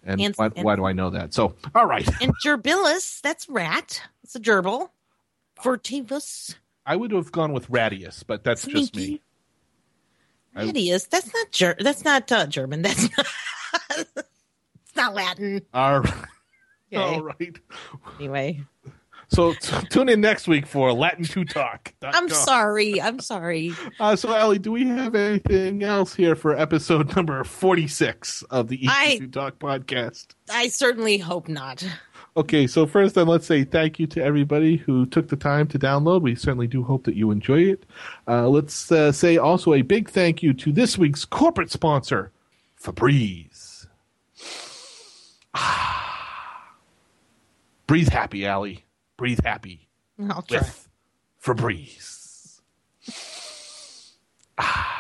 And, 0.07 0.21
and, 0.21 0.35
why, 0.37 0.51
and- 0.55 0.65
why 0.65 0.77
do 0.77 0.85
I 0.87 0.93
know 0.93 1.11
that? 1.11 1.35
So, 1.35 1.55
all 1.75 1.87
right, 1.87 2.07
and 2.23 2.33
gerbilis. 2.45 3.21
That's 3.21 3.49
rat. 3.49 4.01
It's 4.23 4.35
a 4.37 4.41
gerbil. 4.41 4.89
Furtivus. 5.61 6.55
I 6.85 6.95
would 6.97 7.11
have 7.11 7.33
gone 7.33 7.53
with 7.53 7.69
Radius, 7.69 8.23
but 8.23 8.45
that's 8.45 8.65
just 8.67 8.95
me. 8.95 9.03
Sneaky. 9.05 9.23
Radius. 10.55 11.05
That's 11.07 11.33
not 11.35 11.51
ger- 11.51 11.77
That's 11.79 12.05
not 12.05 12.31
uh, 12.31 12.47
German. 12.47 12.83
That's 12.83 13.09
not. 13.17 13.27
it's 13.91 14.97
not 14.97 15.15
Latin. 15.15 15.63
All 15.75 16.01
right. 16.01 16.15
Okay. 16.93 17.03
All 17.17 17.23
right. 17.23 17.59
Anyway, 18.21 18.61
So 19.29 19.53
t- 19.55 19.87
tune 19.91 20.09
in 20.09 20.21
next 20.21 20.47
week 20.49 20.67
for 20.67 20.93
Latin 20.93 21.25
to 21.25 21.45
Talk. 21.45 21.93
I'm 22.03 22.29
sorry. 22.29 23.01
I'm 23.01 23.21
sorry. 23.21 23.73
Uh, 23.99 24.15
so, 24.15 24.35
Ali, 24.35 24.59
do 24.59 24.73
we 24.73 24.87
have 24.87 25.15
anything 25.15 25.83
else 25.83 26.15
here 26.15 26.35
for 26.37 26.55
episode 26.57 27.17
number 27.17 27.43
46 27.43 28.43
of 28.51 28.69
the 28.69 28.85
I- 28.89 29.19
EQ 29.21 29.33
Talk 29.33 29.59
podcast? 29.59 30.29
I 30.51 30.69
certainly 30.69 31.17
hope 31.19 31.49
not. 31.49 31.83
Okay, 32.37 32.67
so 32.67 32.87
first 32.87 33.15
then 33.15 33.27
let's 33.27 33.47
say 33.47 33.65
thank 33.65 33.99
you 33.99 34.07
to 34.09 34.23
everybody 34.23 34.77
who 34.77 35.07
took 35.07 35.29
the 35.29 35.37
time 35.37 35.67
to 35.69 35.79
download. 35.79 36.21
We 36.21 36.35
certainly 36.35 36.67
do 36.67 36.83
hope 36.83 37.05
that 37.05 37.15
you 37.15 37.31
enjoy 37.31 37.63
it. 37.63 37.87
Uh, 38.29 38.49
let's 38.49 38.93
uh, 38.93 39.11
say 39.13 39.39
also 39.39 39.73
a 39.73 39.81
big 39.81 40.11
thank 40.11 40.43
you 40.43 40.53
to 40.53 40.71
this 40.73 40.99
week's 40.99 41.25
corporate 41.25 41.71
sponsor, 41.71 42.33
Febreze. 42.79 43.87
Breathe 47.87 48.09
happy, 48.11 48.47
Ali. 48.47 48.85
Breathe 49.17 49.41
happy 49.45 49.89
I'll 50.31 50.43
try. 50.43 50.59
with 50.59 50.89
Febreze. 51.43 52.61
Ah. 54.59 54.93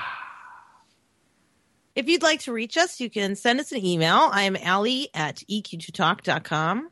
If 1.95 2.09
you'd 2.09 2.23
like 2.23 2.41
to 2.41 2.53
reach 2.53 2.77
us, 2.77 3.01
you 3.01 3.09
can 3.09 3.37
send 3.37 3.59
us 3.61 3.73
an 3.73 3.83
email. 3.85 4.29
I'm 4.33 4.57
Ali 4.65 5.09
at 5.15 5.43
E 5.49 5.63
eq2talk.com. 5.63 6.91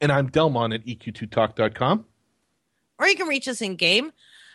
And 0.00 0.12
I'm 0.12 0.28
Dellmon 0.30 0.74
at 0.74 0.86
E 0.86 0.96
EQ2Talk.com. 0.96 2.04
Or 2.98 3.06
you 3.06 3.14
can 3.16 3.28
reach 3.28 3.46
us 3.48 3.60
in 3.62 3.76
game. 3.76 4.12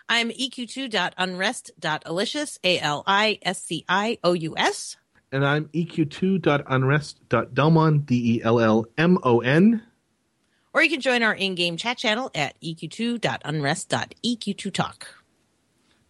I'm 0.09 0.29
E 0.31 0.49
eq2.unrest.alicious, 0.49 2.59
A 2.63 2.79
L 2.79 3.03
I 3.07 3.39
S 3.41 3.61
C 3.63 3.83
I 3.89 4.19
O 4.23 4.33
U 4.33 4.55
S. 4.57 4.95
And 5.31 5.45
I'm 5.45 5.69
E 5.73 5.85
EQ2.unrest.dellmon, 5.85 8.05
D 8.05 8.35
E 8.35 8.43
L 8.43 8.59
L 8.59 8.85
M 8.97 9.17
O 9.23 9.39
N. 9.39 9.81
Or 10.73 10.83
you 10.83 10.89
can 10.89 11.01
join 11.01 11.23
our 11.23 11.33
in 11.33 11.55
game 11.55 11.77
chat 11.77 11.97
channel 11.97 12.29
at 12.35 12.55
E 12.61 12.75
eq2.unrest.eq2talk. 12.75 15.03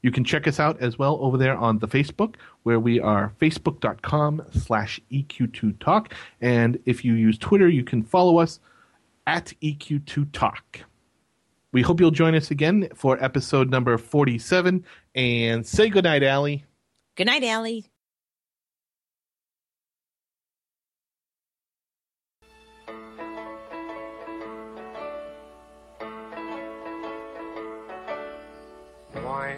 You 0.03 0.11
can 0.11 0.23
check 0.23 0.47
us 0.47 0.59
out 0.59 0.79
as 0.79 0.99
well 0.99 1.17
over 1.21 1.37
there 1.37 1.57
on 1.57 1.79
the 1.79 1.87
Facebook, 1.87 2.35
where 2.63 2.79
we 2.79 2.99
are 2.99 3.33
facebook.com 3.41 4.43
slash 4.51 5.01
EQ2Talk. 5.11 6.11
And 6.39 6.79
if 6.85 7.03
you 7.03 7.13
use 7.13 7.37
Twitter, 7.37 7.67
you 7.67 7.83
can 7.83 8.03
follow 8.03 8.37
us 8.37 8.59
at 9.25 9.53
EQ2Talk. 9.61 10.83
We 11.71 11.81
hope 11.81 11.99
you'll 11.99 12.11
join 12.11 12.35
us 12.35 12.51
again 12.51 12.89
for 12.95 13.21
episode 13.23 13.69
number 13.69 13.97
47. 13.97 14.85
And 15.15 15.65
say 15.65 15.89
goodnight, 15.89 16.23
Ali. 16.23 16.65
Good 17.15 17.27
night, 17.27 17.43
Ali. 17.43 17.89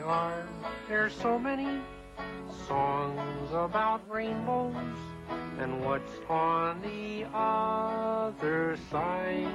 Why 0.09 0.33
are 0.33 0.47
there 0.87 1.07
so 1.07 1.37
many 1.37 1.69
songs 2.67 3.51
about 3.53 4.01
rainbows? 4.09 4.97
And 5.59 5.85
what's 5.85 6.13
on 6.27 6.81
the 6.81 7.27
other 7.31 8.75
side? 8.89 9.53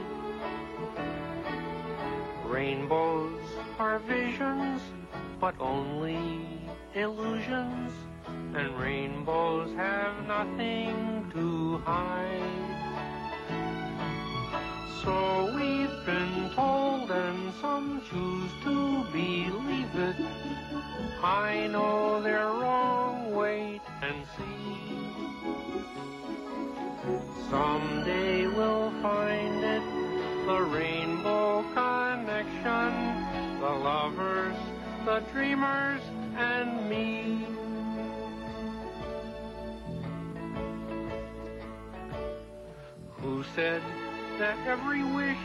Rainbows 2.47 3.43
are 3.81 3.99
visions, 3.99 4.81
but 5.41 5.57
only 5.59 6.39
illusions. 6.95 7.91
And 8.55 8.79
rainbows 8.79 9.75
have 9.75 10.25
nothing 10.29 11.33
to 11.33 11.79
hide. 11.79 12.95
So 15.03 15.53
we've 15.57 16.07
been 16.07 16.51
told, 16.55 17.11
and 17.11 17.53
some 17.61 18.01
choose 18.09 18.53
to 18.63 19.05
believe 19.13 19.95
it. 19.97 20.34
I 21.25 21.69
know 21.69 22.21
they're 22.21 22.45
wrong, 22.45 23.35
wait 23.35 23.81
and 24.03 24.27
see. 24.37 24.95
Someday 27.49 28.47
we'll 28.47 28.91
find 29.01 29.65
it, 29.65 30.47
the 30.47 30.61
rainbow 30.65 31.65
connection, 31.73 33.59
the 33.59 33.71
lovers, 33.71 34.57
the 35.07 35.21
dreamers, 35.33 36.03
and 36.37 36.91
me. 36.91 37.47
Who 43.23 43.43
said 43.55 43.81
that 44.39 44.59
every 44.67 45.03
wish 45.03 45.39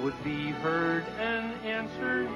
would 0.00 0.24
be 0.24 0.50
heard 0.50 1.04
and 1.20 1.54
answered 1.64 2.28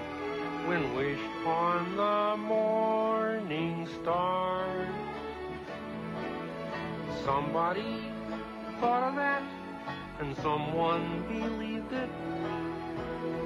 when 0.67 0.95
wished 0.95 1.47
on 1.47 1.97
the 1.97 2.37
morning 2.37 3.89
star? 4.01 4.67
Somebody 7.25 8.01
thought 8.81 9.09
of 9.09 9.17
that 9.17 9.43
and 10.21 10.37
someone 10.39 11.25
believed 11.29 11.93
it. 11.93 12.11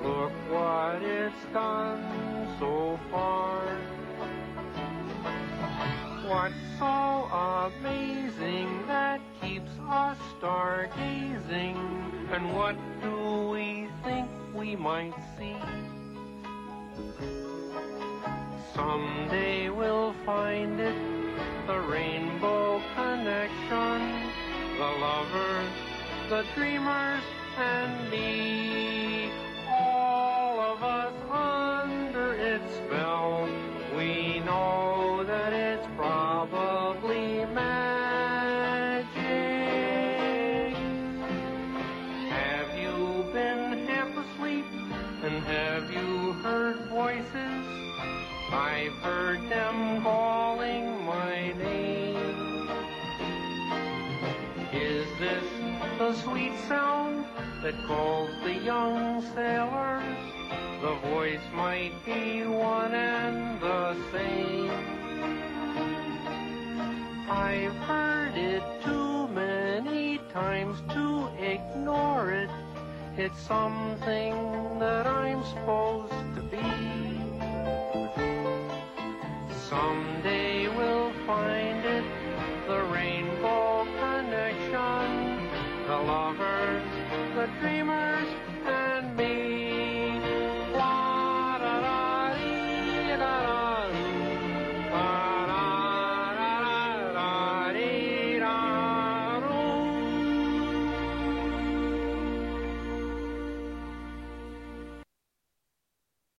Look 0.03 0.33
what 0.51 1.03
it's 1.03 1.45
done 1.53 2.03
so 2.59 2.99
far. 3.11 3.61
What's 6.27 6.55
so 6.79 7.69
amazing 7.71 8.87
that 8.87 9.21
keeps 9.41 9.71
us 9.89 10.19
stargazing? 10.41 11.77
And 12.33 12.55
what 12.55 12.77
do 13.03 13.51
we 13.51 13.89
think 14.03 14.29
we 14.55 14.77
might 14.77 15.15
see? 15.37 15.57
Someday 18.75 19.69
we'll 19.71 20.15
find 20.27 20.81
it, 20.81 20.97
the 21.67 21.79
rainbow 21.81 22.83
connection, 22.95 23.99
the 24.79 24.93
lovers, 25.01 25.73
the 26.29 26.45
dreamers, 26.55 27.23
and 27.59 28.11
me. 28.11 29.31
All 29.69 30.61
of 30.61 30.83
us 30.83 31.22
the 56.03 56.15
sweet 56.15 56.53
sound 56.67 57.25
that 57.63 57.75
calls 57.87 58.29
the 58.43 58.55
young 58.55 59.23
sailors? 59.37 60.19
The 60.81 60.95
voice 61.09 61.47
might 61.55 61.93
be 62.05 62.43
one 62.43 62.93
and 62.93 63.61
the 63.61 63.95
same. 64.11 64.71
I've 67.31 67.77
heard 67.87 68.37
it 68.37 68.65
too 68.83 69.29
many 69.29 70.19
times 70.33 70.77
to 70.93 71.29
ignore 71.39 72.33
it. 72.33 72.51
It's 73.17 73.39
something 73.39 74.35
that 74.81 75.07
I'm 75.07 75.45
supposed 75.55 76.35
to 76.35 76.43
be. 76.55 76.69
Someday 79.71 80.67
we'll 80.67 81.13
find 81.29 81.62
lovers, 86.07 86.83
the 87.35 87.49
dreamers, 87.61 88.52